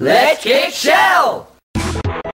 Let's 0.00 0.42
kick 0.42 0.70
shell! 0.70 1.48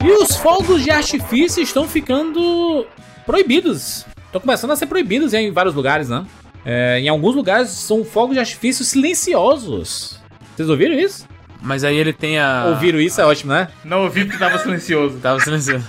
E 0.03 0.11
os 0.23 0.37
fogos 0.37 0.85
de 0.85 0.91
artifício 0.91 1.63
estão 1.63 1.89
ficando 1.89 2.87
proibidos. 3.25 4.05
Estão 4.27 4.39
começando 4.39 4.73
a 4.73 4.77
ser 4.77 4.85
proibidos 4.85 5.33
em 5.33 5.51
vários 5.51 5.75
lugares, 5.75 6.11
né? 6.11 6.27
É, 6.63 7.01
em 7.01 7.09
alguns 7.09 7.35
lugares 7.35 7.71
são 7.71 8.05
fogos 8.05 8.35
de 8.35 8.41
artifício 8.41 8.85
silenciosos. 8.85 10.21
Vocês 10.55 10.69
ouviram 10.69 10.95
isso? 10.95 11.27
Mas 11.63 11.85
aí 11.85 11.97
ele 11.97 12.13
tem 12.13 12.39
a. 12.39 12.67
Ouviram 12.69 13.01
isso? 13.01 13.19
É 13.19 13.25
ótimo, 13.25 13.53
né? 13.53 13.69
Não 13.83 14.03
ouvi 14.03 14.27
porque 14.27 14.39
tava 14.39 14.59
silencioso. 14.59 15.19
Tava 15.21 15.41
silencioso. 15.41 15.87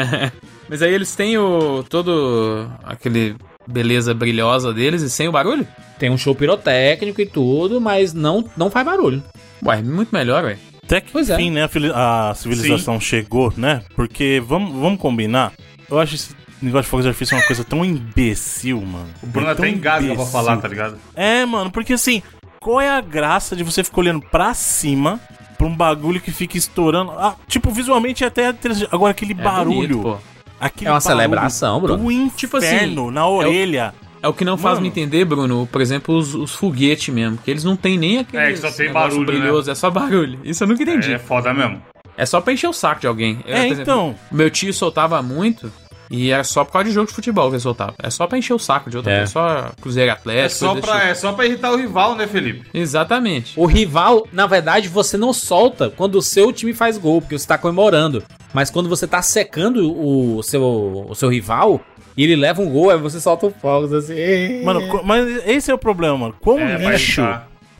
Mas 0.66 0.80
aí 0.80 0.94
eles 0.94 1.14
têm 1.14 1.36
o. 1.36 1.84
todo. 1.86 2.70
aquele 2.84 3.36
beleza 3.66 4.14
brilhosa 4.14 4.72
deles 4.72 5.02
e 5.02 5.10
sem 5.10 5.28
o 5.28 5.32
barulho? 5.32 5.68
Tem 5.98 6.08
um 6.08 6.16
show 6.16 6.34
pirotécnico 6.34 7.20
e 7.20 7.26
tudo, 7.26 7.80
mas 7.80 8.12
não, 8.12 8.44
não 8.56 8.70
faz 8.70 8.84
barulho. 8.84 9.22
Ué, 9.64 9.80
muito 9.82 10.08
melhor, 10.12 10.42
ué. 10.44 10.56
Até 10.92 11.00
que 11.00 11.10
Pois 11.10 11.30
é. 11.30 11.34
enfim, 11.34 11.50
né, 11.50 11.66
a, 11.94 12.34
civilização 12.36 13.00
chegou, 13.00 13.50
né? 13.56 13.82
Porque, 13.96 14.42
vamos, 14.46 14.78
vamos 14.78 15.00
combinar, 15.00 15.52
eu 15.90 15.98
acho 15.98 16.16
esse 16.16 16.36
negócio 16.60 16.84
de 16.84 16.88
fogos 16.90 17.04
de 17.04 17.08
artifício 17.08 17.34
uma 17.34 17.46
coisa 17.46 17.64
tão 17.64 17.82
imbecil, 17.82 18.78
mano. 18.82 19.08
O 19.22 19.26
Bruno 19.26 19.48
É 19.48 19.52
até 19.52 19.70
engasga 19.70 20.14
pra 20.14 20.26
falar, 20.26 20.58
tá 20.58 20.68
ligado? 20.68 20.98
É, 21.16 21.46
mano, 21.46 21.70
porque 21.70 21.94
assim, 21.94 22.22
qual 22.60 22.78
é 22.78 22.90
a 22.90 23.00
graça 23.00 23.56
de 23.56 23.64
você 23.64 23.82
ficar 23.82 24.00
olhando 24.00 24.20
pra 24.20 24.52
cima 24.52 25.18
pra 25.56 25.66
um 25.66 25.74
bagulho 25.74 26.20
que 26.20 26.30
fica 26.30 26.58
estourando? 26.58 27.12
Ah, 27.12 27.36
tipo, 27.48 27.70
visualmente 27.70 28.22
é 28.22 28.26
até. 28.26 28.54
Agora 28.90 29.12
aquele 29.12 29.32
barulho. 29.32 29.96
bonito, 29.96 30.02
pô. 30.02 30.18
aquele 30.60 30.90
É 30.90 30.92
uma 30.92 31.00
barulho 31.00 31.20
celebração, 31.20 31.80
Bruno. 31.80 32.04
Do 32.04 32.12
inferno 32.12 32.36
Tipo 32.36 32.56
assim, 32.58 33.10
na 33.10 33.26
orelha. 33.26 33.94
É 33.96 34.08
o 34.08 34.11
que 34.30 34.44
não 34.44 34.58
faz 34.58 34.74
Mano. 34.74 34.82
me 34.82 34.88
entender, 34.88 35.24
Bruno, 35.24 35.66
por 35.72 35.80
exemplo, 35.80 36.14
os, 36.16 36.34
os 36.34 36.54
foguetes 36.54 37.12
mesmo, 37.12 37.38
que 37.38 37.50
eles 37.50 37.64
não 37.64 37.74
tem 37.76 37.96
nem 37.96 38.18
aquele 38.18 38.42
É, 38.42 38.52
que 38.52 38.58
só 38.58 38.70
tem 38.70 38.92
barulho, 38.92 39.24
brilhoso, 39.24 39.70
é 39.70 39.74
só 39.74 39.90
barulho. 39.90 40.38
Isso 40.44 40.62
eu 40.64 40.68
nunca 40.68 40.82
entendi. 40.82 41.10
É 41.12 41.14
É, 41.14 41.18
foda 41.18 41.52
mesmo. 41.54 41.80
só 42.26 42.40
pra 42.40 42.52
encher 42.52 42.68
o 42.68 42.72
saco 42.72 43.00
de 43.00 43.06
alguém. 43.06 43.38
Eu, 43.46 43.54
É, 43.56 43.64
exemplo, 43.66 43.82
então. 43.82 44.14
Meu 44.30 44.50
tio 44.50 44.72
soltava 44.74 45.20
muito 45.22 45.72
e 46.10 46.30
era 46.30 46.44
só 46.44 46.62
por 46.62 46.72
causa 46.72 46.88
de 46.88 46.94
jogo 46.94 47.06
de 47.08 47.14
futebol 47.14 47.48
que 47.48 47.54
ele 47.54 47.60
soltava. 47.62 47.94
É 48.02 48.10
só 48.10 48.26
pra 48.26 48.36
encher 48.36 48.52
o 48.52 48.58
saco 48.58 48.90
de 48.90 48.96
outra 48.98 49.10
É. 49.12 49.20
pessoa, 49.22 49.68
só 49.68 49.72
Cruzeiro 49.80 50.12
Atlético. 50.12 50.44
É 50.44 50.48
só, 50.50 50.74
pra, 50.74 50.80
tipo. 50.98 51.06
é 51.06 51.14
só 51.14 51.32
pra 51.32 51.46
irritar 51.46 51.72
o 51.72 51.76
rival, 51.76 52.14
né, 52.14 52.26
Felipe? 52.26 52.68
Exatamente. 52.74 53.54
O 53.58 53.64
rival, 53.66 54.28
na 54.32 54.46
verdade, 54.46 54.88
você 54.88 55.16
não 55.16 55.32
solta 55.32 55.88
quando 55.90 56.16
o 56.16 56.22
seu 56.22 56.52
time 56.52 56.74
faz 56.74 56.98
gol, 56.98 57.20
porque 57.22 57.38
você 57.38 57.46
tá 57.48 57.56
comemorando. 57.56 58.22
Mas 58.54 58.68
quando 58.70 58.86
você 58.88 59.06
tá 59.06 59.22
secando 59.22 59.90
o 59.98 60.42
seu, 60.42 60.62
o 61.08 61.14
seu 61.14 61.30
rival 61.30 61.80
e 62.16 62.24
ele 62.24 62.36
leva 62.36 62.60
um 62.62 62.68
gol, 62.70 62.90
aí 62.90 62.98
você 62.98 63.20
solta 63.20 63.46
os 63.46 63.54
fogos 63.56 63.92
assim. 63.92 64.62
Mano, 64.64 65.02
mas 65.04 65.46
esse 65.46 65.70
é 65.70 65.74
o 65.74 65.78
problema, 65.78 66.16
mano. 66.16 66.34
Quão 66.40 66.58
É, 66.58 66.76
lixo, 66.76 67.22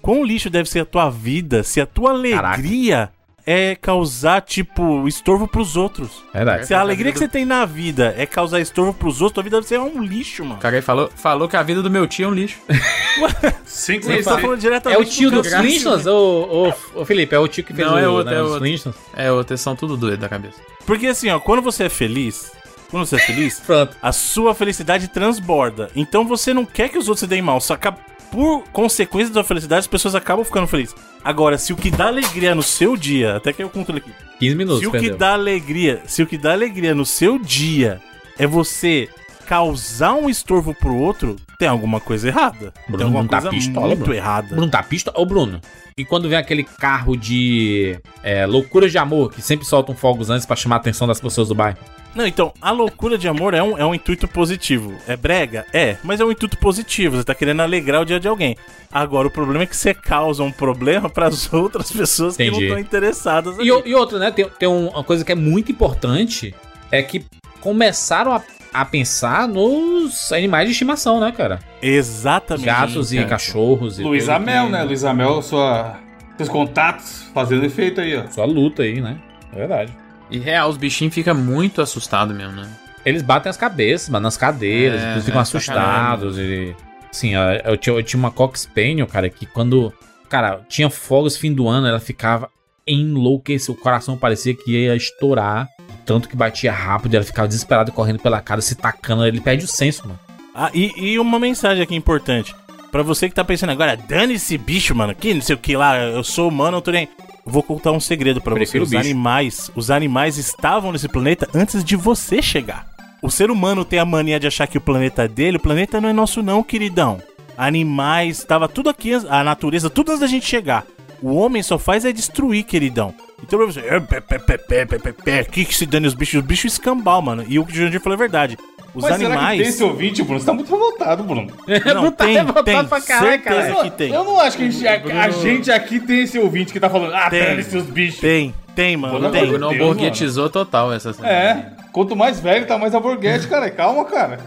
quão 0.01 0.25
lixo 0.25 0.49
deve 0.51 0.69
ser 0.69 0.81
a 0.81 0.85
tua 0.85 1.11
vida 1.11 1.63
se 1.63 1.81
a 1.81 1.87
tua 1.87 2.11
alegria 2.11 3.11
é 3.45 3.75
causar, 3.75 4.41
tipo, 4.41 5.07
estorvo 5.09 5.49
pros 5.49 5.77
outros. 5.77 6.23
Verdade. 6.33 6.65
Se 6.65 6.75
a 6.75 6.81
alegria 6.81 7.11
que 7.11 7.19
você 7.19 7.27
tem 7.27 7.45
na 7.45 7.65
vida 7.65 8.15
é 8.17 8.25
causar 8.25 8.61
estorvo 8.61 8.95
pros 8.95 9.21
outros, 9.21 9.35
tua 9.35 9.43
vida 9.43 9.57
deve 9.57 9.67
ser 9.67 9.81
um 9.81 10.01
lixo, 10.01 10.45
mano. 10.45 10.57
O 10.57 10.59
cara 10.61 10.77
aí 10.77 10.83
falou, 10.83 11.11
falou 11.15 11.49
que 11.49 11.57
a 11.57 11.63
vida 11.63 11.83
do 11.83 11.91
meu 11.91 12.07
tio 12.07 12.27
é 12.27 12.29
um 12.29 12.35
lixo. 12.35 12.59
Sem 13.67 14.01
Você 14.01 14.23
tá 14.23 14.39
falando 14.39 14.59
É 14.59 14.61
diretamente 14.61 15.01
o 15.03 15.05
tio 15.05 15.31
do 15.31 15.43
dos. 15.43 15.53
Flintstones, 15.53 16.07
ô, 16.07 16.73
ô, 16.95 17.01
ô 17.01 17.05
Felipe? 17.05 17.35
É 17.35 17.39
o 17.39 17.49
tio 17.49 17.65
que 17.65 17.75
fez 17.75 17.87
Não, 17.87 17.97
o 17.97 17.99
é 17.99 18.09
outro, 18.09 18.31
né, 18.33 18.39
é 18.39 18.43
os 18.43 18.47
outro. 18.51 18.61
Flintstones? 18.61 18.99
É, 19.17 19.33
outros 19.33 19.61
são 19.61 19.75
tudo 19.75 19.97
doido 19.97 20.21
da 20.21 20.29
cabeça. 20.29 20.57
Porque 20.87 21.09
assim, 21.09 21.29
ó, 21.29 21.41
quando 21.41 21.63
você 21.63 21.85
é 21.85 21.89
feliz, 21.89 22.53
quando 22.93 23.07
você 23.07 23.17
é 23.17 23.19
feliz, 23.19 23.59
Pronto. 23.59 23.97
a 24.01 24.13
sua 24.13 24.55
felicidade 24.55 25.09
transborda. 25.09 25.91
Então 25.97 26.25
você 26.25 26.53
não 26.55 26.65
quer 26.65 26.89
que 26.91 26.99
os 26.99 27.09
outros 27.09 27.21
se 27.21 27.27
deem 27.27 27.43
mal, 27.43 27.61
só 27.61 27.75
que 27.75 27.91
por 28.31 28.65
consequência 28.73 29.29
da 29.29 29.41
sua 29.41 29.45
felicidade, 29.45 29.81
as 29.81 29.87
pessoas 29.87 30.15
acabam 30.15 30.45
ficando 30.45 30.67
felizes. 30.67 30.95
Agora, 31.25 31.59
se 31.59 31.73
o 31.73 31.77
que 31.77 31.91
dá 31.91 32.07
alegria 32.07 32.55
no 32.55 32.63
seu 32.63 32.97
dia, 32.97 33.37
até 33.37 33.53
que 33.53 33.63
eu 33.63 33.69
conto 33.69 33.95
aqui, 33.95 34.11
15 34.39 34.55
minutos, 34.55 34.81
se 34.81 34.87
o 34.87 34.91
que 34.91 34.99
perdeu. 34.99 35.17
dá 35.19 35.33
alegria, 35.35 36.03
se 36.07 36.23
o 36.23 36.27
que 36.27 36.39
dá 36.39 36.53
alegria 36.53 36.95
no 36.95 37.05
seu 37.05 37.39
dia 37.39 38.01
é 38.39 38.47
você 38.47 39.09
causar 39.47 40.15
um 40.15 40.31
estorvo 40.31 40.75
pro 40.75 40.95
outro, 40.97 41.37
tem 41.59 41.69
alguma 41.69 42.01
coisa 42.01 42.29
errada. 42.29 42.73
tem 42.73 42.85
Bruno 42.89 43.05
alguma 43.05 43.23
não 43.23 43.29
tá 43.29 43.41
coisa 43.43 43.51
pistola, 43.51 43.87
muito 43.89 43.99
Bruno. 44.01 44.15
errada. 44.15 44.49
Bruno 44.57 44.71
tá 44.71 44.83
pistola? 44.83 45.21
Ô, 45.21 45.27
Bruno. 45.27 45.61
E 45.97 46.05
quando 46.05 46.29
vem 46.29 46.39
aquele 46.39 46.65
carro 46.65 47.17
de 47.17 47.99
é, 48.23 48.47
loucuras 48.47 48.91
de 48.91 48.99
amor, 48.99 49.33
que 49.33 49.43
sempre 49.43 49.67
soltam 49.67 49.95
fogos 49.95 50.31
antes 50.31 50.47
pra 50.47 50.57
chamar 50.57 50.77
a 50.77 50.79
atenção 50.79 51.07
das 51.07 51.21
pessoas 51.21 51.49
do 51.49 51.55
bairro? 51.55 51.79
Não, 52.15 52.27
então, 52.27 52.53
a 52.61 52.71
loucura 52.71 53.17
de 53.17 53.27
amor 53.27 53.55
é 53.55 53.63
um, 53.63 53.77
é 53.79 53.85
um 53.87 53.95
intuito 53.95 54.29
positivo. 54.29 54.95
É 55.09 55.17
brega? 55.17 55.65
É, 55.73 55.97
mas 56.05 56.21
é 56.21 56.25
um 56.25 56.31
intuito 56.31 56.59
positivo. 56.59 57.17
Você 57.17 57.25
tá 57.25 57.35
querendo 57.35 57.61
alegrar 57.61 58.03
o 58.03 58.05
dia 58.05 58.21
de 58.21 58.29
alguém. 58.29 58.57
Agora, 58.91 59.29
o 59.29 59.31
problema 59.31 59.65
é 59.65 59.67
que 59.67 59.77
você 59.77 59.95
causa 59.95 60.43
um 60.43 60.53
problema 60.53 61.09
pras 61.11 61.51
outras 61.53 61.91
pessoas 61.91 62.37
que 62.37 62.45
não 62.45 62.51
Entendi. 62.53 62.65
estão 62.67 62.79
interessadas. 62.79 63.57
E, 63.59 63.63
e 63.65 63.95
outra, 63.95 64.19
né? 64.19 64.31
Tem, 64.31 64.47
tem 64.59 64.69
um- 64.69 64.89
uma 64.89 65.03
coisa 65.05 65.25
que 65.25 65.33
é 65.33 65.35
muito 65.35 65.73
importante: 65.73 66.55
é 66.91 67.03
que 67.03 67.25
começaram 67.63 68.33
a, 68.35 68.43
a 68.75 68.85
pensar 68.85 69.49
nos 69.49 70.31
animais 70.33 70.67
de 70.67 70.73
estimação, 70.73 71.21
né, 71.21 71.33
cara? 71.33 71.61
Exatamente. 71.81 72.67
Gatos 72.67 73.13
e 73.13 73.17
cara. 73.17 73.29
cachorros. 73.29 73.99
e 73.99 74.03
Luiz 74.03 74.29
Amel, 74.29 74.67
que- 74.67 74.73
né? 74.73 74.83
Luiz 74.83 75.05
Amel, 75.05 75.41
sua... 75.41 75.99
seus 76.37 76.49
contatos 76.49 77.25
fazendo 77.33 77.65
efeito 77.65 78.01
aí, 78.01 78.17
ó. 78.17 78.27
Só 78.31 78.45
luta 78.45 78.83
aí, 78.83 79.01
né? 79.01 79.17
É 79.53 79.57
verdade. 79.57 79.93
E 80.31 80.39
real, 80.39 80.69
os 80.69 80.77
bichinhos 80.77 81.15
ficam 81.15 81.35
muito 81.35 81.81
assustados 81.81 82.35
mesmo, 82.37 82.53
né? 82.53 82.69
Eles 83.05 83.23
batem 83.23 83.51
as 83.51 83.57
cabeças, 83.57 84.09
mano, 84.09 84.25
nas 84.25 84.37
cadeiras, 84.37 85.01
É, 85.03 85.13
eles 85.13 85.25
ficam 85.25 85.41
é, 85.41 85.43
assustados. 85.43 86.39
E, 86.39 86.75
assim, 87.11 87.33
eu 87.65 87.77
tinha, 87.77 87.97
eu 87.97 88.03
tinha 88.03 88.19
uma 88.19 88.31
Cox 88.31 88.61
Spaniel, 88.63 89.07
cara, 89.07 89.29
que 89.29 89.45
quando. 89.47 89.93
Cara, 90.29 90.61
tinha 90.69 90.89
fogos 90.89 91.37
fim 91.37 91.53
do 91.53 91.69
ano, 91.69 91.87
ela 91.87 92.01
ficava 92.01 92.49
enlouquecida. 92.87 93.73
O 93.73 93.81
coração 93.81 94.17
parecia 94.17 94.55
que 94.55 94.71
ia 94.71 94.95
estourar. 94.97 95.69
Tanto 96.05 96.29
que 96.29 96.37
batia 96.37 96.73
rápido, 96.73 97.15
ela 97.15 97.25
ficava 97.25 97.49
desesperada 97.49 97.93
correndo 97.93 98.19
pela 98.19 98.41
cara, 98.41 98.61
se 98.61 98.75
tacando. 98.75 99.25
Ele 99.25 99.41
perde 99.41 99.65
o 99.65 99.69
senso, 99.69 100.03
mano. 100.07 100.19
Ah, 100.55 100.71
e, 100.75 100.93
e 100.97 101.19
uma 101.19 101.39
mensagem 101.39 101.83
aqui 101.83 101.95
importante. 101.95 102.55
Pra 102.91 103.03
você 103.03 103.29
que 103.29 103.35
tá 103.35 103.45
pensando 103.45 103.71
agora, 103.71 103.97
dane 103.97 104.35
esse 104.35 104.59
bicho, 104.59 104.95
mano. 104.95 105.15
Que 105.15 105.33
não 105.33 105.41
sei 105.41 105.55
o 105.55 105.59
que 105.59 105.77
lá, 105.77 105.99
eu 105.99 106.23
sou 106.23 106.49
humano, 106.49 106.77
eu 106.77 106.83
tô 106.83 106.91
nem. 106.91 107.09
Vou 107.45 107.63
contar 107.63 107.91
um 107.93 108.01
segredo 108.01 108.41
pra 108.41 108.55
você. 108.55 108.79
Os 108.79 108.91
bicho. 108.91 109.01
animais, 109.01 109.71
os 109.75 109.91
animais 109.91 110.37
estavam 110.37 110.93
nesse 110.93 111.09
planeta 111.09 111.49
antes 111.55 111.83
de 111.83 111.97
você 111.97 112.43
chegar. 112.43 112.87
O 113.23 113.31
ser 113.31 113.51
humano 113.51 113.85
tem 113.85 113.99
a 113.99 114.05
mania 114.05 114.39
de 114.39 114.47
achar 114.47 114.67
que 114.67 114.77
o 114.77 114.81
planeta 114.81 115.23
é 115.23 115.29
dele, 115.29 115.57
o 115.57 115.61
planeta 115.61 116.01
não 116.01 116.09
é 116.09 116.13
nosso 116.13 116.43
não, 116.43 116.63
queridão. 116.63 117.23
Animais, 117.57 118.45
tava 118.45 118.69
tudo 118.69 118.91
aqui, 118.91 119.15
a 119.15 119.45
natureza, 119.45 119.89
tudo 119.89 120.11
antes 120.11 120.21
da 120.21 120.27
gente 120.27 120.45
chegar. 120.45 120.85
O 121.23 121.35
homem 121.35 121.63
só 121.63 121.79
faz 121.79 122.05
é 122.05 122.13
destruir, 122.13 122.65
queridão. 122.65 123.15
Então 123.43 123.59
pra 123.59 123.67
você, 123.67 123.81
é, 123.81 124.01
pé, 124.01 124.21
pé, 124.21 124.39
pé, 124.39 124.57
pé, 124.59 124.87
pé, 124.87 124.99
pé, 124.99 125.13
pé, 125.13 125.45
que 125.45 125.65
que 125.65 125.75
se 125.75 125.85
dane 125.85 126.07
os 126.07 126.15
bichos? 126.15 126.41
Os 126.41 126.47
bichos 126.47 126.73
escambau, 126.75 127.21
mano. 127.21 127.45
E 127.49 127.59
o 127.59 127.67
que 127.67 127.73
o 127.73 127.75
Jurandir 127.75 128.01
falou 128.01 128.15
é 128.15 128.19
verdade. 128.19 128.57
Os 128.95 129.03
Mas 129.03 129.17
será 129.17 129.19
que 129.19 129.25
animais. 129.37 129.61
tem 129.61 129.69
esse 129.69 129.83
ouvinte, 129.83 130.23
Bruno? 130.23 130.39
Você 130.39 130.47
tá 130.47 130.53
muito 130.53 130.71
revoltado, 130.71 131.25
Bruno. 131.25 131.47
Não, 131.95 132.13
tá 132.13 132.25
tem, 132.27 132.35
revoltado 132.35 132.65
tem. 132.65 132.85
pra 132.85 133.01
caralho, 133.01 133.31
certeza 133.31 133.73
cara. 133.75 133.85
que 133.85 133.91
tem. 133.97 134.13
Eu 134.13 134.25
não 134.25 134.39
acho 134.39 134.57
que 134.59 134.65
a 134.65 134.71
gente, 134.71 134.87
a, 134.87 135.23
a 135.25 135.31
gente 135.31 135.73
aqui 135.73 135.99
tem 135.99 136.21
esse 136.23 136.39
ouvinte 136.39 136.73
que 136.73 136.79
tá 136.81 136.91
falando, 136.91 137.15
ah, 137.15 137.31
Tem. 137.31 137.43
dane 137.43 137.63
seus 137.65 137.85
bichos. 137.85 138.21
Tem, 138.21 138.55
tem, 138.75 138.97
mano, 138.97 139.31
tem. 139.31 139.51
de 139.51 139.59
Não 139.59 139.71
Deus, 139.71 139.83
borguetizou 139.83 140.51
total 140.51 140.93
essa 140.93 141.13
semana. 141.15 141.33
É, 141.33 141.73
quanto 141.93 142.17
mais 142.17 142.41
velho, 142.41 142.67
tá 142.67 142.77
mais 142.79 142.95
aborguete, 142.95 143.47
cara. 143.49 143.71
Calma, 143.71 144.05
cara. 144.05 144.41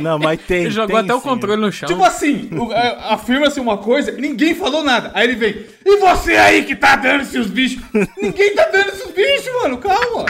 Não, 0.00 0.18
mas 0.18 0.40
tem. 0.40 0.62
Ele 0.62 0.70
jogou 0.70 0.96
tem 0.96 1.04
até 1.04 1.14
o 1.14 1.18
sim. 1.20 1.28
controle 1.28 1.60
no 1.60 1.70
chão. 1.72 1.88
Tipo 1.88 2.02
assim, 2.04 2.48
o- 2.52 2.72
a- 2.72 3.14
afirma-se 3.14 3.60
uma 3.60 3.78
coisa 3.78 4.10
e 4.10 4.20
ninguém 4.20 4.54
falou 4.54 4.82
nada. 4.82 5.10
Aí 5.14 5.24
ele 5.28 5.36
vem, 5.36 5.64
e 5.84 5.96
você 5.98 6.34
aí 6.36 6.64
que 6.64 6.74
tá 6.74 6.96
dando 6.96 7.24
seus 7.24 7.46
bichos? 7.48 7.82
ninguém 8.20 8.54
tá 8.54 8.68
dando 8.72 8.90
seus 8.96 9.12
bichos, 9.12 9.50
mano, 9.62 9.78
calma. 9.78 10.26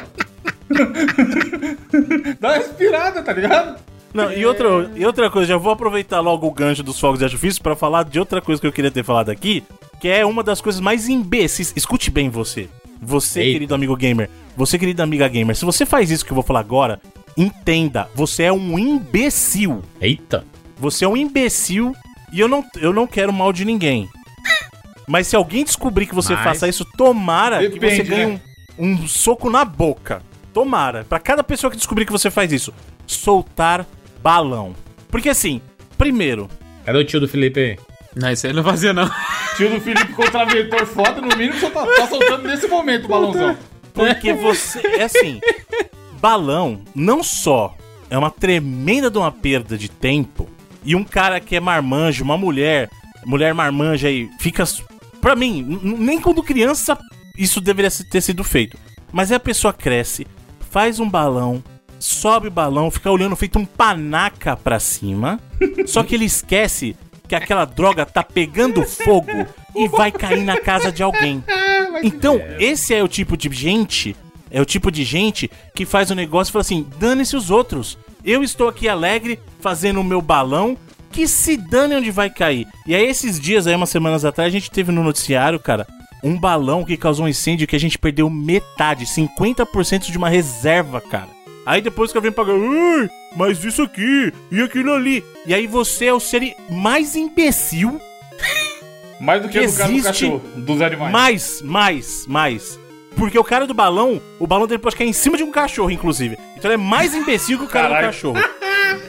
Dá 2.41 2.49
uma 2.49 2.57
respirada, 2.57 3.23
tá 3.23 3.33
ligado? 3.33 3.79
Não, 4.13 4.33
e 4.33 4.47
outra, 4.47 4.91
e 4.95 5.05
outra 5.05 5.29
coisa, 5.31 5.49
já 5.49 5.57
vou 5.57 5.73
aproveitar 5.73 6.21
logo 6.21 6.47
o 6.47 6.51
gancho 6.51 6.83
dos 6.83 7.01
fogos 7.01 7.19
de 7.19 7.25
artifício 7.25 7.63
pra 7.63 7.75
falar 7.75 8.05
de 8.05 8.19
outra 8.19 8.41
coisa 8.41 8.61
que 8.61 8.67
eu 8.67 8.73
queria 8.73 8.91
ter 8.91 9.03
falado 9.03 9.31
aqui, 9.31 9.65
que 10.01 10.09
é 10.09 10.25
uma 10.25 10.43
das 10.43 10.61
coisas 10.61 10.81
mais 10.81 11.09
imbecis. 11.09 11.73
Escute 11.75 12.11
bem 12.11 12.29
você. 12.29 12.69
Você, 13.03 13.41
Eita. 13.41 13.53
querido 13.55 13.75
amigo 13.75 13.97
gamer. 13.97 14.31
Você, 14.57 14.79
querida 14.79 15.03
amiga 15.03 15.27
gamer. 15.29 15.57
Se 15.57 15.65
você 15.65 15.85
faz 15.85 16.11
isso 16.11 16.25
que 16.25 16.31
eu 16.31 16.35
vou 16.37 16.45
falar 16.45 16.61
agora, 16.61 17.01
entenda, 17.37 18.09
você 18.15 18.45
é 18.45 18.53
um 18.53 18.79
imbecil. 18.79 19.83
Eita. 20.01 20.45
Você 20.79 21.05
é 21.05 21.09
um 21.09 21.17
imbecil 21.17 21.95
e 22.33 22.41
eu 22.41 22.49
não, 22.49 22.65
eu 22.77 22.93
não 22.93 23.07
quero 23.07 23.33
mal 23.33 23.53
de 23.53 23.65
ninguém. 23.65 24.09
Mas 25.07 25.27
se 25.27 25.37
alguém 25.37 25.65
descobrir 25.65 26.07
que 26.07 26.15
você 26.15 26.35
Mas- 26.35 26.45
faça 26.45 26.69
isso, 26.69 26.85
tomara 26.97 27.59
que 27.59 27.69
Depende, 27.79 27.97
você 27.97 28.03
ganhe 28.03 28.27
né? 28.27 28.41
um, 28.79 28.93
um 28.93 29.07
soco 29.09 29.51
na 29.51 29.65
boca. 29.65 30.23
Tomara. 30.53 31.05
Pra 31.05 31.19
cada 31.19 31.43
pessoa 31.43 31.71
que 31.71 31.77
descobrir 31.77 32.07
que 32.07 32.13
você 32.13 32.31
faz 32.31 32.53
isso, 32.53 32.73
soltar 33.07 33.85
balão. 34.23 34.75
Porque 35.09 35.29
assim, 35.29 35.61
primeiro, 35.99 36.49
Cadê 36.85 36.99
o 36.99 37.05
tio 37.05 37.19
do 37.19 37.27
Felipe 37.27 37.59
aí? 37.61 37.79
Não, 38.15 38.31
isso 38.31 38.47
aí 38.47 38.53
ele 38.53 38.57
não 38.59 38.65
fazia, 38.65 38.93
não. 38.93 39.11
Tio 39.57 39.71
do 39.71 39.81
Felipe 39.81 40.13
contraventor 40.13 40.87
foda, 40.87 41.21
no 41.21 41.35
mínimo 41.37 41.59
só 41.59 41.71
tá, 41.71 41.85
tá 41.87 42.07
soltando 42.07 42.47
nesse 42.47 42.69
momento 42.69 43.07
o 43.07 43.09
balãozão. 43.09 43.57
Porque 43.95 44.33
você. 44.35 44.81
É 44.99 45.05
assim, 45.05 45.41
balão 46.21 46.81
não 46.95 47.23
só 47.23 47.75
é 48.11 48.19
uma 48.19 48.31
tremenda 48.31 49.11
de 49.11 49.17
uma 49.17 49.33
perda 49.33 49.79
de 49.79 49.89
tempo, 49.89 50.49
e 50.85 50.95
um 50.95 51.03
cara 51.03 51.41
que 51.41 51.57
é 51.57 51.61
marmanjo, 51.61 52.23
uma 52.23 52.37
mulher, 52.37 52.91
mulher 53.25 53.55
marmanja 53.55 54.09
aí, 54.09 54.29
fica. 54.39 54.65
Pra 55.21 55.35
mim, 55.35 55.81
nem 55.83 56.21
quando 56.21 56.43
criança 56.43 56.99
isso 57.39 57.61
deveria 57.61 57.91
ter 57.91 58.21
sido 58.21 58.45
feito. 58.45 58.77
Mas 59.11 59.31
aí 59.31 59.37
a 59.37 59.41
pessoa 59.41 59.73
cresce, 59.73 60.27
faz 60.71 61.01
um 61.01 61.09
balão, 61.09 61.63
sobe 61.99 62.49
o 62.49 62.51
balão, 62.51 62.91
fica 62.91 63.11
olhando 63.11 63.37
feito 63.37 63.59
um 63.59 63.65
panaca 63.65 64.57
pra 64.57 64.79
cima. 64.79 65.41
só 65.87 66.03
que 66.03 66.15
ele 66.15 66.27
esquece 66.27 66.95
que 67.27 67.35
aquela 67.35 67.65
droga 67.65 68.05
tá 68.05 68.23
pegando 68.23 68.85
fogo 68.85 69.47
e 69.75 69.89
vai 69.89 70.13
cair 70.13 70.45
na 70.45 70.61
casa 70.61 70.93
de 70.93 71.03
alguém. 71.03 71.43
Então, 72.03 72.41
esse 72.59 72.95
é 72.95 73.03
o 73.03 73.09
tipo 73.09 73.37
de 73.37 73.49
gente, 73.53 74.17
é 74.51 74.61
o 74.61 74.65
tipo 74.65 74.91
de 74.91 75.05
gente 75.05 75.51
que 75.75 75.85
faz 75.85 76.11
o 76.11 76.15
negócio 76.15 76.51
e 76.51 76.53
fala 76.53 76.61
assim: 76.63 76.87
dane-se 76.99 77.37
os 77.37 77.51
outros. 77.51 77.99
Eu 78.25 78.43
estou 78.43 78.69
aqui 78.69 78.89
alegre 78.89 79.39
fazendo 79.61 80.01
o 80.01 80.05
meu 80.05 80.23
balão, 80.23 80.79
que 81.13 81.29
se 81.29 81.57
dane 81.57 81.95
onde 81.97 82.11
vai 82.11 82.31
cair. 82.31 82.67
E 82.87 82.95
aí, 82.95 83.07
esses 83.07 83.39
dias, 83.39 83.67
aí, 83.67 83.75
umas 83.75 83.91
semanas 83.91 84.25
atrás, 84.25 84.49
a 84.49 84.51
gente 84.53 84.71
teve 84.71 84.91
no 84.91 85.05
noticiário, 85.05 85.61
cara, 85.61 85.87
um 86.23 86.39
balão 86.39 86.85
que 86.85 86.97
causou 86.97 87.27
um 87.27 87.29
incêndio 87.29 87.67
que 87.67 87.77
a 87.77 87.81
gente 87.81 87.99
perdeu 87.99 88.31
metade, 88.31 89.05
50% 89.05 90.11
de 90.11 90.17
uma 90.17 90.31
reserva, 90.31 91.01
cara. 91.01 91.29
Aí 91.67 91.81
depois 91.81 92.11
que 92.13 92.19
eu 92.19 92.23
venho 92.23 92.33
pagar, 92.33 92.55
"Ai, 92.55 93.11
mas 93.37 93.63
isso 93.65 93.83
aqui 93.83 94.33
e 94.51 94.61
aquilo 94.61 94.93
ali. 94.93 95.25
E 95.47 95.55
aí 95.55 95.67
você 95.67 96.07
é 96.07 96.15
o 96.15 96.21
ser 96.21 96.55
mais 96.71 97.15
imbecil, 97.15 98.01
Mais 99.21 99.43
do 99.43 99.49
que, 99.49 99.59
Que 99.61 99.67
no 99.67 99.73
caso 99.73 99.93
do 99.93 99.97
existe 99.99 100.25
cachorro, 100.25 100.43
dos 100.57 100.83
animais. 100.83 101.13
mais, 101.13 101.63
mais, 101.63 102.27
mais. 102.27 102.81
Porque 103.17 103.39
o 103.39 103.45
cara 103.45 103.67
do 103.67 103.75
balão, 103.75 104.21
o 104.41 104.47
balão 104.47 104.67
dele 104.67 104.81
pode 104.81 104.97
cair 104.97 105.09
em 105.09 105.13
cima 105.13 105.37
de 105.37 105.45
um 105.45 105.51
cachorro, 105.51 105.91
inclusive. 105.91 106.37
Então 106.57 106.71
ele 106.71 106.83
é 106.83 106.85
mais 106.85 107.15
imbecil 107.15 107.59
que 107.59 107.65
o 107.65 107.69
cara 107.69 107.89
Caralho. 107.89 108.07
do 108.07 108.11
cachorro. 108.11 108.39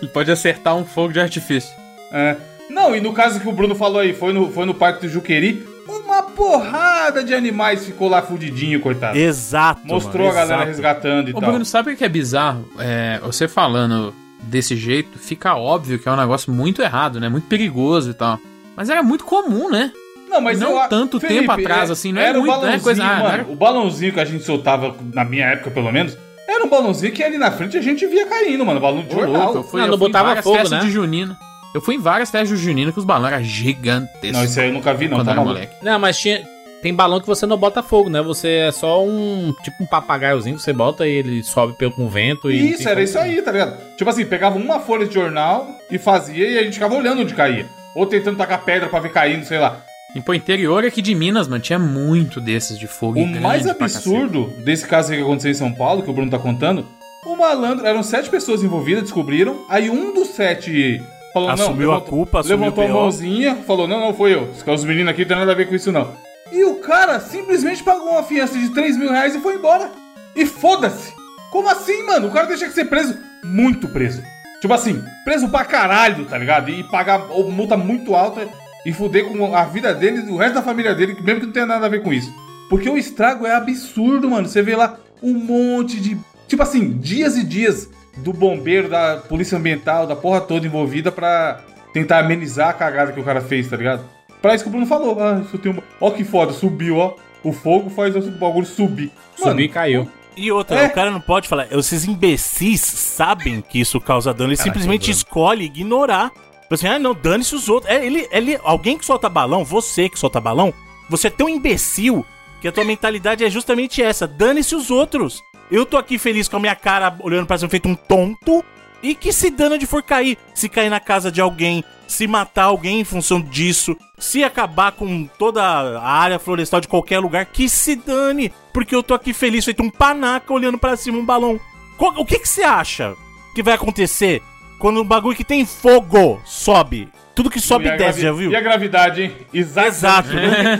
Ele 0.01 0.07
pode 0.11 0.31
acertar 0.31 0.75
um 0.75 0.83
fogo 0.83 1.13
de 1.13 1.19
artifício. 1.19 1.69
É. 2.11 2.35
Não, 2.69 2.95
e 2.95 2.99
no 2.99 3.13
caso 3.13 3.39
que 3.39 3.47
o 3.47 3.51
Bruno 3.51 3.75
falou 3.75 3.99
aí, 3.99 4.13
foi 4.13 4.33
no, 4.33 4.51
foi 4.51 4.65
no 4.65 4.73
Parque 4.73 5.01
do 5.01 5.09
Juqueri, 5.11 5.65
uma 5.87 6.23
porrada 6.23 7.23
de 7.23 7.33
animais 7.33 7.85
ficou 7.85 8.09
lá 8.09 8.21
fudidinho, 8.21 8.79
coitado. 8.79 9.17
Exato. 9.17 9.81
Mostrou 9.85 10.27
mano, 10.27 10.31
a 10.31 10.41
galera 10.41 10.55
exato. 10.55 10.67
resgatando 10.67 11.29
e 11.29 11.33
Ô, 11.33 11.39
tal. 11.39 11.49
Bruno, 11.49 11.65
sabe 11.65 11.93
o 11.93 11.95
que 11.97 12.03
é 12.03 12.09
bizarro? 12.09 12.67
É, 12.79 13.19
você 13.23 13.47
falando 13.47 14.13
desse 14.41 14.75
jeito, 14.75 15.17
fica 15.17 15.55
óbvio 15.55 15.97
que 15.99 16.07
é 16.07 16.11
um 16.11 16.17
negócio 16.17 16.51
muito 16.51 16.81
errado, 16.81 17.19
né? 17.19 17.29
Muito 17.29 17.47
perigoso 17.47 18.11
e 18.11 18.13
tal. 18.13 18.39
Mas 18.75 18.89
era 18.89 19.01
muito 19.03 19.23
comum, 19.25 19.69
né? 19.69 19.91
Não, 20.29 20.41
mas 20.41 20.59
Não 20.59 20.81
eu- 20.81 20.89
tanto 20.89 21.19
tempo 21.19 21.51
atrás, 21.51 21.89
assim, 21.91 22.11
não 22.11 22.21
é 22.21 22.25
era 22.29 22.37
um 22.39 22.41
muito, 22.41 22.51
não 22.51 22.57
é 22.57 22.77
balãozinho, 22.77 22.83
coisa- 22.83 23.03
ah, 23.03 23.15
mano, 23.19 23.33
era- 23.33 23.45
O 23.47 23.55
balãozinho 23.55 24.13
que 24.13 24.19
a 24.19 24.25
gente 24.25 24.43
soltava, 24.43 24.95
na 25.13 25.23
minha 25.23 25.45
época 25.45 25.71
pelo 25.71 25.91
menos, 25.91 26.17
era 26.47 26.63
um 26.65 26.69
balãozinho 26.69 27.13
que 27.13 27.23
ali 27.23 27.37
na 27.37 27.51
frente 27.51 27.77
a 27.77 27.81
gente 27.81 28.05
via 28.07 28.25
caindo, 28.25 28.65
mano. 28.65 28.79
Balão 28.79 29.03
de 29.03 29.15
louco, 29.15 29.57
eu 29.59 29.63
fui, 29.63 29.79
Não, 29.79 29.87
eu 29.87 29.91
não 29.91 29.97
fui 29.97 30.07
em 30.07 30.11
botava 30.11 30.27
várias 30.29 30.43
fogo, 30.43 30.57
festas 30.57 30.79
né? 30.79 30.85
de 30.85 30.91
junina. 30.91 31.37
Eu 31.73 31.81
fui 31.81 31.95
em 31.95 31.99
várias 31.99 32.29
festas 32.31 32.57
de 32.57 32.63
junina 32.65 32.91
que 32.91 32.99
os 32.99 33.05
balões 33.05 33.33
eram 33.33 33.43
gigantescos. 33.43 34.31
Não, 34.31 34.43
isso 34.43 34.59
aí 34.59 34.67
eu 34.67 34.73
nunca 34.73 34.93
vi, 34.93 35.07
não. 35.07 35.23
Tá 35.23 35.31
era 35.31 35.41
moleque. 35.41 35.73
Não, 35.81 35.99
mas 35.99 36.17
tinha. 36.17 36.41
Tem 36.81 36.93
balão 36.93 37.19
que 37.19 37.25
você 37.27 37.45
não 37.47 37.57
bota 37.57 37.81
fogo, 37.81 38.09
né? 38.09 38.21
Você 38.21 38.47
é 38.67 38.71
só 38.71 39.03
um. 39.03 39.53
Tipo 39.63 39.83
um 39.83 39.87
papagaiozinho 39.87 40.55
que 40.55 40.61
você 40.61 40.71
bota 40.73 41.07
e 41.07 41.11
ele 41.11 41.43
sobe 41.43 41.73
pelo 41.77 41.91
com 41.91 42.07
vento 42.07 42.49
e. 42.51 42.71
Isso, 42.73 42.87
era 42.87 43.01
isso 43.01 43.17
aí, 43.17 43.41
tá 43.41 43.51
ligado? 43.51 43.77
Tipo 43.97 44.09
assim, 44.09 44.25
pegava 44.25 44.57
uma 44.57 44.79
folha 44.79 45.05
de 45.07 45.13
jornal 45.13 45.67
e 45.89 45.97
fazia 45.97 46.47
e 46.47 46.59
a 46.59 46.63
gente 46.63 46.73
ficava 46.73 46.95
olhando 46.95 47.21
onde 47.21 47.33
caía. 47.33 47.65
Ou 47.95 48.05
tentando 48.05 48.37
tacar 48.37 48.63
pedra 48.63 48.89
pra 48.89 48.99
ver 48.99 49.11
caindo, 49.11 49.45
sei 49.45 49.57
lá. 49.57 49.81
E 50.15 50.21
pro 50.21 50.33
interior 50.33 50.85
aqui 50.85 51.01
de 51.01 51.13
Minas, 51.15 51.47
mano, 51.47 51.61
tinha 51.61 51.79
muito 51.79 52.39
desses 52.39 52.77
de 52.77 52.87
fogo. 52.87 53.19
O 53.19 53.41
mais 53.41 53.67
absurdo 53.67 54.53
desse 54.63 54.87
caso 54.87 55.11
que 55.11 55.21
aconteceu 55.21 55.51
em 55.51 55.55
São 55.55 55.73
Paulo, 55.73 56.03
que 56.03 56.09
o 56.09 56.13
Bruno 56.13 56.31
tá 56.31 56.39
contando, 56.39 56.85
o 57.25 57.35
malandro, 57.35 57.85
eram 57.85 58.03
sete 58.03 58.29
pessoas 58.29 58.63
envolvidas, 58.63 59.03
descobriram, 59.03 59.65
aí 59.67 59.89
um 59.89 60.13
dos 60.13 60.29
sete 60.29 61.01
falou, 61.33 61.49
não, 61.49 61.53
Assumiu 61.55 61.91
a 61.91 62.01
culpa, 62.01 62.39
assumiu 62.39 62.59
levantou 62.59 62.85
a 62.85 62.87
mãozinha, 62.87 63.55
falou, 63.67 63.87
não, 63.87 63.99
não, 63.99 64.13
foi 64.13 64.35
eu, 64.35 64.49
os 64.51 64.83
meninos 64.85 65.09
aqui 65.09 65.21
não 65.21 65.27
tem 65.27 65.37
nada 65.37 65.51
a 65.51 65.55
ver 65.55 65.67
com 65.67 65.75
isso 65.75 65.91
não. 65.91 66.13
E 66.51 66.63
o 66.63 66.75
cara 66.75 67.19
simplesmente 67.19 67.83
pagou 67.83 68.11
uma 68.11 68.23
fiança 68.23 68.57
de 68.57 68.69
3 68.69 68.97
mil 68.97 69.09
reais 69.09 69.35
e 69.35 69.39
foi 69.39 69.55
embora. 69.55 69.91
E 70.35 70.45
foda-se! 70.45 71.13
Como 71.51 71.67
assim, 71.67 72.05
mano? 72.05 72.27
O 72.27 72.31
cara 72.31 72.45
deixa 72.47 72.67
que 72.67 72.73
ser 72.73 72.85
preso, 72.85 73.17
muito 73.43 73.87
preso. 73.87 74.21
Tipo 74.65 74.73
assim, 74.73 74.99
preso 75.23 75.47
pra 75.47 75.63
caralho, 75.63 76.25
tá 76.25 76.39
ligado? 76.39 76.71
E 76.71 76.83
pagar 76.85 77.19
multa 77.29 77.77
muito 77.77 78.15
alta 78.15 78.47
e 78.83 78.91
fuder 78.91 79.23
com 79.25 79.55
a 79.55 79.63
vida 79.65 79.93
dele 79.93 80.23
e 80.27 80.31
o 80.31 80.37
resto 80.37 80.55
da 80.55 80.63
família 80.63 80.95
dele, 80.95 81.15
mesmo 81.21 81.41
que 81.41 81.45
não 81.45 81.53
tenha 81.53 81.67
nada 81.67 81.85
a 81.85 81.89
ver 81.89 82.01
com 82.01 82.11
isso. 82.11 82.33
Porque 82.67 82.89
o 82.89 82.97
estrago 82.97 83.45
é 83.45 83.53
absurdo, 83.53 84.27
mano. 84.27 84.47
Você 84.47 84.63
vê 84.63 84.75
lá 84.75 84.97
um 85.21 85.35
monte 85.35 85.99
de. 85.99 86.17
Tipo 86.47 86.63
assim, 86.63 86.97
dias 86.97 87.37
e 87.37 87.43
dias 87.43 87.87
do 88.17 88.33
bombeiro, 88.33 88.89
da 88.89 89.17
polícia 89.17 89.55
ambiental, 89.55 90.07
da 90.07 90.15
porra 90.15 90.41
toda 90.41 90.65
envolvida 90.65 91.11
pra 91.11 91.59
tentar 91.93 92.17
amenizar 92.17 92.69
a 92.69 92.73
cagada 92.73 93.11
que 93.11 93.19
o 93.19 93.23
cara 93.23 93.41
fez, 93.41 93.69
tá 93.69 93.77
ligado? 93.77 94.03
Pra 94.41 94.55
isso 94.55 94.63
que 94.63 94.69
o 94.69 94.71
Bruno 94.71 94.87
falou. 94.87 95.21
Ah, 95.21 95.43
isso 95.45 95.59
tem 95.59 95.71
uma. 95.71 95.83
Ó 96.01 96.09
que 96.09 96.23
foda, 96.23 96.53
subiu, 96.53 96.97
ó. 96.97 97.13
O 97.43 97.53
fogo 97.53 97.91
faz 97.91 98.15
o 98.15 98.31
bagulho 98.31 98.65
subir. 98.65 99.11
Subiu 99.35 99.65
e 99.65 99.69
caiu. 99.69 100.09
E 100.37 100.51
outra, 100.51 100.79
É. 100.79 100.87
o 100.87 100.93
cara 100.93 101.11
não 101.11 101.21
pode 101.21 101.47
falar. 101.47 101.67
Esses 101.71 102.05
imbecis 102.05 102.81
sabem 102.81 103.61
que 103.61 103.79
isso 103.79 103.99
causa 104.01 104.33
dano 104.33 104.53
e 104.53 104.57
simplesmente 104.57 105.09
escolhe 105.11 105.65
ignorar. 105.65 106.31
Tipo 106.61 106.73
Assim, 106.73 106.87
ah, 106.87 106.97
não, 106.99 107.13
dane-se 107.13 107.55
os 107.55 107.69
outros. 107.69 107.91
É, 107.91 108.05
ele, 108.05 108.27
ele, 108.31 108.59
alguém 108.63 108.97
que 108.97 109.05
solta 109.05 109.29
balão, 109.29 109.63
você 109.63 110.09
que 110.09 110.17
solta 110.17 110.41
balão, 110.41 110.73
você 111.09 111.27
é 111.27 111.29
tão 111.31 111.47
imbecil 111.47 112.25
que 112.59 112.67
a 112.67 112.71
tua 112.71 112.83
mentalidade 112.83 113.43
é 113.43 113.49
justamente 113.49 114.01
essa: 114.01 114.27
dane-se 114.27 114.75
os 114.75 114.89
outros. 114.89 115.43
Eu 115.71 115.85
tô 115.85 115.97
aqui 115.97 116.17
feliz 116.17 116.47
com 116.47 116.57
a 116.57 116.59
minha 116.59 116.75
cara 116.75 117.15
olhando 117.21 117.45
pra 117.47 117.57
cima 117.57 117.69
feito 117.69 117.87
um 117.87 117.95
tonto. 117.95 118.63
E 119.01 119.13
que 119.15 119.31
se 119.31 119.49
dano 119.49 119.77
de 119.77 119.85
for 119.85 120.01
cair, 120.01 120.37
se 120.53 120.67
cair 120.67 120.89
na 120.89 120.99
casa 120.99 121.31
de 121.31 121.41
alguém, 121.41 121.83
se 122.07 122.27
matar 122.27 122.65
alguém 122.65 122.99
em 122.99 123.03
função 123.03 123.41
disso, 123.41 123.95
se 124.17 124.43
acabar 124.43 124.91
com 124.91 125.27
toda 125.37 125.61
a 125.63 126.09
área 126.09 126.39
florestal 126.39 126.81
de 126.81 126.87
qualquer 126.87 127.19
lugar, 127.19 127.45
que 127.45 127.69
se 127.69 127.95
dane, 127.95 128.51
porque 128.73 128.95
eu 128.95 129.03
tô 129.03 129.13
aqui 129.13 129.33
feliz 129.33 129.65
feito 129.65 129.83
um 129.83 129.89
panaca 129.89 130.53
olhando 130.53 130.77
pra 130.77 130.95
cima 130.95 131.17
um 131.17 131.25
balão. 131.25 131.59
O 131.99 132.25
que 132.25 132.39
que 132.39 132.47
você 132.47 132.63
acha 132.63 133.15
que 133.53 133.63
vai 133.63 133.73
acontecer 133.73 134.41
quando 134.79 135.01
um 135.01 135.05
bagulho 135.05 135.35
que 135.35 135.43
tem 135.43 135.65
fogo 135.65 136.41
sobe? 136.45 137.07
Tudo 137.33 137.49
que 137.49 137.59
sobe 137.59 137.87
E 137.87 137.97
desce, 137.97 138.21
já 138.21 138.31
viu? 138.31 138.49
E 138.49 138.55
a 138.55 138.61
gravidade, 138.61 139.23
hein? 139.23 139.31
Isaac, 139.53 139.87
Exato, 139.89 140.29
né? 140.33 140.79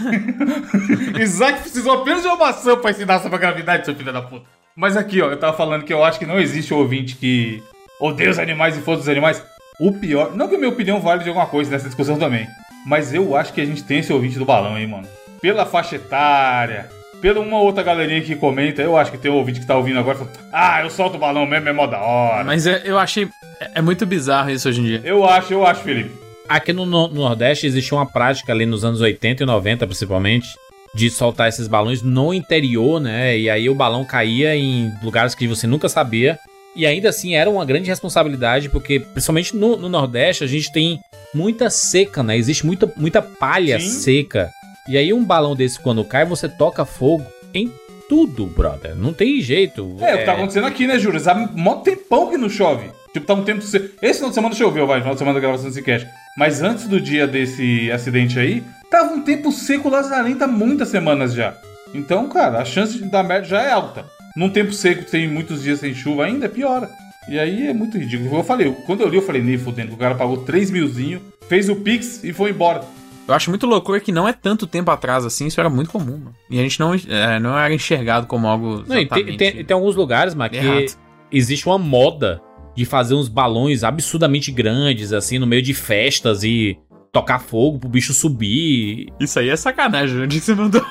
Isaac 1.20 1.62
precisou 1.62 2.02
apenas 2.02 2.22
de 2.22 2.30
uma 2.30 2.38
maçã 2.38 2.78
pra 2.78 2.92
ensinar 2.92 3.20
sobre 3.20 3.36
a 3.36 3.40
gravidade, 3.40 3.84
seu 3.84 3.94
filho 3.94 4.14
da 4.14 4.22
puta. 4.22 4.46
Mas 4.74 4.96
aqui, 4.96 5.22
ó, 5.22 5.30
eu 5.30 5.38
tava 5.38 5.56
falando 5.56 5.84
que 5.84 5.94
eu 5.94 6.04
acho 6.04 6.18
que 6.18 6.26
não 6.26 6.40
existe 6.40 6.74
ouvinte 6.74 7.16
que 7.16 7.62
odeia 8.00 8.30
os 8.30 8.40
animais 8.40 8.78
e 8.78 8.82
foda 8.82 9.02
os 9.02 9.10
animais. 9.10 9.42
O 9.80 9.92
pior, 9.92 10.36
não 10.36 10.48
que 10.48 10.56
a 10.56 10.58
minha 10.58 10.70
opinião 10.70 11.02
vale 11.02 11.24
de 11.24 11.30
alguma 11.30 11.48
coisa 11.48 11.70
nessa 11.72 11.86
discussão 11.88 12.18
também, 12.18 12.48
mas 12.86 13.14
eu 13.14 13.36
acho 13.36 13.52
que 13.54 13.60
a 13.62 13.66
gente 13.66 13.84
tem 13.84 14.00
esse 14.00 14.14
ouvinte 14.14 14.38
do 14.40 14.46
balão, 14.46 14.78
hein, 14.78 14.88
mano. 14.88 15.08
Pela 15.42 15.66
faixa 15.66 15.98
etária, 15.98 16.90
pela 17.22 17.40
uma 17.42 17.60
outra 17.60 17.84
galerinha 17.84 18.22
que 18.22 18.36
comenta, 18.36 18.82
eu 18.82 18.98
acho 18.98 19.12
que 19.12 19.18
tem 19.18 19.30
um 19.30 19.36
ouvinte 19.36 19.60
que 19.60 19.66
tá 19.66 19.76
ouvindo 19.76 20.00
agora 20.00 20.16
e 20.16 20.20
fala, 20.20 20.32
ah, 20.52 20.82
eu 20.84 20.90
solto 20.90 21.16
o 21.16 21.20
balão 21.20 21.46
mesmo, 21.46 21.68
é 21.68 21.74
mó 21.74 21.86
da 21.88 22.00
hora. 22.00 22.44
Mas 22.46 22.66
é- 22.66 22.82
eu 22.86 22.98
achei. 22.98 23.28
É, 23.60 23.72
é 23.76 23.82
muito 23.82 24.06
bizarro 24.06 24.50
isso 24.50 24.70
hoje 24.70 24.80
em 24.82 24.86
dia. 24.86 25.02
Eu 25.04 25.26
acho, 25.26 25.52
eu 25.54 25.66
acho, 25.66 25.82
Felipe. 25.84 26.12
Aqui 26.48 26.72
no, 26.72 26.86
no- 26.86 27.08
no 27.08 27.16
Nordeste 27.22 27.66
existia 27.68 27.98
uma 27.98 28.06
prática 28.06 28.54
ali 28.54 28.66
nos 28.66 28.86
anos 28.86 29.02
80 29.02 29.44
e 29.44 29.46
90, 29.46 29.86
principalmente, 29.88 30.48
de 30.94 31.10
soltar 31.10 31.50
esses 31.50 31.68
balões 31.68 32.02
no 32.02 32.34
interior, 32.34 33.02
né? 33.02 33.38
E 33.38 33.50
aí 33.50 33.70
o 33.70 33.76
balão 33.76 34.06
caía 34.06 34.56
em 34.56 34.94
lugares 35.04 35.36
que 35.36 35.48
você 35.48 35.68
nunca 35.68 35.90
sabia. 35.90 36.38
E 36.76 36.86
ainda 36.86 37.10
assim 37.10 37.36
era 37.36 37.50
uma 37.50 37.64
grande 37.66 37.90
responsabilidade, 37.90 38.70
porque 38.70 39.00
principalmente 39.00 39.56
no, 39.56 39.78
no 39.78 39.88
Nordeste 39.90 40.44
a 40.44 40.48
gente 40.48 40.72
tem 40.72 41.00
muita 41.34 41.70
seca, 41.70 42.22
né? 42.22 42.38
Existe 42.38 42.66
muita, 42.66 42.92
muita 42.98 43.22
palha 43.22 43.80
Sim. 43.80 43.90
seca. 43.90 44.52
E 44.88 44.98
aí 44.98 45.14
um 45.14 45.24
balão 45.24 45.56
desse 45.56 45.80
quando 45.80 46.04
cai, 46.04 46.26
você 46.26 46.48
toca 46.50 46.84
fogo 46.86 47.26
em 47.54 47.72
tudo, 48.10 48.46
brother. 48.46 48.96
Não 48.96 49.14
tem 49.14 49.42
jeito. 49.42 49.96
É, 50.02 50.16
o 50.16 50.18
que 50.20 50.24
tá 50.26 50.34
acontecendo 50.34 50.68
aqui, 50.68 50.86
né, 50.86 51.00
Júlio? 51.00 51.20
Há 51.28 51.34
mó 51.56 51.76
tempão 51.78 52.30
que 52.30 52.38
não 52.38 52.50
chove. 52.50 52.90
Tipo, 53.14 53.26
tá 53.26 53.34
um 53.34 53.44
tempo. 53.44 53.62
se- 53.62 53.92
Esse 54.02 54.16
final 54.16 54.30
de 54.30 54.36
semana 54.36 54.54
choveu, 54.54 54.86
vai, 54.86 55.00
final 55.00 55.14
de 55.16 55.20
semana 55.20 55.36
da 55.36 55.42
gravação 55.42 55.70
desse 55.70 55.82
cast. 55.82 56.08
Mas 56.38 56.62
antes 56.62 56.88
do 56.88 57.00
dia 57.00 57.26
desse 57.26 57.90
acidente 57.92 58.38
aí, 58.38 58.62
tava 58.92 59.14
um 59.14 59.22
tempo 59.22 59.52
seco 59.52 59.88
lazarento 59.90 60.44
há 60.44 60.48
muitas 60.48 60.90
semanas 60.90 61.34
já. 61.34 61.56
Então, 61.94 62.28
cara, 62.28 62.60
a 62.60 62.66
chance 62.66 62.98
de 62.98 63.06
dar 63.06 63.24
merda 63.24 63.48
já 63.48 63.62
é 63.64 63.72
alta. 63.72 64.06
Num 64.36 64.50
tempo 64.50 64.74
seco, 64.74 65.10
tem 65.10 65.28
muitos 65.28 65.64
dias 65.64 65.80
sem 65.80 65.94
chuva 65.94 66.26
ainda, 66.26 66.50
piora. 66.50 66.90
E 67.28 67.40
aí 67.40 67.68
é 67.68 67.74
muito 67.74 67.98
ridículo. 67.98 68.38
Eu 68.38 68.44
falei, 68.44 68.72
quando 68.86 69.02
eu 69.02 69.08
li, 69.10 69.16
eu 69.16 69.22
falei, 69.22 69.42
nem 69.42 69.58
fudendo, 69.58 69.94
o 69.94 69.98
cara 69.98 70.14
pagou 70.14 70.38
3 70.38 70.70
milzinho, 70.70 71.22
fez 71.48 71.70
o 71.70 71.76
Pix 71.76 72.24
e 72.24 72.32
foi 72.34 72.52
embora. 72.52 72.84
Eu 73.28 73.34
acho 73.34 73.50
muito 73.50 73.66
loucura 73.66 74.00
que 74.00 74.12
não 74.12 74.28
é 74.28 74.34
tanto 74.34 74.68
tempo 74.68 74.92
atrás 74.92 75.26
assim, 75.26 75.48
isso 75.48 75.60
era 75.60 75.70
muito 75.70 75.90
comum, 75.90 76.18
mano. 76.18 76.36
E 76.50 76.60
a 76.60 76.62
gente 76.62 76.80
não, 76.80 76.94
é, 76.94 77.40
não 77.40 77.58
era 77.58 77.74
enxergado 77.74 78.28
como 78.28 78.46
algo. 78.46 78.84
Não, 78.88 79.00
e 79.00 79.08
tem, 79.08 79.38
tem, 79.38 79.66
tem 79.66 79.74
alguns 79.74 79.96
lugares, 79.96 80.36
mas 80.36 80.52
que 80.52 80.58
errado. 80.58 80.96
existe 81.32 81.66
uma 81.66 81.80
moda 81.80 82.40
de 82.76 82.86
fazer 82.86 83.16
uns 83.16 83.28
balões 83.28 83.84
absurdamente 83.84 84.52
grandes, 84.52 85.12
assim, 85.12 85.40
no 85.40 85.48
meio 85.48 85.64
de 85.64 85.74
festas 85.74 86.44
e 86.44 86.78
tocar 87.12 87.40
fogo 87.40 87.80
pro 87.80 87.90
bicho 87.90 88.14
subir. 88.14 89.08
Isso 89.20 89.40
aí 89.40 89.50
é 89.50 89.56
sacanagem, 89.56 90.22
onde 90.22 90.40
que 90.40 90.46
você 90.46 90.54
mandou? 90.54 90.86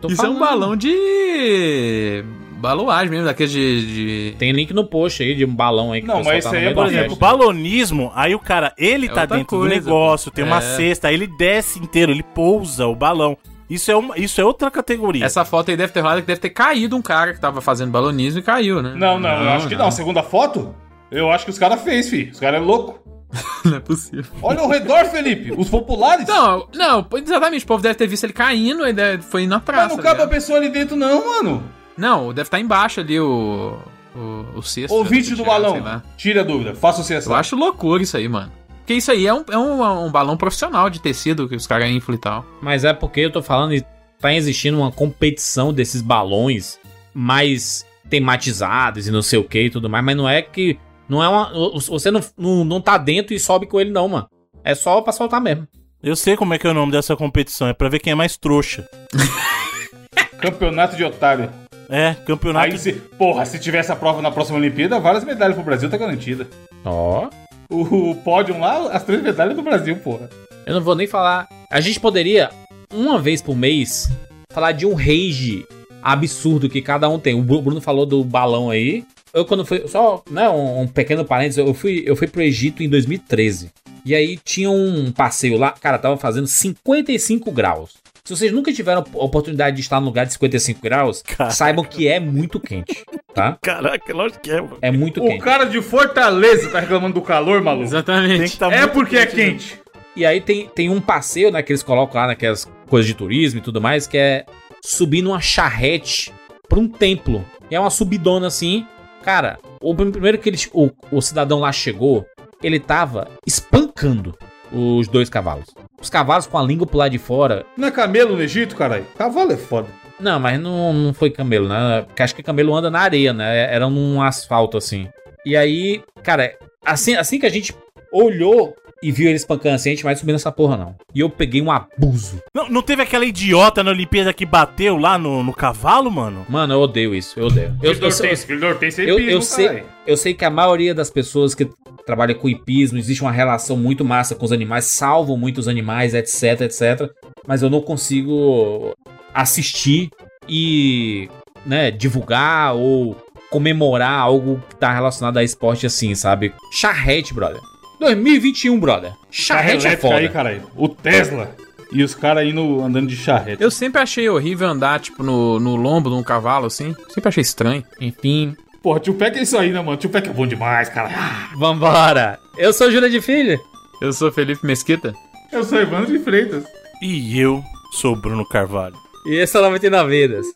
Tô 0.00 0.08
Isso 0.08 0.24
é 0.24 0.30
um 0.30 0.38
falando. 0.38 0.40
balão 0.40 0.76
de. 0.76 2.24
Baloagem 2.58 3.10
mesmo, 3.10 3.26
daqueles 3.26 3.50
de. 3.52 4.30
de- 4.32 4.36
Tem 4.38 4.52
link 4.52 4.72
no 4.74 4.84
post 4.84 5.22
aí 5.22 5.34
de 5.34 5.44
um 5.44 5.54
balão 5.54 5.92
aí 5.92 6.00
que 6.00 6.06
Não, 6.08 6.16
mas 6.16 6.26
tá 6.26 6.36
esse 6.36 6.48
no 6.48 6.54
aí 6.56 6.66
é, 6.66 6.74
Por 6.74 6.86
exemplo, 6.86 7.10
festa. 7.10 7.20
balonismo, 7.26 8.12
aí 8.14 8.34
o 8.34 8.38
cara, 8.38 8.72
ele 8.76 9.06
É 9.06 9.10
tá 9.10 9.24
dentro 9.26 9.56
do 9.58 9.60
coisa, 9.62 9.74
negócio, 9.74 10.30
tem 10.30 10.44
uma 10.44 10.58
É. 10.58 10.60
cesta, 10.60 11.08
aí 11.08 11.14
ele 11.14 11.26
desce 11.38 11.78
inteiro, 11.78 12.10
ele 12.12 12.22
pousa 12.22 12.86
o 12.86 12.94
balão. 12.94 13.36
Isso 13.70 13.90
é, 13.90 13.96
uma, 13.96 14.18
isso 14.18 14.40
é 14.40 14.44
outra 14.44 14.70
categoria. 14.70 15.24
Essa 15.26 15.44
foto 15.44 15.70
aí 15.70 15.76
deve 15.76 15.92
ter 15.92 16.00
rolado 16.00 16.20
que 16.22 16.26
deve 16.26 16.40
ter 16.40 16.50
caído 16.50 16.96
um 16.96 17.02
cara 17.02 17.34
que 17.34 17.40
tava 17.40 17.60
fazendo 17.60 17.90
balonismo 17.90 18.40
e 18.40 18.42
caiu, 18.42 18.82
né? 18.82 18.94
Não, 18.96 19.18
não, 19.20 19.28
eu 19.44 19.50
acho 19.50 19.68
que 19.68 19.76
não. 19.76 19.90
Segunda 19.90 20.22
foto, 20.22 20.74
eu 21.10 21.30
acho 21.30 21.44
que 21.44 21.50
os 21.50 21.58
caras 21.58 21.82
fez, 21.82 22.08
fi. 22.08 22.30
Os 22.32 22.40
caras 22.40 22.60
é 22.60 22.64
louco. 22.64 22.98
Não 23.62 23.76
é 23.76 23.80
possível. 23.80 24.24
Olha 24.40 24.60
ao 24.60 24.68
redor, 24.70 25.04
Felipe. 25.04 25.52
Os 25.54 25.68
populares. 25.68 26.26
Não, 26.26 26.66
não, 26.74 27.06
exatamente. 27.22 27.62
O 27.64 27.68
povo 27.68 27.82
deve 27.82 27.94
ter 27.94 28.06
visto 28.06 28.24
ele 28.24 28.32
caindo 28.32 28.86
e 28.88 28.92
deve- 28.94 29.22
foi 29.22 29.42
indo 29.42 29.50
Mas 29.50 29.58
atrás. 29.60 29.88
não 29.90 29.96
tá 29.98 30.02
cabe 30.02 30.22
a 30.22 30.26
pessoa 30.26 30.56
ali 30.58 30.70
dentro, 30.70 30.96
não, 30.96 31.26
mano. 31.26 31.62
Não, 31.98 32.28
deve 32.32 32.46
estar 32.46 32.60
embaixo 32.60 33.00
ali 33.00 33.18
o. 33.20 33.76
O, 34.16 34.58
o 34.58 34.62
cesto. 34.62 34.94
Ouvinte 34.94 35.34
do 35.34 35.44
balão, 35.44 36.02
tira 36.16 36.40
a 36.40 36.44
dúvida. 36.44 36.74
Faça 36.74 37.00
o 37.02 37.14
Eu 37.14 37.20
CSA. 37.20 37.34
acho 37.36 37.54
loucura 37.54 38.02
isso 38.02 38.16
aí, 38.16 38.26
mano. 38.28 38.50
Porque 38.78 38.94
isso 38.94 39.12
aí 39.12 39.26
é 39.26 39.34
um, 39.34 39.44
é 39.50 39.58
um, 39.58 40.06
um 40.06 40.10
balão 40.10 40.36
profissional 40.36 40.88
de 40.88 41.00
tecido 41.00 41.48
que 41.48 41.54
os 41.54 41.66
caras 41.66 41.90
inflam 41.90 42.16
e 42.16 42.18
tal. 42.18 42.44
Mas 42.62 42.84
é 42.84 42.92
porque 42.94 43.20
eu 43.20 43.30
tô 43.30 43.42
falando 43.42 43.74
e 43.74 43.84
tá 44.18 44.32
existindo 44.32 44.78
uma 44.78 44.90
competição 44.90 45.72
desses 45.72 46.00
balões 46.00 46.80
mais 47.12 47.86
tematizados 48.08 49.06
e 49.06 49.10
não 49.10 49.20
sei 49.22 49.38
o 49.38 49.44
que 49.44 49.64
e 49.64 49.70
tudo 49.70 49.90
mais, 49.90 50.04
mas 50.04 50.16
não 50.16 50.28
é 50.28 50.40
que. 50.40 50.78
Não 51.08 51.22
é 51.22 51.28
uma. 51.28 51.52
Você 51.80 52.10
não, 52.10 52.20
não, 52.36 52.64
não 52.64 52.80
tá 52.80 52.96
dentro 52.98 53.34
e 53.34 53.38
sobe 53.38 53.66
com 53.66 53.78
ele, 53.80 53.90
não, 53.90 54.08
mano. 54.08 54.28
É 54.64 54.74
só 54.74 55.00
pra 55.00 55.12
soltar 55.12 55.40
mesmo. 55.40 55.68
Eu 56.02 56.16
sei 56.16 56.36
como 56.36 56.54
é 56.54 56.58
que 56.58 56.66
é 56.66 56.70
o 56.70 56.74
nome 56.74 56.92
dessa 56.92 57.14
competição. 57.14 57.68
É 57.68 57.72
pra 57.74 57.88
ver 57.88 57.98
quem 57.98 58.12
é 58.12 58.16
mais 58.16 58.36
trouxa. 58.36 58.88
Campeonato 60.40 60.96
de 60.96 61.04
otário. 61.04 61.50
É, 61.88 62.14
campeonato. 62.26 62.66
Aí, 62.66 62.78
se, 62.78 62.92
porra, 62.92 63.44
se 63.46 63.58
tiver 63.58 63.78
essa 63.78 63.96
prova 63.96 64.20
na 64.20 64.30
próxima 64.30 64.58
Olimpíada, 64.58 65.00
várias 65.00 65.24
medalhas 65.24 65.54
pro 65.54 65.64
Brasil 65.64 65.88
tá 65.88 65.96
garantida. 65.96 66.46
Ó. 66.84 67.28
O, 67.70 68.10
o 68.10 68.14
pódio 68.16 68.58
lá, 68.58 68.90
as 68.92 69.02
três 69.04 69.22
medalhas 69.22 69.56
do 69.56 69.62
Brasil, 69.62 69.96
porra. 69.96 70.28
Eu 70.66 70.74
não 70.74 70.80
vou 70.82 70.94
nem 70.94 71.06
falar. 71.06 71.48
A 71.70 71.80
gente 71.80 71.98
poderia, 72.00 72.50
uma 72.92 73.18
vez 73.18 73.40
por 73.40 73.56
mês, 73.56 74.10
falar 74.52 74.72
de 74.72 74.84
um 74.86 74.94
rage 74.94 75.66
absurdo 76.02 76.68
que 76.68 76.80
cada 76.82 77.08
um 77.08 77.18
tem. 77.18 77.34
O 77.34 77.42
Bru- 77.42 77.62
Bruno 77.62 77.80
falou 77.80 78.06
do 78.06 78.22
balão 78.24 78.70
aí. 78.70 79.04
Eu, 79.32 79.44
quando 79.44 79.64
fui. 79.64 79.86
Só, 79.88 80.22
né, 80.30 80.48
um, 80.48 80.82
um 80.82 80.86
pequeno 80.86 81.24
parênteses, 81.24 81.58
eu 81.58 81.72
fui, 81.74 82.02
eu 82.06 82.16
fui 82.16 82.26
pro 82.26 82.42
Egito 82.42 82.82
em 82.82 82.88
2013. 82.88 83.70
E 84.04 84.14
aí 84.14 84.38
tinha 84.42 84.70
um 84.70 85.12
passeio 85.12 85.58
lá, 85.58 85.72
cara, 85.72 85.98
tava 85.98 86.16
fazendo 86.16 86.46
55 86.46 87.50
graus. 87.52 87.94
Se 88.28 88.36
vocês 88.36 88.52
nunca 88.52 88.70
tiveram 88.70 89.02
a 89.14 89.24
oportunidade 89.24 89.76
de 89.76 89.80
estar 89.80 89.98
num 90.00 90.06
lugar 90.06 90.26
de 90.26 90.34
55 90.34 90.82
graus, 90.82 91.22
Caraca. 91.22 91.50
saibam 91.54 91.82
que 91.82 92.06
é 92.06 92.20
muito 92.20 92.60
quente, 92.60 93.02
tá? 93.32 93.56
Caraca, 93.62 94.12
lógico 94.14 94.40
que 94.42 94.50
é, 94.50 94.60
mano. 94.60 94.76
É 94.82 94.90
muito 94.90 95.24
O 95.24 95.26
quente. 95.26 95.42
cara 95.42 95.64
de 95.64 95.80
Fortaleza 95.80 96.68
tá 96.68 96.78
reclamando 96.80 97.14
do 97.14 97.22
calor, 97.22 97.62
maluco. 97.62 97.84
Exatamente. 97.84 98.38
Tem 98.40 98.48
que 98.50 98.56
tá 98.58 98.70
É 98.70 98.86
porque 98.86 99.16
é 99.16 99.24
quente, 99.24 99.36
né? 99.38 99.44
quente. 99.52 99.80
E 100.14 100.26
aí 100.26 100.42
tem, 100.42 100.68
tem 100.68 100.90
um 100.90 101.00
passeio, 101.00 101.50
né, 101.50 101.62
que 101.62 101.72
eles 101.72 101.82
colocam 101.82 102.20
lá 102.20 102.26
naquelas 102.26 102.70
coisas 102.86 103.06
de 103.06 103.14
turismo 103.14 103.60
e 103.60 103.62
tudo 103.62 103.80
mais, 103.80 104.06
que 104.06 104.18
é 104.18 104.44
subir 104.84 105.22
numa 105.22 105.40
charrete 105.40 106.30
pra 106.68 106.78
um 106.78 106.86
templo. 106.86 107.42
E 107.70 107.74
é 107.76 107.80
uma 107.80 107.88
subidona 107.88 108.48
assim. 108.48 108.86
Cara, 109.22 109.58
o 109.80 109.94
prim- 109.94 110.10
primeiro 110.12 110.36
que 110.36 110.50
eles, 110.50 110.68
o, 110.74 110.90
o 111.10 111.22
cidadão 111.22 111.60
lá 111.60 111.72
chegou, 111.72 112.26
ele 112.62 112.78
tava 112.78 113.28
espancando 113.46 114.36
os 114.72 115.08
dois 115.08 115.28
cavalos. 115.28 115.66
Os 116.00 116.10
cavalos 116.10 116.46
com 116.46 116.58
a 116.58 116.62
língua 116.62 116.86
pro 116.86 116.98
lado 116.98 117.12
de 117.12 117.18
fora. 117.18 117.64
Não 117.76 117.88
é 117.88 117.90
camelo 117.90 118.36
no 118.36 118.42
Egito, 118.42 118.76
caralho? 118.76 119.06
Cavalo 119.16 119.52
é 119.52 119.56
foda. 119.56 119.88
Não, 120.20 120.38
mas 120.38 120.60
não, 120.60 120.92
não 120.92 121.14
foi 121.14 121.30
camelo, 121.30 121.68
né? 121.68 122.02
Porque 122.06 122.22
acho 122.22 122.34
que 122.34 122.42
camelo 122.42 122.74
anda 122.74 122.90
na 122.90 123.00
areia, 123.00 123.32
né? 123.32 123.72
Era 123.72 123.88
num 123.88 124.20
asfalto 124.20 124.76
assim. 124.76 125.08
E 125.46 125.56
aí, 125.56 126.02
cara, 126.22 126.54
assim, 126.84 127.14
assim 127.14 127.38
que 127.38 127.46
a 127.46 127.50
gente 127.50 127.74
olhou 128.12 128.74
e 129.02 129.12
viu 129.12 129.28
ele 129.28 129.36
espancando 129.36 129.76
assim, 129.76 129.90
a 129.90 129.92
gente 129.92 130.04
vai 130.04 130.16
subir 130.16 130.32
nessa 130.32 130.50
porra, 130.50 130.76
não. 130.76 130.96
E 131.14 131.20
eu 131.20 131.30
peguei 131.30 131.62
um 131.62 131.70
abuso. 131.70 132.42
Não, 132.52 132.68
não 132.68 132.82
teve 132.82 133.02
aquela 133.02 133.24
idiota 133.24 133.82
na 133.84 133.90
Olimpíada 133.90 134.32
que 134.32 134.44
bateu 134.44 134.96
lá 134.96 135.16
no, 135.16 135.42
no 135.44 135.52
cavalo, 135.52 136.10
mano? 136.10 136.44
Mano, 136.48 136.74
eu 136.74 136.80
odeio 136.80 137.14
isso, 137.14 137.38
eu 137.38 137.46
odeio. 137.46 137.76
Eu, 137.80 137.92
eu, 137.92 138.08
é 138.08 139.10
eu, 139.10 139.18
hipismo, 139.18 139.30
eu 139.30 139.42
sei, 139.42 139.66
caralho. 139.66 139.86
eu 140.06 140.16
sei 140.16 140.34
que 140.34 140.44
a 140.44 140.50
maioria 140.50 140.94
das 140.94 141.10
pessoas 141.10 141.54
que 141.54 141.68
trabalham 142.08 142.38
com 142.38 142.48
hipismo, 142.48 142.96
existe 142.96 143.20
uma 143.20 143.30
relação 143.30 143.76
muito 143.76 144.02
massa 144.02 144.34
com 144.34 144.42
os 144.42 144.50
animais, 144.50 144.86
salvam 144.86 145.36
muitos 145.36 145.68
animais, 145.68 146.14
etc, 146.14 146.62
etc. 146.62 147.10
Mas 147.46 147.62
eu 147.62 147.68
não 147.68 147.82
consigo 147.82 148.96
assistir 149.34 150.08
e, 150.48 151.28
né, 151.66 151.90
divulgar 151.90 152.74
ou 152.74 153.14
comemorar 153.50 154.18
algo 154.18 154.58
que 154.70 154.76
tá 154.76 154.90
relacionado 154.90 155.36
a 155.36 155.44
esporte 155.44 155.84
assim, 155.84 156.14
sabe? 156.14 156.54
Charrete, 156.72 157.34
brother. 157.34 157.60
2021, 158.00 158.80
brother. 158.80 159.12
Charrete 159.30 159.86
é 159.86 159.96
foda. 159.98 160.16
aí, 160.16 160.30
caralho. 160.30 160.62
O 160.74 160.88
Tesla. 160.88 161.54
E 161.92 162.02
os 162.02 162.14
caras 162.14 162.46
indo 162.46 162.82
andando 162.82 163.06
de 163.06 163.16
charrete. 163.16 163.62
Eu 163.62 163.70
sempre 163.70 164.00
achei 164.00 164.28
horrível 164.30 164.66
andar, 164.66 164.98
tipo, 165.00 165.22
no, 165.22 165.60
no 165.60 165.76
lombo 165.76 166.08
de 166.08 166.16
um 166.16 166.22
cavalo, 166.22 166.66
assim. 166.66 166.94
Sempre 167.10 167.28
achei 167.28 167.42
estranho. 167.42 167.84
Enfim, 168.00 168.56
Porra, 168.88 169.00
tio 169.00 169.12
Peck 169.12 169.38
é 169.38 169.42
isso 169.42 169.58
aí, 169.58 169.70
né, 169.70 169.82
mano? 169.82 169.98
Tio 169.98 170.08
Peck 170.08 170.30
é 170.30 170.32
bom 170.32 170.46
demais, 170.46 170.88
cara. 170.88 171.10
vambora. 171.58 172.38
Eu 172.56 172.72
sou 172.72 172.90
Júlia 172.90 173.10
de 173.10 173.20
Filho. 173.20 173.60
Eu 174.00 174.14
sou 174.14 174.32
Felipe 174.32 174.66
Mesquita. 174.66 175.12
Eu 175.52 175.62
sou 175.62 175.78
Evandro 175.78 176.10
de 176.10 176.18
Freitas. 176.18 176.64
E 177.02 177.38
eu 177.38 177.62
sou 177.92 178.16
Bruno 178.16 178.48
Carvalho. 178.48 178.96
E 179.26 179.34
esse 179.34 179.54
é 179.54 179.60
o 179.60 179.64
99 179.64 180.08
Vidas. 180.08 180.46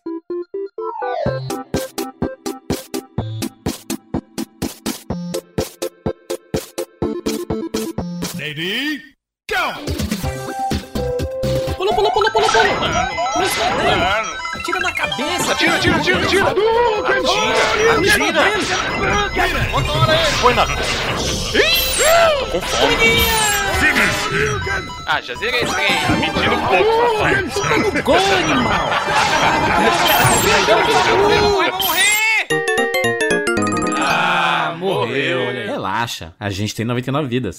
Pula, 11.76 11.94
pula, 11.94 12.10
pula, 12.10 12.30
pula, 12.30 12.48
pula. 12.48 12.48
Pula 13.34 13.44
escondendo. 13.44 14.31
Atira 14.62 14.78
na 14.78 14.92
cabeça. 14.92 15.52
Atira, 15.52 15.74
atira, 15.74 15.96
atira, 15.96 16.18
atira. 16.22 16.44
Atira, 16.44 17.50
atira. 18.20 18.44
Foi 20.40 20.54
na. 20.54 20.64
Ah, 25.06 25.20
já 25.20 25.34
zerei 25.34 25.62
esse 25.62 25.74
aí. 25.74 25.88
Gol, 28.04 28.16
animal. 28.16 28.88
Vai 31.26 31.40
morrer! 31.40 32.46
Ah, 33.98 34.74
morreu. 34.78 35.40
Relaxa, 35.66 36.32
a 36.38 36.50
gente 36.50 36.72
tem 36.72 36.86
99 36.86 37.26
vidas. 37.26 37.58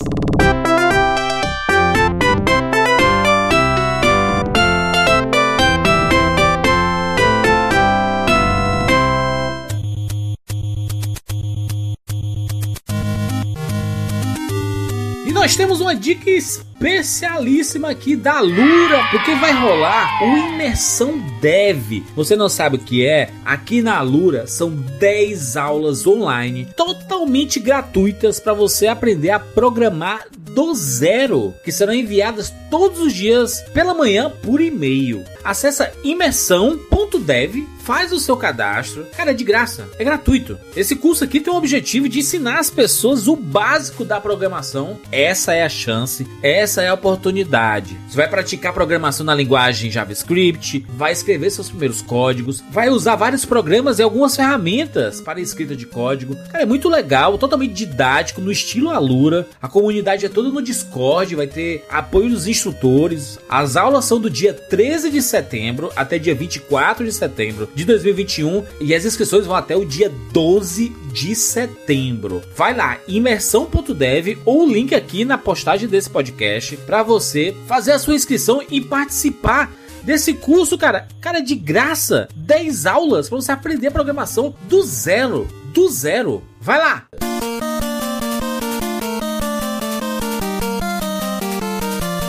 Nós 15.44 15.58
temos 15.58 15.82
uma 15.82 15.94
dica 15.94 16.30
especialíssima 16.30 17.90
aqui 17.90 18.16
da 18.16 18.40
Lura, 18.40 19.04
porque 19.12 19.36
vai 19.36 19.52
rolar 19.52 20.24
o 20.24 20.38
Imersão 20.38 21.22
Dev. 21.42 22.02
Você 22.16 22.34
não 22.34 22.48
sabe 22.48 22.78
o 22.78 22.80
que 22.80 23.06
é? 23.06 23.30
Aqui 23.44 23.82
na 23.82 24.00
Lura 24.00 24.48
são 24.48 24.70
10 24.70 25.58
aulas 25.58 26.08
online 26.08 26.70
totalmente 26.78 27.60
gratuitas 27.60 28.40
para 28.40 28.54
você 28.54 28.88
aprender 28.88 29.32
a 29.32 29.40
programar 29.40 30.28
do 30.54 30.74
zero, 30.76 31.54
que 31.64 31.72
serão 31.72 31.94
enviadas 31.94 32.54
todos 32.70 33.00
os 33.00 33.14
dias 33.14 33.62
pela 33.74 33.94
manhã 33.94 34.32
por 34.42 34.62
e-mail. 34.62 35.24
Acesse 35.44 35.88
imersão.dev, 36.04 37.68
faz 37.84 38.12
o 38.12 38.20
seu 38.20 38.38
cadastro. 38.38 39.06
Cara, 39.16 39.32
é 39.32 39.34
de 39.34 39.44
graça, 39.44 39.90
é 40.00 40.04
gratuito. 40.04 40.58
Esse 40.76 40.96
curso 40.96 41.24
aqui 41.24 41.40
tem 41.40 41.54
o 41.54 41.58
objetivo 41.58 42.08
de 42.08 42.20
ensinar 42.20 42.60
as 42.60 42.70
pessoas 42.70 43.28
o 43.28 43.36
básico 43.36 44.06
da 44.06 44.22
programação. 44.22 45.00
Essa 45.12 45.54
é 45.54 45.64
a 45.64 45.70
chance, 45.70 46.26
essa 46.42 46.82
é 46.82 46.88
a 46.88 46.94
oportunidade. 46.94 47.98
Você 48.08 48.16
vai 48.16 48.30
praticar 48.30 48.74
programação 48.74 49.26
na 49.26 49.36
linguagem 49.36 49.92
JavaScript, 49.92 50.86
vai 50.90 51.12
escrever 51.12 51.50
seus 51.50 51.70
primeiros 51.70 52.02
códigos, 52.02 52.64
vai 52.72 52.90
usar 52.90 53.16
vários 53.16 53.44
programas 53.44 54.00
e 54.00 54.04
algumas 54.04 54.36
ferramentas 54.36 55.20
para 55.20 55.42
escrita 55.42 55.76
de 55.76 55.86
código. 55.86 56.36
Cara, 56.52 56.64
é 56.64 56.66
muito 56.66 56.90
legal, 56.90 57.38
totalmente 57.38 57.74
didático, 57.74 58.42
no 58.42 58.52
estilo 58.52 58.90
Alura. 58.90 59.48
A 59.62 59.68
comunidade 59.68 60.26
é 60.26 60.30
toda 60.30 60.43
no 60.52 60.62
Discord, 60.62 61.36
vai 61.36 61.48
ter 61.48 61.86
apoio 61.90 62.30
dos 62.30 62.48
instrutores. 62.48 63.40
As 63.48 63.76
aulas 63.76 64.06
são 64.06 64.20
do 64.20 64.30
dia 64.30 64.54
13 64.54 65.10
de 65.10 65.22
setembro 65.22 65.92
até 65.96 66.18
dia 66.18 66.36
24 66.36 67.06
de 67.06 67.12
setembro 67.12 67.70
de 67.74 67.86
2021 67.86 68.64
e 68.82 68.94
as 68.94 69.06
inscrições 69.06 69.46
vão 69.46 69.56
até 69.56 69.76
o 69.76 69.86
dia 69.86 70.12
12 70.32 70.90
de 71.12 71.36
setembro. 71.36 72.42
Vai 72.56 72.76
lá, 72.76 72.98
imersão.dev 73.08 74.40
ou 74.46 74.64
o 74.64 74.72
link 74.72 74.94
aqui 74.94 75.24
na 75.24 75.38
postagem 75.38 75.88
desse 75.88 76.10
podcast 76.10 76.76
para 76.78 77.04
você 77.04 77.56
fazer 77.68 77.92
a 77.92 78.00
sua 78.00 78.16
inscrição 78.16 78.62
e 78.70 78.82
participar 78.82 79.72
desse 80.04 80.34
curso, 80.34 80.78
cara. 80.78 81.08
Cara, 81.22 81.40
de 81.40 81.56
graça. 81.56 82.28
10 82.36 82.86
aulas 82.86 83.30
para 83.30 83.38
você 83.38 83.52
aprender 83.52 83.92
programação 83.92 84.54
do 84.68 84.84
zero. 84.84 85.48
Do 85.74 85.90
zero. 85.90 86.44
Vai 86.60 86.78
lá. 86.78 87.08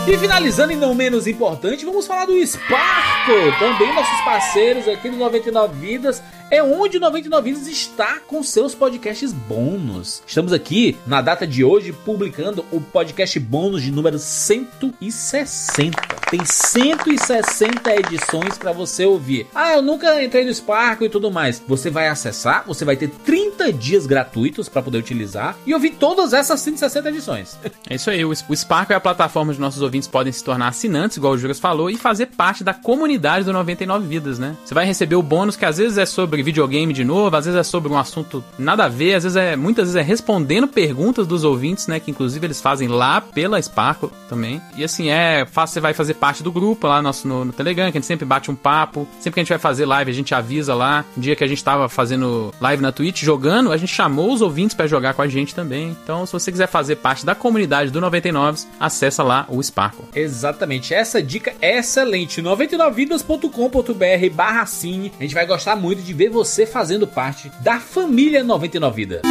E 0.07 0.19
finalizando 0.19 0.71
e 0.71 0.77
não 0.77 0.95
menos 0.95 1.27
importante, 1.27 1.83
vamos 1.87 2.07
falar 2.07 2.27
do 2.27 2.47
Sparkle, 2.47 3.59
também 3.59 3.95
nossos 3.95 4.21
parceiros 4.21 4.87
aqui 4.87 5.09
do 5.09 5.17
99 5.17 5.75
Vidas, 5.79 6.23
é 6.55 6.63
onde 6.63 6.99
o 6.99 7.01
99 7.01 7.53
Vidas 7.53 7.67
está 7.67 8.21
com 8.21 8.41
seus 8.41 8.77
podcasts 8.77 9.33
bônus. 9.33 10.23
Estamos 10.25 10.53
aqui 10.53 10.97
na 11.05 11.21
data 11.21 11.45
de 11.45 11.65
hoje 11.65 11.93
publicando 11.93 12.65
o 12.71 12.81
podcast 12.81 13.41
bônus 13.41 13.83
de 13.83 13.91
número 13.91 14.21
160. 14.21 16.15
Tem 16.31 16.45
160 16.45 17.95
edições 17.97 18.57
para 18.57 18.73
você 18.73 19.05
ouvir. 19.05 19.47
Ah, 19.55 19.73
eu 19.73 19.83
nunca 19.83 20.23
entrei 20.23 20.45
no 20.45 20.55
Sparkle 20.55 21.07
e 21.07 21.11
tudo 21.11 21.31
mais. 21.31 21.63
Você 21.67 21.91
vai 21.91 22.09
acessar, 22.09 22.65
você 22.67 22.85
vai 22.85 22.97
ter 22.97 23.09
30 23.09 23.73
dias 23.73 24.07
gratuitos 24.07 24.69
para 24.69 24.83
poder 24.83 24.99
utilizar 24.99 25.57
e 25.67 25.75
ouvir 25.75 25.91
todas 25.91 26.33
essas 26.33 26.61
160 26.61 27.09
edições. 27.09 27.59
É 27.87 27.97
isso 27.97 28.09
aí, 28.09 28.25
o 28.25 28.35
Sparkle 28.35 28.95
é 28.95 28.97
a 28.97 29.01
plataforma 29.01 29.51
onde 29.51 29.61
nossos 29.61 29.83
ouvintes 29.83 30.09
podem 30.09 30.33
se 30.33 30.43
tornar 30.43 30.69
assinantes, 30.69 31.19
igual 31.19 31.35
o 31.35 31.39
Juras 31.39 31.61
falou, 31.61 31.91
e 31.91 31.99
fazer 31.99 32.27
parte 32.27 32.65
da 32.65 32.73
comunidade 32.73 33.45
do 33.45 33.53
99 33.53 34.07
Vidas, 34.07 34.39
né? 34.39 34.57
Você 34.65 34.73
vai 34.73 34.87
receber 34.87 35.17
o 35.17 35.23
bônus 35.23 35.55
que 35.55 35.67
às 35.67 35.77
vezes 35.77 35.99
é 35.99 36.07
sobre 36.07 36.43
videogame 36.45 36.93
de 36.93 37.05
novo, 37.05 37.35
às 37.37 37.45
vezes 37.47 37.59
é 37.59 37.63
sobre 37.63 37.93
um 37.93 37.99
assunto 37.99 38.45
nada 38.59 38.85
a 38.85 38.89
ver, 38.89 39.15
às 39.15 39.25
vezes 39.25 39.37
é, 39.37 39.57
muitas 39.57 39.87
vezes 39.87 39.97
é 39.97 40.03
respondendo 40.03 40.69
perguntas 40.69 41.27
dos 41.27 41.45
ouvintes, 41.45 41.87
né? 41.87 41.99
Que 41.99 42.11
inclusive 42.11 42.47
eles 42.47 42.61
fazem 42.61 42.89
lá 42.89 43.21
pela 43.21 43.61
Sparkle 43.61 44.11
também. 44.29 44.61
E 44.77 44.85
assim, 44.85 45.09
é 45.11 45.45
você 45.45 45.81
vai 45.81 45.95
fazer 45.95 46.15
parte 46.15 46.43
do 46.43 46.53
grupo 46.53 46.87
lá 46.87 47.01
nosso, 47.01 47.27
no, 47.27 47.45
no 47.45 47.53
Telegram, 47.53 47.91
que 47.91 47.99
a 47.99 48.01
gente 48.01 48.07
sempre 48.07 48.25
bate 48.25 48.51
um 48.51 48.55
papo. 48.55 49.09
Sempre 49.19 49.33
que 49.33 49.41
a 49.41 49.43
gente 49.43 49.49
vai 49.51 49.59
fazer 49.59 49.87
live, 49.87 50.11
a 50.11 50.15
gente 50.15 50.35
avisa 50.35 50.75
lá. 50.75 51.05
Um 51.17 51.21
dia 51.21 51.35
que 51.35 51.45
a 51.45 51.47
gente 51.47 51.63
tava 51.63 51.89
fazendo 51.89 52.53
live 52.61 52.83
na 52.83 52.93
Twitch 52.93 53.23
jogando, 53.23 53.73
a 53.73 53.77
gente 53.77 53.93
chamou 53.93 54.33
os 54.33 54.41
ouvintes 54.41 54.75
pra 54.75 54.87
jogar 54.87 55.15
com 55.15 55.23
a 55.23 55.29
gente 55.29 55.55
também. 55.55 55.97
Então, 56.03 56.27
se 56.27 56.33
você 56.33 56.51
quiser 56.53 56.69
fazer 56.69 56.97
parte 56.97 57.25
da 57.25 57.35
comunidade 57.35 57.91
do 57.91 58.01
99, 58.01 58.67
acessa 58.79 59.23
lá 59.23 59.47
o 59.49 59.63
Sparkle. 59.63 60.05
Exatamente, 60.15 60.93
essa 60.93 61.23
dica 61.23 61.55
é 61.61 61.79
excelente. 61.79 62.43
99vidas.com.br 62.43 64.35
barra 64.35 64.67
cine. 64.67 65.13
A 65.19 65.23
gente 65.23 65.35
vai 65.35 65.47
gostar 65.47 65.77
muito 65.77 66.03
de 66.03 66.13
ver 66.13 66.24
você 66.29 66.67
fazendo 66.67 67.07
parte 67.07 67.51
da 67.61 67.81
família 67.81 68.43
99 68.43 68.95
Vida. 68.95 69.23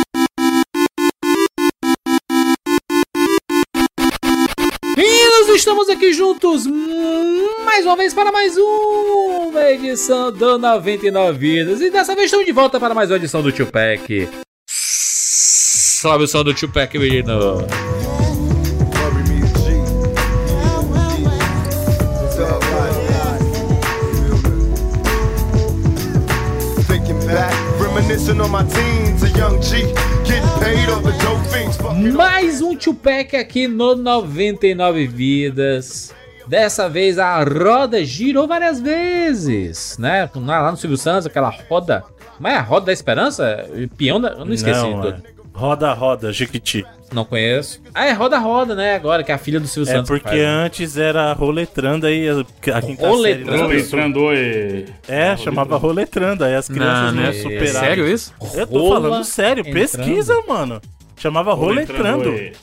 E 4.97 5.29
nós 5.29 5.55
estamos 5.55 5.89
aqui 5.89 6.13
juntos 6.13 6.67
mais 7.65 7.85
uma 7.85 7.95
vez 7.95 8.13
para 8.13 8.31
mais 8.31 8.55
uma 8.57 9.63
edição 9.71 10.31
do 10.31 10.57
99 10.57 11.37
Vidas. 11.37 11.81
E 11.81 11.89
dessa 11.89 12.13
vez 12.13 12.25
estamos 12.25 12.45
de 12.45 12.51
volta 12.51 12.79
para 12.79 12.93
mais 12.93 13.09
uma 13.09 13.17
edição 13.17 13.41
do 13.41 13.51
Tio 13.51 13.67
Pack. 13.67 14.29
Sobe 14.67 16.25
o 16.25 16.27
som 16.27 16.43
do 16.43 16.53
Tio 16.53 16.69
Pack, 16.69 16.99
menino. 16.99 17.65
Mais 32.13 32.61
um 32.61 32.75
Tupac 32.75 33.35
aqui 33.35 33.67
no 33.67 33.95
99 33.95 35.07
Vidas. 35.07 36.13
Dessa 36.45 36.87
vez 36.87 37.17
a 37.17 37.43
roda 37.43 38.05
girou 38.05 38.47
várias 38.47 38.79
vezes, 38.79 39.97
né? 39.97 40.29
Lá 40.35 40.69
no 40.69 40.77
Silvio 40.77 40.95
Santos, 40.95 41.25
aquela 41.25 41.49
roda. 41.67 42.03
Mas 42.39 42.53
é 42.53 42.57
a 42.57 42.61
roda 42.61 42.85
da 42.85 42.93
esperança? 42.93 43.67
Peão 43.97 44.21
da. 44.21 44.29
Eu 44.29 44.45
não 44.45 44.53
esqueci. 44.53 44.79
Não, 44.79 45.07
é. 45.07 45.15
Roda, 45.51 45.91
roda, 45.93 46.31
Jiquiti. 46.31 46.85
Não 47.13 47.23
conheço. 47.25 47.79
Ah, 47.93 48.05
é 48.05 48.11
Roda 48.11 48.37
Roda, 48.39 48.73
né? 48.75 48.95
Agora, 48.95 49.23
que 49.23 49.31
é 49.31 49.35
a 49.35 49.37
filha 49.37 49.59
do 49.59 49.67
Silvio 49.67 49.91
É 49.91 49.95
Santos. 49.95 50.09
que 50.09 50.15
porque 50.15 50.29
faz, 50.29 50.39
né? 50.41 50.45
antes 50.47 50.97
era 50.97 51.31
roletrando 51.33 52.07
aí, 52.07 52.27
a 52.29 52.81
quinta 52.81 53.07
Roletrando? 53.07 53.21
série. 53.21 53.43
das 53.43 53.67
pessoas- 53.71 53.91
Letrando 53.93 54.33
e... 54.33 54.85
É, 55.07 55.37
chamava 55.37 55.77
roletrando, 55.77 56.43
aí 56.43 56.55
as 56.55 56.67
crianças 56.67 57.13
Não, 57.13 57.21
não, 57.21 57.23
né? 57.23 57.33
superaram. 57.33 57.63
É 57.63 57.67
sério 57.87 58.07
isso? 58.07 58.33
Eu 58.55 58.65
tô 58.67 58.79
Rola 58.79 59.01
falando 59.09 59.23
sério, 59.23 59.61
entrando. 59.61 59.73
pesquisa, 59.75 60.41
mano. 60.47 60.81
Chamava 61.17 61.53
roletrando. 61.53 62.29
e- 62.29 62.53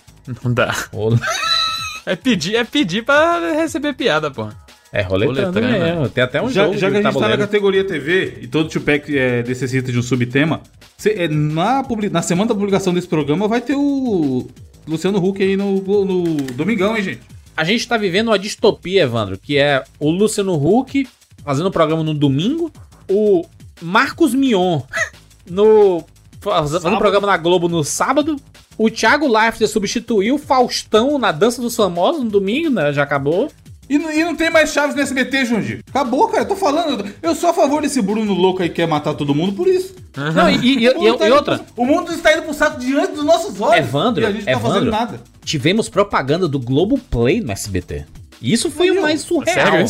Não 0.42 0.52
dá. 0.52 0.74
Rola- 0.92 1.18
É 2.06 2.16
pedir, 2.16 2.56
é 2.56 2.64
pedir 2.64 3.04
pra 3.04 3.38
receber 3.52 3.92
piada, 3.92 4.30
pô. 4.30 4.48
É 4.92 5.02
roletrando 5.02 5.52
Roletrando, 5.60 5.84
mesmo. 5.84 6.08
Tem 6.08 6.24
até 6.24 6.42
um 6.42 6.50
Já, 6.50 6.64
jogo 6.64 6.76
já 6.78 6.90
que 6.90 6.96
a 6.96 6.96
gente 6.96 7.02
tá 7.04 7.08
na 7.08 7.12
tabuleiro. 7.12 7.42
categoria 7.42 7.84
TV 7.84 8.38
e 8.42 8.46
todo 8.48 8.68
Tupac 8.68 9.16
é, 9.16 9.42
necessita 9.44 9.92
de 9.92 9.98
um 9.98 10.02
subtema, 10.02 10.60
cê- 10.98 11.14
é, 11.16 11.28
na, 11.28 11.84
na 12.10 12.22
semana 12.22 12.48
da 12.48 12.54
publicação 12.54 12.92
desse 12.92 13.06
programa 13.06 13.46
vai 13.46 13.60
ter 13.60 13.74
o 13.76 14.48
Luciano 14.88 15.24
Huck 15.24 15.40
aí 15.42 15.56
no, 15.56 15.74
no 16.04 16.24
Domingão, 16.54 16.96
hein, 16.96 17.02
gente? 17.04 17.20
A 17.56 17.62
gente 17.62 17.86
tá 17.86 17.96
vivendo 17.96 18.28
uma 18.28 18.38
distopia, 18.38 19.02
Evandro, 19.02 19.38
que 19.38 19.58
é 19.58 19.84
o 20.00 20.10
Luciano 20.10 20.54
Huck 20.54 21.06
fazendo 21.44 21.66
o 21.66 21.70
programa 21.70 22.02
no 22.02 22.12
domingo, 22.14 22.72
o 23.08 23.44
Marcos 23.80 24.34
Mion 24.34 24.80
no 25.48 26.02
fazendo 26.40 26.80
Sábado. 26.82 26.98
programa 26.98 27.26
na 27.26 27.36
Globo 27.36 27.68
no 27.68 27.84
sábado, 27.84 28.36
o 28.78 28.90
Thiago 28.90 29.28
Leifert 29.28 29.68
substituiu 29.70 30.36
o 30.36 30.38
Faustão 30.38 31.18
na 31.18 31.30
Dança 31.32 31.60
dos 31.60 31.76
Famosos 31.76 32.24
no 32.24 32.30
domingo, 32.30 32.70
né? 32.70 32.92
Já 32.92 33.02
acabou. 33.02 33.50
E, 33.90 33.98
não- 33.98 34.12
e 34.12 34.22
não 34.24 34.36
tem 34.36 34.48
mais 34.50 34.72
Chaves 34.72 34.94
no 34.94 35.02
SBT, 35.02 35.44
Junji. 35.46 35.80
Acabou, 35.90 36.28
cara. 36.28 36.44
Eu 36.44 36.48
tô 36.48 36.54
falando. 36.54 37.04
Eu 37.20 37.34
sou 37.34 37.50
a 37.50 37.52
favor 37.52 37.82
desse 37.82 38.00
Bruno 38.00 38.32
louco 38.32 38.62
aí 38.62 38.68
que 38.68 38.76
quer 38.76 38.86
matar 38.86 39.14
todo 39.14 39.34
mundo 39.34 39.52
por 39.52 39.66
isso. 39.66 39.96
Não, 40.16 40.48
e, 40.48 40.54
e- 40.78 40.84
e- 40.84 40.90
O 40.90 41.00
mundo 41.02 41.18
tá 41.18 41.24
e 41.24 41.28
indo 41.28 41.36
outra, 41.36 41.58
pro- 41.58 41.82
o 41.82 41.84
mundo 41.86 42.12
está 42.12 42.32
indo 42.32 42.42
pro 42.42 42.54
saco 42.54 42.78
diante 42.78 43.12
dos 43.14 43.24
nossos 43.24 43.60
olhos. 43.60 43.78
Evandro, 43.84 44.22
E 44.22 44.26
a 44.26 44.30
gente 44.30 44.38
não 44.40 44.44
tá 44.46 44.52
Evandro. 44.52 44.72
fazendo 44.72 44.90
nada. 44.92 45.20
tivemos 45.44 45.88
propaganda 45.88 46.46
do 46.46 46.60
Globoplay 46.60 47.40
no 47.40 47.50
SBT. 47.50 48.04
E 48.40 48.52
isso 48.52 48.70
foi 48.70 48.90
o 48.92 49.02
mais 49.02 49.22
surreal. 49.22 49.54
Sério? 49.54 49.86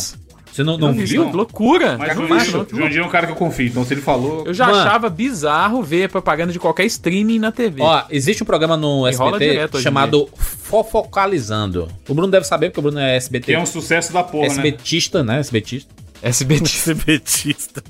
Você 0.60 0.64
não, 0.64 0.76
não 0.76 0.92
Que 0.94 1.04
viu? 1.04 1.30
loucura. 1.30 1.96
Mas 1.96 2.16
o 2.18 2.76
Junji 2.76 2.98
é 2.98 3.04
um 3.04 3.08
cara 3.08 3.26
que 3.26 3.32
eu 3.32 3.36
confio. 3.36 3.66
Então 3.68 3.82
se 3.84 3.94
ele 3.94 4.02
falou. 4.02 4.44
Eu 4.46 4.52
já 4.52 4.66
Mano. 4.66 4.78
achava 4.78 5.08
bizarro 5.08 5.82
ver 5.82 6.10
propaganda 6.10 6.52
de 6.52 6.58
qualquer 6.58 6.84
streaming 6.84 7.38
na 7.38 7.50
TV. 7.50 7.80
Ó, 7.82 8.02
existe 8.10 8.42
um 8.42 8.46
programa 8.46 8.76
no 8.76 9.06
E 9.06 9.10
SBT 9.10 9.80
chamado 9.80 10.28
Fofocalizando. 10.36 11.88
O 12.08 12.14
Bruno 12.14 12.30
deve 12.30 12.46
saber, 12.46 12.68
porque 12.68 12.80
o 12.80 12.82
Bruno 12.82 12.98
é 12.98 13.16
SBT. 13.16 13.46
Que 13.46 13.54
é 13.54 13.58
um 13.58 13.64
sucesso 13.66 14.12
da 14.12 14.22
porra, 14.22 14.48
né? 14.48 14.52
SBTista, 14.54 15.22
né? 15.22 15.40
SBTista. 15.40 15.90
SBT. 16.22 16.64
Esse 16.64 16.94
betista. 16.94 17.82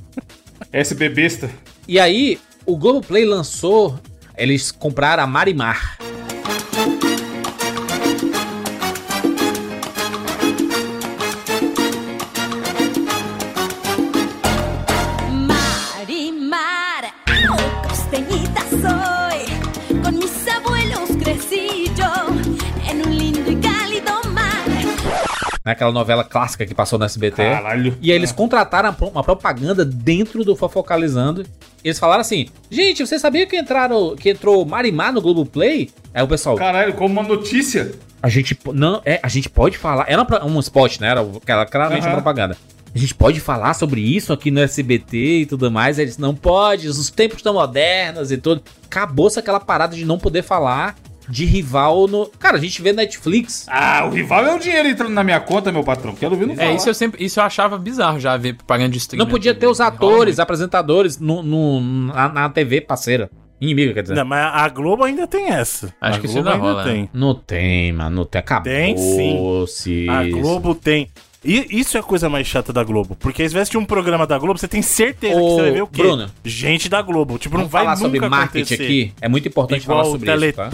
SB 0.72 1.08
besta. 1.10 1.50
E 1.88 1.98
aí, 1.98 2.38
o 2.64 2.76
Globoplay 2.76 3.24
lançou. 3.24 3.98
Eles 4.36 4.70
compraram 4.70 5.24
a 5.24 5.26
Marimar. 5.26 5.98
Marimar, 5.98 6.39
Né, 25.64 25.72
aquela 25.72 25.92
novela 25.92 26.24
clássica 26.24 26.64
que 26.64 26.74
passou 26.74 26.98
no 26.98 27.04
SBT. 27.04 27.42
Caralho. 27.42 27.98
E 28.00 28.10
aí 28.10 28.16
eles 28.16 28.32
contrataram 28.32 28.94
uma 29.12 29.22
propaganda 29.22 29.84
dentro 29.84 30.42
do 30.42 30.56
Fofocalizando. 30.56 31.44
Eles 31.84 31.98
falaram 31.98 32.22
assim: 32.22 32.46
gente, 32.70 33.06
você 33.06 33.18
sabia 33.18 33.46
que 33.46 33.58
entraram 33.58 34.16
que 34.16 34.30
entrou 34.30 34.64
Marimar 34.64 35.12
no 35.12 35.20
Globoplay? 35.20 35.90
Aí 36.14 36.22
o 36.22 36.28
pessoal, 36.28 36.56
Caralho, 36.56 36.94
como 36.94 37.12
uma 37.12 37.22
notícia. 37.22 37.92
a 38.22 38.28
gente 38.30 38.58
não, 38.72 39.02
é, 39.04 39.20
a 39.22 39.28
gente 39.28 39.50
pode 39.50 39.76
falar. 39.76 40.06
Era 40.08 40.26
um 40.46 40.58
spot, 40.60 40.98
né? 40.98 41.08
Era 41.08 41.20
aquela 41.20 41.66
claramente 41.66 42.02
uma 42.02 42.08
Aham. 42.08 42.22
propaganda. 42.22 42.56
A 42.92 42.98
gente 42.98 43.14
pode 43.14 43.38
falar 43.38 43.74
sobre 43.74 44.00
isso 44.00 44.32
aqui 44.32 44.50
no 44.50 44.60
SBT 44.60 45.42
e 45.42 45.46
tudo 45.46 45.70
mais. 45.70 45.98
Eles 45.98 46.18
não 46.18 46.34
pode, 46.34 46.88
os 46.88 47.08
tempos 47.10 47.36
estão 47.36 47.54
modernos 47.54 48.32
e 48.32 48.36
tudo. 48.36 48.62
Acabou-se 48.86 49.38
aquela 49.38 49.60
parada 49.60 49.94
de 49.94 50.04
não 50.04 50.18
poder 50.18 50.42
falar 50.42 50.96
de 51.30 51.44
rival 51.44 52.06
no. 52.08 52.26
Cara, 52.38 52.56
a 52.56 52.60
gente 52.60 52.82
vê 52.82 52.92
Netflix. 52.92 53.66
Ah, 53.68 54.04
o 54.06 54.10
rival 54.10 54.44
é 54.44 54.54
o 54.54 54.58
dinheiro 54.58 54.88
entrando 54.88 55.12
na 55.12 55.22
minha 55.22 55.40
conta, 55.40 55.70
meu 55.70 55.84
patrão. 55.84 56.14
Quero 56.14 56.34
ver 56.36 56.46
no 56.46 56.60
É, 56.60 56.74
isso 56.74 56.88
eu 56.88 56.94
sempre, 56.94 57.24
isso 57.24 57.38
eu 57.38 57.44
achava 57.44 57.78
bizarro 57.78 58.18
já 58.18 58.36
ver 58.36 58.54
propaganda 58.54 58.90
de 58.90 58.98
streaming. 58.98 59.24
Não 59.24 59.30
podia 59.30 59.54
ter 59.54 59.66
os 59.68 59.80
atores, 59.80 60.38
apresentadores 60.38 61.18
no, 61.18 61.42
no- 61.42 61.80
na, 61.80 62.28
na 62.28 62.48
TV 62.50 62.80
parceira. 62.80 63.30
Inimiga, 63.60 63.92
quer 63.92 64.02
dizer. 64.02 64.14
Não, 64.14 64.24
mas 64.24 64.40
a 64.54 64.68
Globo 64.70 65.04
ainda 65.04 65.26
tem 65.26 65.50
essa. 65.50 65.94
Acho 66.00 66.16
a 66.16 66.20
que 66.20 66.26
isso 66.26 66.34
Globo 66.36 66.48
ainda 66.50 66.62
rola, 66.62 66.84
tem. 66.84 67.10
Não 67.12 67.34
tem, 67.34 67.92
mano. 67.92 68.16
Não 68.16 68.24
tem. 68.24 68.38
Acabou. 68.40 68.64
Tem, 68.72 68.96
sim. 68.96 69.64
-se. 69.68 70.08
A 70.08 70.24
Globo 70.24 70.74
tem. 70.74 71.08
E 71.44 71.66
isso 71.70 71.96
é 71.96 72.00
a 72.00 72.02
coisa 72.02 72.28
mais 72.28 72.46
chata 72.46 72.72
da 72.72 72.82
Globo. 72.84 73.16
Porque 73.18 73.42
às 73.42 73.52
vezes 73.52 73.68
de 73.70 73.78
um 73.78 73.84
programa 73.84 74.26
da 74.26 74.38
Globo, 74.38 74.58
você 74.58 74.68
tem 74.68 74.82
certeza 74.82 75.34
que 75.34 75.40
Ô, 75.40 75.56
você 75.56 75.62
vai 75.62 75.70
ver 75.72 75.82
o 75.82 75.86
quê? 75.86 76.02
Bruno. 76.02 76.30
Gente 76.44 76.88
da 76.88 77.00
Globo. 77.02 77.38
Tipo, 77.38 77.56
não 77.58 77.66
vai 77.66 77.82
falar 77.84 77.96
nunca 77.96 78.04
sobre 78.06 78.28
marketing 78.28 78.58
acontecer. 78.74 78.82
aqui. 78.82 79.12
É 79.20 79.28
muito 79.28 79.48
importante 79.48 79.82
Igual 79.82 79.98
falar 79.98 80.08
o 80.08 80.12
sobre 80.12 80.34
isso, 80.48 80.56
tá? 80.56 80.68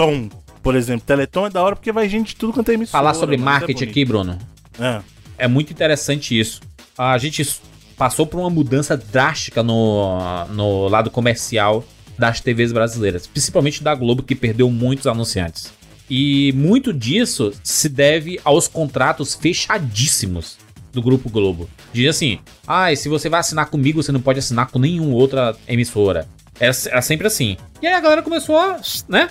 Por 0.67 0.75
exemplo. 0.75 1.07
Teleton 1.07 1.47
é 1.47 1.51
da 1.51 1.63
hora 1.63 1.77
porque 1.77 1.93
vai 1.93 2.09
gente 2.09 2.31
de 2.31 2.37
tudo 2.37 2.53
quanto 2.53 2.69
é 2.71 2.75
emissora. 2.75 2.99
Falar 3.01 3.15
sobre 3.15 3.37
mas 3.37 3.47
é 3.47 3.51
marketing 3.51 3.79
bonito. 3.79 3.91
aqui, 3.91 4.05
Bruno. 4.05 4.39
É. 4.81 5.01
É 5.39 5.47
muito 5.47 5.73
interessante 5.73 6.37
isso. 6.37 6.61
A 6.99 7.17
gente 7.19 7.49
passou 7.97 8.27
por 8.27 8.41
uma 8.41 8.51
mudança 8.51 8.97
drástica 8.97 9.63
no, 9.63 10.45
no 10.47 10.89
lado 10.89 11.09
comercial 11.09 11.85
das 12.19 12.41
TVs 12.41 12.73
brasileiras. 12.73 13.29
Principalmente 13.29 13.81
da 13.81 13.95
Globo, 13.95 14.25
que 14.25 14.35
perdeu 14.35 14.69
muitos 14.69 15.07
anunciantes. 15.07 15.73
E 16.11 16.53
muito 16.57 16.93
disso 16.93 17.53
se 17.63 17.89
deve 17.89 18.41
aos 18.43 18.67
contratos 18.67 19.37
fechadíssimos 19.37 20.59
do 20.93 21.01
Grupo 21.01 21.31
Globo. 21.31 21.71
Diz 21.93 22.09
assim: 22.09 22.41
ah, 22.67 22.93
se 22.97 23.09
você 23.09 23.29
vai 23.29 23.39
assinar 23.39 23.67
comigo, 23.67 24.03
você 24.03 24.11
não 24.11 24.21
pode 24.21 24.41
assinar 24.41 24.67
com 24.67 24.81
nenhuma 24.81 25.15
outra 25.15 25.55
emissora. 25.69 26.27
Era, 26.59 26.75
era 26.87 27.03
sempre 27.03 27.29
assim. 27.29 27.57
E 27.81 27.87
aí 27.87 27.95
a 27.95 28.01
galera 28.01 28.23
começou 28.23 28.59
a, 28.59 28.81
né? 29.09 29.31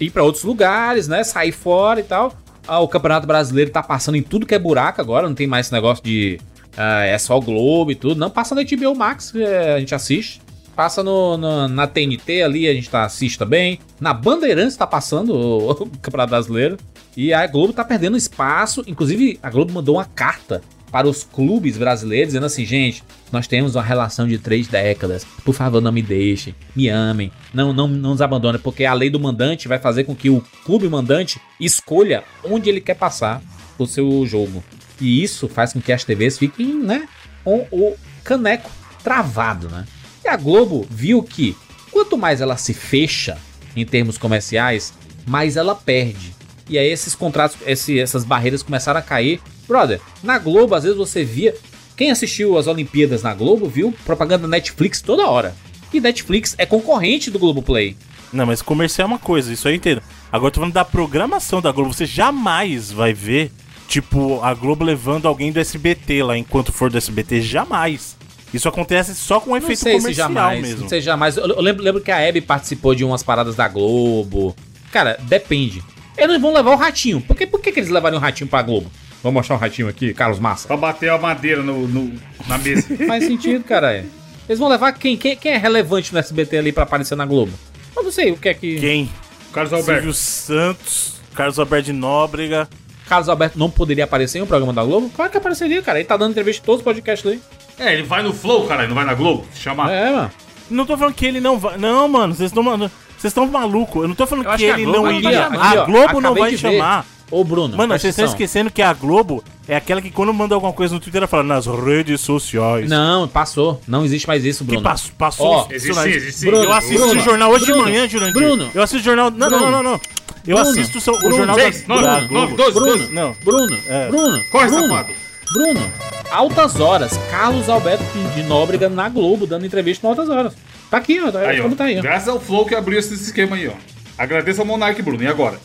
Ir 0.00 0.10
pra 0.10 0.22
outros 0.22 0.44
lugares, 0.44 1.08
né? 1.08 1.24
Sair 1.24 1.52
fora 1.52 2.00
e 2.00 2.02
tal. 2.02 2.34
Ah, 2.66 2.78
o 2.80 2.88
Campeonato 2.88 3.26
Brasileiro 3.26 3.70
tá 3.70 3.82
passando 3.82 4.16
em 4.16 4.22
tudo 4.22 4.46
que 4.46 4.54
é 4.54 4.58
buraco 4.58 5.00
agora, 5.00 5.26
não 5.28 5.34
tem 5.34 5.46
mais 5.46 5.66
esse 5.66 5.72
negócio 5.72 6.04
de. 6.04 6.38
ah, 6.76 7.02
é 7.04 7.18
só 7.18 7.36
o 7.36 7.40
Globo 7.42 7.90
e 7.90 7.94
tudo. 7.94 8.18
Não, 8.20 8.30
passa 8.30 8.54
na 8.54 8.62
HBO 8.62 8.94
Max, 8.94 9.34
é, 9.34 9.74
a 9.74 9.78
gente 9.80 9.94
assiste. 9.94 10.40
Passa 10.76 11.02
no, 11.02 11.36
no- 11.36 11.68
na 11.68 11.86
TNT 11.86 12.42
ali, 12.42 12.66
a 12.68 12.72
gente 12.72 12.88
tá, 12.88 13.04
assiste 13.04 13.38
também. 13.38 13.78
Na 14.00 14.14
Bandeirantes 14.14 14.74
tá 14.76 14.86
passando 14.86 15.34
o, 15.34 15.70
o 15.82 15.86
Campeonato 16.00 16.30
Brasileiro. 16.30 16.76
E 17.14 17.32
a 17.34 17.46
Globo 17.46 17.74
tá 17.74 17.84
perdendo 17.84 18.16
espaço. 18.16 18.82
Inclusive, 18.86 19.38
a 19.42 19.50
Globo 19.50 19.70
mandou 19.72 19.96
uma 19.96 20.04
carta 20.06 20.62
para 20.92 21.08
os 21.08 21.24
clubes 21.24 21.78
brasileiros, 21.78 22.28
dizendo 22.28 22.44
assim, 22.46 22.66
gente, 22.66 23.02
nós 23.32 23.46
temos 23.48 23.74
uma 23.74 23.82
relação 23.82 24.28
de 24.28 24.36
três 24.38 24.68
décadas. 24.68 25.26
Por 25.44 25.54
favor, 25.54 25.80
não 25.80 25.90
me 25.90 26.02
deixem, 26.02 26.54
me 26.76 26.88
amem, 26.88 27.32
não, 27.52 27.72
não, 27.72 27.88
não 27.88 28.10
nos 28.10 28.20
abandonem, 28.20 28.60
porque 28.60 28.84
a 28.84 28.92
lei 28.92 29.08
do 29.08 29.18
mandante 29.18 29.66
vai 29.66 29.78
fazer 29.78 30.04
com 30.04 30.14
que 30.14 30.28
o 30.28 30.44
clube 30.66 30.86
mandante 30.88 31.40
escolha 31.58 32.22
onde 32.44 32.68
ele 32.68 32.80
quer 32.80 32.94
passar 32.94 33.42
o 33.78 33.86
seu 33.86 34.24
jogo. 34.26 34.62
E 35.00 35.22
isso 35.22 35.48
faz 35.48 35.72
com 35.72 35.80
que 35.80 35.90
as 35.92 36.04
TVs 36.04 36.38
fiquem, 36.38 36.74
né, 36.74 37.08
com 37.42 37.66
o 37.72 37.96
caneco 38.22 38.70
travado, 39.02 39.68
né? 39.68 39.86
E 40.24 40.28
a 40.28 40.36
Globo 40.36 40.86
viu 40.88 41.22
que 41.22 41.56
quanto 41.90 42.16
mais 42.18 42.40
ela 42.40 42.56
se 42.56 42.72
fecha 42.74 43.36
em 43.74 43.84
termos 43.84 44.16
comerciais, 44.18 44.92
mais 45.26 45.56
ela 45.56 45.74
perde. 45.74 46.34
E 46.68 46.78
aí 46.78 46.86
esses 46.88 47.14
contratos, 47.14 47.56
esse- 47.66 47.98
essas 47.98 48.24
barreiras 48.24 48.62
começaram 48.62 49.00
a 49.00 49.02
cair. 49.02 49.40
Brother, 49.66 50.00
na 50.22 50.38
Globo, 50.38 50.74
às 50.74 50.82
vezes 50.84 50.98
você 50.98 51.24
via. 51.24 51.54
Quem 51.96 52.10
assistiu 52.10 52.56
as 52.56 52.66
Olimpíadas 52.66 53.22
na 53.22 53.34
Globo 53.34 53.68
viu 53.68 53.94
propaganda 54.04 54.42
da 54.42 54.48
Netflix 54.48 55.00
toda 55.00 55.28
hora. 55.28 55.54
E 55.92 56.00
Netflix 56.00 56.54
é 56.58 56.64
concorrente 56.64 57.30
do 57.30 57.38
Globoplay. 57.38 57.96
Não, 58.32 58.46
mas 58.46 58.62
comercial 58.62 59.06
é 59.06 59.10
uma 59.12 59.18
coisa, 59.18 59.52
isso 59.52 59.68
aí 59.68 59.74
eu 59.74 59.76
entendo. 59.76 60.02
Agora 60.32 60.48
eu 60.48 60.52
tô 60.52 60.60
falando 60.60 60.72
da 60.72 60.84
programação 60.86 61.60
da 61.60 61.70
Globo. 61.70 61.92
Você 61.92 62.06
jamais 62.06 62.90
vai 62.90 63.12
ver, 63.12 63.52
tipo, 63.86 64.40
a 64.42 64.54
Globo 64.54 64.84
levando 64.84 65.28
alguém 65.28 65.52
do 65.52 65.60
SBT 65.60 66.22
lá 66.22 66.36
enquanto 66.38 66.72
for 66.72 66.90
do 66.90 66.96
SBT. 66.96 67.42
Jamais. 67.42 68.16
Isso 68.52 68.68
acontece 68.68 69.14
só 69.14 69.38
com 69.38 69.50
Não 69.50 69.58
efeito 69.58 69.80
sei 69.80 69.92
se 69.94 70.00
comercial 70.00 70.28
jamais. 70.28 70.62
mesmo. 70.62 70.80
Não 70.80 70.88
sei 70.88 71.00
jamais. 71.02 71.36
Eu, 71.36 71.60
lembro, 71.60 71.82
lembro 71.82 72.00
que 72.00 72.10
a 72.10 72.18
Hebe 72.20 72.40
participou 72.40 72.94
de 72.94 73.04
umas 73.04 73.22
paradas 73.22 73.54
da 73.54 73.68
Globo. 73.68 74.56
Cara, 74.90 75.18
depende. 75.22 75.82
Eles 76.16 76.40
vão 76.40 76.52
levar 76.52 76.72
o 76.72 76.76
ratinho. 76.76 77.20
Por 77.20 77.36
que, 77.36 77.46
por 77.46 77.60
que, 77.60 77.70
que 77.72 77.80
eles 77.80 77.90
levariam 77.90 78.18
o 78.18 78.22
ratinho 78.22 78.48
pra 78.48 78.62
Globo? 78.62 78.90
Vamos 79.22 79.34
mostrar 79.34 79.56
o 79.56 79.58
ratinho 79.58 79.88
aqui, 79.88 80.12
Carlos 80.12 80.38
Massa. 80.38 80.66
Pra 80.66 80.76
bater 80.76 81.10
a 81.10 81.18
madeira 81.18 81.62
no, 81.62 81.86
no- 81.86 82.12
na 82.48 82.58
mesa. 82.58 82.88
Faz 83.06 83.24
sentido, 83.24 83.62
caralho. 83.64 84.04
Eles 84.48 84.58
vão 84.58 84.68
levar 84.68 84.92
quem? 84.92 85.16
quem? 85.16 85.36
Quem 85.36 85.52
é 85.52 85.56
relevante 85.56 86.12
no 86.12 86.18
SBT 86.18 86.58
ali 86.58 86.72
pra 86.72 86.82
aparecer 86.82 87.14
na 87.16 87.24
Globo? 87.24 87.52
Eu 87.96 88.02
não 88.02 88.10
sei 88.10 88.32
o 88.32 88.36
que 88.36 88.48
é 88.48 88.54
que. 88.54 88.80
Quem? 88.80 89.08
Carlos 89.52 89.72
Alberto. 89.72 90.00
Silvio 90.02 90.14
Santos, 90.14 91.20
Carlos 91.34 91.58
Alberto 91.58 91.86
de 91.86 91.92
Nóbrega. 91.92 92.68
Carlos 93.08 93.28
Alberto 93.28 93.58
não 93.58 93.70
poderia 93.70 94.04
aparecer 94.04 94.38
em 94.38 94.42
um 94.42 94.46
programa 94.46 94.72
da 94.72 94.82
Globo? 94.82 95.10
Claro 95.14 95.30
que 95.30 95.36
apareceria, 95.36 95.82
cara. 95.82 95.98
Ele 95.98 96.08
tá 96.08 96.16
dando 96.16 96.30
entrevista 96.30 96.62
em 96.62 96.66
todos 96.66 96.80
os 96.80 96.84
podcasts 96.84 97.30
aí. 97.30 97.40
É, 97.78 97.92
ele 97.92 98.02
vai 98.02 98.22
no 98.22 98.32
Flow, 98.32 98.66
caralho, 98.66 98.88
não 98.88 98.94
vai 98.94 99.04
na 99.04 99.14
Globo? 99.14 99.46
Chama. 99.54 99.92
É, 99.92 100.10
mano. 100.10 100.30
Não 100.70 100.86
tô 100.86 100.96
falando 100.96 101.14
que 101.14 101.26
ele 101.26 101.40
não 101.40 101.58
vai. 101.58 101.76
Não, 101.76 102.08
mano, 102.08 102.34
vocês 102.34 102.50
estão. 102.50 102.64
Vocês 102.64 103.30
estão 103.30 103.46
malucos. 103.46 104.02
Eu 104.02 104.08
não 104.08 104.14
tô 104.14 104.26
falando 104.26 104.46
Eu 104.46 104.56
que 104.56 104.64
a 104.64 104.74
ele 104.74 104.84
Globo 104.84 105.02
não 105.02 105.12
iria. 105.12 105.48
vai 105.48 105.58
Aqui, 105.58 105.78
ó, 105.78 105.82
a. 105.82 105.84
Globo 105.86 106.20
não 106.20 106.34
vai 106.34 106.56
chamar. 106.56 107.06
Ô, 107.32 107.42
Bruno. 107.44 107.76
Mano, 107.76 107.98
vocês 107.98 108.12
estão 108.12 108.26
esquecendo 108.26 108.70
que 108.70 108.82
a 108.82 108.92
Globo 108.92 109.42
é 109.66 109.74
aquela 109.74 110.02
que 110.02 110.10
quando 110.10 110.32
manda 110.34 110.54
alguma 110.54 110.72
coisa 110.72 110.92
no 110.94 111.00
Twitter 111.00 111.18
ela 111.20 111.26
fala 111.26 111.42
nas 111.42 111.66
redes 111.66 112.20
sociais. 112.20 112.88
Não, 112.90 113.26
passou. 113.26 113.80
Não 113.88 114.04
existe 114.04 114.26
mais 114.28 114.44
isso, 114.44 114.64
Que 114.64 114.70
Bruno. 114.72 114.82
passou, 114.82 115.10
passou 115.16 115.46
Ó, 115.46 115.60
isso 115.72 115.88
Existe 115.90 116.08
existe. 116.10 116.44
Bruno, 116.46 116.64
Eu 116.64 116.72
assisto 116.72 116.98
Bruno, 117.06 117.20
o 117.20 117.24
jornal 117.24 117.50
hoje 117.50 117.64
Bruno, 117.66 117.84
de 117.84 117.90
manhã, 117.90 118.08
Jurandir. 118.08 118.34
Bruno, 118.34 118.70
eu 118.74 118.82
assisto 118.82 119.00
o 119.00 119.04
jornal. 119.04 119.30
Não, 119.30 119.38
não, 119.50 119.58
Bruno, 119.58 119.70
não, 119.72 119.82
não, 119.82 119.90
não. 119.92 120.00
Eu 120.46 120.56
Bruno, 120.56 120.70
assisto 120.70 120.98
o, 120.98 121.00
seu- 121.00 121.14
o 121.14 121.18
Bruno, 121.18 121.36
jornal 121.36 121.56
seis, 121.56 121.82
da, 121.82 121.88
nove, 121.88 122.02
da 122.06 122.12
nove, 122.12 122.26
Globo. 122.28 122.56
doze, 122.56 122.72
Bruno, 122.72 122.96
doze. 122.98 123.12
Não. 123.12 123.36
Bruno, 123.44 123.78
É. 123.88 124.08
Bruno, 124.08 124.44
Corre, 124.50 124.66
Bruno, 124.68 124.82
safado. 124.88 125.12
Bruno, 125.54 125.92
altas 126.30 126.80
horas. 126.80 127.18
Carlos 127.30 127.68
Alberto 127.68 128.04
de 128.34 128.42
Nóbrega 128.42 128.88
na 128.88 129.08
Globo, 129.08 129.46
dando 129.46 129.64
entrevista 129.64 130.06
no 130.06 130.10
altas 130.12 130.28
horas. 130.28 130.52
Tá 130.90 130.98
aqui, 130.98 131.20
ó. 131.24 131.30
Tá, 131.30 131.38
Aí, 131.40 131.60
ó. 131.60 131.62
como 131.62 131.76
tá 131.76 131.84
aí, 131.84 131.98
ó. 131.98 132.02
Graças 132.02 132.28
ao 132.28 132.38
Flow 132.40 132.66
que 132.66 132.74
abriu 132.74 132.98
esse 132.98 133.14
esquema 133.14 133.56
aí, 133.56 133.68
ó. 133.68 133.72
Agradeço 134.18 134.60
ao 134.60 134.66
Monark, 134.66 135.00
Bruno. 135.00 135.22
E 135.22 135.26
agora? 135.26 135.58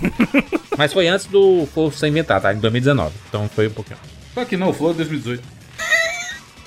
Mas 0.76 0.92
foi 0.92 1.08
antes 1.08 1.26
do 1.26 1.66
Flow 1.72 1.90
ser 1.92 2.08
inventado, 2.08 2.42
tá? 2.42 2.52
Em 2.54 2.58
2019. 2.58 3.14
Então 3.28 3.48
foi 3.48 3.68
um 3.68 3.72
pouquinho. 3.72 3.98
Tá 4.34 4.42
aqui 4.42 4.56
não, 4.56 4.70
o 4.70 4.72
Flow 4.72 4.92
é 4.92 4.94
2018. 4.94 5.42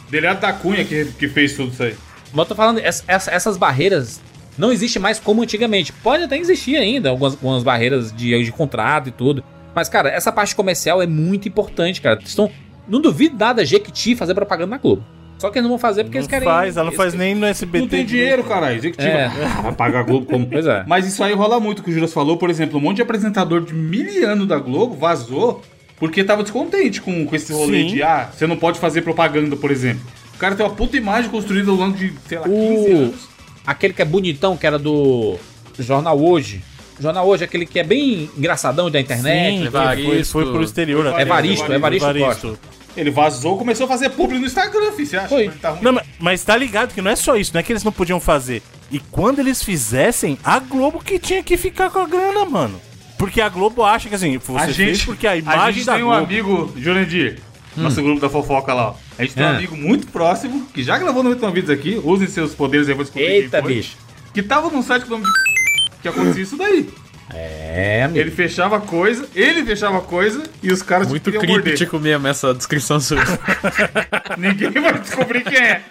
Deleado 0.10 0.41
da 0.41 0.54
Cunha 0.54 0.84
que, 0.86 1.06
que 1.17 1.28
fez 1.28 1.54
tudo 1.56 1.72
isso 1.74 1.84
aí. 1.84 1.96
Mas 2.32 2.39
eu 2.39 2.46
tô 2.46 2.56
falando, 2.56 2.80
essa- 2.80 3.32
essas 3.32 3.58
barreiras 3.58 4.22
não 4.58 4.72
existem 4.72 5.02
mais 5.02 5.19
como 5.19 5.41
antigamente. 5.41 5.91
Pode 5.91 6.24
até 6.24 6.38
existir 6.38 6.76
ainda, 6.78 7.10
algumas, 7.10 7.34
algumas 7.34 7.63
barreiras 7.63 8.12
de, 8.12 8.43
de 8.43 8.52
contrato 8.52 9.10
e 9.10 9.12
tudo. 9.12 9.43
Mas, 9.74 9.89
cara, 9.89 10.10
essa 10.10 10.32
parte 10.32 10.56
comercial 10.56 11.02
é 11.02 11.08
muito 11.08 11.48
importante, 11.48 12.00
cara. 12.02 12.19
Estão, 12.24 12.52
não 12.88 13.02
duvido 13.02 13.36
nada 13.38 13.63
a 13.63 13.65
Jequiti 13.65 14.15
fazer 14.15 14.36
propaganda 14.36 14.69
na 14.69 14.78
Globo. 14.78 15.04
Só 15.44 15.50
que 15.52 15.58
eles 15.58 15.64
não 15.64 15.72
vão 15.72 15.78
fazer 15.78 16.06
porque 16.06 16.18
Não 16.18 16.22
eles 16.22 16.30
querem. 16.30 16.48
faz, 16.48 16.78
ela 16.78 16.86
não 16.90 16.96
faz 16.96 17.14
nem 17.14 17.36
no 17.36 17.46
SBT. 17.46 17.82
Não 17.82 17.88
tem 17.90 18.06
dinheiro, 18.06 18.46
caralho. 18.46 18.78
Executivo. 18.78 19.10
É. 19.10 19.26
Ah, 19.26 19.60
Vai 19.64 19.74
pagar 19.74 20.00
a 20.00 20.04
Globo 20.04 20.26
como. 20.26 20.46
Pois 20.48 20.66
é. 20.66 20.86
Mas 20.88 21.06
isso 21.06 21.22
aí 21.22 21.34
rola 21.34 21.60
muito, 21.60 21.84
que 21.84 21.90
o 21.90 21.94
Juras 21.94 22.14
falou. 22.14 22.38
Por 22.38 22.50
exemplo, 22.50 22.80
um 22.80 22.82
monte 22.82 22.96
de 22.96 23.02
apresentador 23.02 23.60
de 23.60 23.74
mil 23.74 24.26
anos 24.26 24.48
da 24.48 24.58
Globo 24.58 24.96
vazou 24.96 25.62
porque 26.00 26.24
tava 26.24 26.44
descontente 26.44 27.02
com, 27.02 27.26
com 27.26 27.36
esse 27.36 27.52
rolê 27.52 27.82
Sim. 27.82 27.88
de, 27.88 28.04
ah, 28.04 28.30
você 28.34 28.48
não 28.48 28.56
pode 28.56 28.80
fazer 28.80 29.02
propaganda, 29.02 29.58
por 29.58 29.70
exemplo. 29.70 30.02
O 30.34 30.38
cara 30.38 30.56
tem 30.56 30.66
uma 30.66 30.74
puta 30.74 30.96
imagem 30.96 31.30
construída 31.30 31.70
ao 31.72 31.76
longo 31.76 31.98
de, 31.98 32.14
sei 32.26 32.38
lá, 32.40 32.46
15 32.46 32.56
O, 32.56 32.98
anos. 33.00 33.30
aquele 33.68 33.94
que 33.94 34.02
é 34.02 34.06
bonitão, 34.06 34.56
que 34.56 34.66
era 34.66 34.80
do 34.80 35.36
Jornal 35.78 36.18
Hoje. 36.18 36.64
Jornal 36.98 37.28
Hoje, 37.28 37.44
aquele 37.44 37.66
que 37.66 37.80
é 37.80 37.84
bem 37.84 38.30
engraçadão 38.38 38.90
da 38.90 38.98
internet. 38.98 39.58
Sim, 39.58 39.66
Evaristo. 39.66 40.10
foi, 40.32 40.44
foi 40.46 40.54
pro 40.54 40.64
exterior. 40.64 41.04
Foi 41.04 41.12
até. 41.12 41.22
Evaristo, 41.24 41.74
Evaristo, 41.74 42.14
Costa. 42.18 42.54
Ele 42.96 43.10
vazou, 43.10 43.58
começou 43.58 43.86
a 43.86 43.90
fazer 43.90 44.10
publi 44.10 44.38
no 44.40 44.46
Instagram, 44.46 44.92
filho. 44.92 45.08
Você 45.08 45.18
acha 45.18 45.28
Foi. 45.30 45.50
que 45.50 45.58
tá 45.60 45.72
ruim? 45.72 45.82
Não, 45.82 45.92
mas, 45.94 46.08
mas 46.20 46.44
tá 46.44 46.56
ligado 46.56 46.94
que 46.94 47.02
não 47.02 47.10
é 47.12 47.16
só 47.16 47.36
isso, 47.36 47.52
não 47.54 47.60
é 47.60 47.64
que 47.64 47.72
eles 47.72 47.84
não 47.84 47.92
podiam 47.92 48.20
fazer. 48.20 48.62
E 48.92 49.00
quando 49.00 49.40
eles 49.40 49.64
fizessem, 49.64 50.38
a 50.44 50.60
Globo 50.60 51.00
que 51.04 51.18
tinha 51.18 51.42
que 51.42 51.58
ficar 51.58 51.90
com 51.90 52.00
a 52.00 52.08
grana, 52.08 52.46
mano. 52.46 52.80
Porque 53.18 53.42
a 53.42 53.50
Globo 53.50 53.84
acha 53.84 54.10
que 54.10 54.16
assim, 54.16 54.38
você 54.38 54.52
a 54.58 54.66
fez 54.66 54.76
gente, 54.98 55.06
porque 55.06 55.26
a 55.26 55.32
a 55.32 55.38
imagem 55.38 55.74
gente 55.74 55.86
da 55.86 55.96
tem 55.96 56.04
um 56.04 56.08
Globo. 56.08 56.24
amigo, 56.24 56.74
Jurandir, 56.78 57.40
nosso 57.76 58.02
grupo 58.04 58.20
da 58.22 58.30
fofoca 58.30 58.74
lá, 58.74 58.90
ó. 58.92 58.96
A 59.18 59.24
gente 59.24 59.34
tem 59.34 59.44
um 59.44 59.48
Ah. 59.48 59.56
amigo 59.58 59.76
muito 59.76 60.08
próximo, 60.08 60.68
que 60.74 60.84
já 60.84 60.98
gravou 60.98 61.24
no 61.24 61.30
91 61.30 61.52
Vídeos 61.52 61.70
aqui, 61.72 62.00
usem 62.04 62.28
seus 62.28 62.54
poderes 62.54 62.88
aí, 62.88 62.94
vou 62.94 63.04
descobrir 63.04 63.26
Eita, 63.26 63.58
quem 63.58 63.62
foi, 63.62 63.76
bicho. 63.76 63.98
Que 64.34 64.44
tava 64.44 64.70
num 64.70 64.82
site 64.84 65.04
com 65.06 65.16
o 65.16 65.18
nome 65.18 65.26
de 65.26 65.32
que 66.02 66.08
acontecia 66.08 66.44
isso 66.44 66.58
daí. 66.58 66.90
É, 67.36 68.04
amigo. 68.04 68.19
Ele 68.19 68.32
fechava 68.32 68.80
coisa, 68.80 69.28
ele 69.34 69.65
fechava 69.65 70.02
coisa 70.02 70.43
e 70.62 70.72
os 70.72 70.82
caras 70.82 71.08
Muito 71.08 71.32
queriam 71.32 71.46
morder. 71.46 72.02
mesmo 72.02 72.28
essa 72.28 72.54
descrição 72.54 73.00
sua. 73.00 73.17
Ninguém 74.38 74.72
vai 74.82 75.00
descobrir 75.00 75.43
quem 75.43 75.58
é. 75.58 75.82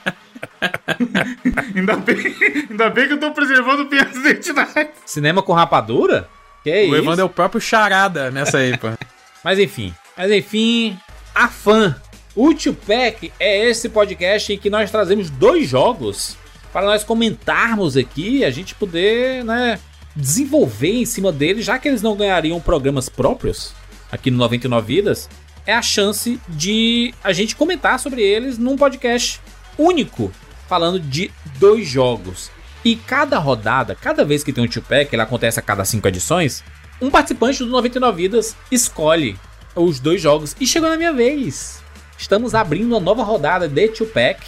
ainda, 1.77 1.97
bem, 1.97 2.37
ainda 2.71 2.91
bem 2.91 3.07
que 3.09 3.15
eu 3.15 3.21
tô 3.21 3.33
preservando 3.33 3.89
minhas 3.89 4.15
identidades. 4.15 4.93
Cinema 5.05 5.43
com 5.43 5.53
rapadura? 5.53 6.29
Que 6.63 6.71
o 6.71 6.85
isso? 6.85 6.95
Evandro 6.97 7.23
é 7.23 7.25
o 7.25 7.29
próprio 7.29 7.61
charada 7.61 8.31
nessa 8.31 8.59
aí, 8.59 8.77
pô. 8.77 8.89
Mas 9.45 9.59
enfim, 9.59 9.93
mas 10.17 10.31
enfim, 10.31 10.97
a 11.35 11.49
fã. 11.49 11.97
O 12.37 12.55
Tupac 12.55 13.33
é 13.41 13.69
esse 13.69 13.89
podcast 13.89 14.53
em 14.53 14.57
que 14.57 14.71
nós 14.71 14.89
trazemos 14.89 15.29
dois 15.29 15.69
jogos 15.69 16.37
para 16.73 16.87
nós 16.87 17.03
comentarmos 17.03 17.97
aqui 17.97 18.39
e 18.39 18.45
a 18.45 18.51
gente 18.53 18.75
poder, 18.77 19.45
né, 19.45 19.81
desenvolver 20.15 20.93
em 20.93 21.07
cima 21.07 21.33
deles, 21.33 21.65
já 21.65 21.79
que 21.79 21.89
eles 21.89 22.03
não 22.03 22.17
ganhariam 22.17 22.61
programas 22.61 23.09
próprios 23.09 23.73
aqui 24.11 24.31
no 24.31 24.39
99 24.39 24.87
Vidas, 24.87 25.29
é 25.67 25.75
a 25.75 25.83
chance 25.83 26.41
de 26.49 27.15
a 27.23 27.33
gente 27.33 27.57
comentar 27.57 27.99
sobre 27.99 28.23
eles 28.23 28.59
num 28.59 28.77
podcast 28.77 29.41
único, 29.79 30.33
falando 30.69 31.01
de 31.01 31.31
dois 31.59 31.89
jogos. 31.89 32.51
E 32.85 32.97
cada 32.97 33.39
rodada, 33.39 33.95
cada 33.95 34.25
vez 34.25 34.43
que 34.43 34.53
tem 34.53 34.65
um 34.65 34.69
Tupac, 34.69 35.09
ele 35.13 35.23
acontece 35.23 35.59
a 35.59 35.63
cada 35.63 35.85
cinco 35.85 36.09
edições, 36.09 36.65
um 37.01 37.11
participante 37.11 37.59
do 37.61 37.71
99 37.71 38.23
Vidas 38.23 38.57
escolhe 38.71 39.37
os 39.75 39.99
dois 40.01 40.21
jogos. 40.21 40.55
E 40.61 40.67
chegou 40.67 40.89
na 40.89 40.97
minha 40.97 41.13
vez. 41.13 41.83
Estamos 42.19 42.55
abrindo 42.55 42.93
uma 42.93 43.01
nova 43.01 43.23
rodada 43.23 43.69
de 43.69 43.89
Tupac. 43.89 44.41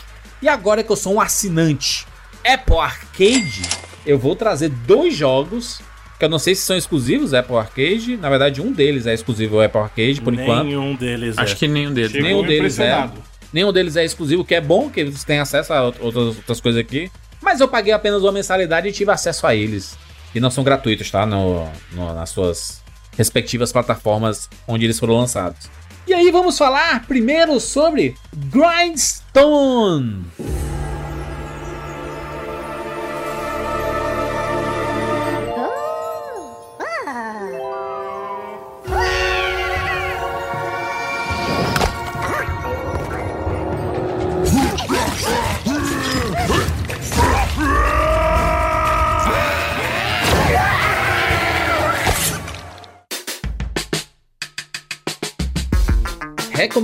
E 0.42 0.48
agora 0.48 0.82
que 0.82 0.90
eu 0.90 0.96
sou 0.96 1.14
um 1.14 1.20
assinante 1.20 2.06
Apple 2.46 2.78
Arcade, 2.78 3.62
eu 4.06 4.18
vou 4.18 4.34
trazer 4.36 4.68
dois 4.68 5.14
jogos. 5.14 5.80
Que 6.18 6.24
eu 6.26 6.28
não 6.28 6.38
sei 6.38 6.54
se 6.54 6.62
são 6.62 6.76
exclusivos 6.76 7.34
Apple 7.34 7.56
Arcade. 7.56 8.16
Na 8.16 8.30
verdade, 8.30 8.60
um 8.62 8.70
deles 8.72 9.04
é 9.06 9.12
exclusivo 9.14 9.60
Apple 9.60 9.80
Arcade, 9.80 10.20
por 10.20 10.32
enquanto. 10.32 10.66
Nenhum 10.66 10.94
deles 10.94 11.36
Acho 11.36 11.54
é. 11.54 11.56
que 11.58 11.66
nenhum 11.68 11.92
deles. 11.92 12.12
Chegou 12.12 12.28
Nenhum 12.28 12.42
deles 12.46 12.78
é. 12.78 13.10
Nenhum 13.52 13.72
deles 13.72 13.96
é 13.96 14.04
exclusivo, 14.04 14.44
que 14.44 14.54
é 14.54 14.60
bom, 14.60 14.88
que 14.90 15.00
eles 15.00 15.24
têm 15.24 15.38
acesso 15.40 15.72
a 15.72 15.82
outras, 15.82 16.36
outras 16.36 16.60
coisas 16.60 16.80
aqui. 16.80 17.10
Mas 17.42 17.60
eu 17.60 17.66
paguei 17.68 17.92
apenas 17.92 18.22
uma 18.22 18.30
mensalidade 18.32 18.88
e 18.88 18.92
tive 18.92 19.10
acesso 19.10 19.46
a 19.46 19.54
eles. 19.54 19.96
E 20.34 20.40
não 20.40 20.50
são 20.50 20.62
gratuitos, 20.64 21.10
tá? 21.10 21.26
No, 21.26 21.68
no- 21.92 22.14
nas 22.14 22.30
suas 22.30 22.82
respectivas 23.16 23.70
plataformas 23.72 24.48
onde 24.66 24.84
eles 24.84 24.98
foram 24.98 25.14
lançados. 25.18 25.68
E 26.06 26.12
aí 26.14 26.30
vamos 26.30 26.56
falar 26.58 27.06
primeiro 27.06 27.58
sobre 27.60 28.14
Grindstone. 28.36 30.24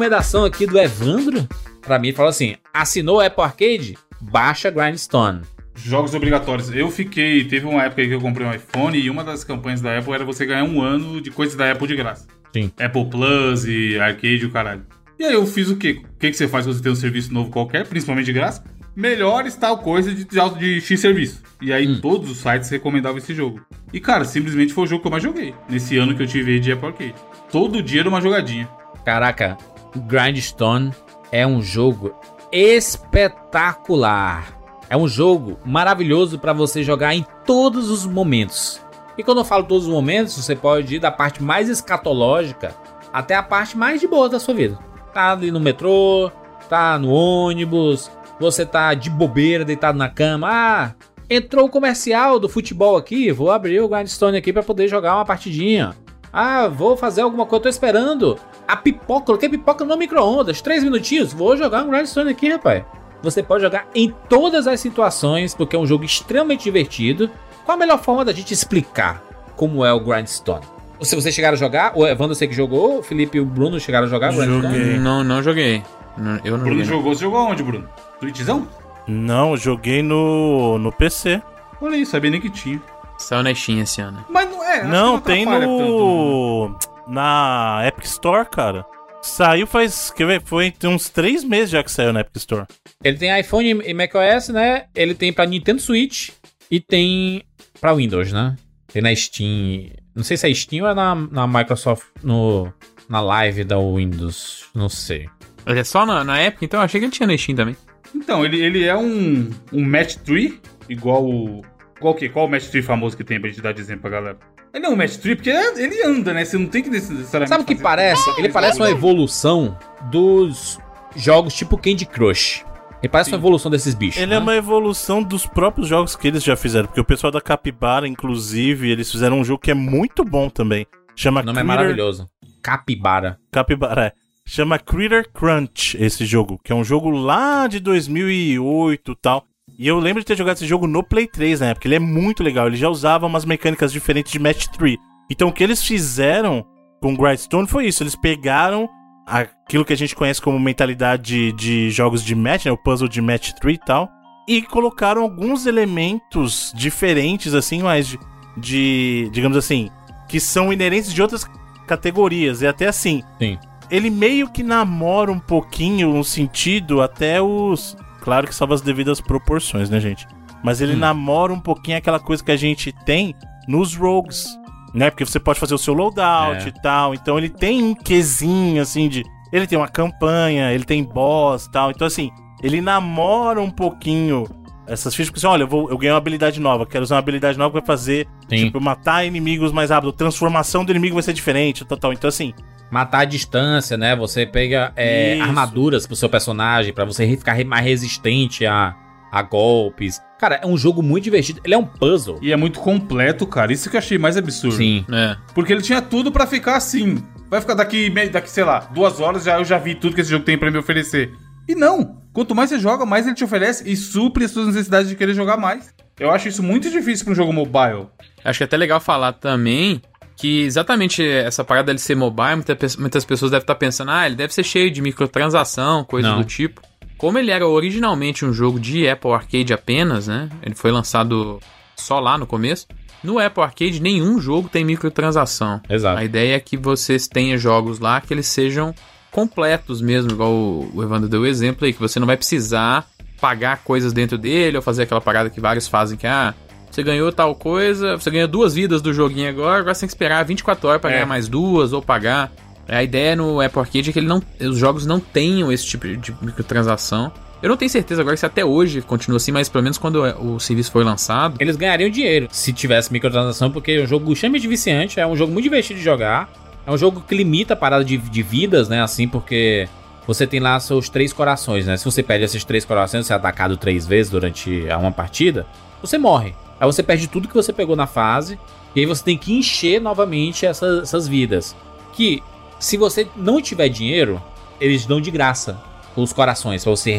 Recomendação 0.00 0.46
aqui 0.46 0.64
do 0.64 0.78
Evandro. 0.78 1.46
Pra 1.82 1.98
mim, 1.98 2.10
fala 2.10 2.30
assim: 2.30 2.56
assinou 2.72 3.18
o 3.18 3.20
Apple 3.20 3.44
Arcade? 3.44 3.98
Baixa 4.18 4.70
Grindstone. 4.70 5.42
Jogos 5.74 6.14
obrigatórios. 6.14 6.74
Eu 6.74 6.90
fiquei. 6.90 7.44
Teve 7.44 7.66
uma 7.66 7.82
época 7.82 8.06
que 8.06 8.10
eu 8.10 8.18
comprei 8.18 8.46
um 8.46 8.50
iPhone 8.50 8.98
e 8.98 9.10
uma 9.10 9.22
das 9.22 9.44
campanhas 9.44 9.82
da 9.82 9.98
Apple 9.98 10.14
era 10.14 10.24
você 10.24 10.46
ganhar 10.46 10.64
um 10.64 10.80
ano 10.80 11.20
de 11.20 11.30
coisas 11.30 11.54
da 11.54 11.70
Apple 11.70 11.86
de 11.86 11.96
graça. 11.96 12.26
Sim. 12.50 12.72
Apple 12.80 13.10
Plus 13.10 13.66
e 13.66 13.98
Arcade 13.98 14.38
e 14.38 14.46
o 14.46 14.50
caralho. 14.50 14.86
E 15.18 15.24
aí 15.24 15.34
eu 15.34 15.46
fiz 15.46 15.68
o 15.68 15.76
quê? 15.76 16.00
O 16.02 16.18
que, 16.18 16.30
que 16.30 16.36
você 16.36 16.48
faz 16.48 16.64
quando 16.64 16.76
você 16.76 16.82
tem 16.82 16.92
um 16.92 16.96
serviço 16.96 17.34
novo 17.34 17.50
qualquer, 17.50 17.86
principalmente 17.86 18.24
de 18.24 18.32
graça? 18.32 18.64
Melhores 18.96 19.54
tal 19.54 19.76
coisa 19.76 20.14
de, 20.14 20.24
de, 20.24 20.58
de 20.58 20.80
X 20.80 20.98
serviço. 20.98 21.42
E 21.60 21.74
aí 21.74 22.00
todos 22.00 22.30
os 22.30 22.38
sites 22.38 22.70
recomendavam 22.70 23.18
esse 23.18 23.34
jogo. 23.34 23.60
E 23.92 24.00
cara, 24.00 24.24
simplesmente 24.24 24.72
foi 24.72 24.84
o 24.84 24.86
jogo 24.86 25.02
que 25.02 25.08
eu 25.08 25.12
mais 25.12 25.22
joguei. 25.22 25.54
Nesse 25.68 25.98
ano 25.98 26.16
que 26.16 26.22
eu 26.22 26.26
tive 26.26 26.58
de 26.58 26.72
Apple 26.72 26.88
Arcade. 26.88 27.14
Todo 27.52 27.82
dia 27.82 28.00
era 28.00 28.08
uma 28.08 28.22
jogadinha. 28.22 28.66
Caraca, 29.04 29.56
Grindstone 29.98 30.92
é 31.32 31.46
um 31.46 31.60
jogo 31.60 32.14
espetacular. 32.52 34.46
É 34.88 34.96
um 34.96 35.06
jogo 35.06 35.58
maravilhoso 35.64 36.38
pra 36.38 36.52
você 36.52 36.82
jogar 36.82 37.14
em 37.14 37.24
todos 37.44 37.90
os 37.90 38.04
momentos. 38.04 38.80
E 39.16 39.22
quando 39.22 39.38
eu 39.38 39.44
falo 39.44 39.64
todos 39.64 39.86
os 39.86 39.92
momentos, 39.92 40.36
você 40.36 40.56
pode 40.56 40.96
ir 40.96 40.98
da 40.98 41.10
parte 41.10 41.42
mais 41.42 41.68
escatológica 41.68 42.74
até 43.12 43.34
a 43.34 43.42
parte 43.42 43.76
mais 43.76 44.00
de 44.00 44.06
boa 44.06 44.28
da 44.28 44.40
sua 44.40 44.54
vida. 44.54 44.78
Tá 45.12 45.32
ali 45.32 45.50
no 45.50 45.60
metrô, 45.60 46.30
tá 46.68 46.98
no 46.98 47.10
ônibus, 47.10 48.10
você 48.38 48.64
tá 48.64 48.94
de 48.94 49.10
bobeira 49.10 49.64
deitado 49.64 49.98
na 49.98 50.08
cama. 50.08 50.48
Ah, 50.50 50.94
entrou 51.28 51.66
o 51.66 51.70
comercial 51.70 52.38
do 52.38 52.48
futebol 52.48 52.96
aqui, 52.96 53.30
vou 53.30 53.50
abrir 53.50 53.80
o 53.80 53.88
Grindstone 53.88 54.36
aqui 54.36 54.52
pra 54.52 54.62
poder 54.62 54.88
jogar 54.88 55.14
uma 55.16 55.24
partidinha. 55.24 55.94
Ah, 56.32 56.68
vou 56.68 56.96
fazer 56.96 57.22
alguma 57.22 57.44
coisa, 57.46 57.64
tô 57.64 57.68
esperando 57.68 58.38
a 58.66 58.76
pipoca, 58.76 59.26
coloquei 59.26 59.48
pipoca 59.48 59.84
no 59.84 59.96
micro-ondas, 59.96 60.60
três 60.60 60.84
minutinhos, 60.84 61.32
vou 61.32 61.56
jogar 61.56 61.82
um 61.84 61.90
Grindstone 61.90 62.30
aqui, 62.30 62.48
rapaz. 62.50 62.84
Você 63.22 63.42
pode 63.42 63.62
jogar 63.62 63.86
em 63.94 64.14
todas 64.28 64.66
as 64.66 64.80
situações, 64.80 65.54
porque 65.54 65.74
é 65.76 65.78
um 65.78 65.86
jogo 65.86 66.04
extremamente 66.04 66.64
divertido. 66.64 67.30
Qual 67.64 67.76
a 67.76 67.78
melhor 67.78 67.98
forma 68.02 68.24
da 68.24 68.32
gente 68.32 68.54
explicar 68.54 69.22
como 69.56 69.84
é 69.84 69.92
o 69.92 70.00
Grindstone? 70.00 70.64
Se 71.02 71.14
vocês 71.16 71.34
chegaram 71.34 71.54
a 71.54 71.58
jogar, 71.58 71.92
o 71.96 72.06
Evandro 72.06 72.34
sei 72.34 72.46
que 72.48 72.54
jogou, 72.54 72.98
o 72.98 73.02
Felipe 73.02 73.36
e 73.38 73.40
o 73.40 73.44
Bruno 73.44 73.78
chegaram 73.80 74.06
a 74.06 74.10
jogar 74.10 74.32
Grindstone? 74.32 74.62
Joguei. 74.62 74.98
Não, 74.98 75.22
não 75.24 75.42
joguei. 75.42 75.82
Não- 76.16 76.40
Eu 76.44 76.56
não 76.56 76.64
Bruno 76.64 76.64
joguei. 76.64 76.76
não. 76.78 76.84
jogou. 76.84 77.14
Você 77.14 77.20
jogou 77.22 77.40
onde, 77.40 77.62
Bruno? 77.62 77.88
Twitchzão? 78.20 78.66
Não, 79.06 79.50
eu 79.52 79.56
joguei 79.56 80.02
no, 80.02 80.78
no 80.78 80.92
PC. 80.92 81.42
Olha 81.80 81.96
aí, 81.96 82.06
sabia 82.06 82.30
nem 82.30 82.40
que 82.40 82.48
tinha. 82.50 82.80
Saiu 83.20 83.42
na 83.42 83.54
Steam 83.54 83.80
esse 83.80 84.00
ano. 84.00 84.24
Mas 84.28 84.50
não 84.50 84.64
é. 84.64 84.84
não, 84.84 85.20
que 85.20 85.26
tem 85.26 85.44
no. 85.44 86.76
Na 87.06 87.82
Epic 87.86 88.04
Store, 88.04 88.48
cara. 88.48 88.84
Saiu 89.20 89.66
faz. 89.66 90.10
Quer 90.10 90.26
ver? 90.26 90.42
Foi 90.42 90.70
tem 90.70 90.88
uns 90.88 91.08
três 91.10 91.44
meses 91.44 91.70
já 91.70 91.82
que 91.84 91.92
saiu 91.92 92.12
na 92.12 92.20
Epic 92.20 92.36
Store. 92.36 92.66
Ele 93.04 93.18
tem 93.18 93.38
iPhone 93.38 93.82
e 93.84 93.94
macOS, 93.94 94.48
né? 94.48 94.86
Ele 94.94 95.14
tem 95.14 95.32
pra 95.32 95.44
Nintendo 95.44 95.80
Switch 95.80 96.30
e 96.70 96.80
tem 96.80 97.42
pra 97.80 97.94
Windows, 97.94 98.32
né? 98.32 98.56
Tem 98.90 99.02
na 99.02 99.14
Steam. 99.14 99.90
Não 100.14 100.24
sei 100.24 100.36
se 100.36 100.50
é 100.50 100.54
Steam 100.54 100.84
ou 100.84 100.90
é 100.90 100.94
na, 100.94 101.14
na 101.14 101.46
Microsoft, 101.46 102.06
no, 102.22 102.72
na 103.08 103.20
live 103.20 103.64
da 103.64 103.78
Windows. 103.78 104.64
Não 104.74 104.88
sei. 104.88 105.28
Ele 105.66 105.80
é 105.80 105.84
só 105.84 106.06
na, 106.06 106.24
na 106.24 106.42
Epic, 106.42 106.62
então 106.62 106.80
eu 106.80 106.84
achei 106.84 106.98
que 106.98 107.06
ele 107.06 107.12
tinha 107.12 107.26
na 107.26 107.36
Steam 107.36 107.54
também. 107.54 107.76
Então, 108.14 108.44
ele, 108.44 108.60
ele 108.60 108.84
é 108.84 108.96
um, 108.96 109.50
um 109.72 109.84
match 109.84 110.16
tree, 110.16 110.60
igual 110.88 111.24
o. 111.24 111.62
Qual 112.00 112.14
que? 112.14 112.28
Qual 112.28 112.46
o 112.46 112.48
match 112.48 112.68
tree 112.68 112.82
famoso 112.82 113.16
que 113.16 113.22
tem 113.22 113.38
pra 113.38 113.48
gente 113.50 113.60
dar 113.60 113.72
de 113.72 113.80
exemplo 113.80 114.02
pra 114.02 114.10
galera? 114.10 114.38
Ele 114.72 114.86
é 114.86 114.88
um 114.88 114.96
match 114.96 115.16
tree 115.16 115.36
porque 115.36 115.50
ele 115.50 116.02
anda, 116.02 116.32
né? 116.32 116.44
Você 116.44 116.56
não 116.56 116.66
tem 116.66 116.82
que 116.82 116.88
necessariamente. 116.90 117.48
Sabe 117.48 117.62
o 117.62 117.66
que 117.66 117.74
parece? 117.74 118.22
Ele 118.38 118.48
parece 118.48 118.78
uma 118.78 118.90
evolução 118.90 119.76
dos 120.10 120.78
jogos 121.14 121.54
tipo 121.54 121.76
Candy 121.76 122.06
Crush. 122.06 122.64
Ele 123.02 123.08
parece 123.08 123.30
uma 123.30 123.38
evolução 123.38 123.70
desses 123.70 123.94
bichos. 123.94 124.20
Ele 124.20 124.30
né? 124.30 124.36
é 124.36 124.38
uma 124.38 124.54
evolução 124.54 125.22
dos 125.22 125.46
próprios 125.46 125.88
jogos 125.88 126.14
que 126.14 126.28
eles 126.28 126.42
já 126.44 126.54
fizeram. 126.56 126.86
Porque 126.86 127.00
o 127.00 127.04
pessoal 127.04 127.30
da 127.30 127.40
Capybara, 127.40 128.06
inclusive, 128.06 128.90
eles 128.90 129.10
fizeram 129.10 129.40
um 129.40 129.44
jogo 129.44 129.62
que 129.62 129.70
é 129.70 129.74
muito 129.74 130.22
bom 130.24 130.50
também. 130.50 130.86
Chama 131.16 131.40
O 131.40 131.44
nome 131.44 131.58
é 131.58 131.62
Critter- 131.62 131.76
maravilhoso. 131.76 132.26
Capibara. 132.62 133.38
Capybara, 133.50 134.06
é. 134.06 134.12
Chama 134.46 134.78
Critter 134.78 135.30
Crunch 135.32 135.96
esse 135.98 136.26
jogo, 136.26 136.60
que 136.62 136.72
é 136.72 136.74
um 136.74 136.84
jogo 136.84 137.08
lá 137.10 137.66
de 137.66 137.80
2008 137.80 139.12
e 139.12 139.16
tal. 139.16 139.44
E 139.78 139.86
eu 139.86 139.98
lembro 139.98 140.20
de 140.20 140.26
ter 140.26 140.36
jogado 140.36 140.56
esse 140.56 140.66
jogo 140.66 140.86
no 140.86 141.02
Play 141.02 141.26
3 141.26 141.60
na 141.60 141.66
época, 141.68 141.86
ele 141.88 141.94
é 141.94 142.00
muito 142.00 142.42
legal, 142.42 142.66
ele 142.66 142.76
já 142.76 142.88
usava 142.88 143.26
umas 143.26 143.44
mecânicas 143.44 143.92
diferentes 143.92 144.30
de 144.30 144.38
Match 144.38 144.66
3. 144.66 144.96
Então 145.30 145.48
o 145.48 145.52
que 145.52 145.64
eles 145.64 145.82
fizeram 145.82 146.66
com 147.00 147.16
Grindstone 147.16 147.66
foi 147.66 147.86
isso, 147.86 148.02
eles 148.02 148.14
pegaram 148.14 148.88
aquilo 149.26 149.84
que 149.84 149.92
a 149.92 149.96
gente 149.96 150.14
conhece 150.14 150.42
como 150.42 150.58
mentalidade 150.58 151.22
de, 151.22 151.52
de 151.52 151.90
jogos 151.90 152.22
de 152.22 152.34
match, 152.34 152.66
né, 152.66 152.72
o 152.72 152.76
puzzle 152.76 153.08
de 153.08 153.22
Match 153.22 153.52
3 153.52 153.76
e 153.76 153.80
tal, 153.80 154.08
e 154.48 154.60
colocaram 154.62 155.22
alguns 155.22 155.66
elementos 155.66 156.72
diferentes, 156.74 157.54
assim, 157.54 157.82
mas 157.82 158.08
de, 158.08 158.18
de 158.56 159.30
digamos 159.32 159.56
assim, 159.56 159.88
que 160.28 160.40
são 160.40 160.72
inerentes 160.72 161.12
de 161.12 161.22
outras 161.22 161.48
categorias. 161.86 162.62
E 162.62 162.66
até 162.66 162.88
assim, 162.88 163.22
Sim. 163.38 163.58
ele 163.90 164.10
meio 164.10 164.48
que 164.48 164.62
namora 164.62 165.30
um 165.30 165.38
pouquinho 165.38 166.10
um 166.10 166.24
sentido 166.24 167.00
até 167.00 167.40
os. 167.40 167.96
Claro 168.20 168.46
que 168.46 168.54
salva 168.54 168.74
as 168.74 168.80
devidas 168.80 169.20
proporções, 169.20 169.88
né, 169.90 169.98
gente? 170.00 170.26
Mas 170.62 170.80
ele 170.80 170.94
Hum. 170.94 170.98
namora 170.98 171.52
um 171.52 171.60
pouquinho 171.60 171.96
aquela 171.96 172.20
coisa 172.20 172.44
que 172.44 172.50
a 172.52 172.56
gente 172.56 172.92
tem 173.04 173.34
nos 173.66 173.94
rogues, 173.96 174.46
né? 174.94 175.10
Porque 175.10 175.24
você 175.24 175.40
pode 175.40 175.58
fazer 175.58 175.74
o 175.74 175.78
seu 175.78 175.94
loadout 175.94 176.64
É. 176.66 176.68
e 176.68 176.72
tal. 176.82 177.14
Então 177.14 177.38
ele 177.38 177.48
tem 177.48 177.82
um 177.82 177.94
quesinho, 177.94 178.82
assim, 178.82 179.08
de. 179.08 179.24
Ele 179.52 179.66
tem 179.66 179.78
uma 179.78 179.88
campanha, 179.88 180.72
ele 180.72 180.84
tem 180.84 181.02
boss 181.02 181.64
e 181.64 181.70
tal. 181.72 181.90
Então, 181.90 182.06
assim, 182.06 182.30
ele 182.62 182.80
namora 182.80 183.60
um 183.60 183.70
pouquinho 183.70 184.46
essas 184.86 185.14
fichas. 185.14 185.30
Porque, 185.30 185.38
assim, 185.44 185.52
olha, 185.52 185.62
eu, 185.62 185.68
vou, 185.68 185.88
eu 185.90 185.96
ganhei 185.98 186.12
uma 186.12 186.18
habilidade 186.18 186.60
nova. 186.60 186.84
Quero 186.86 187.02
usar 187.02 187.14
uma 187.16 187.20
habilidade 187.20 187.56
nova 187.58 187.72
pra 187.72 187.82
fazer, 187.82 188.28
Sim. 188.48 188.66
tipo, 188.66 188.80
matar 188.80 189.24
inimigos 189.24 189.72
mais 189.72 189.90
rápido. 189.90 190.12
Transformação 190.12 190.84
do 190.84 190.92
inimigo 190.92 191.14
vai 191.14 191.22
ser 191.22 191.32
diferente, 191.32 191.84
tal, 191.84 191.96
tal. 191.98 192.12
Então, 192.12 192.28
assim, 192.28 192.52
Matar 192.90 193.20
a 193.20 193.24
distância, 193.24 193.96
né? 193.96 194.16
Você 194.16 194.44
pega 194.44 194.92
é, 194.96 195.40
armaduras 195.40 196.06
pro 196.06 196.16
seu 196.16 196.28
personagem 196.28 196.92
pra 196.92 197.04
você 197.04 197.26
ficar 197.36 197.62
mais 197.64 197.84
resistente 197.84 198.66
a, 198.66 198.94
a 199.30 199.42
golpes. 199.42 200.20
Cara, 200.38 200.58
é 200.62 200.66
um 200.66 200.76
jogo 200.76 201.02
muito 201.02 201.24
divertido. 201.24 201.60
Ele 201.64 201.74
é 201.74 201.78
um 201.78 201.84
puzzle. 201.84 202.38
E 202.42 202.52
é 202.52 202.56
muito 202.56 202.80
completo, 202.80 203.46
cara. 203.46 203.72
Isso 203.72 203.88
que 203.88 203.96
eu 203.96 203.98
achei 203.98 204.18
mais 204.18 204.36
absurdo. 204.36 204.76
Sim. 204.76 205.04
É. 205.12 205.36
Porque 205.54 205.72
ele 205.72 205.82
tinha 205.82 206.02
tudo 206.02 206.32
pra 206.32 206.46
ficar 206.46 206.76
assim. 206.76 207.22
Vai 207.48 207.60
ficar 207.60 207.74
daqui, 207.74 208.10
daqui, 208.30 208.50
sei 208.50 208.64
lá, 208.64 208.78
duas 208.78 209.20
horas 209.20 209.44
já 209.44 209.58
eu 209.58 209.64
já 209.64 209.76
vi 209.76 209.94
tudo 209.94 210.14
que 210.14 210.20
esse 210.20 210.30
jogo 210.30 210.44
tem 210.44 210.56
pra 210.56 210.70
me 210.70 210.78
oferecer. 210.78 211.32
E 211.68 211.74
não! 211.74 212.18
Quanto 212.32 212.54
mais 212.54 212.70
você 212.70 212.78
joga, 212.78 213.04
mais 213.04 213.26
ele 213.26 213.34
te 213.34 213.44
oferece 213.44 213.90
e 213.90 213.96
supre 213.96 214.44
as 214.44 214.52
suas 214.52 214.68
necessidades 214.68 215.08
de 215.08 215.16
querer 215.16 215.34
jogar 215.34 215.56
mais. 215.56 215.92
Eu 216.18 216.30
acho 216.30 216.48
isso 216.48 216.62
muito 216.62 216.90
difícil 216.90 217.24
pra 217.24 217.32
um 217.32 217.36
jogo 217.36 217.52
mobile. 217.52 218.06
Acho 218.44 218.58
que 218.58 218.64
é 218.64 218.66
até 218.66 218.76
legal 218.76 219.00
falar 219.00 219.32
também 219.32 220.00
que 220.40 220.62
exatamente 220.62 221.22
essa 221.22 221.62
parada 221.62 221.88
dele 221.88 221.98
ser 221.98 222.14
mobile, 222.14 222.56
muita 222.56 222.74
muitas 222.98 223.26
pessoas 223.26 223.50
devem 223.50 223.62
estar 223.62 223.74
pensando, 223.74 224.10
ah, 224.10 224.24
ele 224.24 224.36
deve 224.36 224.54
ser 224.54 224.64
cheio 224.64 224.90
de 224.90 225.02
microtransação, 225.02 226.02
coisa 226.02 226.30
Não. 226.30 226.38
do 226.38 226.44
tipo. 226.44 226.80
Como 227.18 227.38
ele 227.38 227.50
era 227.50 227.68
originalmente 227.68 228.46
um 228.46 228.52
jogo 228.52 228.80
de 228.80 229.06
Apple 229.06 229.32
Arcade 229.32 229.74
apenas, 229.74 230.28
né? 230.28 230.48
Ele 230.62 230.74
foi 230.74 230.90
lançado 230.90 231.60
só 231.94 232.18
lá 232.18 232.38
no 232.38 232.46
começo. 232.46 232.86
No 233.22 233.38
Apple 233.38 233.62
Arcade, 233.62 234.00
nenhum 234.00 234.40
jogo 234.40 234.66
tem 234.70 234.82
microtransação. 234.82 235.82
Exato. 235.86 236.18
A 236.18 236.24
ideia 236.24 236.56
é 236.56 236.60
que 236.60 236.78
vocês 236.78 237.28
tenham 237.28 237.58
jogos 237.58 237.98
lá 237.98 238.18
que 238.22 238.32
eles 238.32 238.46
sejam 238.46 238.94
completos 239.30 240.00
mesmo, 240.00 240.32
igual 240.32 240.52
o 240.52 241.02
Evandro 241.02 241.28
deu 241.28 241.42
o 241.42 241.46
exemplo 241.46 241.84
aí, 241.84 241.92
que 241.92 242.00
você 242.00 242.18
não 242.18 242.26
vai 242.26 242.38
precisar 242.38 243.06
pagar 243.38 243.84
coisas 243.84 244.14
dentro 244.14 244.38
dele 244.38 244.78
ou 244.78 244.82
fazer 244.82 245.02
aquela 245.02 245.20
parada 245.20 245.50
que 245.50 245.60
vários 245.60 245.86
fazem 245.86 246.16
que, 246.16 246.26
ah, 246.26 246.54
você 246.90 247.02
ganhou 247.02 247.30
tal 247.32 247.54
coisa, 247.54 248.16
você 248.16 248.30
ganhou 248.30 248.48
duas 248.48 248.74
vidas 248.74 249.00
do 249.00 249.12
joguinho 249.14 249.48
agora, 249.48 249.78
agora 249.80 249.94
você 249.94 250.00
tem 250.00 250.06
que 250.08 250.12
esperar 250.14 250.44
24 250.44 250.88
horas 250.88 251.00
pra 251.00 251.10
É. 251.10 251.14
ganhar 251.14 251.26
mais 251.26 251.48
duas 251.48 251.92
ou 251.92 252.02
pagar. 252.02 252.50
A 252.88 253.02
ideia 253.04 253.36
no 253.36 253.60
Apple 253.60 253.78
Arcade 253.80 254.10
é 254.10 254.12
que 254.12 254.18
ele 254.18 254.26
não, 254.26 254.42
os 254.60 254.76
jogos 254.76 255.06
não 255.06 255.20
tenham 255.20 255.70
esse 255.70 255.86
tipo 255.86 256.08
de 256.16 256.34
microtransação. 256.42 257.30
Eu 257.62 257.68
não 257.68 257.76
tenho 257.76 257.90
certeza 257.90 258.22
agora 258.22 258.36
se 258.36 258.44
até 258.46 258.64
hoje 258.64 259.02
continua 259.02 259.36
assim, 259.36 259.52
mas 259.52 259.68
pelo 259.68 259.84
menos 259.84 259.98
quando 259.98 260.16
o 260.22 260.58
serviço 260.58 260.90
foi 260.90 261.04
lançado. 261.04 261.56
Eles 261.60 261.76
ganhariam 261.76 262.08
dinheiro 262.10 262.48
se 262.50 262.72
tivesse 262.72 263.12
microtransação, 263.12 263.70
porque 263.70 263.92
é 263.92 264.02
um 264.02 264.06
jogo 264.06 264.32
extremamente 264.32 264.66
viciante, 264.66 265.20
é 265.20 265.26
um 265.26 265.36
jogo 265.36 265.52
muito 265.52 265.64
divertido 265.64 265.98
de 265.98 266.04
jogar. 266.04 266.48
É 266.86 266.90
um 266.90 266.96
jogo 266.96 267.22
que 267.28 267.34
limita 267.34 267.74
a 267.74 267.76
parada 267.76 268.02
de, 268.04 268.16
de 268.16 268.42
vidas, 268.42 268.88
né? 268.88 269.02
Assim, 269.02 269.28
porque 269.28 269.86
você 270.26 270.46
tem 270.46 270.58
lá 270.58 270.80
seus 270.80 271.08
três 271.10 271.32
corações, 271.34 271.86
né? 271.86 271.96
Se 271.98 272.04
você 272.06 272.22
perde 272.22 272.46
esses 272.46 272.64
três 272.64 272.84
corações, 272.84 273.26
você 273.26 273.32
é 273.34 273.36
atacado 273.36 273.76
três 273.76 274.06
vezes 274.06 274.32
durante 274.32 274.86
uma 274.98 275.12
partida, 275.12 275.66
você 276.02 276.16
morre. 276.16 276.54
Aí 276.80 276.86
você 276.86 277.02
perde 277.02 277.28
tudo 277.28 277.46
que 277.46 277.54
você 277.54 277.72
pegou 277.72 277.94
na 277.94 278.06
fase, 278.06 278.58
e 278.96 279.00
aí 279.00 279.06
você 279.06 279.22
tem 279.22 279.36
que 279.36 279.52
encher 279.52 280.00
novamente 280.00 280.64
essas, 280.64 281.02
essas 281.02 281.28
vidas. 281.28 281.76
Que, 282.14 282.42
se 282.78 282.96
você 282.96 283.28
não 283.36 283.60
tiver 283.60 283.90
dinheiro, 283.90 284.42
eles 284.80 285.04
dão 285.04 285.20
de 285.20 285.30
graça 285.30 285.78
os 286.16 286.32
corações, 286.32 286.82
pra 286.82 286.90
você 286.90 287.12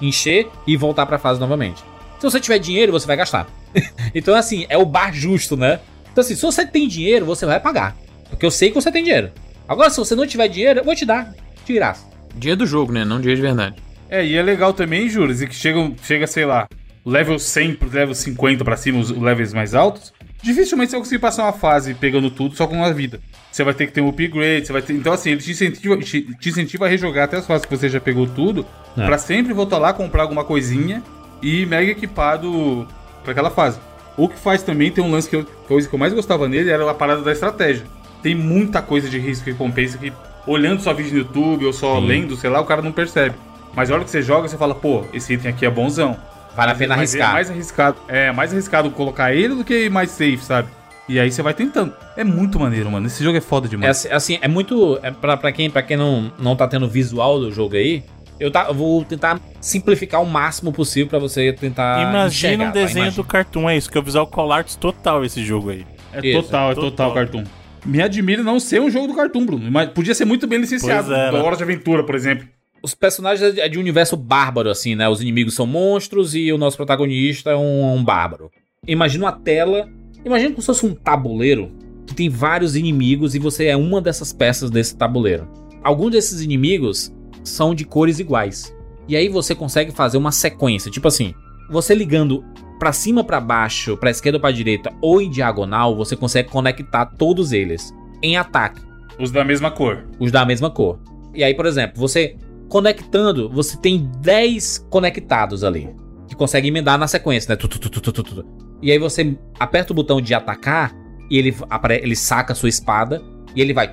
encher 0.00 0.48
e 0.66 0.76
voltar 0.76 1.06
pra 1.06 1.18
fase 1.18 1.38
novamente. 1.38 1.82
Se 2.18 2.22
você 2.22 2.40
tiver 2.40 2.58
dinheiro, 2.58 2.92
você 2.92 3.06
vai 3.06 3.16
gastar. 3.16 3.46
então, 4.14 4.34
assim, 4.34 4.66
é 4.68 4.76
o 4.76 4.84
bar 4.84 5.12
justo, 5.12 5.56
né? 5.56 5.80
Então, 6.10 6.22
assim, 6.22 6.34
se 6.34 6.42
você 6.42 6.66
tem 6.66 6.88
dinheiro, 6.88 7.24
você 7.24 7.46
vai 7.46 7.60
pagar. 7.60 7.96
Porque 8.28 8.44
eu 8.44 8.50
sei 8.50 8.68
que 8.70 8.74
você 8.74 8.90
tem 8.90 9.02
dinheiro. 9.02 9.30
Agora, 9.68 9.90
se 9.90 9.98
você 9.98 10.14
não 10.14 10.26
tiver 10.26 10.48
dinheiro, 10.48 10.80
eu 10.80 10.84
vou 10.84 10.94
te 10.94 11.04
dar. 11.04 11.32
De 11.64 11.72
graça. 11.72 12.04
Dinheiro 12.34 12.58
do 12.58 12.66
jogo, 12.66 12.92
né? 12.92 13.04
Não 13.04 13.20
dinheiro 13.20 13.40
de 13.40 13.46
verdade. 13.46 13.76
É, 14.08 14.24
e 14.24 14.36
é 14.36 14.42
legal 14.42 14.72
também, 14.72 15.08
Juras, 15.08 15.40
e 15.40 15.46
que 15.46 15.54
chega, 15.54 15.92
chega, 16.02 16.26
sei 16.26 16.44
lá, 16.44 16.66
level 17.10 17.38
100 17.38 17.74
pro 17.74 17.90
level 17.90 18.14
50 18.14 18.64
pra 18.64 18.76
cima, 18.76 18.98
os 19.00 19.10
levels 19.10 19.52
mais 19.52 19.74
altos, 19.74 20.12
dificilmente 20.42 20.90
você 20.90 20.96
vai 20.96 21.00
conseguir 21.00 21.18
passar 21.20 21.42
uma 21.44 21.52
fase 21.52 21.94
pegando 21.94 22.30
tudo 22.30 22.54
só 22.56 22.66
com 22.66 22.76
uma 22.76 22.92
vida. 22.92 23.20
Você 23.50 23.64
vai 23.64 23.74
ter 23.74 23.86
que 23.86 23.92
ter 23.92 24.00
um 24.00 24.08
upgrade, 24.08 24.66
você 24.66 24.72
vai 24.72 24.80
ter... 24.82 24.92
Então, 24.94 25.12
assim, 25.12 25.30
ele 25.30 25.40
te 25.40 25.50
incentiva, 25.50 25.96
te, 25.98 26.22
te 26.36 26.48
incentiva 26.48 26.86
a 26.86 26.88
rejogar 26.88 27.24
até 27.24 27.36
as 27.36 27.46
fases 27.46 27.66
que 27.66 27.76
você 27.76 27.88
já 27.88 28.00
pegou 28.00 28.26
tudo, 28.26 28.64
É. 28.96 29.04
pra 29.04 29.18
sempre 29.18 29.52
voltar 29.52 29.78
lá, 29.78 29.92
comprar 29.92 30.22
alguma 30.22 30.44
coisinha 30.44 31.02
e 31.42 31.66
mega 31.66 31.90
equipado 31.90 32.86
pra 33.22 33.32
aquela 33.32 33.50
fase. 33.50 33.78
O 34.16 34.28
que 34.28 34.38
faz 34.38 34.62
também, 34.62 34.90
tem 34.90 35.02
um 35.02 35.10
lance 35.10 35.28
que 35.28 35.36
eu, 35.36 35.44
coisa 35.66 35.88
que 35.88 35.94
eu 35.94 35.98
mais 35.98 36.12
gostava 36.12 36.46
nele, 36.48 36.70
era 36.70 36.88
a 36.90 36.94
parada 36.94 37.22
da 37.22 37.32
estratégia. 37.32 37.84
Tem 38.22 38.34
muita 38.34 38.82
coisa 38.82 39.08
de 39.08 39.18
risco 39.18 39.48
e 39.48 39.52
recompensa 39.52 39.96
que, 39.98 40.12
olhando 40.46 40.80
só 40.82 40.92
vídeo 40.92 41.12
no 41.12 41.18
YouTube 41.20 41.64
ou 41.64 41.72
só 41.72 41.98
lendo, 41.98 42.36
sei 42.36 42.50
lá, 42.50 42.60
o 42.60 42.66
cara 42.66 42.82
não 42.82 42.92
percebe. 42.92 43.34
Mas 43.74 43.90
a 43.90 43.94
hora 43.94 44.04
que 44.04 44.10
você 44.10 44.20
joga, 44.20 44.46
você 44.48 44.56
fala, 44.58 44.74
pô, 44.74 45.04
esse 45.12 45.32
item 45.34 45.50
aqui 45.50 45.64
é 45.64 45.70
bonzão. 45.70 46.16
Vale 46.56 46.72
a 46.72 46.74
pena 46.74 46.96
Mas 46.96 47.14
arriscar. 47.14 47.30
É 47.30 47.32
mais 47.32 47.50
arriscado, 47.50 47.96
é 48.08 48.32
mais 48.32 48.52
arriscado 48.52 48.90
colocar 48.90 49.32
ele 49.34 49.54
do 49.54 49.64
que 49.64 49.88
mais 49.88 50.10
safe, 50.10 50.38
sabe? 50.38 50.68
E 51.08 51.18
aí 51.18 51.30
você 51.30 51.42
vai 51.42 51.54
tentando. 51.54 51.92
É 52.16 52.22
muito 52.22 52.58
maneiro, 52.60 52.90
mano. 52.90 53.06
Esse 53.06 53.22
jogo 53.24 53.36
é 53.36 53.40
foda 53.40 53.66
É 53.66 53.70
demais. 53.70 53.90
assim, 53.90 54.08
assim, 54.12 54.38
é 54.40 54.46
muito. 54.46 54.98
É 55.02 55.10
pra, 55.10 55.36
pra 55.36 55.50
quem, 55.50 55.68
pra 55.68 55.82
quem 55.82 55.96
não, 55.96 56.30
não 56.38 56.54
tá 56.54 56.68
tendo 56.68 56.88
visual 56.88 57.40
do 57.40 57.50
jogo 57.50 57.74
aí, 57.74 58.04
eu, 58.38 58.50
tá, 58.50 58.66
eu 58.68 58.74
vou 58.74 59.04
tentar 59.04 59.40
simplificar 59.60 60.22
o 60.22 60.26
máximo 60.26 60.72
possível 60.72 61.08
pra 61.08 61.18
você 61.18 61.52
tentar. 61.52 62.00
Imagina 62.08 62.64
um 62.64 62.66
tá? 62.68 62.72
desenho 62.72 63.04
Imagina. 63.06 63.22
do 63.22 63.24
Cartoon, 63.24 63.68
é 63.68 63.76
isso, 63.76 63.90
que 63.90 63.98
é 63.98 64.00
o 64.00 64.04
visual 64.04 64.26
Collarts 64.26 64.76
total 64.76 65.24
esse 65.24 65.44
jogo 65.44 65.70
aí. 65.70 65.84
É, 66.12 66.26
Isso, 66.26 66.42
total, 66.42 66.70
é 66.70 66.74
total. 66.74 66.90
total, 66.90 67.14
Cartoon. 67.14 67.44
Me 67.84 68.02
admira 68.02 68.42
não 68.42 68.60
ser 68.60 68.80
um 68.80 68.90
jogo 68.90 69.08
do 69.08 69.14
Cartoon, 69.14 69.46
Bruno. 69.46 69.70
Mas 69.70 69.90
podia 69.90 70.14
ser 70.14 70.24
muito 70.24 70.46
bem 70.46 70.58
licenciado. 70.60 71.08
Pois 71.08 71.18
é, 71.18 71.30
da 71.30 71.38
né? 71.38 71.44
Hora 71.44 71.56
de 71.56 71.62
Aventura, 71.62 72.02
por 72.04 72.14
exemplo. 72.14 72.46
Os 72.82 72.94
personagens 72.94 73.58
é 73.58 73.68
de 73.68 73.78
um 73.78 73.80
universo 73.80 74.16
bárbaro, 74.16 74.70
assim, 74.70 74.94
né? 74.94 75.08
Os 75.08 75.20
inimigos 75.20 75.54
são 75.54 75.66
monstros 75.66 76.34
e 76.34 76.52
o 76.52 76.58
nosso 76.58 76.76
protagonista 76.76 77.50
é 77.50 77.56
um, 77.56 77.94
um 77.94 78.04
bárbaro. 78.04 78.50
Imagina 78.86 79.26
uma 79.26 79.32
tela. 79.32 79.88
Imagina 80.24 80.50
como 80.50 80.62
se 80.62 80.66
fosse 80.66 80.86
um 80.86 80.94
tabuleiro 80.94 81.72
que 82.06 82.14
tem 82.14 82.28
vários 82.28 82.76
inimigos 82.76 83.34
e 83.34 83.38
você 83.38 83.66
é 83.66 83.76
uma 83.76 84.00
dessas 84.00 84.32
peças 84.32 84.70
desse 84.70 84.96
tabuleiro. 84.96 85.48
Alguns 85.82 86.12
desses 86.12 86.40
inimigos 86.40 87.12
são 87.44 87.74
de 87.74 87.84
cores 87.84 88.18
iguais. 88.18 88.74
E 89.06 89.16
aí 89.16 89.28
você 89.28 89.54
consegue 89.54 89.92
fazer 89.92 90.18
uma 90.18 90.32
sequência, 90.32 90.90
tipo 90.90 91.08
assim, 91.08 91.34
você 91.70 91.94
ligando 91.94 92.44
pra 92.78 92.92
cima, 92.92 93.22
pra 93.24 93.40
baixo, 93.40 93.96
pra 93.96 94.10
esquerda 94.10 94.36
ou 94.36 94.40
pra 94.40 94.50
direita 94.50 94.92
ou 95.02 95.20
em 95.20 95.28
diagonal, 95.30 95.96
você 95.96 96.16
consegue 96.16 96.48
conectar 96.48 97.06
todos 97.06 97.52
eles 97.52 97.92
em 98.22 98.36
ataque 98.36 98.80
Os 99.18 99.30
da 99.30 99.44
mesma 99.44 99.70
cor. 99.70 100.06
os 100.18 100.30
da 100.32 100.44
mesma 100.46 100.70
cor. 100.70 100.98
E 101.34 101.44
aí, 101.44 101.54
por 101.54 101.66
exemplo, 101.66 101.98
você 102.00 102.36
conectando, 102.70 103.50
você 103.50 103.76
tem 103.76 104.08
10 104.20 104.86
conectados 104.88 105.64
ali. 105.64 105.94
Que 106.28 106.36
consegue 106.36 106.68
emendar 106.68 106.96
na 106.96 107.08
sequência, 107.08 107.50
né? 107.50 107.56
Tu, 107.56 107.68
tu, 107.68 107.90
tu. 107.90 108.46
E 108.80 108.92
aí 108.92 108.98
você 108.98 109.36
aperta 109.58 109.92
o 109.92 109.96
botão 109.96 110.20
de 110.20 110.32
atacar 110.32 110.96
e 111.28 111.36
ele, 111.36 111.54
ele 112.00 112.16
saca 112.16 112.52
a 112.52 112.56
sua 112.56 112.68
espada 112.68 113.20
e 113.54 113.60
ele 113.60 113.74
vai 113.74 113.92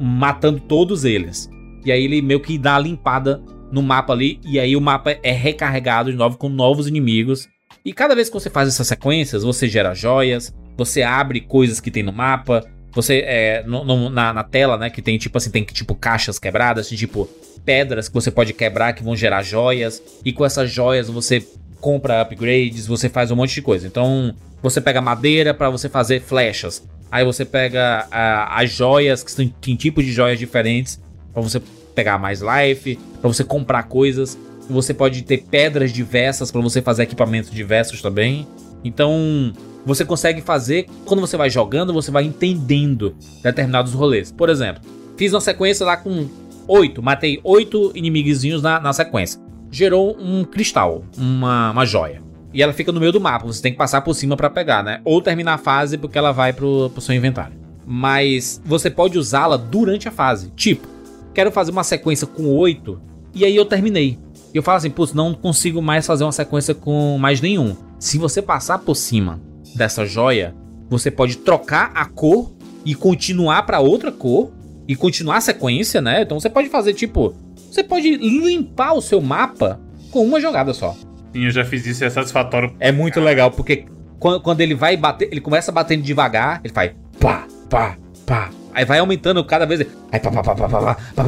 matando 0.00 0.60
todos 0.60 1.04
eles. 1.04 1.48
E 1.86 1.92
aí 1.92 2.04
ele 2.04 2.20
meio 2.20 2.40
que 2.40 2.58
dá 2.58 2.74
a 2.74 2.80
limpada 2.80 3.40
no 3.70 3.82
mapa 3.82 4.12
ali. 4.12 4.40
E 4.44 4.58
aí 4.58 4.76
o 4.76 4.80
mapa 4.80 5.16
é 5.22 5.30
recarregado 5.30 6.10
de 6.10 6.16
novo 6.18 6.36
com 6.36 6.48
novos 6.48 6.88
inimigos. 6.88 7.48
E 7.84 7.92
cada 7.92 8.14
vez 8.14 8.28
que 8.28 8.34
você 8.34 8.50
faz 8.50 8.68
essas 8.68 8.88
sequências, 8.88 9.44
você 9.44 9.68
gera 9.68 9.94
joias, 9.94 10.52
você 10.76 11.02
abre 11.02 11.40
coisas 11.40 11.80
que 11.80 11.90
tem 11.90 12.02
no 12.02 12.12
mapa, 12.12 12.64
você 12.92 13.22
é, 13.26 13.62
no- 13.66 13.84
no- 13.84 14.10
na, 14.10 14.32
na 14.32 14.44
tela, 14.44 14.76
né, 14.76 14.90
que 14.90 15.02
tem 15.02 15.16
tipo 15.18 15.36
assim, 15.38 15.50
tem 15.50 15.64
tipo 15.64 15.94
caixas 15.94 16.38
quebradas, 16.38 16.88
tem 16.88 16.96
tipo 16.98 17.28
pedras 17.64 18.08
que 18.08 18.14
você 18.14 18.30
pode 18.30 18.52
quebrar 18.52 18.92
que 18.94 19.02
vão 19.02 19.14
gerar 19.14 19.42
joias, 19.42 20.02
e 20.24 20.32
com 20.32 20.44
essas 20.44 20.70
joias 20.70 21.08
você 21.08 21.46
compra 21.80 22.22
upgrades, 22.22 22.86
você 22.86 23.08
faz 23.08 23.30
um 23.30 23.36
monte 23.36 23.54
de 23.54 23.62
coisa. 23.62 23.86
Então, 23.86 24.34
você 24.62 24.80
pega 24.80 25.00
madeira 25.00 25.54
pra 25.54 25.70
você 25.70 25.88
fazer 25.88 26.20
flechas. 26.20 26.82
Aí 27.10 27.24
você 27.24 27.44
pega 27.44 28.06
ah, 28.10 28.60
as 28.60 28.70
joias, 28.72 29.22
que 29.22 29.34
tem 29.60 29.76
tipos 29.76 30.04
de 30.04 30.12
joias 30.12 30.38
diferentes, 30.38 31.00
pra 31.32 31.40
você 31.40 31.60
pegar 31.94 32.18
mais 32.18 32.40
life, 32.40 32.98
pra 33.20 33.28
você 33.28 33.44
comprar 33.44 33.84
coisas. 33.84 34.36
Você 34.68 34.92
pode 34.92 35.22
ter 35.22 35.44
pedras 35.50 35.92
diversas 35.92 36.50
pra 36.50 36.60
você 36.60 36.82
fazer 36.82 37.04
equipamentos 37.04 37.50
diversos 37.50 38.02
também. 38.02 38.46
Então, 38.84 39.52
você 39.88 40.04
consegue 40.04 40.42
fazer, 40.42 40.86
quando 41.06 41.20
você 41.20 41.34
vai 41.34 41.48
jogando, 41.48 41.94
você 41.94 42.10
vai 42.10 42.22
entendendo 42.24 43.16
determinados 43.42 43.94
rolês. 43.94 44.30
Por 44.30 44.50
exemplo, 44.50 44.82
fiz 45.16 45.32
uma 45.32 45.40
sequência 45.40 45.86
lá 45.86 45.96
com 45.96 46.28
oito, 46.68 47.02
matei 47.02 47.40
oito 47.42 47.90
inimigozinhos 47.94 48.60
na, 48.60 48.78
na 48.78 48.92
sequência. 48.92 49.40
Gerou 49.70 50.14
um 50.20 50.44
cristal, 50.44 51.04
uma, 51.16 51.70
uma 51.70 51.86
joia. 51.86 52.22
E 52.52 52.62
ela 52.62 52.74
fica 52.74 52.92
no 52.92 53.00
meio 53.00 53.12
do 53.12 53.20
mapa, 53.20 53.46
você 53.46 53.62
tem 53.62 53.72
que 53.72 53.78
passar 53.78 54.02
por 54.02 54.12
cima 54.12 54.36
pra 54.36 54.50
pegar, 54.50 54.82
né? 54.82 55.00
Ou 55.06 55.22
terminar 55.22 55.54
a 55.54 55.58
fase 55.58 55.96
porque 55.96 56.18
ela 56.18 56.32
vai 56.32 56.52
pro, 56.52 56.90
pro 56.90 57.00
seu 57.00 57.14
inventário. 57.14 57.56
Mas 57.86 58.60
você 58.66 58.90
pode 58.90 59.18
usá-la 59.18 59.56
durante 59.56 60.06
a 60.06 60.10
fase. 60.10 60.50
Tipo, 60.54 60.86
quero 61.32 61.50
fazer 61.50 61.70
uma 61.70 61.84
sequência 61.84 62.26
com 62.26 62.44
oito 62.44 63.00
e 63.34 63.42
aí 63.42 63.56
eu 63.56 63.64
terminei. 63.64 64.18
E 64.52 64.56
eu 64.58 64.62
falo 64.62 64.76
assim, 64.76 64.90
putz, 64.90 65.14
não 65.14 65.32
consigo 65.32 65.80
mais 65.80 66.06
fazer 66.06 66.24
uma 66.24 66.32
sequência 66.32 66.74
com 66.74 67.16
mais 67.16 67.40
nenhum. 67.40 67.74
Se 67.98 68.18
você 68.18 68.42
passar 68.42 68.80
por 68.80 68.94
cima 68.94 69.47
dessa 69.74 70.04
joia, 70.04 70.54
você 70.88 71.10
pode 71.10 71.38
trocar 71.38 71.92
a 71.94 72.04
cor 72.04 72.52
e 72.84 72.94
continuar 72.94 73.62
para 73.62 73.80
outra 73.80 74.10
cor 74.10 74.52
e 74.86 74.96
continuar 74.96 75.36
a 75.36 75.40
sequência, 75.40 76.00
né? 76.00 76.22
Então 76.22 76.40
você 76.40 76.48
pode 76.48 76.68
fazer 76.68 76.94
tipo, 76.94 77.34
você 77.70 77.82
pode 77.82 78.16
limpar 78.16 78.94
o 78.94 79.02
seu 79.02 79.20
mapa 79.20 79.80
com 80.10 80.24
uma 80.24 80.40
jogada 80.40 80.72
só. 80.72 80.96
Sim, 81.32 81.44
eu 81.44 81.50
já 81.50 81.64
fiz 81.64 81.86
isso, 81.86 82.04
é 82.04 82.10
satisfatório. 82.10 82.74
É 82.80 82.90
muito 82.90 83.20
legal 83.20 83.50
porque 83.50 83.84
quando, 84.18 84.40
quando 84.40 84.60
ele 84.60 84.74
vai 84.74 84.96
bater, 84.96 85.28
ele 85.30 85.40
começa 85.40 85.70
batendo 85.70 86.02
devagar, 86.02 86.60
ele 86.64 86.72
faz 86.72 86.92
pá, 87.20 87.46
pá, 87.68 87.96
pá, 88.24 88.50
Aí 88.72 88.84
vai 88.84 88.98
aumentando 88.98 89.44
cada 89.44 89.66
vez. 89.66 89.86
Aí 90.10 90.20
pá, 90.20 90.30
pá, 90.30 90.42
pá, 90.42 90.54
pá, 90.54 90.68
pá, 90.68 90.96
pá, 91.14 91.24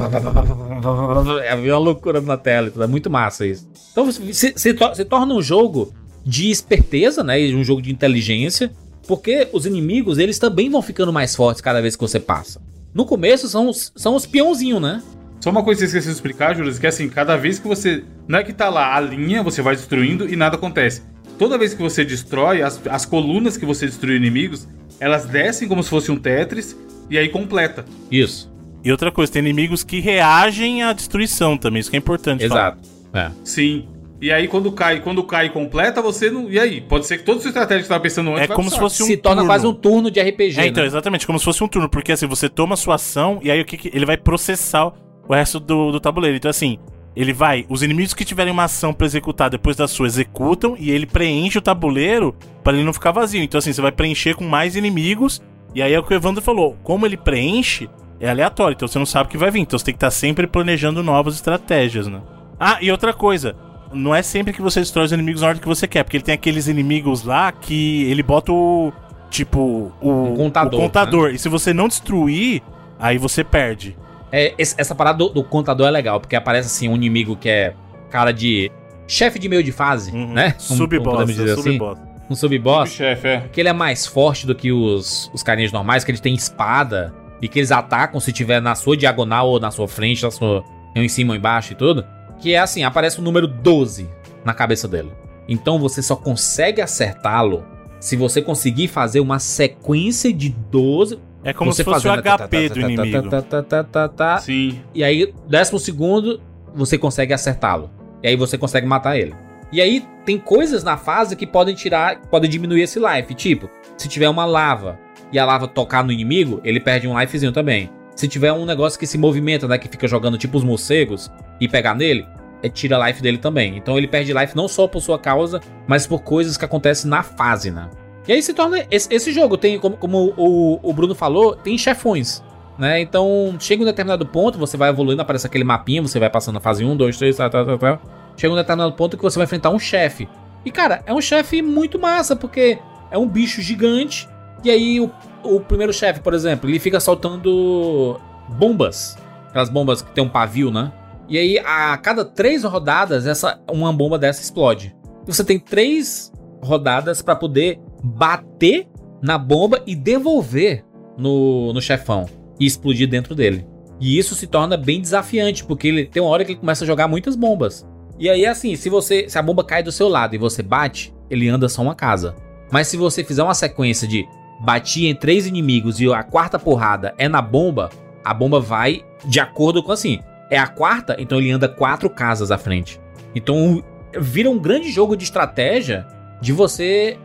É 1.44 1.55
uma 1.55 1.79
loucura 1.79 2.20
na 2.20 2.37
tela. 2.37 2.72
É 2.81 2.87
muito 2.87 3.11
massa 3.11 3.46
isso. 3.46 3.68
Então 3.92 4.07
você, 4.07 4.33
se, 4.33 4.55
se, 4.57 5.05
torna 5.05 5.35
um 5.35 5.42
jogo 5.42 5.92
de 6.24 6.50
esperteza, 6.50 7.22
né? 7.22 7.40
e 7.40 7.54
Um 7.54 7.64
jogo 7.64 7.83
de 7.83 7.90
inteligência, 7.90 8.70
porque 9.06 9.48
os 9.52 9.66
inimigos 9.66 10.18
eles 10.18 10.38
também 10.38 10.70
vão 10.70 10.83
ficando 10.83 11.12
mais 11.12 11.35
fortes 11.35 11.61
cada 11.61 11.80
vez 11.80 11.96
que 11.96 12.00
você 12.00 12.20
passa. 12.20 12.61
No 12.94 13.04
começo 13.04 13.48
são 13.48 13.68
os, 13.68 13.92
são 13.96 14.14
os 14.14 14.26
peãozinhos, 14.26 14.80
né? 14.80 15.02
Só 15.40 15.50
uma 15.50 15.62
coisa 15.62 15.80
que 15.80 15.88
você 15.88 15.98
esqueceu 15.98 16.12
de 16.12 16.16
explicar, 16.16 16.54
Júlio, 16.54 16.74
que 16.78 16.85
é 16.85 16.88
assim, 16.88 17.09
cada 17.09 17.37
vez 17.37 17.59
que 17.59 17.66
você. 17.66 18.04
Não 18.28 18.38
é 18.38 18.44
que 18.44 18.52
tá 18.52 18.68
lá 18.68 18.94
a 18.94 19.00
linha, 19.00 19.42
você 19.42 19.62
vai 19.62 19.74
destruindo 19.74 20.28
e 20.28 20.37
nada 20.37 20.56
acontece. 20.56 21.02
Toda 21.38 21.56
vez 21.56 21.72
que 21.72 21.80
você 21.80 22.04
destrói, 22.04 22.61
as, 22.61 22.78
as 22.87 23.06
colunas 23.06 23.56
que 23.56 23.64
você 23.64 23.87
destruiu 23.87 24.16
inimigos, 24.16 24.68
elas 24.98 25.24
descem 25.24 25.66
como 25.66 25.83
se 25.83 25.88
fosse 25.88 26.12
um 26.12 26.16
Tetris 26.16 26.76
e 27.09 27.16
aí 27.16 27.30
completa. 27.30 27.87
Isso, 28.11 28.52
E 28.85 28.92
outra 28.92 29.11
coisa, 29.11 29.32
tem 29.32 29.40
inimigos 29.40 29.82
que 29.82 30.01
reagem 30.01 30.82
à 30.82 30.92
destruição 30.92 31.57
também, 31.57 31.80
isso 31.80 31.90
que 31.90 31.97
é 31.97 31.99
importante. 31.99 32.47
falar. 32.47 32.76
exato. 32.76 32.88
É. 33.14 33.30
Sim. 33.42 33.88
E 34.21 34.31
aí 34.31 34.47
quando 34.49 34.71
cai, 34.71 35.01
quando 35.01 35.25
cai 35.25 35.47
e 35.47 35.51
completa, 35.51 36.03
você 36.03 36.31
não. 36.31 36.51
E 36.51 36.59
aí? 36.59 36.81
Pode 36.81 37.07
ser 37.07 37.18
que 37.18 37.25
toda 37.25 37.39
a 37.39 37.41
sua 37.41 37.49
estratégia 37.49 37.79
que 37.79 37.85
você 37.85 37.89
tava 37.89 38.03
pensando 38.03 38.31
antes 38.31 38.43
É 38.43 38.47
vai 38.49 38.57
como 38.57 38.71
se 38.71 38.79
fosse 38.79 39.03
um 39.03 39.07
Se 39.07 39.16
torna 39.16 39.37
turno. 39.43 39.49
quase 39.51 39.66
um 39.66 39.73
turno 39.73 40.11
de 40.11 40.21
RPG. 40.21 40.61
É, 40.61 40.66
então, 40.66 40.83
né? 40.83 40.87
exatamente, 40.89 41.27
como 41.27 41.39
se 41.39 41.45
fosse 41.45 41.64
um 41.64 41.68
turno, 41.68 41.89
porque 41.89 42.12
assim, 42.12 42.27
você 42.27 42.49
toma 42.49 42.75
a 42.75 42.77
sua 42.77 42.97
ação 42.97 43.41
e 43.43 43.51
aí 43.51 43.61
o 43.61 43.64
que, 43.64 43.77
que 43.79 43.91
ele 43.95 44.05
vai 44.05 44.16
processar 44.18 44.93
o 45.29 45.33
resto 45.35 45.59
do, 45.59 45.91
do 45.93 46.01
tabuleiro. 46.01 46.37
Então, 46.37 46.51
assim, 46.51 46.79
ele 47.16 47.33
vai, 47.33 47.64
os 47.68 47.83
inimigos 47.83 48.12
que 48.12 48.25
tiverem 48.25 48.53
uma 48.53 48.64
ação 48.64 48.93
pra 48.93 49.07
executar 49.07 49.49
depois 49.49 49.77
da 49.77 49.89
sua 49.89 50.07
executam 50.07 50.77
e 50.79 50.91
ele 50.91 51.07
preenche 51.07 51.57
o 51.59 51.62
tabuleiro 51.62 52.37
pra 52.62 52.73
ele 52.75 52.85
não 52.85 52.93
ficar 52.93 53.12
vazio. 53.12 53.43
Então, 53.43 53.59
assim, 53.59 53.73
você 53.73 53.81
vai 53.81 53.93
preencher 53.93 54.35
com 54.35 54.45
mais 54.45 54.77
inimigos 54.77 55.41
e 55.75 55.81
aí 55.81 55.95
é 55.95 55.99
o 55.99 56.03
que 56.03 56.12
o 56.12 56.16
Evandro 56.16 56.43
falou, 56.43 56.77
como 56.83 57.07
ele 57.07 57.16
preenche, 57.16 57.89
é 58.21 58.29
aleatório, 58.29 58.75
então 58.75 58.87
você 58.87 58.99
não 58.99 59.07
sabe 59.07 59.29
o 59.29 59.31
que 59.31 59.39
vai 59.39 59.51
vir. 59.51 59.61
Então 59.61 59.79
você 59.79 59.85
tem 59.87 59.95
que 59.95 59.97
estar 59.99 60.11
sempre 60.11 60.47
planejando 60.47 61.03
novas 61.03 61.37
estratégias, 61.37 62.07
né? 62.07 62.21
Ah, 62.59 62.77
e 62.83 62.91
outra 62.91 63.14
coisa. 63.14 63.57
Não 63.93 64.14
é 64.14 64.22
sempre 64.22 64.53
que 64.53 64.62
você 64.62 64.80
destrói 64.80 65.07
os 65.07 65.12
inimigos 65.12 65.43
na 65.43 65.49
ordem 65.49 65.61
que 65.62 65.68
você 65.68 65.86
quer, 65.88 66.05
porque 66.05 66.16
ele 66.16 66.24
tem 66.24 66.34
aqueles 66.34 66.68
inimigos 66.68 67.24
lá 67.24 67.51
que 67.53 68.05
ele 68.11 68.22
bota 68.22 68.53
o. 68.53 68.93
Tipo, 69.30 69.93
o, 70.01 70.11
Um 70.11 70.36
contador, 70.36 70.80
o 70.80 70.82
contador. 70.82 71.30
E 71.30 71.38
se 71.38 71.49
você 71.49 71.72
não 71.72 71.86
destruir, 71.88 72.62
aí 72.99 73.16
você 73.18 73.45
perde. 73.45 73.97
É, 74.32 74.55
essa 74.59 74.95
parada 74.95 75.18
do, 75.18 75.28
do 75.28 75.45
contador 75.45 75.86
é 75.86 75.91
legal, 75.91 76.20
porque 76.20 76.34
aparece 76.36 76.66
assim 76.68 76.88
um 76.88 76.95
inimigo 76.97 77.36
que 77.36 77.49
é 77.49 77.74
cara 78.11 78.32
de. 78.32 78.70
chefe 79.07 79.38
de 79.38 79.49
meio 79.49 79.62
de 79.62 79.72
fase, 79.72 80.12
Uhum. 80.12 80.32
né? 80.32 80.53
Como 80.66 80.78
Sub-boss, 80.78 81.05
podemos 81.05 81.34
dizer 81.34 81.49
é 81.49 81.53
assim. 81.53 81.62
sub-boss. 81.62 81.99
Um 82.28 82.34
sub-boss. 82.36 82.91
Chefe, 82.93 83.26
é. 83.28 83.41
que 83.53 83.61
ele 83.61 83.68
é 83.68 83.72
mais 83.72 84.07
forte 84.07 84.47
do 84.47 84.55
que 84.55 84.70
os, 84.72 85.30
os 85.34 85.43
carinhas 85.43 85.72
normais, 85.72 86.05
que 86.05 86.11
eles 86.12 86.20
têm 86.20 86.34
espada 86.34 87.12
e 87.43 87.49
que 87.49 87.59
eles 87.59 87.72
atacam 87.72 88.20
se 88.20 88.32
tiver 88.32 88.61
na 88.61 88.74
sua 88.76 88.97
diagonal 88.97 89.49
ou 89.49 89.59
na 89.59 89.70
sua 89.72 89.88
frente, 89.88 90.22
na 90.22 90.30
sua, 90.30 90.62
em 90.95 91.09
cima 91.09 91.32
ou 91.32 91.36
embaixo 91.36 91.72
e 91.72 91.76
tudo. 91.76 92.05
Que 92.41 92.55
é 92.55 92.59
assim, 92.59 92.82
aparece 92.82 93.18
o 93.18 93.22
número 93.22 93.47
12 93.47 94.09
na 94.45 94.55
cabeça 94.55 94.88
dele. 94.88 95.12
Então 95.49 95.78
você 95.78 96.03
só 96.03 96.16
consegue 96.16 96.80
acertá-lo 96.80 97.64
se 97.99 98.16
você 98.16 98.41
conseguir 98.41 98.88
fazer 98.88 99.20
uma 99.20 99.38
sequência 99.38 100.32
de 100.32 100.49
12. 100.49 101.18
É 101.45 101.53
como 101.53 101.72
você 101.72 101.78
se 101.78 101.84
fosse 101.84 102.07
o 102.07 102.11
fazendo 102.11 102.22
tá, 102.22 102.38
HP 102.38 102.68
tá, 102.68 102.74
do 102.74 102.80
tá, 102.80 102.86
tá, 102.86 102.93
inimigo. 102.93 103.30
tá, 103.30 103.43
tá, 103.43 103.62
tá, 103.62 103.84
tá, 103.84 104.09
tá, 104.09 104.38
Sim. 104.38 104.80
e 104.95 105.03
aí, 105.03 105.32
décimo 105.49 105.78
segundo, 105.78 106.41
você 106.74 106.99
consegue 106.99 107.32
acertá-lo. 107.32 107.91
E 108.22 108.28
aí 108.28 108.36
você 108.36 108.59
consegue 108.59 108.86
matar 108.86 109.18
ele. 109.18 109.34
E 109.72 109.80
aí 109.80 110.05
tem 110.24 110.38
coisas 110.38 110.82
na 110.82 110.97
fase 110.97 111.36
que 111.36 111.47
podem 111.47 111.74
tirar, 111.74 112.20
podem 112.22 112.51
diminuir 112.51 112.82
esse 112.82 112.99
life. 112.99 113.34
Tipo, 113.34 113.70
se 113.97 114.09
tiver 114.09 114.28
uma 114.28 114.45
lava 114.45 114.99
e 115.32 115.38
a 115.38 115.45
lava 115.45 115.68
tocar 115.68 116.05
no 116.05 116.12
inimigo, 116.12 116.61
ele 116.64 116.80
perde 116.80 117.07
um 117.07 117.18
lifezinho 117.18 117.53
também. 117.53 117.91
Se 118.14 118.28
tiver 118.28 118.52
um 118.52 118.66
negócio 118.66 118.98
que 118.98 119.06
se 119.06 119.16
movimenta, 119.16 119.66
né, 119.66 119.78
que 119.78 119.88
fica 119.88 120.06
jogando 120.06 120.36
tipo 120.36 120.56
os 120.58 120.64
morcegos 120.64 121.30
e 121.61 121.68
pegar 121.68 121.94
nele, 121.94 122.26
é, 122.62 122.68
tira 122.68 123.06
life 123.06 123.22
dele 123.22 123.38
também. 123.38 123.76
Então 123.76 123.96
ele 123.96 124.06
perde 124.06 124.32
life 124.32 124.56
não 124.56 124.68
só 124.68 124.86
por 124.86 125.00
sua 125.00 125.18
causa, 125.18 125.61
mas 125.86 126.06
por 126.06 126.22
coisas 126.22 126.56
que 126.56 126.64
acontecem 126.64 127.11
na 127.11 127.22
fase, 127.22 127.70
né? 127.70 127.88
E 128.28 128.32
aí 128.32 128.42
se 128.42 128.52
torna. 128.52 128.84
Esse, 128.90 129.12
esse 129.12 129.32
jogo 129.32 129.56
tem, 129.56 129.78
como, 129.78 129.96
como 129.96 130.34
o, 130.36 130.78
o 130.82 130.92
Bruno 130.92 131.14
falou, 131.14 131.56
tem 131.56 131.76
chefões 131.78 132.42
né? 132.80 132.98
Então, 132.98 133.54
chega 133.61 133.82
um 133.82 133.84
determinado 133.84 134.24
ponto, 134.24 134.58
você 134.58 134.74
vai 134.74 134.88
evoluindo, 134.88 135.20
aparece 135.20 135.46
aquele 135.46 135.64
mapinha, 135.64 136.00
você 136.00 136.18
vai 136.18 136.30
passando 136.30 136.56
a 136.56 136.61
fase 136.61 136.82
1, 136.82 136.96
2, 136.96 137.18
3, 137.18 137.36
tal, 137.36 137.50
tal, 137.50 137.66
tal, 137.66 137.78
tal. 137.78 138.02
Chega 138.38 138.54
um 138.54 138.56
determinado 138.56 138.94
ponto 138.94 139.18
que 139.18 139.22
você 139.22 139.38
vai 139.38 139.44
enfrentar 139.44 139.68
um 139.68 139.78
chefe. 139.78 140.26
E, 140.64 140.70
cara, 140.70 141.02
é 141.04 141.12
um 141.12 141.20
chefe 141.20 141.61
muito 141.61 141.98
massa, 141.98 142.34
porque 142.34 142.78
é 143.11 143.18
um 143.18 143.28
bicho 143.28 143.61
gigante. 143.61 144.26
E 144.64 144.70
aí, 144.70 144.98
o, 144.98 145.11
o 145.43 145.61
primeiro 145.61 145.93
chefe, 145.93 146.20
por 146.20 146.34
exemplo, 146.34 146.68
ele 146.68 146.78
fica 146.78 147.01
soltando 147.01 148.18
bombas. 148.49 149.16
Aquelas 149.49 149.68
bombas 149.68 150.03
que 150.03 150.12
tem 150.12 150.22
um 150.22 150.28
pavio, 150.28 150.70
né? 150.70 150.93
E 151.28 151.38
aí, 151.38 151.59
a 151.59 151.97
cada 151.97 152.24
três 152.24 152.64
rodadas, 152.64 153.26
essa, 153.26 153.61
uma 153.70 153.93
bomba 153.93 154.18
dessa 154.18 154.43
explode. 154.43 154.95
Você 155.26 155.45
tem 155.45 155.59
três 155.59 156.32
rodadas 156.62 157.22
pra 157.22 157.36
poder 157.36 157.80
bater 158.03 158.88
na 159.22 159.38
bomba 159.38 159.82
e 159.86 159.95
devolver 159.95 160.84
no, 161.16 161.72
no 161.72 161.80
chefão 161.80 162.26
e 162.59 162.66
explodir 162.66 163.09
dentro 163.09 163.34
dele. 163.34 163.66
E 164.01 164.18
isso 164.18 164.34
se 164.34 164.47
torna 164.47 164.76
bem 164.76 165.01
desafiante, 165.01 165.64
porque 165.64 165.88
ele 165.88 166.07
tem 166.07 166.22
uma 166.22 166.30
hora 166.30 166.45
que 166.45 166.53
ele 166.53 166.61
começa 166.61 166.84
a 166.84 166.86
jogar 166.86 167.07
muitas 167.07 167.36
bombas. 167.36 167.86
E 168.18 168.28
aí, 168.28 168.45
assim, 168.45 168.74
se 168.74 168.88
você. 168.88 169.28
Se 169.28 169.38
a 169.38 169.43
bomba 169.43 169.62
cai 169.62 169.82
do 169.82 169.93
seu 169.93 170.09
lado 170.09 170.34
e 170.34 170.38
você 170.38 170.62
bate, 170.62 171.14
ele 171.30 171.49
anda 171.49 171.68
só 171.68 171.82
uma 171.82 171.95
casa. 171.95 172.34
Mas 172.72 172.88
se 172.88 172.97
você 172.97 173.22
fizer 173.22 173.43
uma 173.43 173.55
sequência 173.55 174.09
de 174.09 174.26
bati 174.61 175.06
em 175.06 175.14
três 175.14 175.46
inimigos 175.46 176.00
e 176.00 176.12
a 176.12 176.22
quarta 176.22 176.58
porrada 176.58 177.14
é 177.16 177.28
na 177.28 177.40
bomba, 177.40 177.90
a 178.24 178.34
bomba 178.34 178.61
vai 178.61 179.04
de 179.24 179.40
acordo 179.40 179.82
com 179.82 179.92
assim. 179.92 180.20
É 180.50 180.58
a 180.58 180.66
quarta, 180.66 181.16
então 181.18 181.38
ele 181.38 181.50
anda 181.50 181.68
quatro 181.68 182.11
casas 182.11 182.50
à 182.50 182.58
frente. 182.58 183.00
Então 183.34 183.82
vira 184.18 184.50
um 184.50 184.58
grande 184.58 184.90
jogo 184.90 185.16
de 185.16 185.24
estratégia 185.24 186.06
de 186.40 186.52
você. 186.52 187.16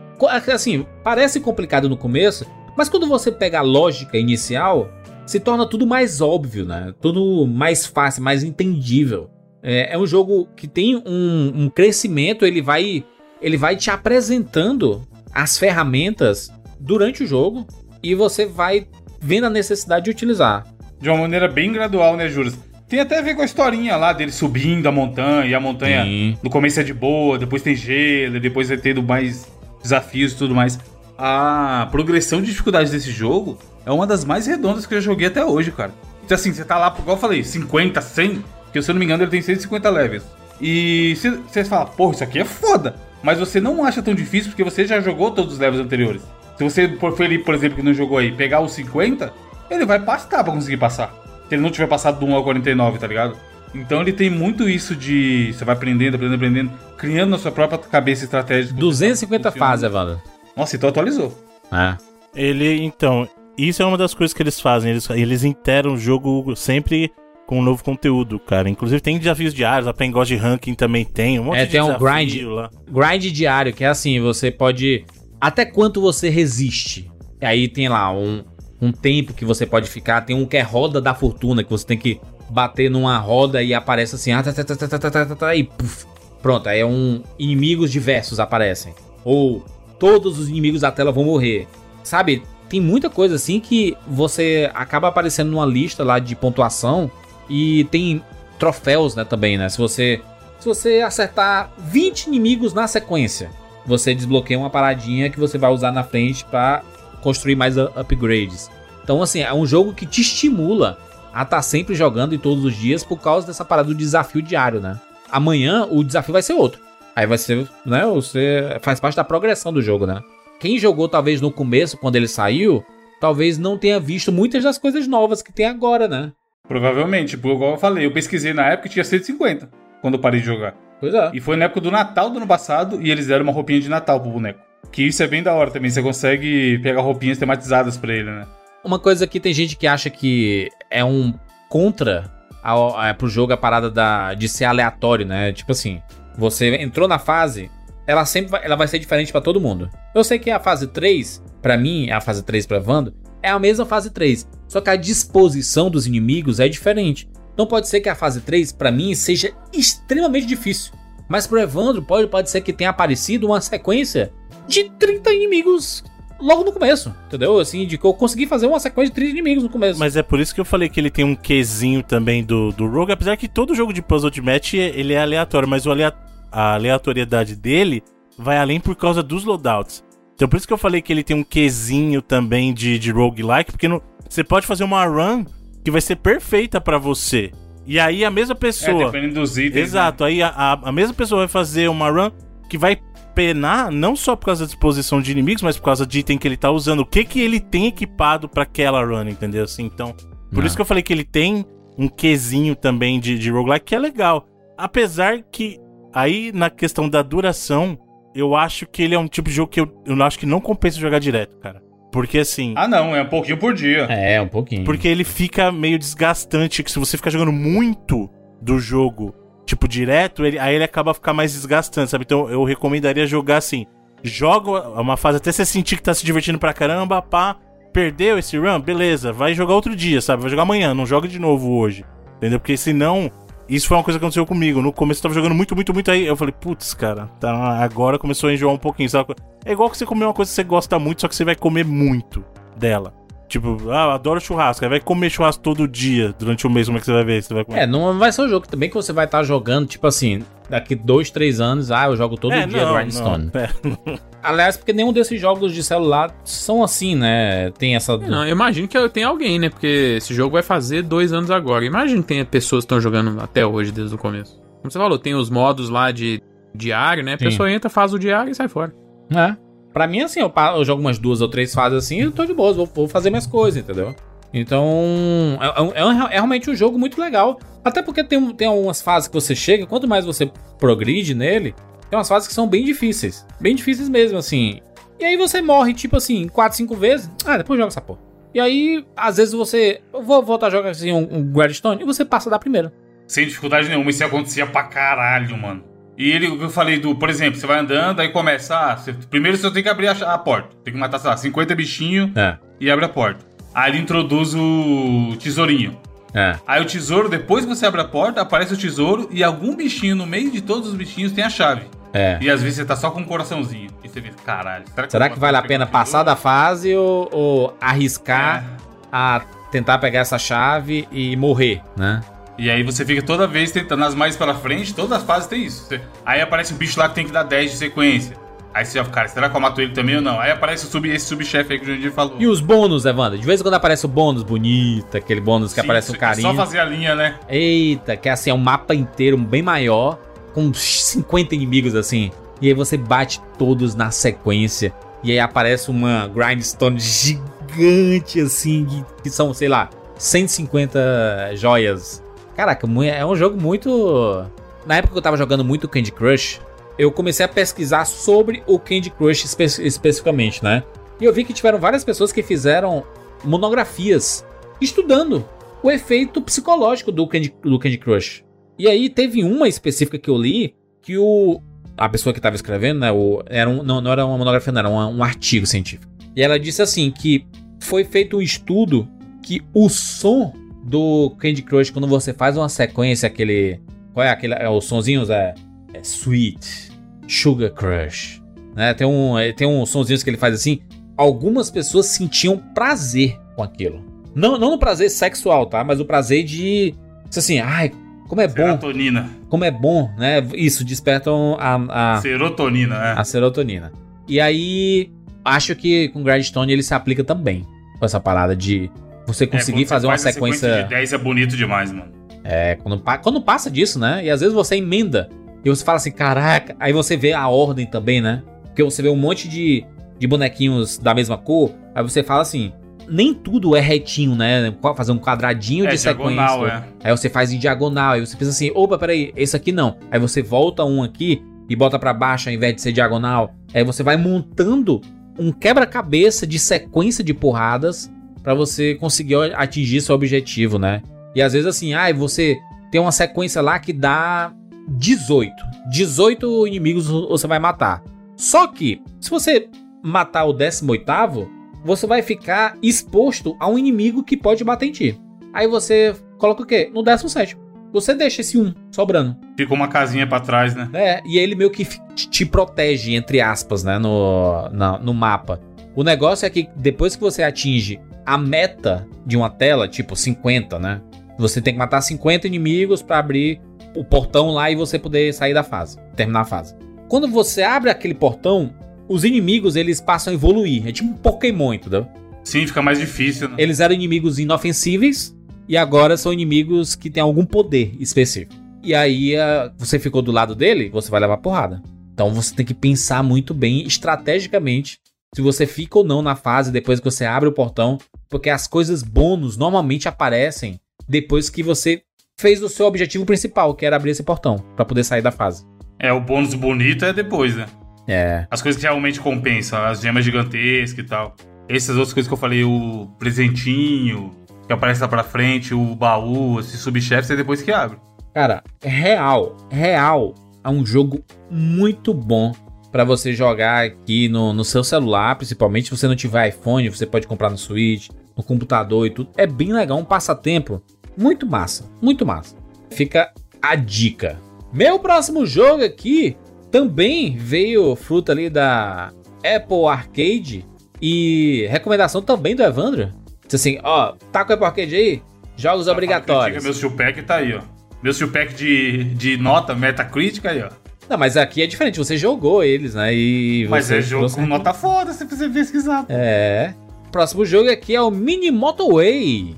Assim, 0.52 0.86
parece 1.04 1.40
complicado 1.40 1.88
no 1.88 1.96
começo, 1.96 2.46
mas 2.76 2.88
quando 2.88 3.06
você 3.06 3.30
pega 3.30 3.58
a 3.58 3.62
lógica 3.62 4.16
inicial, 4.16 4.88
se 5.26 5.40
torna 5.40 5.68
tudo 5.68 5.86
mais 5.86 6.20
óbvio, 6.20 6.64
né? 6.64 6.94
Tudo 7.00 7.46
mais 7.46 7.84
fácil, 7.84 8.22
mais 8.22 8.42
entendível. 8.42 9.28
É, 9.62 9.94
é 9.94 9.98
um 9.98 10.06
jogo 10.06 10.48
que 10.56 10.68
tem 10.68 10.96
um, 10.96 11.52
um 11.54 11.68
crescimento, 11.68 12.46
ele 12.46 12.62
vai, 12.62 13.04
ele 13.42 13.56
vai 13.56 13.76
te 13.76 13.90
apresentando 13.90 15.06
as 15.34 15.58
ferramentas 15.58 16.50
durante 16.78 17.24
o 17.24 17.26
jogo 17.26 17.66
e 18.02 18.14
você 18.14 18.46
vai 18.46 18.86
vendo 19.20 19.44
a 19.46 19.50
necessidade 19.50 20.04
de 20.04 20.10
utilizar. 20.10 20.64
De 21.00 21.08
uma 21.08 21.18
maneira 21.18 21.48
bem 21.48 21.72
gradual, 21.72 22.16
né, 22.16 22.28
Juras? 22.28 22.56
Tem 22.88 23.00
até 23.00 23.18
a 23.18 23.22
ver 23.22 23.34
com 23.34 23.42
a 23.42 23.44
historinha 23.44 23.96
lá 23.96 24.12
dele 24.12 24.30
subindo 24.30 24.86
a 24.88 24.92
montanha, 24.92 25.44
e 25.46 25.54
a 25.54 25.60
montanha 25.60 26.04
Sim. 26.04 26.38
no 26.42 26.48
começo 26.48 26.78
é 26.78 26.84
de 26.84 26.94
boa, 26.94 27.36
depois 27.36 27.60
tem 27.62 27.74
gelo, 27.74 28.38
depois 28.38 28.68
vai 28.68 28.76
tendo 28.78 29.02
mais 29.02 29.46
desafios 29.82 30.32
e 30.32 30.36
tudo 30.36 30.54
mais. 30.54 30.78
A 31.18 31.88
progressão 31.90 32.40
de 32.40 32.46
dificuldades 32.48 32.92
desse 32.92 33.10
jogo 33.10 33.58
é 33.84 33.90
uma 33.90 34.06
das 34.06 34.24
mais 34.24 34.46
redondas 34.46 34.86
que 34.86 34.94
eu 34.94 35.00
já 35.00 35.04
joguei 35.06 35.26
até 35.26 35.44
hoje, 35.44 35.72
cara. 35.72 35.92
Então 36.24 36.34
assim, 36.36 36.52
você 36.52 36.64
tá 36.64 36.78
lá, 36.78 36.94
igual 36.98 37.16
eu 37.16 37.20
falei, 37.20 37.42
50, 37.42 38.00
100, 38.00 38.44
que 38.72 38.80
se 38.82 38.90
eu 38.90 38.94
não 38.94 38.98
me 39.00 39.04
engano 39.04 39.24
ele 39.24 39.30
tem 39.30 39.42
150 39.42 39.90
levels. 39.90 40.22
E 40.60 41.14
você- 41.16 41.30
você 41.30 41.64
fala, 41.64 41.86
porra, 41.86 42.14
isso 42.14 42.24
aqui 42.24 42.38
é 42.38 42.44
foda. 42.44 42.94
Mas 43.22 43.38
você 43.38 43.60
não 43.60 43.84
acha 43.84 44.02
tão 44.02 44.14
difícil 44.14 44.50
porque 44.50 44.62
você 44.62 44.86
já 44.86 45.00
jogou 45.00 45.30
todos 45.32 45.54
os 45.54 45.58
levels 45.58 45.84
anteriores. 45.84 46.22
Se 46.56 46.64
você 46.64 46.88
for 46.96 47.16
Felipe, 47.16 47.44
por 47.44 47.54
exemplo, 47.54 47.76
que 47.76 47.82
não 47.82 47.92
jogou 47.94 48.18
aí, 48.18 48.32
pegar 48.32 48.60
os 48.60 48.72
50, 48.72 49.32
ele 49.70 49.84
vai 49.84 50.00
pastar 50.00 50.42
pra 50.42 50.52
conseguir 50.52 50.76
passar. 50.78 51.14
Se 51.48 51.54
ele 51.54 51.62
não 51.62 51.70
tiver 51.70 51.86
passado 51.86 52.18
do 52.18 52.26
1 52.26 52.34
ao 52.34 52.42
49, 52.44 52.98
tá 52.98 53.06
ligado? 53.06 53.36
Então 53.74 54.00
ele 54.00 54.12
tem 54.12 54.30
muito 54.30 54.68
isso 54.68 54.96
de. 54.96 55.52
Você 55.52 55.64
vai 55.64 55.74
aprendendo, 55.74 56.14
aprendendo, 56.14 56.34
aprendendo, 56.36 56.70
criando 56.96 57.30
na 57.30 57.38
sua 57.38 57.50
própria 57.52 57.78
cabeça 57.78 58.24
estratégia. 58.24 58.72
250 58.72 59.50
Funciona. 59.50 59.70
fases, 59.70 59.84
Evandro. 59.84 60.22
Nossa, 60.56 60.76
então 60.76 60.88
atualizou. 60.88 61.36
É. 61.70 61.96
Ele, 62.34 62.82
então, 62.82 63.28
isso 63.58 63.82
é 63.82 63.86
uma 63.86 63.98
das 63.98 64.14
coisas 64.14 64.32
que 64.32 64.42
eles 64.42 64.58
fazem. 64.60 64.92
Eles, 64.92 65.10
eles 65.10 65.44
interam 65.44 65.92
o 65.94 65.98
jogo 65.98 66.56
sempre 66.56 67.12
com 67.46 67.58
um 67.60 67.62
novo 67.62 67.84
conteúdo, 67.84 68.38
cara. 68.38 68.68
Inclusive 68.68 69.00
tem 69.00 69.18
desafios 69.18 69.52
diários, 69.52 69.90
quem 69.96 70.10
gosta 70.10 70.34
de 70.34 70.40
ranking 70.40 70.74
também 70.74 71.04
tem. 71.04 71.38
Um 71.38 71.44
monte 71.44 71.58
É, 71.58 71.64
de 71.66 71.72
tem 71.72 71.82
um 71.82 71.98
grind. 71.98 72.42
lá. 72.44 72.70
Grind 72.90 73.24
diário, 73.32 73.72
que 73.74 73.84
é 73.84 73.88
assim, 73.88 74.20
você 74.20 74.50
pode 74.50 75.04
até 75.40 75.64
quanto 75.64 76.00
você 76.00 76.28
resiste? 76.28 77.10
E 77.40 77.46
aí 77.46 77.68
tem 77.68 77.88
lá 77.88 78.12
um, 78.12 78.44
um 78.80 78.92
tempo 78.92 79.32
que 79.32 79.44
você 79.44 79.66
pode 79.66 79.88
ficar, 79.88 80.22
tem 80.22 80.34
um 80.34 80.46
que 80.46 80.56
é 80.56 80.62
roda 80.62 81.00
da 81.00 81.14
fortuna, 81.14 81.62
que 81.62 81.70
você 81.70 81.86
tem 81.86 81.98
que 81.98 82.20
bater 82.48 82.90
numa 82.90 83.18
roda 83.18 83.62
e 83.62 83.74
aparece 83.74 84.14
assim, 84.14 84.32
ah, 84.32 84.42
tá 84.42 84.52
tá, 84.52 84.64
tá, 84.64 84.76
tá, 84.76 84.88
tá, 84.88 84.98
tá, 84.98 85.10
tá, 85.10 85.26
tá, 85.26 85.36
tá, 85.36 85.56
e 85.56 85.64
puf, 85.64 86.06
pronto, 86.42 86.68
aí 86.68 86.80
é 86.80 86.86
um 86.86 87.22
inimigos 87.38 87.90
diversos 87.90 88.40
aparecem. 88.40 88.94
Ou 89.24 89.64
todos 89.98 90.38
os 90.38 90.48
inimigos 90.48 90.82
da 90.82 90.92
tela 90.92 91.10
vão 91.10 91.24
morrer. 91.24 91.66
Sabe? 92.02 92.42
Tem 92.68 92.80
muita 92.80 93.10
coisa 93.10 93.34
assim 93.34 93.60
que 93.60 93.96
você 94.06 94.70
acaba 94.74 95.08
aparecendo 95.08 95.50
numa 95.50 95.66
lista 95.66 96.04
lá 96.04 96.18
de 96.18 96.34
pontuação 96.34 97.10
e 97.48 97.84
tem 97.84 98.22
troféus, 98.58 99.14
né, 99.14 99.24
também, 99.24 99.56
né? 99.58 99.68
Se 99.68 99.78
você 99.78 100.20
se 100.58 100.66
você 100.66 101.00
acertar 101.00 101.70
20 101.78 102.26
inimigos 102.26 102.72
na 102.72 102.88
sequência, 102.88 103.50
você 103.86 104.14
desbloqueia 104.14 104.58
uma 104.58 104.70
paradinha 104.70 105.30
que 105.30 105.38
você 105.38 105.56
vai 105.56 105.70
usar 105.70 105.92
na 105.92 106.02
frente 106.02 106.44
pra 106.44 106.82
construir 107.22 107.56
mais 107.56 107.76
upgrades. 107.76 108.70
Então, 109.02 109.22
assim, 109.22 109.40
é 109.40 109.54
um 109.54 109.66
jogo 109.66 109.92
que 109.92 110.04
te 110.04 110.20
estimula 110.20 110.98
a 111.32 111.42
estar 111.42 111.62
sempre 111.62 111.94
jogando 111.94 112.34
e 112.34 112.38
todos 112.38 112.64
os 112.64 112.74
dias 112.74 113.04
por 113.04 113.20
causa 113.20 113.46
dessa 113.46 113.64
parada 113.64 113.88
do 113.88 113.94
desafio 113.94 114.42
diário, 114.42 114.80
né? 114.80 115.00
Amanhã 115.30 115.86
o 115.90 116.02
desafio 116.02 116.32
vai 116.32 116.42
ser 116.42 116.54
outro. 116.54 116.80
Aí 117.14 117.26
vai 117.26 117.38
ser, 117.38 117.68
né? 117.84 118.04
Você 118.06 118.78
faz 118.80 119.00
parte 119.00 119.16
da 119.16 119.24
progressão 119.24 119.72
do 119.72 119.82
jogo, 119.82 120.06
né? 120.06 120.20
Quem 120.58 120.78
jogou 120.78 121.08
talvez 121.08 121.40
no 121.40 121.50
começo, 121.50 121.96
quando 121.98 122.16
ele 122.16 122.28
saiu, 122.28 122.84
talvez 123.20 123.58
não 123.58 123.76
tenha 123.76 124.00
visto 124.00 124.32
muitas 124.32 124.64
das 124.64 124.78
coisas 124.78 125.06
novas 125.06 125.42
que 125.42 125.52
tem 125.52 125.66
agora, 125.66 126.08
né? 126.08 126.32
Provavelmente, 126.66 127.30
tipo, 127.30 127.48
igual 127.50 127.72
eu 127.72 127.78
falei, 127.78 128.06
eu 128.06 128.12
pesquisei 128.12 128.52
na 128.52 128.66
época 128.68 128.88
e 128.88 128.90
tinha 128.90 129.04
150 129.04 129.68
quando 130.00 130.14
eu 130.14 130.20
parei 130.20 130.40
de 130.40 130.46
jogar. 130.46 130.74
Pois 131.00 131.12
é. 131.14 131.30
E 131.34 131.40
foi 131.40 131.56
na 131.56 131.66
época 131.66 131.80
do 131.80 131.90
Natal 131.90 132.30
do 132.30 132.38
ano 132.38 132.46
passado 132.46 133.00
e 133.00 133.10
eles 133.10 133.26
deram 133.26 133.44
uma 133.44 133.52
roupinha 133.52 133.80
de 133.80 133.88
Natal 133.88 134.20
pro 134.20 134.30
boneco. 134.30 134.60
Que 134.90 135.02
isso 135.02 135.22
é 135.22 135.26
bem 135.26 135.42
da 135.42 135.52
hora 135.52 135.70
também, 135.70 135.90
você 135.90 136.02
consegue 136.02 136.78
pegar 136.78 137.00
roupinhas 137.02 137.38
tematizadas 137.38 137.96
pra 137.96 138.14
ele, 138.14 138.30
né? 138.30 138.46
Uma 138.84 138.98
coisa 138.98 139.26
que 139.26 139.40
tem 139.40 139.52
gente 139.52 139.76
que 139.76 139.86
acha 139.86 140.08
que 140.08 140.68
é 140.90 141.04
um 141.04 141.34
contra 141.68 142.32
ao, 142.62 143.02
é, 143.02 143.12
pro 143.12 143.28
jogo 143.28 143.52
a 143.52 143.56
parada 143.56 143.90
da, 143.90 144.34
de 144.34 144.48
ser 144.48 144.64
aleatório, 144.64 145.26
né? 145.26 145.52
Tipo 145.52 145.72
assim, 145.72 146.00
você 146.36 146.76
entrou 146.76 147.08
na 147.08 147.18
fase, 147.18 147.70
ela 148.06 148.24
sempre 148.24 148.50
vai, 148.50 148.64
ela 148.64 148.76
vai 148.76 148.88
ser 148.88 148.98
diferente 148.98 149.32
pra 149.32 149.40
todo 149.40 149.60
mundo. 149.60 149.90
Eu 150.14 150.24
sei 150.24 150.38
que 150.38 150.50
a 150.50 150.60
fase 150.60 150.86
3, 150.86 151.42
pra 151.60 151.76
mim, 151.76 152.10
a 152.10 152.20
fase 152.20 152.44
3 152.44 152.66
pra 152.66 152.78
Vando, 152.78 153.14
é 153.42 153.50
a 153.50 153.58
mesma 153.58 153.84
fase 153.84 154.10
3. 154.10 154.48
Só 154.68 154.80
que 154.80 154.90
a 154.90 154.96
disposição 154.96 155.90
dos 155.90 156.06
inimigos 156.06 156.58
é 156.60 156.68
diferente. 156.68 157.28
Então 157.56 157.66
pode 157.66 157.88
ser 157.88 158.02
que 158.02 158.08
a 158.10 158.14
fase 158.14 158.42
3, 158.42 158.70
pra 158.72 158.92
mim, 158.92 159.14
seja 159.14 159.50
extremamente 159.72 160.44
difícil. 160.46 160.92
Mas 161.26 161.46
pro 161.46 161.58
Evandro 161.58 162.02
pode, 162.02 162.28
pode 162.28 162.50
ser 162.50 162.60
que 162.60 162.70
tenha 162.70 162.90
aparecido 162.90 163.46
uma 163.46 163.62
sequência 163.62 164.30
de 164.68 164.90
30 164.90 165.32
inimigos 165.32 166.04
logo 166.38 166.64
no 166.64 166.70
começo, 166.72 167.14
entendeu? 167.26 167.58
Assim, 167.58 167.86
de 167.86 167.96
que 167.96 168.04
eu 168.04 168.12
consegui 168.12 168.46
fazer 168.46 168.66
uma 168.66 168.78
sequência 168.78 169.08
de 169.08 169.14
30 169.14 169.30
inimigos 169.30 169.64
no 169.64 169.70
começo. 169.70 169.98
Mas 169.98 170.16
é 170.16 170.22
por 170.22 170.38
isso 170.38 170.54
que 170.54 170.60
eu 170.60 170.66
falei 170.66 170.90
que 170.90 171.00
ele 171.00 171.10
tem 171.10 171.24
um 171.24 171.34
quesinho 171.34 172.02
também 172.02 172.44
do, 172.44 172.72
do 172.72 172.86
Rogue, 172.86 173.12
apesar 173.12 173.38
que 173.38 173.48
todo 173.48 173.74
jogo 173.74 173.90
de 173.90 174.02
puzzle 174.02 174.30
de 174.30 174.42
match 174.42 174.74
ele 174.74 175.14
é 175.14 175.18
aleatório, 175.22 175.66
mas 175.66 175.86
alea- 175.86 176.12
a 176.52 176.74
aleatoriedade 176.74 177.56
dele 177.56 178.02
vai 178.36 178.58
além 178.58 178.78
por 178.78 178.94
causa 178.94 179.22
dos 179.22 179.44
loadouts. 179.44 180.04
Então 180.34 180.46
por 180.46 180.58
isso 180.58 180.66
que 180.66 180.72
eu 180.74 180.78
falei 180.78 181.00
que 181.00 181.10
ele 181.10 181.24
tem 181.24 181.34
um 181.34 181.42
quesinho 181.42 182.20
também 182.20 182.74
de, 182.74 182.98
de 182.98 183.10
roguelike, 183.10 183.72
porque 183.72 183.88
você 184.28 184.44
pode 184.44 184.66
fazer 184.66 184.84
uma 184.84 185.06
run 185.06 185.46
que 185.86 185.90
vai 185.92 186.00
ser 186.00 186.16
perfeita 186.16 186.80
pra 186.80 186.98
você. 186.98 187.52
E 187.86 188.00
aí 188.00 188.24
a 188.24 188.30
mesma 188.30 188.54
É, 188.54 188.58
pessoa. 188.58 189.04
dependendo 189.04 189.34
dos 189.34 189.56
itens. 189.56 189.76
Exato, 189.76 190.24
aí 190.24 190.42
a, 190.42 190.48
a, 190.48 190.72
a 190.88 190.90
mesma 190.90 191.14
pessoa 191.14 191.42
vai 191.42 191.48
fazer 191.48 191.88
uma 191.88 192.10
run 192.10 192.28
que 192.68 192.76
vai 192.76 192.98
penar 193.36 193.92
não 193.92 194.16
só 194.16 194.34
por 194.34 194.46
causa 194.46 194.64
da 194.64 194.66
disposição 194.66 195.22
de 195.22 195.30
inimigos, 195.30 195.62
mas 195.62 195.76
por 195.78 195.84
causa 195.84 196.04
de 196.04 196.18
item 196.18 196.38
que 196.38 196.48
ele 196.48 196.56
tá 196.56 196.72
usando. 196.72 197.00
O 197.00 197.06
que 197.06 197.22
que 197.24 197.40
ele 197.40 197.60
tem 197.60 197.86
equipado 197.86 198.48
pra 198.48 198.64
aquela 198.64 199.00
run, 199.04 199.28
entendeu? 199.28 199.62
Assim, 199.62 199.84
então, 199.84 200.12
por 200.52 200.64
Ah. 200.64 200.66
isso 200.66 200.74
que 200.74 200.82
eu 200.82 200.86
falei 200.86 201.04
que 201.04 201.12
ele 201.12 201.22
tem 201.22 201.64
um 201.96 202.08
quesinho 202.08 202.74
também 202.74 203.20
de, 203.20 203.38
de 203.38 203.48
roguelike 203.48 203.84
que 203.86 203.94
é 203.94 203.98
legal. 204.00 204.44
Apesar 204.76 205.40
que 205.52 205.78
aí 206.12 206.50
na 206.52 206.68
questão 206.68 207.08
da 207.08 207.22
duração, 207.22 207.96
eu 208.34 208.56
acho 208.56 208.86
que 208.88 209.04
ele 209.04 209.14
é 209.14 209.18
um 209.20 209.28
tipo 209.28 209.48
de 209.48 209.54
jogo 209.54 209.70
que 209.70 209.78
eu, 209.80 210.02
eu 210.04 210.20
acho 210.24 210.36
que 210.36 210.46
não 210.46 210.60
compensa 210.60 210.98
jogar 210.98 211.20
direto, 211.20 211.56
cara. 211.60 211.80
Porque 212.16 212.38
assim, 212.38 212.72
Ah, 212.74 212.88
não, 212.88 213.14
é 213.14 213.20
um 213.20 213.28
pouquinho 213.28 213.58
por 213.58 213.74
dia. 213.74 214.04
É, 214.08 214.40
um 214.40 214.48
pouquinho. 214.48 214.84
porque 214.84 215.06
ele 215.06 215.22
fica 215.22 215.70
meio 215.70 215.98
desgastante, 215.98 216.82
que 216.82 216.90
se 216.90 216.98
você 216.98 217.14
ficar 217.18 217.28
jogando 217.28 217.52
muito 217.52 218.30
do 218.58 218.78
jogo, 218.78 219.34
tipo, 219.66 219.86
direto, 219.86 220.42
ele, 220.42 220.58
aí 220.58 220.76
ele 220.76 220.84
acaba 220.84 221.12
ficar 221.12 221.34
mais 221.34 221.52
desgastante, 221.52 222.10
sabe? 222.10 222.24
Então 222.24 222.48
eu 222.48 222.64
recomendaria 222.64 223.26
jogar 223.26 223.58
assim, 223.58 223.84
joga 224.22 224.88
uma 224.98 225.18
fase 225.18 225.36
até 225.36 225.52
você 225.52 225.66
sentir 225.66 225.96
que 225.96 226.02
tá 226.02 226.14
se 226.14 226.24
divertindo 226.24 226.58
pra 226.58 226.72
caramba, 226.72 227.20
pá, 227.20 227.56
perdeu 227.92 228.38
esse 228.38 228.56
run, 228.56 228.80
beleza, 228.80 229.30
vai 229.30 229.52
jogar 229.52 229.74
outro 229.74 229.94
dia, 229.94 230.22
sabe? 230.22 230.40
Vai 230.40 230.50
jogar 230.50 230.62
amanhã, 230.62 230.94
não 230.94 231.04
joga 231.04 231.28
de 231.28 231.38
novo 231.38 231.70
hoje, 231.76 232.02
entendeu? 232.38 232.58
Porque 232.58 232.78
senão... 232.78 233.30
Isso 233.68 233.88
foi 233.88 233.96
uma 233.96 234.04
coisa 234.04 234.18
que 234.18 234.24
aconteceu 234.24 234.46
comigo. 234.46 234.80
No 234.80 234.92
começo 234.92 235.18
eu 235.18 235.22
tava 235.24 235.34
jogando 235.34 235.54
muito, 235.54 235.74
muito, 235.74 235.92
muito. 235.92 236.10
Aí 236.10 236.24
eu 236.26 236.36
falei, 236.36 236.54
putz, 236.58 236.94
cara, 236.94 237.26
tá, 237.40 237.52
agora 237.82 238.18
começou 238.18 238.48
a 238.48 238.52
enjoar 238.52 238.72
um 238.74 238.78
pouquinho. 238.78 239.08
Sabe? 239.10 239.34
É 239.64 239.72
igual 239.72 239.90
que 239.90 239.98
você 239.98 240.06
comer 240.06 240.24
uma 240.24 240.34
coisa 240.34 240.50
que 240.50 240.54
você 240.54 240.62
gosta 240.64 240.98
muito, 240.98 241.20
só 241.22 241.28
que 241.28 241.34
você 241.34 241.44
vai 241.44 241.56
comer 241.56 241.84
muito 241.84 242.44
dela. 242.76 243.12
Tipo, 243.48 243.76
ah, 243.90 244.04
eu 244.06 244.10
adoro 244.10 244.40
churrasco. 244.40 244.84
Aí 244.84 244.88
vai 244.88 245.00
comer 245.00 245.30
churrasco 245.30 245.62
todo 245.62 245.86
dia 245.86 246.34
durante 246.38 246.66
o 246.66 246.70
mês, 246.70 246.86
como 246.86 246.98
é 246.98 247.00
que 247.00 247.06
você 247.06 247.12
vai 247.12 247.24
ver? 247.24 247.42
Você 247.42 247.54
vai 247.54 247.64
comer. 247.64 247.80
É, 247.80 247.86
não 247.86 248.18
vai 248.18 248.32
ser 248.32 248.42
um 248.42 248.48
jogo 248.48 248.66
também 248.68 248.88
que 248.88 248.94
você 248.94 249.12
vai 249.12 249.24
estar 249.24 249.42
jogando, 249.44 249.86
tipo 249.86 250.06
assim, 250.06 250.42
daqui 250.68 250.94
dois, 250.96 251.30
três 251.30 251.60
anos, 251.60 251.90
ah, 251.92 252.06
eu 252.06 252.16
jogo 252.16 252.36
todo 252.36 252.52
É, 252.52 252.66
dia 252.66 252.84
não, 252.84 252.94
Grindstone. 252.94 253.50
não, 253.52 253.60
é. 253.60 254.18
Aliás, 254.46 254.76
porque 254.76 254.92
nenhum 254.92 255.12
desses 255.12 255.40
jogos 255.40 255.74
de 255.74 255.82
celular 255.82 256.34
são 256.44 256.82
assim, 256.82 257.16
né? 257.16 257.70
Tem 257.72 257.96
essa. 257.96 258.16
Não, 258.16 258.44
eu 258.44 258.52
imagino 258.52 258.86
que 258.86 259.08
tem 259.08 259.24
alguém, 259.24 259.58
né? 259.58 259.68
Porque 259.68 260.14
esse 260.18 260.32
jogo 260.32 260.52
vai 260.52 260.62
fazer 260.62 261.02
dois 261.02 261.32
anos 261.32 261.50
agora. 261.50 261.84
Imagino 261.84 262.22
que 262.22 262.28
tenha 262.28 262.44
pessoas 262.44 262.84
que 262.84 262.86
estão 262.86 263.00
jogando 263.00 263.40
até 263.40 263.66
hoje, 263.66 263.90
desde 263.90 264.14
o 264.14 264.18
começo. 264.18 264.56
Como 264.80 264.90
você 264.90 264.98
falou, 264.98 265.18
tem 265.18 265.34
os 265.34 265.50
modos 265.50 265.88
lá 265.88 266.12
de 266.12 266.40
diário, 266.72 267.24
né? 267.24 267.34
A 267.34 267.38
Sim. 267.38 267.46
pessoa 267.46 267.70
entra, 267.70 267.90
faz 267.90 268.14
o 268.14 268.18
diário 268.18 268.52
e 268.52 268.54
sai 268.54 268.68
fora. 268.68 268.94
É. 269.34 269.56
Pra 269.92 270.06
mim, 270.06 270.20
assim, 270.20 270.40
eu, 270.40 270.52
eu 270.76 270.84
jogo 270.84 271.00
umas 271.00 271.18
duas 271.18 271.40
ou 271.40 271.48
três 271.48 271.74
fases 271.74 271.98
assim 271.98 272.20
e 272.20 272.30
tô 272.30 272.44
de 272.44 272.52
boa, 272.52 272.72
vou, 272.72 272.86
vou 272.86 273.08
fazer 273.08 273.30
minhas 273.30 273.46
coisas, 273.46 273.82
entendeu? 273.82 274.14
Então, 274.52 275.58
é, 275.60 276.00
é 276.00 276.02
é 276.02 276.26
é 276.30 276.34
realmente 276.34 276.70
um 276.70 276.74
jogo 276.74 276.98
muito 276.98 277.20
legal. 277.20 277.58
Até 277.84 278.02
porque 278.02 278.22
tem, 278.22 278.52
tem 278.54 278.68
algumas 278.68 279.02
fases 279.02 279.28
que 279.28 279.34
você 279.34 279.54
chega, 279.54 279.86
quanto 279.86 280.06
mais 280.06 280.24
você 280.24 280.50
progride 280.78 281.34
nele, 281.34 281.74
tem 282.10 282.18
umas 282.18 282.28
fases 282.28 282.46
que 282.48 282.54
são 282.54 282.66
bem 282.68 282.84
difíceis. 282.84 283.46
Bem 283.60 283.74
difíceis 283.74 284.08
mesmo, 284.08 284.38
assim. 284.38 284.80
E 285.18 285.24
aí 285.24 285.36
você 285.36 285.62
morre, 285.62 285.94
tipo 285.94 286.16
assim, 286.16 286.46
4, 286.48 286.76
5 286.76 286.94
vezes. 286.94 287.30
Ah, 287.44 287.56
depois 287.56 287.78
joga 287.78 287.88
essa 287.88 288.00
porra. 288.00 288.20
E 288.54 288.60
aí, 288.60 289.04
às 289.16 289.36
vezes 289.36 289.52
você. 289.54 290.00
Eu 290.12 290.22
vou 290.22 290.42
voltar 290.42 290.66
a 290.68 290.70
jogar 290.70 290.90
assim, 290.90 291.12
um, 291.12 291.28
um 291.30 291.42
Gladstone 291.52 292.02
e 292.02 292.04
você 292.06 292.24
passa 292.24 292.48
da 292.50 292.58
primeira. 292.58 292.92
Sem 293.26 293.46
dificuldade 293.46 293.88
nenhuma, 293.88 294.08
isso 294.10 294.24
acontecia 294.24 294.66
pra 294.66 294.84
caralho, 294.84 295.56
mano. 295.58 295.82
E 296.16 296.30
ele, 296.30 296.48
o 296.48 296.56
que 296.56 296.64
eu 296.64 296.70
falei 296.70 296.98
do, 296.98 297.14
por 297.14 297.28
exemplo, 297.28 297.58
você 297.60 297.66
vai 297.66 297.78
andando, 297.80 298.20
aí 298.20 298.30
começa, 298.30 298.74
ah, 298.74 298.96
você- 298.96 299.12
primeiro 299.12 299.58
você 299.58 299.70
tem 299.70 299.82
que 299.82 299.88
abrir 299.88 300.08
a, 300.08 300.12
a 300.34 300.38
porta. 300.38 300.68
Tem 300.84 300.94
que 300.94 300.98
matar, 300.98 301.18
sei 301.18 301.28
lá, 301.30 301.36
50 301.36 301.74
bichinhos 301.74 302.30
É. 302.36 302.56
e 302.80 302.90
abre 302.90 303.04
a 303.04 303.08
porta. 303.08 303.44
Aí 303.74 303.90
ele 303.92 303.98
introduz 303.98 304.54
o 304.54 305.36
tesourinho. 305.42 305.98
É. 306.32 306.56
Aí 306.66 306.80
o 306.80 306.86
tesouro, 306.86 307.28
depois 307.28 307.64
que 307.64 307.74
você 307.74 307.84
abre 307.84 308.00
a 308.00 308.04
porta, 308.04 308.40
aparece 308.40 308.72
o 308.72 308.76
tesouro 308.76 309.28
e 309.30 309.42
algum 309.44 309.74
bichinho 309.76 310.16
no 310.16 310.26
meio 310.26 310.50
de 310.50 310.60
todos 310.62 310.88
os 310.88 310.94
bichinhos 310.94 311.32
tem 311.32 311.44
a 311.44 311.50
chave. 311.50 311.82
É. 312.16 312.38
E 312.40 312.50
às 312.50 312.62
vezes 312.62 312.76
você 312.78 312.84
tá 312.84 312.96
só 312.96 313.10
com 313.10 313.20
um 313.20 313.24
coraçãozinho. 313.24 313.90
E 314.02 314.08
você 314.08 314.20
vê, 314.20 314.30
caralho, 314.44 314.84
será 314.94 315.06
que, 315.06 315.10
Será 315.12 315.28
que 315.30 315.38
vale 315.38 315.56
a 315.56 315.62
pena 315.62 315.86
passar 315.86 316.22
da 316.22 316.34
fase 316.36 316.94
ou, 316.94 317.28
ou 317.32 317.76
arriscar 317.80 318.64
É. 318.82 318.86
a 319.12 319.40
tentar 319.70 319.98
pegar 319.98 320.20
essa 320.20 320.38
chave 320.38 321.06
e 321.12 321.36
morrer, 321.36 321.80
né? 321.96 322.20
E 322.58 322.70
aí 322.70 322.82
você 322.82 323.04
fica 323.04 323.20
toda 323.20 323.46
vez 323.46 323.70
tentando 323.70 324.02
as 324.04 324.14
mais 324.14 324.34
pra 324.36 324.54
frente, 324.54 324.94
todas 324.94 325.12
as 325.12 325.22
fases 325.24 325.46
tem 325.46 325.64
isso. 325.64 325.84
Você- 325.84 326.00
Aí 326.24 326.40
aparece 326.40 326.72
um 326.72 326.76
bicho 326.78 326.98
lá 326.98 327.08
que 327.08 327.14
tem 327.14 327.26
que 327.26 327.32
dar 327.32 327.42
10 327.42 327.72
de 327.72 327.76
sequência. 327.76 328.34
Aí 328.72 328.84
você 328.84 328.98
fica, 328.98 329.10
cara, 329.14 329.28
será 329.28 329.48
que 329.50 329.56
eu 329.56 329.60
mato 329.60 329.80
ele 329.80 329.92
também 329.92 330.16
ou 330.16 330.22
não? 330.22 330.38
Aí 330.38 330.50
aparece 330.50 330.86
o 330.86 330.88
sub, 330.90 331.08
esse 331.08 331.26
subchefe 331.26 331.72
aí 331.74 331.78
que 331.78 331.84
o 331.90 331.94
Jandir 331.94 332.12
falou. 332.12 332.36
E 332.38 332.46
os 332.46 332.60
bônus, 332.60 333.04
Evandro? 333.06 333.38
De 333.38 333.44
vez 333.46 333.60
em 333.60 333.62
quando 333.62 333.74
aparece 333.74 334.04
o 334.04 334.08
bônus 334.08 334.42
bonito, 334.42 335.16
aquele 335.16 335.40
bônus 335.40 335.72
que 335.72 335.80
Sim, 335.80 335.86
aparece 335.86 336.12
um 336.12 336.14
carinho. 336.14 336.48
É 336.48 336.50
só 336.50 336.56
fazer 336.56 336.78
a 336.80 336.84
linha, 336.84 337.14
né? 337.14 337.36
Eita, 337.48 338.16
que 338.16 338.28
é 338.28 338.32
assim, 338.32 338.50
é 338.50 338.54
um 338.54 338.58
mapa 338.58 338.94
inteiro 338.94 339.36
bem 339.38 339.62
maior, 339.62 340.18
com 340.56 340.62
uns 340.68 340.78
50 341.04 341.54
inimigos 341.54 341.94
assim. 341.94 342.30
E 342.62 342.68
aí 342.68 342.72
você 342.74 342.96
bate 342.96 343.40
todos 343.58 343.94
na 343.94 344.10
sequência. 344.10 344.92
E 345.22 345.30
aí 345.30 345.38
aparece 345.38 345.90
uma 345.90 346.26
grindstone 346.28 346.98
gigante 346.98 348.40
assim, 348.40 349.04
que, 349.22 349.28
são, 349.28 349.52
sei 349.52 349.68
lá, 349.68 349.90
150 350.16 351.54
joias. 351.56 352.22
Caraca, 352.56 352.86
é 353.04 353.26
um 353.26 353.36
jogo 353.36 353.60
muito. 353.60 354.44
Na 354.86 354.96
época 354.96 355.12
que 355.12 355.18
eu 355.18 355.22
tava 355.22 355.36
jogando 355.36 355.62
muito 355.64 355.88
Candy 355.88 356.10
Crush, 356.12 356.60
eu 356.98 357.12
comecei 357.12 357.44
a 357.44 357.48
pesquisar 357.48 358.04
sobre 358.06 358.62
o 358.66 358.78
Candy 358.78 359.10
Crush 359.10 359.44
espe- 359.44 359.82
especificamente, 359.86 360.64
né? 360.64 360.82
E 361.20 361.24
eu 361.24 361.32
vi 361.32 361.44
que 361.44 361.52
tiveram 361.52 361.78
várias 361.78 362.02
pessoas 362.04 362.32
que 362.32 362.42
fizeram 362.42 363.04
monografias 363.44 364.44
estudando 364.80 365.44
o 365.82 365.90
efeito 365.90 366.40
psicológico 366.40 367.12
do 367.12 367.26
Candy, 367.28 367.54
do 367.62 367.78
Candy 367.78 367.98
Crush. 367.98 368.42
E 368.78 368.88
aí 368.88 369.08
teve 369.08 369.42
uma 369.42 369.68
específica 369.68 370.18
que 370.18 370.30
eu 370.30 370.36
li 370.36 370.74
que 371.02 371.16
o 371.16 371.60
a 371.96 372.08
pessoa 372.08 372.32
que 372.32 372.38
estava 372.38 372.54
escrevendo, 372.54 373.00
né, 373.00 373.10
o, 373.10 373.42
era 373.46 373.70
um, 373.70 373.82
não, 373.82 374.02
não 374.02 374.12
era 374.12 374.26
uma 374.26 374.36
monografia, 374.36 374.70
não, 374.70 374.80
era 374.80 374.90
um, 374.90 375.18
um 375.18 375.24
artigo 375.24 375.66
científico. 375.66 376.12
E 376.34 376.42
ela 376.42 376.58
disse 376.58 376.82
assim 376.82 377.10
que 377.10 377.46
foi 377.80 378.04
feito 378.04 378.36
um 378.36 378.42
estudo 378.42 379.08
que 379.42 379.62
o 379.72 379.88
som 379.88 380.52
do 380.84 381.30
Candy 381.38 381.62
Crush 381.62 381.90
quando 381.90 382.06
você 382.06 382.34
faz 382.34 382.56
uma 382.56 382.68
sequência 382.68 383.26
aquele 383.26 383.80
qual 384.12 384.26
é 384.26 384.30
aquele 384.30 384.54
é, 384.54 384.68
os 384.68 384.84
sonzinhos 384.84 385.30
é, 385.30 385.54
é 385.94 386.00
sweet, 386.00 386.92
sugar 387.26 387.70
crush, 387.70 388.42
né? 388.74 388.92
Tem 388.92 389.06
um 389.06 389.34
tem 389.56 389.66
uns 389.66 389.88
sonzinhos 389.90 390.22
que 390.22 390.30
ele 390.30 390.36
faz 390.36 390.54
assim. 390.54 390.80
Algumas 391.16 391.70
pessoas 391.70 392.06
sentiam 392.06 392.58
prazer 392.74 393.38
com 393.54 393.62
aquilo. 393.62 394.04
Não, 394.34 394.58
não 394.58 394.72
no 394.72 394.78
prazer 394.78 395.10
sexual, 395.10 395.64
tá? 395.64 395.82
Mas 395.82 395.98
o 395.98 396.04
prazer 396.04 396.44
de. 396.44 396.94
Assim, 397.34 397.58
ai, 397.58 397.90
como 398.26 398.40
é 398.40 398.48
bom, 398.48 398.54
Serotonina. 398.54 399.30
como 399.48 399.64
é 399.64 399.70
bom, 399.70 400.10
né? 400.18 400.46
Isso, 400.54 400.84
despertam 400.84 401.56
a, 401.58 402.16
a, 402.16 402.20
Serotonina, 402.20 402.98
né? 402.98 403.14
a 403.16 403.24
serotonina. 403.24 403.92
E 404.28 404.40
aí, 404.40 405.10
acho 405.44 405.74
que 405.74 406.08
com 406.08 406.22
Grindstone 406.22 406.72
ele 406.72 406.82
se 406.82 406.94
aplica 406.94 407.22
também 407.22 407.64
com 407.98 408.04
essa 408.04 408.18
parada 408.20 408.54
de 408.56 408.90
você 409.26 409.44
É, 409.44 409.46
conseguir 409.46 409.84
você 409.84 409.86
fazer 409.86 410.06
uma 410.06 410.12
faz 410.12 410.26
a 410.26 410.32
sequência. 410.32 410.82
de 410.84 410.88
10 410.90 411.12
é 411.12 411.18
bonito 411.18 411.56
demais, 411.56 411.90
mano. 411.92 412.12
É, 412.44 412.76
quando, 412.76 413.02
quando 413.22 413.40
passa 413.42 413.70
disso, 413.70 413.98
né? 413.98 414.24
E 414.24 414.30
às 414.30 414.40
vezes 414.40 414.54
você 414.54 414.76
emenda. 414.76 415.28
E 415.64 415.68
você 415.68 415.84
fala 415.84 415.96
assim, 415.96 416.12
caraca. 416.12 416.76
Aí 416.78 416.92
você 416.92 417.16
vê 417.16 417.32
a 417.32 417.48
ordem 417.48 417.86
também, 417.86 418.20
né? 418.20 418.42
Porque 418.66 418.84
você 418.84 419.02
vê 419.02 419.08
um 419.08 419.16
monte 419.16 419.48
de, 419.48 419.84
de 420.18 420.26
bonequinhos 420.28 420.96
da 420.98 421.12
mesma 421.12 421.36
cor. 421.36 421.72
Aí 421.94 422.02
você 422.02 422.22
fala 422.22 422.42
assim. 422.42 422.72
Nem 423.08 423.32
tudo 423.34 423.74
é 423.76 423.80
retinho, 423.80 424.34
né? 424.34 424.74
Fazer 424.96 425.12
um 425.12 425.18
quadradinho 425.18 425.86
É, 425.86 425.90
de 425.94 426.00
diagonal, 426.02 426.60
sequência. 426.64 426.84
é. 427.02 427.08
Aí 427.10 427.16
você 427.16 427.28
faz 427.28 427.52
em 427.52 427.58
diagonal. 427.58 428.12
Aí 428.14 428.20
você 428.24 428.36
pensa 428.36 428.50
assim: 428.50 428.70
opa, 428.74 428.98
peraí, 428.98 429.32
esse 429.36 429.56
aqui 429.56 429.72
não. 429.72 429.96
Aí 430.10 430.18
você 430.18 430.42
volta 430.42 430.84
um 430.84 431.02
aqui 431.02 431.42
e 431.68 431.74
bota 431.76 431.98
pra 431.98 432.12
baixo 432.12 432.48
ao 432.48 432.54
invés 432.54 432.74
de 432.74 432.82
ser 432.82 432.92
diagonal. 432.92 433.54
Aí 433.74 433.84
você 433.84 434.02
vai 434.02 434.16
montando 434.16 435.00
um 435.38 435.52
quebra-cabeça 435.52 436.46
de 436.46 436.58
sequência 436.58 437.22
de 437.22 437.34
porradas 437.34 438.10
pra 438.42 438.54
você 438.54 438.94
conseguir 438.94 439.36
atingir 439.54 440.00
seu 440.00 440.14
objetivo, 440.14 440.78
né? 440.78 441.02
E 441.34 441.42
às 441.42 441.52
vezes 441.52 441.66
assim, 441.66 441.92
ah, 441.94 442.12
você 442.12 442.56
tem 442.90 443.00
uma 443.00 443.12
sequência 443.12 443.60
lá 443.60 443.78
que 443.78 443.92
dá 443.92 444.52
18. 444.88 445.52
18 445.90 446.66
inimigos 446.66 447.06
você 447.08 447.46
vai 447.46 447.58
matar. 447.58 448.02
Só 448.36 448.66
que, 448.68 449.00
se 449.20 449.28
você 449.30 449.68
matar 450.02 450.44
o 450.44 450.54
18º, 450.54 451.48
você 451.86 452.06
vai 452.06 452.20
ficar 452.22 452.76
exposto 452.82 453.56
a 453.60 453.68
um 453.68 453.78
inimigo 453.78 454.22
que 454.24 454.36
pode 454.36 454.62
bater 454.64 454.86
em 454.86 454.92
ti. 454.92 455.20
Aí 455.54 455.66
você 455.66 456.14
coloca 456.38 456.62
o 456.62 456.66
quê? 456.66 456.90
No 456.92 457.02
17. 457.02 457.56
Você 457.92 458.12
deixa 458.14 458.40
esse 458.42 458.58
1 458.58 458.74
sobrando. 458.90 459.36
Ficou 459.56 459.76
uma 459.76 459.88
casinha 459.88 460.26
pra 460.26 460.40
trás, 460.40 460.74
né? 460.74 460.90
É, 460.92 461.22
e 461.24 461.38
ele 461.38 461.54
meio 461.54 461.70
que 461.70 461.86
te 462.14 462.44
protege, 462.44 463.14
entre 463.14 463.40
aspas, 463.40 463.82
né, 463.84 463.98
no, 463.98 464.68
na- 464.70 464.98
no 464.98 465.14
mapa. 465.14 465.60
O 465.94 466.02
negócio 466.02 466.44
é 466.44 466.50
que 466.50 466.68
depois 466.76 467.14
que 467.16 467.22
você 467.22 467.42
atinge 467.42 467.98
a 468.26 468.36
meta 468.36 469.06
de 469.24 469.36
uma 469.36 469.48
tela, 469.48 469.88
tipo 469.88 470.14
50, 470.14 470.78
né? 470.78 471.00
Você 471.38 471.62
tem 471.62 471.72
que 471.72 471.78
matar 471.78 472.00
50 472.02 472.46
inimigos 472.46 473.00
pra 473.00 473.18
abrir 473.18 473.60
o 473.94 474.04
portão 474.04 474.50
lá 474.50 474.70
e 474.70 474.74
você 474.74 474.98
poder 474.98 475.32
sair 475.32 475.54
da 475.54 475.62
fase, 475.62 475.96
terminar 476.14 476.40
a 476.40 476.44
fase. 476.44 476.74
Quando 477.08 477.28
você 477.28 477.62
abre 477.62 477.88
aquele 477.88 478.14
portão, 478.14 478.74
os 479.08 479.24
inimigos 479.24 479.76
eles 479.76 480.00
passam 480.00 480.32
a 480.32 480.34
evoluir. 480.34 480.86
É 480.86 480.92
tipo 480.92 481.10
um 481.10 481.14
Pokémon, 481.14 481.74
entendeu? 481.74 482.06
Sim, 482.44 482.66
fica 482.66 482.82
mais 482.82 482.98
difícil, 482.98 483.48
né? 483.48 483.56
Eles 483.58 483.80
eram 483.80 483.94
inimigos 483.94 484.38
inofensíveis 484.38 485.36
e 485.68 485.76
agora 485.76 486.16
são 486.16 486.32
inimigos 486.32 486.94
que 486.94 487.10
têm 487.10 487.22
algum 487.22 487.44
poder 487.44 487.94
específico. 487.98 488.54
E 488.82 488.94
aí 488.94 489.34
você 489.76 489.98
ficou 489.98 490.22
do 490.22 490.30
lado 490.30 490.54
dele, 490.54 490.88
você 490.88 491.10
vai 491.10 491.20
levar 491.20 491.38
porrada. 491.38 491.82
Então 492.12 492.32
você 492.32 492.54
tem 492.54 492.64
que 492.64 492.74
pensar 492.74 493.22
muito 493.22 493.52
bem 493.52 493.84
estrategicamente 493.86 494.98
se 495.34 495.42
você 495.42 495.66
fica 495.66 495.98
ou 495.98 496.04
não 496.04 496.22
na 496.22 496.36
fase 496.36 496.70
depois 496.70 497.00
que 497.00 497.04
você 497.04 497.24
abre 497.24 497.48
o 497.48 497.52
portão, 497.52 497.98
porque 498.28 498.48
as 498.48 498.66
coisas 498.66 499.02
bônus 499.02 499.56
normalmente 499.56 500.08
aparecem 500.08 500.80
depois 501.08 501.50
que 501.50 501.62
você 501.62 502.02
fez 502.38 502.62
o 502.62 502.68
seu 502.68 502.86
objetivo 502.86 503.26
principal, 503.26 503.74
que 503.74 503.84
era 503.84 503.96
abrir 503.96 504.12
esse 504.12 504.22
portão 504.22 504.56
pra 504.76 504.84
poder 504.84 505.04
sair 505.04 505.22
da 505.22 505.30
fase. 505.30 505.66
É, 505.98 506.12
o 506.12 506.20
bônus 506.20 506.54
bonito 506.54 507.04
é 507.04 507.12
depois, 507.12 507.56
né? 507.56 507.66
É. 508.06 508.46
As 508.50 508.62
coisas 508.62 508.80
que 508.80 508.86
realmente 508.86 509.20
compensam, 509.20 509.84
as 509.84 510.00
gemas 510.00 510.24
gigantescas 510.24 511.04
e 511.04 511.08
tal. 511.08 511.34
Essas 511.68 511.96
outras 511.96 512.12
coisas 512.12 512.28
que 512.28 512.34
eu 512.34 512.38
falei, 512.38 512.62
o 512.62 513.08
presentinho, 513.18 514.30
que 514.66 514.72
aparece 514.72 515.00
lá 515.00 515.08
pra 515.08 515.24
frente, 515.24 515.74
o 515.74 515.94
baú, 515.94 516.60
esses 516.60 516.80
subchefes, 516.80 517.30
é 517.30 517.36
depois 517.36 517.62
que 517.62 517.72
abre. 517.72 517.98
Cara, 518.32 518.62
real, 518.82 519.56
real, 519.70 520.34
é 520.62 520.68
um 520.68 520.84
jogo 520.84 521.24
muito 521.50 522.12
bom 522.12 522.52
pra 522.92 523.04
você 523.04 523.32
jogar 523.32 523.84
aqui 523.84 524.28
no, 524.28 524.52
no 524.52 524.64
seu 524.64 524.84
celular, 524.84 525.36
principalmente 525.36 525.86
se 525.86 525.96
você 525.96 526.06
não 526.06 526.16
tiver 526.16 526.48
iPhone, 526.48 526.88
você 526.88 527.06
pode 527.06 527.26
comprar 527.26 527.50
no 527.50 527.58
Switch, 527.58 528.08
no 528.36 528.42
computador 528.42 529.06
e 529.06 529.10
tudo. 529.10 529.30
É 529.36 529.46
bem 529.46 529.72
legal, 529.72 529.98
um 529.98 530.04
passatempo 530.04 530.82
muito 531.16 531.46
massa, 531.46 531.90
muito 532.00 532.24
massa. 532.26 532.56
Fica 532.90 533.32
a 533.60 533.74
dica. 533.74 534.38
Meu 534.72 534.98
próximo 534.98 535.46
jogo 535.46 535.82
aqui 535.82 536.36
também 536.70 537.36
veio 537.36 537.94
fruto 537.96 538.32
ali 538.32 538.50
da 538.50 539.12
Apple 539.38 539.86
Arcade 539.88 540.64
e 541.00 541.66
recomendação 541.70 542.22
também 542.22 542.54
do 542.56 542.62
Evandro. 542.62 543.10
Disse 543.44 543.56
assim, 543.56 543.78
ó, 543.82 544.14
tá 544.32 544.44
com 544.44 544.52
o 544.52 544.54
Apple 544.54 544.66
Arcade 544.66 544.96
aí? 544.96 545.22
Jogos 545.56 545.88
obrigatórios. 545.88 546.62
Meu 546.62 546.74
Silpack 546.74 547.22
tá 547.22 547.36
aí, 547.36 547.54
ó. 547.54 547.60
Meu 548.02 548.12
Silpack 548.12 548.54
de, 548.54 549.04
de 549.14 549.36
nota 549.36 549.74
Metacritic 549.74 550.44
aí, 550.46 550.62
ó. 550.62 550.68
Não, 551.08 551.16
mas 551.16 551.36
aqui 551.36 551.62
é 551.62 551.66
diferente, 551.66 551.98
você 551.98 552.16
jogou 552.16 552.64
eles, 552.64 552.94
né? 552.94 553.14
E 553.14 553.66
Mas 553.70 553.86
você 553.86 553.98
é 553.98 554.02
jogo 554.02 554.28
com 554.32 554.44
nota 554.44 554.74
foda, 554.74 555.12
se 555.12 555.24
você 555.24 555.48
pesquisar. 555.48 556.02
pô. 556.02 556.12
É. 556.12 556.74
Próximo 557.12 557.44
jogo 557.44 557.70
aqui 557.70 557.94
é 557.94 558.02
o 558.02 558.10
Mini 558.10 558.50
Motorway. 558.50 559.54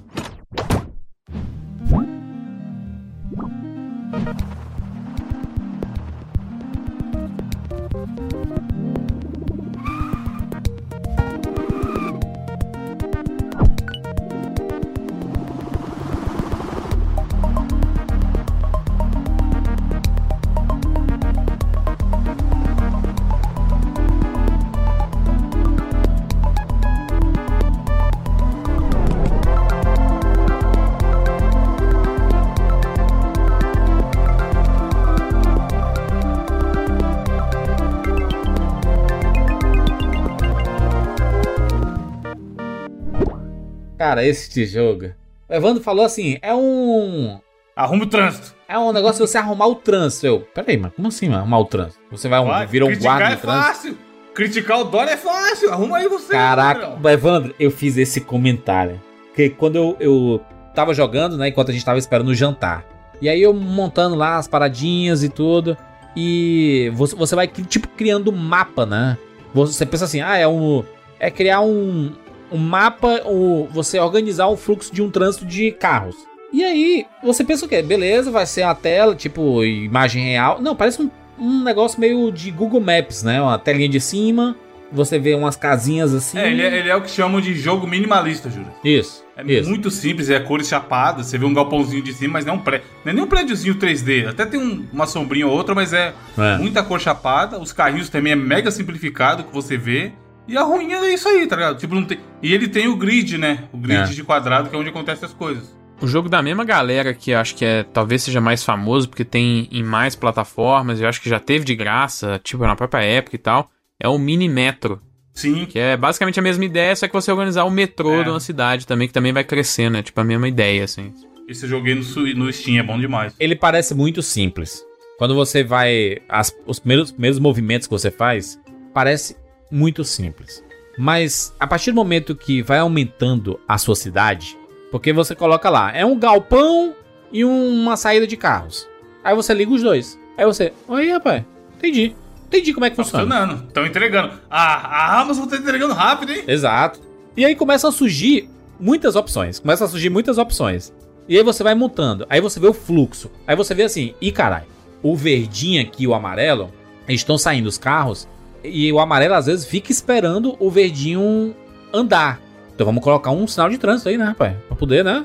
Cara, 44.18 44.26
esse 44.26 44.66
jogo. 44.66 45.12
O 45.48 45.54
Evandro 45.54 45.82
falou 45.82 46.04
assim: 46.04 46.38
é 46.42 46.54
um. 46.54 47.38
Arruma 47.76 48.04
o 48.04 48.08
trânsito. 48.08 48.54
É 48.68 48.76
um 48.76 48.92
negócio 48.92 49.24
de 49.24 49.30
você 49.30 49.38
arrumar 49.38 49.68
o 49.68 49.76
trânsito. 49.76 50.26
Eu, 50.26 50.40
peraí, 50.40 50.76
mas 50.76 50.92
como 50.92 51.08
assim, 51.08 51.28
mano? 51.28 51.40
Arrumar 51.42 51.60
o 51.60 51.64
trânsito? 51.64 52.00
Você 52.10 52.28
vai, 52.28 52.44
Vai, 52.44 52.66
virar 52.66 52.86
um 52.86 52.98
guarda 52.98 53.26
é 53.26 53.30
no 53.30 53.36
trânsito? 53.36 53.64
fácil. 53.64 53.98
Criticar 54.34 54.80
o 54.80 54.84
Dória 54.84 55.12
é 55.12 55.16
fácil. 55.16 55.72
Arruma 55.72 55.98
aí 55.98 56.08
você. 56.08 56.32
Caraca, 56.32 56.80
Gabriel. 56.80 57.14
Evandro, 57.14 57.54
eu 57.58 57.70
fiz 57.70 57.96
esse 57.96 58.20
comentário. 58.20 59.00
Porque 59.28 59.50
quando 59.50 59.76
eu, 59.76 59.96
eu 60.00 60.42
tava 60.74 60.92
jogando, 60.92 61.36
né? 61.36 61.48
Enquanto 61.48 61.70
a 61.70 61.72
gente 61.72 61.84
tava 61.84 61.98
esperando 61.98 62.28
o 62.28 62.34
jantar. 62.34 62.84
E 63.20 63.28
aí 63.28 63.40
eu 63.40 63.54
montando 63.54 64.16
lá 64.16 64.36
as 64.36 64.48
paradinhas 64.48 65.22
e 65.22 65.28
tudo. 65.28 65.76
E 66.16 66.90
você, 66.94 67.14
você 67.14 67.36
vai, 67.36 67.46
tipo, 67.46 67.86
criando 67.88 68.32
um 68.32 68.36
mapa, 68.36 68.84
né? 68.84 69.16
Você 69.54 69.86
pensa 69.86 70.04
assim, 70.04 70.20
ah, 70.20 70.36
é 70.36 70.48
um. 70.48 70.84
É 71.20 71.30
criar 71.30 71.60
um, 71.60 72.12
um 72.52 72.58
mapa, 72.58 73.22
o, 73.26 73.68
você 73.70 73.98
organizar 73.98 74.46
o 74.48 74.56
fluxo 74.56 74.92
de 74.94 75.02
um 75.02 75.10
trânsito 75.10 75.44
de 75.46 75.70
carros. 75.72 76.16
E 76.52 76.64
aí, 76.64 77.06
você 77.22 77.44
pensa 77.44 77.66
o 77.66 77.68
quê? 77.68 77.82
Beleza, 77.82 78.30
vai 78.30 78.46
ser 78.46 78.62
a 78.62 78.74
tela, 78.74 79.14
tipo, 79.14 79.62
imagem 79.64 80.24
real. 80.24 80.60
Não, 80.62 80.74
parece 80.74 81.02
um, 81.02 81.10
um 81.38 81.62
negócio 81.62 82.00
meio 82.00 82.30
de 82.32 82.50
Google 82.50 82.80
Maps, 82.80 83.22
né? 83.22 83.40
Uma 83.42 83.58
telinha 83.58 83.88
de 83.88 84.00
cima, 84.00 84.56
você 84.90 85.18
vê 85.18 85.34
umas 85.34 85.56
casinhas 85.56 86.14
assim. 86.14 86.38
É, 86.38 86.50
ele 86.50 86.62
é, 86.62 86.78
ele 86.78 86.88
é 86.88 86.96
o 86.96 87.02
que 87.02 87.10
chamam 87.10 87.38
de 87.40 87.54
jogo 87.54 87.86
minimalista, 87.86 88.48
Júlio. 88.48 88.72
Isso. 88.82 89.26
É 89.36 89.52
isso. 89.52 89.68
muito 89.68 89.88
simples, 89.88 90.28
é 90.30 90.40
cores 90.40 90.66
chapadas, 90.66 91.26
você 91.26 91.38
vê 91.38 91.44
um 91.46 91.54
galpãozinho 91.54 92.02
de 92.02 92.12
cima, 92.12 92.32
mas 92.32 92.44
não 92.44 92.54
é 92.54 92.56
um 92.56 92.60
prédio. 92.60 92.86
Não 93.04 93.12
é 93.12 93.14
nem 93.14 93.22
um 93.22 93.26
prédiozinho 93.28 93.76
3D. 93.76 94.26
Até 94.26 94.44
tem 94.44 94.58
um- 94.58 94.84
uma 94.92 95.06
sombrinha 95.06 95.46
ou 95.46 95.52
outra, 95.52 95.76
mas 95.76 95.92
é, 95.92 96.12
É. 96.36 96.56
muita 96.58 96.82
cor 96.82 96.98
chapada. 96.98 97.56
Os 97.56 97.72
carrinhos 97.72 98.08
também 98.08 98.32
é 98.32 98.36
mega 98.36 98.68
simplificado 98.72 99.44
que 99.44 99.52
você 99.54 99.76
vê. 99.76 100.10
E 100.48 100.56
a 100.56 100.62
ruim 100.62 100.92
é 100.92 101.12
isso 101.12 101.28
aí, 101.28 101.46
tá 101.46 101.56
ligado? 101.56 101.78
Tipo, 101.78 101.94
não 101.94 102.04
tem... 102.04 102.18
E 102.42 102.54
ele 102.54 102.66
tem 102.68 102.88
o 102.88 102.96
grid, 102.96 103.36
né? 103.36 103.64
O 103.72 103.76
grid 103.76 104.00
É. 104.00 104.04
de 104.14 104.24
quadrado, 104.24 104.70
que 104.70 104.74
é 104.74 104.78
onde 104.78 104.88
acontecem 104.88 105.26
as 105.26 105.34
coisas. 105.34 105.76
O 106.00 106.06
jogo 106.06 106.28
da 106.28 106.40
mesma 106.40 106.64
galera 106.64 107.12
que 107.12 107.32
eu 107.32 107.38
acho 107.38 107.54
que 107.56 107.64
é 107.64 107.82
talvez 107.82 108.22
seja 108.22 108.40
mais 108.40 108.62
famoso 108.64 109.08
porque 109.08 109.24
tem 109.24 109.68
em 109.70 109.82
mais 109.82 110.14
plataformas, 110.16 111.00
eu 111.00 111.08
acho 111.08 111.20
que 111.20 111.28
já 111.28 111.40
teve 111.40 111.64
de 111.64 111.74
graça, 111.74 112.40
tipo 112.42 112.62
na 112.64 112.76
própria 112.76 113.02
época 113.02 113.34
e 113.34 113.38
tal, 113.38 113.68
é 114.00 114.08
o 114.08 114.16
Mini 114.16 114.48
Metro, 114.48 115.02
Sim. 115.34 115.66
que 115.66 115.76
é 115.78 115.96
basicamente 115.96 116.38
a 116.38 116.42
mesma 116.42 116.64
ideia, 116.64 116.94
só 116.94 117.08
que 117.08 117.12
você 117.12 117.32
organizar 117.32 117.64
o 117.64 117.70
metrô 117.70 118.20
É. 118.20 118.22
de 118.24 118.30
uma 118.30 118.38
cidade 118.40 118.86
também, 118.86 119.08
que 119.08 119.12
também 119.14 119.32
vai 119.32 119.42
crescendo, 119.42 119.96
é 119.98 120.02
tipo 120.02 120.20
a 120.20 120.24
mesma 120.24 120.46
ideia, 120.48 120.84
assim. 120.84 121.12
Esse 121.48 121.64
eu 121.64 121.68
joguei 121.68 121.94
no, 121.96 122.02
no 122.36 122.52
Steam, 122.52 122.78
é 122.78 122.82
bom 122.82 122.98
demais. 122.98 123.34
Ele 123.40 123.56
parece 123.56 123.92
muito 123.94 124.22
simples. 124.22 124.84
Quando 125.18 125.34
você 125.34 125.64
vai. 125.64 126.18
as- 126.28 126.54
os 126.64 126.78
primeiros, 126.78 127.10
primeiros 127.10 127.40
movimentos 127.40 127.88
que 127.88 127.92
você 127.92 128.08
faz, 128.10 128.56
parece 128.94 129.34
muito 129.70 130.04
simples. 130.04 130.62
Mas 130.96 131.54
a 131.60 131.66
partir 131.66 131.90
do 131.92 131.96
momento 131.96 132.34
que 132.34 132.62
vai 132.62 132.78
aumentando 132.78 133.60
a 133.68 133.78
sua 133.78 133.94
cidade, 133.94 134.56
porque 134.90 135.12
você 135.12 135.34
coloca 135.34 135.70
lá, 135.70 135.94
é 135.96 136.04
um 136.04 136.18
galpão 136.18 136.94
e 137.32 137.44
uma 137.44 137.96
saída 137.96 138.26
de 138.26 138.36
carros. 138.36 138.88
Aí 139.22 139.34
você 139.34 139.52
liga 139.54 139.70
os 139.72 139.82
dois. 139.82 140.18
Aí 140.36 140.44
você, 140.44 140.72
oi 140.88 141.10
rapaz, 141.10 141.44
entendi. 141.76 142.14
Entendi 142.46 142.72
como 142.72 142.86
é 142.86 142.90
que 142.90 142.96
Tá 142.96 143.04
funciona. 143.04 143.24
funcionando. 143.24 143.66
Estão 143.68 143.86
entregando. 143.86 144.32
Ah, 144.50 144.74
a 145.16 145.20
Amazon 145.20 145.46
tá 145.46 145.56
entregando 145.56 145.92
rápido, 145.92 146.32
hein? 146.32 146.44
Exato. 146.48 147.00
E 147.36 147.44
aí 147.44 147.54
começam 147.54 147.90
a 147.90 147.92
surgir 147.92 148.48
muitas 148.80 149.14
opções. 149.16 149.58
Começam 149.60 149.86
a 149.86 149.90
surgir 149.90 150.08
muitas 150.08 150.38
opções. 150.38 150.92
E 151.28 151.36
aí 151.36 151.42
você 151.44 151.62
vai 151.62 151.74
montando. 151.74 152.24
Aí 152.30 152.40
você 152.40 152.58
vê 152.58 152.66
o 152.66 152.72
fluxo. 152.72 153.30
Aí 153.46 153.54
você 153.54 153.74
vê 153.74 153.82
assim, 153.82 154.14
e 154.20 154.32
caralho, 154.32 154.64
o 155.02 155.14
verdinho 155.14 155.82
aqui 155.82 156.04
e 156.04 156.06
o 156.08 156.14
amarelo, 156.14 156.72
estão 157.06 157.36
saindo 157.36 157.66
os 157.66 157.76
carros. 157.76 158.26
E 158.62 158.92
o 158.92 158.98
amarelo 158.98 159.34
às 159.34 159.46
vezes 159.46 159.66
fica 159.66 159.92
esperando 159.92 160.56
o 160.58 160.70
verdinho 160.70 161.54
andar. 161.92 162.40
Então 162.74 162.84
vamos 162.84 163.02
colocar 163.02 163.30
um 163.30 163.46
sinal 163.46 163.68
de 163.68 163.78
trânsito 163.78 164.08
aí, 164.08 164.16
né, 164.16 164.24
rapaz? 164.24 164.56
Pra 164.66 164.76
poder, 164.76 165.04
né? 165.04 165.24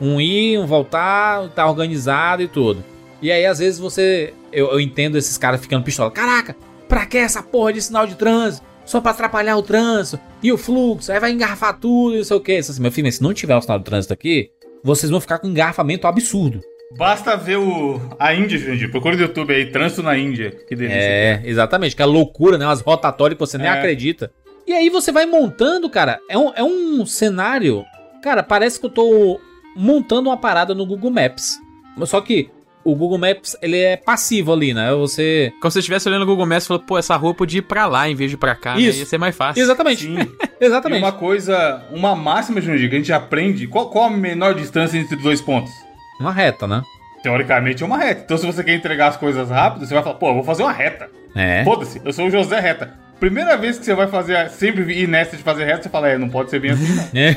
Um 0.00 0.20
ir, 0.20 0.58
um 0.58 0.66
voltar, 0.66 1.48
tá 1.50 1.68
organizado 1.68 2.42
e 2.42 2.48
tudo. 2.48 2.84
E 3.20 3.30
aí, 3.30 3.44
às 3.44 3.58
vezes, 3.58 3.78
você. 3.78 4.32
Eu, 4.52 4.70
eu 4.70 4.80
entendo 4.80 5.18
esses 5.18 5.36
caras 5.36 5.60
ficando 5.60 5.84
pistola. 5.84 6.10
Caraca, 6.10 6.56
pra 6.88 7.06
que 7.06 7.18
essa 7.18 7.42
porra 7.42 7.72
de 7.72 7.82
sinal 7.82 8.06
de 8.06 8.14
trânsito? 8.14 8.66
Só 8.84 9.00
pra 9.00 9.10
atrapalhar 9.10 9.56
o 9.56 9.62
trânsito 9.62 10.20
e 10.42 10.50
o 10.50 10.58
fluxo, 10.58 11.12
aí 11.12 11.20
vai 11.20 11.32
engarrafar 11.32 11.78
tudo 11.78 12.14
e 12.14 12.18
não 12.18 12.24
sei 12.24 12.36
o 12.36 12.40
que. 12.40 12.56
Assim, 12.56 12.80
meu 12.80 12.90
filho, 12.90 13.12
se 13.12 13.22
não 13.22 13.34
tiver 13.34 13.56
o 13.56 13.60
sinal 13.60 13.78
de 13.78 13.84
trânsito 13.84 14.12
aqui, 14.12 14.50
vocês 14.82 15.10
vão 15.10 15.20
ficar 15.20 15.38
com 15.38 15.46
engarrafamento 15.46 16.06
absurdo. 16.06 16.60
Basta 16.96 17.36
ver 17.36 17.56
o 17.58 18.00
a 18.18 18.34
Índia, 18.34 18.58
gente. 18.58 18.88
Procura 18.88 19.14
no 19.16 19.22
YouTube 19.22 19.54
aí, 19.54 19.66
trânsito 19.66 20.02
na 20.02 20.16
Índia. 20.18 20.50
Que 20.68 20.74
delícia. 20.74 20.98
É, 20.98 21.40
exatamente. 21.44 21.94
Que 21.94 22.02
é 22.02 22.06
loucura, 22.06 22.58
né? 22.58 22.66
Umas 22.66 22.80
rotatórias 22.80 23.36
que 23.36 23.40
você 23.46 23.56
nem 23.58 23.68
É. 23.68 23.70
acredita. 23.70 24.32
E 24.66 24.72
aí 24.72 24.90
você 24.90 25.12
vai 25.12 25.24
montando, 25.26 25.88
cara. 25.88 26.18
É 26.28 26.36
um, 26.36 26.52
é 26.54 26.62
um 26.64 27.06
cenário. 27.06 27.84
Cara, 28.22 28.42
parece 28.42 28.78
que 28.78 28.86
eu 28.86 28.90
tô 28.90 29.40
montando 29.76 30.28
uma 30.28 30.36
parada 30.36 30.74
no 30.74 30.84
Google 30.84 31.10
Maps. 31.10 31.58
Só 32.04 32.20
que 32.20 32.50
o 32.84 32.94
Google 32.94 33.18
Maps, 33.18 33.56
ele 33.62 33.78
é 33.78 33.96
passivo 33.96 34.52
ali, 34.52 34.74
né? 34.74 34.92
Você... 34.94 35.52
Como 35.60 35.70
se 35.70 35.74
você 35.74 35.78
estivesse 35.80 36.08
olhando 36.08 36.22
o 36.22 36.26
Google 36.26 36.46
Maps 36.46 36.64
e 36.64 36.68
falando, 36.68 36.84
pô, 36.86 36.98
essa 36.98 37.14
rua 37.16 37.34
podia 37.34 37.58
ir 37.58 37.62
pra 37.62 37.86
lá 37.86 38.08
em 38.08 38.14
vez 38.14 38.30
de 38.30 38.36
ir 38.36 38.38
pra 38.38 38.54
cá, 38.54 38.74
né? 38.74 38.80
Isso. 38.82 38.98
Ia 39.00 39.06
ser 39.06 39.18
mais 39.18 39.36
fácil. 39.36 39.62
Exatamente. 39.62 40.04
Sim. 40.06 40.16
E 40.60 40.66
Exatamente. 40.66 41.02
uma 41.02 41.12
coisa, 41.12 41.82
uma 41.90 42.14
máxima, 42.14 42.60
Jundir, 42.60 42.90
que 42.90 42.94
a 42.94 42.98
gente 42.98 43.12
aprende, 43.14 43.66
qual, 43.66 43.88
qual 43.88 44.04
a 44.04 44.10
menor 44.10 44.54
distância 44.54 44.98
entre 44.98 45.16
dois 45.16 45.40
pontos? 45.40 45.72
Uma 46.20 46.32
reta, 46.32 46.66
né? 46.66 46.82
Teoricamente 47.22 47.82
é 47.82 47.86
uma 47.86 47.98
reta. 47.98 48.22
Então 48.24 48.36
se 48.36 48.46
você 48.46 48.62
quer 48.62 48.74
entregar 48.74 49.08
as 49.08 49.16
coisas 49.16 49.50
rápido, 49.50 49.86
você 49.86 49.94
vai 49.94 50.02
falar, 50.02 50.16
pô, 50.16 50.28
eu 50.28 50.34
vou 50.34 50.44
fazer 50.44 50.62
uma 50.62 50.72
reta. 50.72 51.08
É. 51.34 51.64
Foda-se, 51.64 52.00
eu 52.04 52.12
sou 52.12 52.26
o 52.26 52.30
José 52.30 52.58
Reta. 52.60 52.94
Primeira 53.18 53.56
vez 53.56 53.78
que 53.78 53.84
você 53.84 53.94
vai 53.94 54.06
fazer, 54.06 54.48
sempre 54.50 54.82
ir 54.92 55.06
nessa 55.06 55.36
de 55.36 55.42
fazer 55.42 55.64
reta, 55.64 55.82
você 55.82 55.88
fala, 55.88 56.08
é, 56.08 56.18
não 56.18 56.28
pode 56.28 56.50
ser 56.50 56.58
bem 56.58 56.70
assim, 56.72 56.94
não. 56.94 57.08
É. 57.14 57.36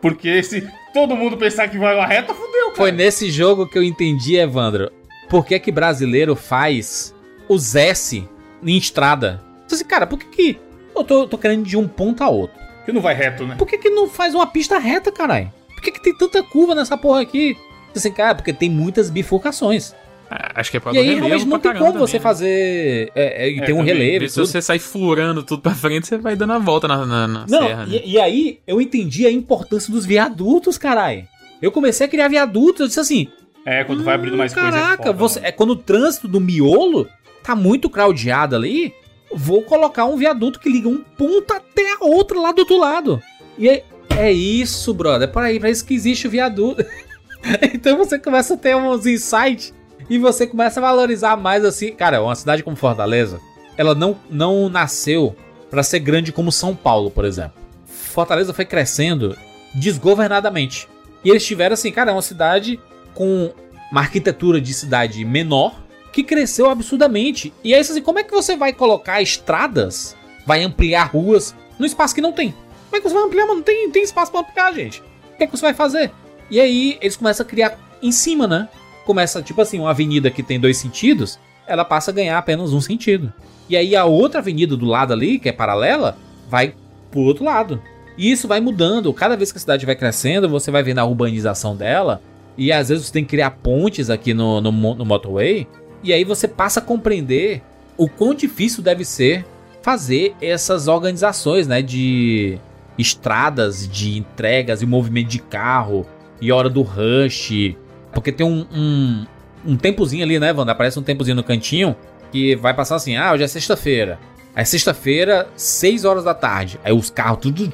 Porque 0.00 0.42
se 0.42 0.68
todo 0.92 1.16
mundo 1.16 1.36
pensar 1.36 1.68
que 1.68 1.78
vai 1.78 1.94
uma 1.94 2.06
reta, 2.06 2.34
fudeu, 2.34 2.66
cara. 2.66 2.76
Foi 2.76 2.92
nesse 2.92 3.30
jogo 3.30 3.68
que 3.68 3.78
eu 3.78 3.82
entendi, 3.82 4.36
Evandro, 4.36 4.90
por 5.28 5.46
que 5.46 5.58
que 5.58 5.70
brasileiro 5.70 6.34
faz 6.34 7.14
os 7.48 7.74
S 7.74 8.28
em 8.62 8.76
estrada. 8.76 9.40
Disse, 9.66 9.84
cara, 9.84 10.06
por 10.06 10.18
que 10.18 10.26
que 10.26 10.60
eu 10.94 11.04
tô, 11.04 11.26
tô 11.26 11.38
querendo 11.38 11.64
de 11.64 11.76
um 11.76 11.88
ponto 11.88 12.22
a 12.22 12.28
outro? 12.28 12.58
Que 12.84 12.92
não 12.92 13.00
vai 13.00 13.14
reto, 13.14 13.46
né? 13.46 13.56
Por 13.58 13.66
que 13.66 13.78
que 13.78 13.90
não 13.90 14.08
faz 14.08 14.34
uma 14.34 14.46
pista 14.46 14.78
reta, 14.78 15.12
caralho? 15.12 15.52
Por 15.74 15.82
que 15.82 15.92
que 15.92 16.02
tem 16.02 16.16
tanta 16.16 16.42
curva 16.42 16.74
nessa 16.74 16.96
porra 16.96 17.22
aqui? 17.22 17.56
Disse, 17.94 18.10
cara, 18.10 18.34
porque 18.34 18.52
tem 18.52 18.70
muitas 18.70 19.10
bifurcações. 19.10 19.94
Ah, 20.30 20.52
Acho 20.60 20.70
que 20.70 20.76
é 20.76 20.80
por 20.80 20.94
E 20.94 20.98
aí 20.98 21.14
realmente 21.16 21.44
não 21.44 21.58
pra 21.58 21.72
tem 21.72 21.80
como 21.80 21.98
você 21.98 22.12
também, 22.12 22.12
né? 22.12 22.20
fazer. 22.20 23.12
É, 23.16 23.46
é, 23.46 23.50
e 23.50 23.58
É, 23.58 23.64
tem 23.64 23.74
um 23.74 23.78
também. 23.78 23.94
relevo. 23.94 24.28
Se 24.28 24.34
tudo. 24.36 24.46
você 24.46 24.62
sair 24.62 24.78
furando 24.78 25.42
tudo 25.42 25.60
pra 25.60 25.74
frente, 25.74 26.06
você 26.06 26.16
vai 26.18 26.36
dando 26.36 26.52
a 26.52 26.58
volta 26.58 26.86
na, 26.86 27.04
na, 27.04 27.26
na 27.26 27.46
Não, 27.48 27.62
serra, 27.66 27.86
né? 27.86 28.00
e, 28.04 28.12
e 28.12 28.20
aí 28.20 28.60
eu 28.64 28.80
entendi 28.80 29.26
a 29.26 29.30
importância 29.30 29.92
dos 29.92 30.06
viadutos, 30.06 30.78
caralho. 30.78 31.26
Eu 31.60 31.72
comecei 31.72 32.06
a 32.06 32.08
criar 32.08 32.28
viadutos, 32.28 32.80
eu 32.80 32.86
disse 32.86 33.00
assim, 33.00 33.26
É, 33.66 33.82
quando 33.82 34.04
vai 34.04 34.14
abrindo 34.14 34.36
mais 34.36 34.54
coisa. 34.54 34.70
Caraca, 34.70 35.12
você, 35.12 35.40
mano. 35.40 35.48
é 35.48 35.52
quando 35.52 35.70
o 35.70 35.76
trânsito 35.76 36.28
do 36.28 36.40
miolo 36.40 37.08
tá 37.42 37.56
muito 37.56 37.90
craudiado 37.90 38.54
ali, 38.54 38.94
vou 39.34 39.62
colocar 39.62 40.04
um 40.04 40.16
viaduto 40.16 40.60
que 40.60 40.70
liga 40.70 40.88
um 40.88 40.98
ponto 41.18 41.52
até 41.52 41.94
a 41.94 42.04
outra 42.04 42.38
lá 42.38 42.52
do 42.52 42.60
outro 42.60 42.78
lado. 42.78 43.20
E 43.58 43.68
é, 43.68 43.84
é 44.16 44.32
isso, 44.32 44.94
brother. 44.94 45.28
É 45.28 45.32
para 45.32 45.46
aí, 45.46 45.58
para 45.58 45.70
isso 45.70 45.84
que 45.84 45.92
existe 45.92 46.28
o 46.28 46.30
viaduto. 46.30 46.84
então 47.74 47.96
você 47.96 48.18
começa 48.18 48.54
a 48.54 48.56
ter 48.56 48.76
uns 48.76 49.06
insights 49.06 49.74
e 50.08 50.18
você 50.18 50.46
começa 50.46 50.80
a 50.80 50.82
valorizar 50.82 51.36
mais 51.36 51.64
assim. 51.64 51.92
Cara, 51.92 52.22
uma 52.22 52.34
cidade 52.34 52.62
como 52.62 52.76
Fortaleza, 52.76 53.40
ela 53.76 53.94
não, 53.94 54.16
não 54.28 54.68
nasceu 54.68 55.34
para 55.70 55.82
ser 55.82 56.00
grande 56.00 56.32
como 56.32 56.50
São 56.50 56.74
Paulo, 56.74 57.10
por 57.10 57.24
exemplo. 57.24 57.52
Fortaleza 57.86 58.52
foi 58.52 58.64
crescendo 58.64 59.36
desgovernadamente. 59.74 60.88
E 61.24 61.30
eles 61.30 61.46
tiveram 61.46 61.74
assim, 61.74 61.92
cara, 61.92 62.12
uma 62.12 62.22
cidade 62.22 62.80
com 63.14 63.52
uma 63.90 64.00
arquitetura 64.00 64.60
de 64.60 64.72
cidade 64.74 65.24
menor 65.24 65.80
que 66.12 66.24
cresceu 66.24 66.68
absurdamente. 66.68 67.52
E 67.62 67.72
aí, 67.74 67.80
assim, 67.80 68.02
como 68.02 68.18
é 68.18 68.24
que 68.24 68.32
você 68.32 68.56
vai 68.56 68.72
colocar 68.72 69.22
estradas, 69.22 70.16
vai 70.46 70.62
ampliar 70.62 71.04
ruas 71.04 71.54
no 71.78 71.86
espaço 71.86 72.14
que 72.14 72.20
não 72.20 72.32
tem? 72.32 72.52
Como 72.90 72.96
é 72.96 73.00
que 73.00 73.08
você 73.08 73.14
vai 73.14 73.24
ampliar, 73.24 73.46
mano? 73.46 73.58
Não 73.58 73.62
tem, 73.62 73.90
tem 73.90 74.02
espaço 74.02 74.32
pra 74.32 74.40
ampliar, 74.40 74.72
gente. 74.74 75.00
O 75.00 75.36
que 75.36 75.44
é 75.44 75.46
que 75.46 75.56
você 75.56 75.62
vai 75.62 75.74
fazer? 75.74 76.10
E 76.50 76.60
aí, 76.60 76.98
eles 77.00 77.16
começam 77.16 77.44
a 77.44 77.48
criar 77.48 77.78
em 78.02 78.10
cima, 78.10 78.46
né? 78.46 78.68
Começa, 79.04 79.42
tipo 79.42 79.60
assim, 79.60 79.78
uma 79.78 79.90
avenida 79.90 80.30
que 80.30 80.42
tem 80.42 80.58
dois 80.58 80.76
sentidos, 80.76 81.38
ela 81.66 81.84
passa 81.84 82.10
a 82.10 82.14
ganhar 82.14 82.38
apenas 82.38 82.72
um 82.72 82.80
sentido. 82.80 83.32
E 83.68 83.76
aí, 83.76 83.94
a 83.94 84.04
outra 84.04 84.40
avenida 84.40 84.76
do 84.76 84.86
lado 84.86 85.12
ali, 85.12 85.38
que 85.38 85.48
é 85.48 85.52
paralela, 85.52 86.16
vai 86.48 86.74
pro 87.10 87.20
outro 87.20 87.44
lado. 87.44 87.80
E 88.16 88.30
isso 88.30 88.48
vai 88.48 88.60
mudando. 88.60 89.12
Cada 89.14 89.36
vez 89.36 89.50
que 89.52 89.58
a 89.58 89.60
cidade 89.60 89.86
vai 89.86 89.94
crescendo, 89.94 90.48
você 90.48 90.70
vai 90.70 90.82
vendo 90.82 90.98
a 90.98 91.04
urbanização 91.04 91.76
dela. 91.76 92.20
E 92.56 92.70
às 92.72 92.88
vezes 92.88 93.06
você 93.06 93.12
tem 93.12 93.24
que 93.24 93.30
criar 93.30 93.50
pontes 93.52 94.10
aqui 94.10 94.34
no, 94.34 94.60
no, 94.60 94.70
no 94.70 95.04
motorway. 95.04 95.66
E 96.02 96.12
aí 96.12 96.24
você 96.24 96.46
passa 96.46 96.80
a 96.80 96.82
compreender 96.82 97.62
o 97.96 98.08
quão 98.08 98.34
difícil 98.34 98.82
deve 98.82 99.04
ser 99.04 99.46
fazer 99.82 100.34
essas 100.40 100.88
organizações, 100.88 101.66
né? 101.66 101.80
De 101.80 102.58
estradas, 102.98 103.88
de 103.88 104.18
entregas 104.18 104.82
e 104.82 104.86
movimento 104.86 105.28
de 105.28 105.38
carro. 105.38 106.06
E 106.40 106.50
hora 106.50 106.68
do 106.68 106.82
rush. 106.82 107.74
Porque 108.12 108.32
tem 108.32 108.46
um, 108.46 108.66
um, 108.72 109.26
um 109.66 109.76
tempozinho 109.76 110.24
ali, 110.24 110.38
né, 110.38 110.52
Wanda? 110.52 110.72
Aparece 110.72 110.98
um 110.98 111.02
tempozinho 111.02 111.36
no 111.36 111.44
cantinho 111.44 111.94
que 112.32 112.56
vai 112.56 112.74
passar 112.74 112.96
assim: 112.96 113.16
ah, 113.16 113.32
hoje 113.32 113.44
é 113.44 113.48
sexta-feira. 113.48 114.18
Aí 114.54 114.64
sexta-feira, 114.64 115.48
6 115.54 116.04
horas 116.04 116.24
da 116.24 116.34
tarde. 116.34 116.78
Aí 116.82 116.92
os 116.92 117.08
carros 117.08 117.38
tudo. 117.40 117.72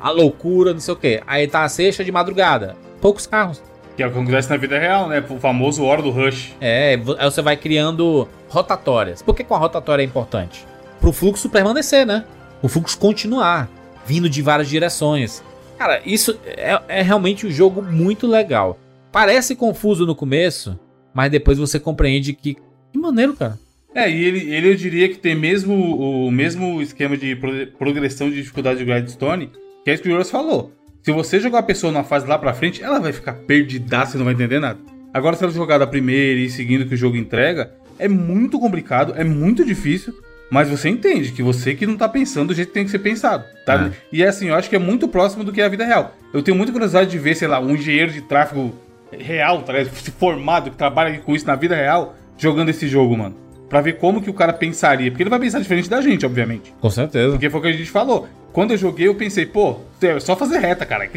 A 0.00 0.10
loucura, 0.10 0.72
não 0.72 0.80
sei 0.80 0.94
o 0.94 0.96
que. 0.96 1.22
Aí 1.26 1.46
tá 1.46 1.64
a 1.64 1.68
sexta 1.68 2.04
de 2.04 2.12
madrugada. 2.12 2.76
Poucos 3.00 3.26
carros. 3.26 3.62
Que 3.96 4.02
é 4.02 4.06
o 4.06 4.12
que 4.12 4.18
acontece 4.18 4.48
na 4.48 4.56
vida 4.56 4.78
real, 4.78 5.08
né? 5.08 5.24
O 5.28 5.38
famoso 5.38 5.84
hora 5.84 6.00
do 6.00 6.10
rush. 6.10 6.54
É, 6.60 7.00
aí 7.18 7.24
você 7.24 7.42
vai 7.42 7.56
criando 7.56 8.28
rotatórias. 8.48 9.22
Por 9.22 9.34
que, 9.34 9.42
que 9.42 9.52
uma 9.52 9.58
rotatória 9.58 10.02
é 10.02 10.06
importante? 10.06 10.64
Pro 11.00 11.12
fluxo 11.12 11.48
permanecer, 11.48 12.06
né? 12.06 12.24
O 12.62 12.68
fluxo 12.68 12.98
continuar, 12.98 13.68
vindo 14.06 14.28
de 14.28 14.40
várias 14.40 14.68
direções. 14.68 15.42
Cara, 15.78 16.02
isso 16.04 16.38
é, 16.44 16.80
é 16.88 17.02
realmente 17.02 17.46
um 17.46 17.50
jogo 17.50 17.80
muito 17.82 18.26
legal. 18.26 18.78
Parece 19.12 19.54
confuso 19.54 20.04
no 20.04 20.14
começo, 20.14 20.78
mas 21.14 21.30
depois 21.30 21.56
você 21.58 21.78
compreende 21.78 22.32
que. 22.32 22.56
Que 22.92 22.98
maneiro, 22.98 23.34
cara. 23.34 23.58
É, 23.94 24.10
e 24.10 24.24
ele, 24.24 24.52
ele 24.52 24.70
eu 24.70 24.74
diria 24.74 25.08
que 25.08 25.16
tem 25.18 25.34
mesmo 25.34 25.74
o 25.74 26.30
mesmo 26.30 26.80
esquema 26.82 27.16
de 27.16 27.34
pro- 27.36 27.66
progressão 27.78 28.28
de 28.28 28.36
dificuldade 28.36 28.78
de 28.78 28.84
Grindstone, 28.84 29.50
que 29.84 29.90
é 29.90 29.94
isso 29.94 30.02
que 30.02 30.08
o 30.08 30.12
Jonas 30.12 30.30
falou. 30.30 30.72
Se 31.02 31.12
você 31.12 31.40
jogar 31.40 31.60
a 31.60 31.62
pessoa 31.62 31.92
numa 31.92 32.04
fase 32.04 32.26
lá 32.26 32.38
pra 32.38 32.52
frente, 32.52 32.82
ela 32.82 32.98
vai 32.98 33.12
ficar 33.12 33.32
perdidaça 33.32 34.16
e 34.16 34.18
não 34.18 34.24
vai 34.24 34.34
entender 34.34 34.58
nada. 34.60 34.78
Agora, 35.12 35.36
se 35.36 35.42
ela 35.42 35.52
jogar 35.52 35.78
da 35.78 35.86
primeira 35.86 36.38
e 36.40 36.50
seguindo 36.50 36.82
o 36.82 36.86
que 36.88 36.94
o 36.94 36.98
jogo 36.98 37.16
entrega, 37.16 37.72
é 37.98 38.06
muito 38.08 38.58
complicado, 38.60 39.14
é 39.16 39.24
muito 39.24 39.64
difícil, 39.64 40.14
mas 40.50 40.68
você 40.68 40.88
entende 40.88 41.32
que 41.32 41.42
você 41.42 41.74
que 41.74 41.86
não 41.86 41.96
tá 41.96 42.08
pensando 42.08 42.48
do 42.48 42.54
jeito 42.54 42.68
que 42.68 42.74
tem 42.74 42.84
que 42.84 42.90
ser 42.90 42.98
pensado, 43.00 43.44
tá? 43.66 43.90
E 44.12 44.22
é 44.22 44.28
assim, 44.28 44.48
eu 44.48 44.54
acho 44.54 44.68
que 44.68 44.76
é 44.76 44.78
muito 44.78 45.06
próximo 45.08 45.44
do 45.44 45.52
que 45.52 45.60
é 45.60 45.64
a 45.64 45.68
vida 45.68 45.84
real. 45.84 46.14
Eu 46.32 46.42
tenho 46.42 46.56
muita 46.56 46.72
curiosidade 46.72 47.10
de 47.10 47.18
ver, 47.18 47.34
sei 47.34 47.48
lá, 47.48 47.60
um 47.60 47.74
engenheiro 47.74 48.12
de 48.12 48.22
tráfego 48.22 48.74
real, 49.10 49.62
tá 49.62 49.72
formado, 50.18 50.70
que 50.70 50.76
trabalha 50.76 51.18
com 51.18 51.34
isso 51.34 51.46
na 51.46 51.54
vida 51.54 51.74
real, 51.74 52.14
jogando 52.36 52.68
esse 52.68 52.88
jogo, 52.88 53.16
mano. 53.16 53.34
Pra 53.68 53.80
ver 53.82 53.98
como 53.98 54.22
que 54.22 54.30
o 54.30 54.34
cara 54.34 54.52
pensaria. 54.52 55.10
Porque 55.10 55.22
ele 55.22 55.30
vai 55.30 55.38
pensar 55.38 55.60
diferente 55.60 55.90
da 55.90 56.00
gente, 56.00 56.24
obviamente. 56.24 56.74
Com 56.80 56.88
certeza. 56.88 57.32
Porque 57.32 57.50
foi 57.50 57.60
o 57.60 57.62
que 57.62 57.68
a 57.68 57.72
gente 57.72 57.90
falou. 57.90 58.26
Quando 58.50 58.70
eu 58.70 58.78
joguei, 58.78 59.06
eu 59.06 59.14
pensei, 59.14 59.44
pô, 59.44 59.80
é 60.00 60.18
só 60.18 60.34
fazer 60.34 60.58
reta, 60.58 60.86
cara. 60.86 61.08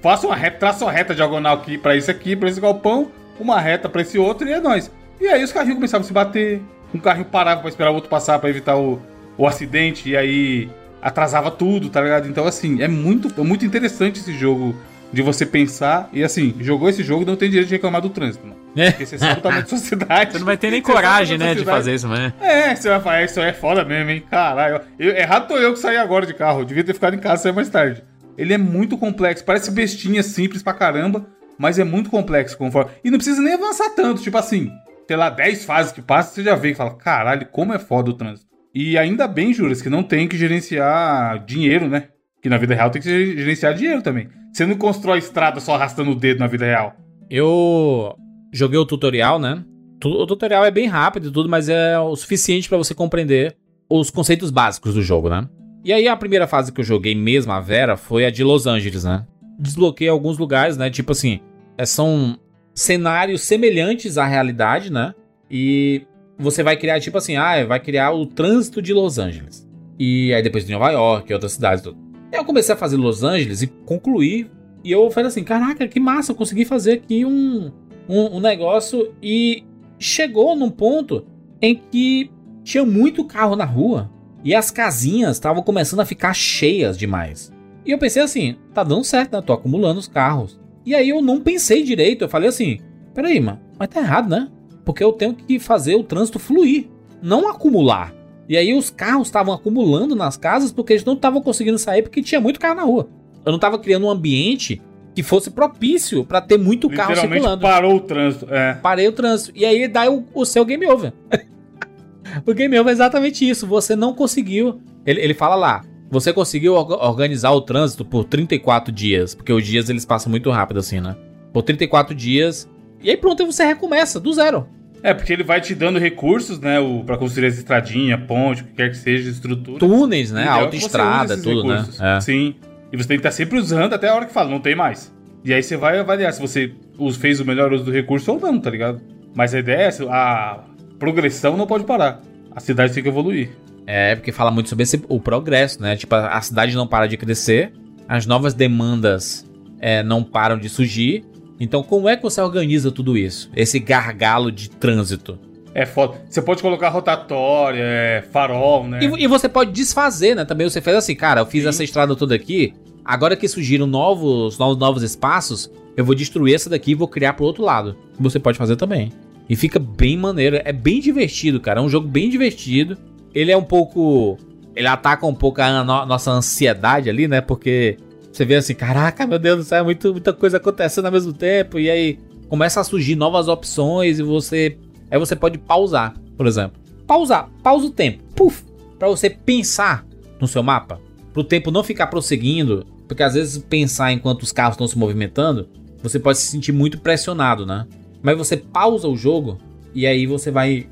Faça 0.00 0.26
uma 0.26 0.34
reta, 0.34 0.58
traça 0.58 0.84
uma 0.84 0.92
reta 0.92 1.14
diagonal 1.14 1.56
aqui 1.56 1.76
pra 1.76 1.94
isso 1.94 2.10
aqui, 2.10 2.34
pra 2.34 2.48
esse 2.48 2.58
galpão, 2.58 3.10
uma 3.38 3.60
reta 3.60 3.88
pra 3.88 4.00
esse 4.00 4.18
outro 4.18 4.48
e 4.48 4.52
é 4.52 4.60
nóis. 4.60 4.90
E 5.20 5.26
aí 5.28 5.44
os 5.44 5.52
carrinhos 5.52 5.76
começavam 5.76 6.04
a 6.04 6.08
se 6.08 6.12
bater, 6.12 6.62
um 6.94 6.98
carrinho 6.98 7.26
parava 7.26 7.60
pra 7.60 7.68
esperar 7.68 7.90
o 7.90 7.94
outro 7.94 8.10
passar 8.10 8.38
pra 8.38 8.50
evitar 8.50 8.76
o, 8.76 9.00
o 9.36 9.46
acidente, 9.46 10.08
e 10.08 10.16
aí 10.16 10.68
atrasava 11.02 11.50
tudo, 11.50 11.88
tá 11.88 12.00
ligado? 12.00 12.28
Então, 12.28 12.46
assim, 12.46 12.82
é 12.82 12.88
muito, 12.88 13.32
é 13.40 13.44
muito 13.44 13.64
interessante 13.64 14.20
esse 14.20 14.32
jogo 14.36 14.74
de 15.12 15.22
você 15.22 15.44
pensar. 15.44 16.08
E 16.12 16.22
assim, 16.22 16.54
jogou 16.60 16.88
esse 16.88 17.02
jogo, 17.02 17.24
não 17.24 17.36
tem 17.36 17.48
direito 17.48 17.68
de 17.68 17.74
reclamar 17.74 18.00
do 18.00 18.10
trânsito, 18.10 18.46
mano. 18.46 18.60
É. 18.76 18.90
Porque 18.90 19.06
você 19.06 19.18
sabe 19.18 19.40
o 19.40 19.42
tamanho 19.42 19.62
da 19.62 19.68
sua 19.68 19.78
cidade. 19.78 20.32
Você 20.32 20.38
não 20.38 20.46
vai 20.46 20.56
ter 20.56 20.70
nem 20.70 20.80
sabe 20.80 20.94
coragem, 20.94 21.38
né, 21.38 21.54
de 21.54 21.64
fazer 21.64 21.94
isso, 21.94 22.06
mas... 22.06 22.32
É, 22.40 22.74
você 22.74 22.88
vai 22.88 23.00
falar, 23.00 23.24
isso 23.24 23.40
é 23.40 23.52
foda 23.52 23.84
mesmo, 23.84 24.10
hein? 24.10 24.22
Caralho. 24.30 24.82
Eu, 24.98 25.10
errado 25.16 25.48
tô 25.48 25.56
eu 25.56 25.72
que 25.72 25.78
saí 25.78 25.96
agora 25.96 26.26
de 26.26 26.34
carro. 26.34 26.64
Devia 26.64 26.84
ter 26.84 26.94
ficado 26.94 27.14
em 27.14 27.18
casa 27.18 27.40
e 27.40 27.42
sair 27.44 27.52
mais 27.52 27.68
tarde. 27.68 28.04
Ele 28.38 28.52
é 28.54 28.58
muito 28.58 28.96
complexo. 28.96 29.44
Parece 29.44 29.70
bestinha 29.70 30.22
simples 30.22 30.62
pra 30.62 30.72
caramba, 30.72 31.26
mas 31.58 31.78
é 31.78 31.84
muito 31.84 32.08
complexo 32.10 32.56
conforme. 32.56 32.90
E 33.02 33.10
não 33.10 33.18
precisa 33.18 33.42
nem 33.42 33.54
avançar 33.54 33.90
tanto. 33.90 34.22
Tipo 34.22 34.38
assim, 34.38 34.70
sei 35.10 35.16
lá, 35.16 35.28
10 35.28 35.64
fases 35.64 35.90
que 35.90 36.00
passa, 36.00 36.32
você 36.32 36.44
já 36.44 36.54
vê 36.54 36.70
e 36.70 36.74
fala, 36.74 36.94
caralho, 36.94 37.44
como 37.50 37.74
é 37.74 37.80
foda 37.80 38.10
o 38.10 38.14
trânsito. 38.14 38.46
E 38.72 38.96
ainda 38.96 39.26
bem, 39.26 39.52
Juras, 39.52 39.82
que 39.82 39.90
não 39.90 40.04
tem 40.04 40.28
que 40.28 40.38
gerenciar 40.38 41.44
dinheiro, 41.44 41.88
né? 41.88 42.10
Que 42.40 42.48
na 42.48 42.56
vida 42.56 42.76
real 42.76 42.90
tem 42.90 43.02
que 43.02 43.36
gerenciar 43.36 43.74
dinheiro 43.74 44.02
também. 44.02 44.28
Você 44.52 44.64
não 44.64 44.76
constrói 44.76 45.18
estrada 45.18 45.58
só 45.58 45.74
arrastando 45.74 46.12
o 46.12 46.14
dedo 46.14 46.38
na 46.38 46.46
vida 46.46 46.64
real. 46.64 46.94
Eu 47.28 48.14
joguei 48.52 48.78
o 48.78 48.86
tutorial, 48.86 49.40
né? 49.40 49.64
O 50.04 50.24
tutorial 50.28 50.64
é 50.64 50.70
bem 50.70 50.86
rápido 50.86 51.26
e 51.26 51.32
tudo, 51.32 51.48
mas 51.48 51.68
é 51.68 51.98
o 51.98 52.14
suficiente 52.14 52.68
pra 52.68 52.78
você 52.78 52.94
compreender 52.94 53.56
os 53.90 54.10
conceitos 54.10 54.52
básicos 54.52 54.94
do 54.94 55.02
jogo, 55.02 55.28
né? 55.28 55.48
E 55.84 55.92
aí 55.92 56.06
a 56.06 56.16
primeira 56.16 56.46
fase 56.46 56.70
que 56.70 56.80
eu 56.80 56.84
joguei 56.84 57.16
mesmo, 57.16 57.50
a 57.50 57.58
Vera, 57.58 57.96
foi 57.96 58.24
a 58.24 58.30
de 58.30 58.44
Los 58.44 58.64
Angeles, 58.64 59.02
né? 59.02 59.26
Desbloqueei 59.58 60.08
alguns 60.08 60.38
lugares, 60.38 60.76
né? 60.76 60.88
Tipo 60.88 61.10
assim, 61.10 61.40
é, 61.76 61.84
são 61.84 62.38
cenários 62.80 63.42
semelhantes 63.42 64.16
à 64.16 64.24
realidade, 64.24 64.90
né? 64.90 65.14
E 65.50 66.06
você 66.38 66.62
vai 66.62 66.76
criar, 66.76 66.98
tipo 66.98 67.18
assim, 67.18 67.36
ah, 67.36 67.64
vai 67.66 67.78
criar 67.78 68.12
o 68.12 68.24
trânsito 68.24 68.80
de 68.80 68.94
Los 68.94 69.18
Angeles. 69.18 69.68
E 69.98 70.32
aí 70.32 70.42
depois 70.42 70.64
de 70.64 70.72
Nova 70.72 70.90
York 70.90 71.30
e 71.30 71.34
outras 71.34 71.52
cidades. 71.52 71.84
Tudo. 71.84 71.98
Eu 72.32 72.42
comecei 72.42 72.74
a 72.74 72.78
fazer 72.78 72.96
Los 72.96 73.22
Angeles 73.22 73.60
e 73.60 73.66
concluí. 73.66 74.50
E 74.82 74.90
eu 74.90 75.10
falei 75.10 75.28
assim, 75.28 75.44
caraca, 75.44 75.86
que 75.86 76.00
massa, 76.00 76.32
eu 76.32 76.36
consegui 76.36 76.64
fazer 76.64 76.92
aqui 76.92 77.22
um, 77.22 77.70
um, 78.08 78.36
um 78.36 78.40
negócio. 78.40 79.12
E 79.22 79.62
chegou 79.98 80.56
num 80.56 80.70
ponto 80.70 81.26
em 81.60 81.74
que 81.74 82.30
tinha 82.64 82.84
muito 82.84 83.26
carro 83.26 83.56
na 83.56 83.66
rua. 83.66 84.10
E 84.42 84.54
as 84.54 84.70
casinhas 84.70 85.36
estavam 85.36 85.62
começando 85.62 86.00
a 86.00 86.06
ficar 86.06 86.32
cheias 86.32 86.96
demais. 86.96 87.52
E 87.84 87.90
eu 87.90 87.98
pensei 87.98 88.22
assim, 88.22 88.56
tá 88.72 88.82
dando 88.82 89.04
certo, 89.04 89.34
né? 89.34 89.42
Tô 89.42 89.52
acumulando 89.52 90.00
os 90.00 90.08
carros. 90.08 90.58
E 90.90 90.94
aí 90.96 91.10
eu 91.10 91.22
não 91.22 91.40
pensei 91.40 91.84
direito, 91.84 92.24
eu 92.24 92.28
falei 92.28 92.48
assim, 92.48 92.80
peraí, 93.14 93.38
mano, 93.38 93.60
Mas 93.78 93.90
tá 93.90 94.00
errado, 94.00 94.28
né? 94.28 94.48
Porque 94.84 95.04
eu 95.04 95.12
tenho 95.12 95.32
que 95.32 95.60
fazer 95.60 95.94
o 95.94 96.02
trânsito 96.02 96.40
fluir, 96.40 96.88
não 97.22 97.48
acumular. 97.48 98.12
E 98.48 98.56
aí 98.56 98.74
os 98.74 98.90
carros 98.90 99.28
estavam 99.28 99.54
acumulando 99.54 100.16
nas 100.16 100.36
casas 100.36 100.72
porque 100.72 100.94
eles 100.94 101.04
não 101.04 101.14
estavam 101.14 101.40
conseguindo 101.40 101.78
sair 101.78 102.02
porque 102.02 102.20
tinha 102.20 102.40
muito 102.40 102.58
carro 102.58 102.74
na 102.74 102.82
rua. 102.82 103.08
Eu 103.46 103.52
não 103.52 103.54
estava 103.54 103.78
criando 103.78 104.04
um 104.04 104.10
ambiente 104.10 104.82
que 105.14 105.22
fosse 105.22 105.48
propício 105.52 106.24
para 106.24 106.40
ter 106.40 106.58
muito 106.58 106.90
carro 106.90 107.14
circulando. 107.14 107.62
parou 107.62 107.94
o 107.94 108.00
trânsito. 108.00 108.52
É. 108.52 108.74
Parei 108.74 109.06
o 109.06 109.12
trânsito. 109.12 109.52
E 109.54 109.64
aí 109.64 109.86
dá 109.86 110.10
o, 110.10 110.24
o 110.34 110.44
seu 110.44 110.64
game 110.64 110.84
over. 110.88 111.12
o 112.44 112.52
game 112.52 112.76
over 112.76 112.90
é 112.90 112.92
exatamente 112.92 113.48
isso. 113.48 113.64
Você 113.64 113.94
não 113.94 114.12
conseguiu. 114.12 114.80
Ele, 115.06 115.20
ele 115.20 115.34
fala 115.34 115.54
lá. 115.54 115.84
Você 116.10 116.32
conseguiu 116.32 116.74
orga- 116.74 116.96
organizar 116.96 117.50
o 117.52 117.60
trânsito 117.60 118.04
por 118.04 118.24
34 118.24 118.92
dias. 118.92 119.34
Porque 119.34 119.52
os 119.52 119.64
dias 119.64 119.88
eles 119.88 120.04
passam 120.04 120.28
muito 120.30 120.50
rápido 120.50 120.80
assim, 120.80 121.00
né? 121.00 121.16
Por 121.52 121.62
34 121.62 122.14
dias. 122.14 122.68
E 123.02 123.10
aí 123.10 123.16
pronto, 123.16 123.46
você 123.46 123.64
recomeça 123.64 124.18
do 124.18 124.32
zero. 124.32 124.66
É, 125.02 125.14
porque 125.14 125.32
ele 125.32 125.42
vai 125.42 125.60
te 125.60 125.74
dando 125.74 125.98
recursos, 125.98 126.58
né? 126.60 126.78
O, 126.78 127.02
pra 127.04 127.16
construir 127.16 127.46
as 127.46 127.56
estradinhas, 127.56 128.20
ponte, 128.26 128.62
o 128.62 128.66
que 128.66 128.72
quer 128.74 128.90
que 128.90 128.96
seja, 128.96 129.30
estrutura. 129.30 129.78
Túneis, 129.78 130.30
né? 130.30 130.44
É 130.44 130.48
Autoestrada, 130.48 131.36
tudo, 131.38 131.64
né? 131.64 131.76
recursos. 131.78 132.00
É. 132.00 132.20
Sim. 132.20 132.54
E 132.92 132.96
você 132.96 133.08
tem 133.08 133.16
que 133.16 133.20
estar 133.20 133.30
sempre 133.30 133.58
usando 133.58 133.92
até 133.94 134.08
a 134.08 134.14
hora 134.14 134.26
que 134.26 134.32
fala, 134.32 134.50
não 134.50 134.60
tem 134.60 134.74
mais. 134.74 135.14
E 135.44 135.54
aí 135.54 135.62
você 135.62 135.76
vai 135.76 135.98
avaliar 135.98 136.32
se 136.34 136.40
você 136.40 136.74
fez 137.18 137.40
o 137.40 137.44
melhor 137.46 137.72
uso 137.72 137.84
do 137.84 137.90
recurso 137.90 138.32
ou 138.32 138.38
não, 138.40 138.60
tá 138.60 138.68
ligado? 138.68 139.00
Mas 139.34 139.54
a 139.54 139.60
ideia 139.60 139.78
é 139.78 139.84
essa, 139.84 140.04
a 140.10 140.64
progressão 140.98 141.56
não 141.56 141.66
pode 141.66 141.84
parar. 141.84 142.20
A 142.54 142.60
cidade 142.60 142.92
tem 142.92 143.02
que 143.02 143.08
evoluir. 143.08 143.48
É, 143.86 144.14
porque 144.14 144.30
fala 144.32 144.50
muito 144.50 144.68
sobre 144.68 144.82
esse- 144.84 145.02
o 145.08 145.18
progresso, 145.20 145.80
né? 145.82 145.96
Tipo, 145.96 146.14
a, 146.14 146.28
a 146.36 146.40
cidade 146.42 146.74
não 146.76 146.86
para 146.86 147.06
de 147.06 147.16
crescer, 147.16 147.72
as 148.08 148.26
novas 148.26 148.54
demandas 148.54 149.44
é, 149.80 150.02
não 150.02 150.22
param 150.22 150.58
de 150.58 150.68
surgir. 150.68 151.24
Então, 151.58 151.82
como 151.82 152.08
é 152.08 152.16
que 152.16 152.22
você 152.22 152.40
organiza 152.40 152.90
tudo 152.90 153.16
isso? 153.18 153.50
Esse 153.54 153.78
gargalo 153.78 154.50
de 154.50 154.70
trânsito. 154.70 155.38
É 155.74 155.84
foda. 155.86 156.20
Você 156.28 156.40
pode 156.42 156.62
colocar 156.62 156.88
rotatória, 156.88 157.82
é, 157.82 158.22
farol, 158.32 158.86
né? 158.86 159.00
E, 159.02 159.24
e 159.24 159.26
você 159.26 159.48
pode 159.48 159.70
desfazer, 159.72 160.34
né? 160.34 160.44
Também 160.44 160.68
você 160.68 160.80
fez 160.80 160.96
assim, 160.96 161.14
cara, 161.14 161.40
eu 161.42 161.46
fiz 161.46 161.64
essa 161.64 161.84
estrada 161.84 162.16
toda 162.16 162.34
aqui. 162.34 162.72
Agora 163.04 163.36
que 163.36 163.46
surgiram 163.48 163.86
novos, 163.86 164.58
novos, 164.58 164.76
novos 164.78 165.02
espaços, 165.02 165.70
eu 165.96 166.04
vou 166.04 166.14
destruir 166.14 166.54
essa 166.54 166.68
daqui 166.70 166.92
e 166.92 166.94
vou 166.94 167.06
criar 167.08 167.34
pro 167.34 167.44
outro 167.44 167.62
lado. 167.62 167.96
Você 168.18 168.38
pode 168.38 168.58
fazer 168.58 168.76
também. 168.76 169.12
E 169.48 169.54
fica 169.56 169.78
bem 169.78 170.16
maneiro. 170.16 170.60
É 170.64 170.72
bem 170.72 171.00
divertido, 171.00 171.60
cara. 171.60 171.80
É 171.80 171.82
um 171.82 171.88
jogo 171.88 172.06
bem 172.08 172.28
divertido. 172.30 172.96
Ele 173.34 173.50
é 173.52 173.56
um 173.56 173.62
pouco. 173.62 174.38
Ele 174.74 174.86
ataca 174.86 175.26
um 175.26 175.34
pouco 175.34 175.60
a 175.60 175.84
no- 175.84 176.06
nossa 176.06 176.30
ansiedade 176.30 177.10
ali, 177.10 177.26
né? 177.28 177.40
Porque 177.40 177.96
você 178.32 178.44
vê 178.44 178.56
assim, 178.56 178.74
caraca, 178.74 179.26
meu 179.26 179.38
Deus 179.38 179.58
do 179.58 179.64
céu, 179.64 179.78
é 179.78 179.82
muito, 179.82 180.12
muita 180.12 180.32
coisa 180.32 180.56
acontecendo 180.58 181.06
ao 181.06 181.12
mesmo 181.12 181.32
tempo. 181.32 181.78
E 181.78 181.90
aí 181.90 182.18
começa 182.48 182.80
a 182.80 182.84
surgir 182.84 183.16
novas 183.16 183.48
opções 183.48 184.18
e 184.18 184.22
você. 184.22 184.76
Aí 185.10 185.18
você 185.18 185.34
pode 185.34 185.58
pausar, 185.58 186.14
por 186.36 186.46
exemplo. 186.46 186.80
Pausar, 187.06 187.48
pausa 187.62 187.86
o 187.86 187.90
tempo. 187.90 188.22
Puf! 188.34 188.62
Pra 188.98 189.08
você 189.08 189.28
pensar 189.30 190.06
no 190.40 190.46
seu 190.46 190.62
mapa. 190.62 191.00
Pro 191.32 191.42
tempo 191.44 191.70
não 191.70 191.82
ficar 191.82 192.06
prosseguindo. 192.06 192.86
Porque 193.08 193.22
às 193.24 193.34
vezes 193.34 193.58
pensar 193.58 194.12
enquanto 194.12 194.42
os 194.42 194.52
carros 194.52 194.74
estão 194.74 194.86
se 194.86 194.96
movimentando, 194.96 195.68
você 196.00 196.18
pode 196.20 196.38
se 196.38 196.46
sentir 196.46 196.70
muito 196.70 197.00
pressionado, 197.00 197.66
né? 197.66 197.84
Mas 198.22 198.38
você 198.38 198.56
pausa 198.56 199.08
o 199.08 199.16
jogo 199.16 199.58
e 199.92 200.06
aí 200.06 200.26
você 200.26 200.50
vai 200.52 200.86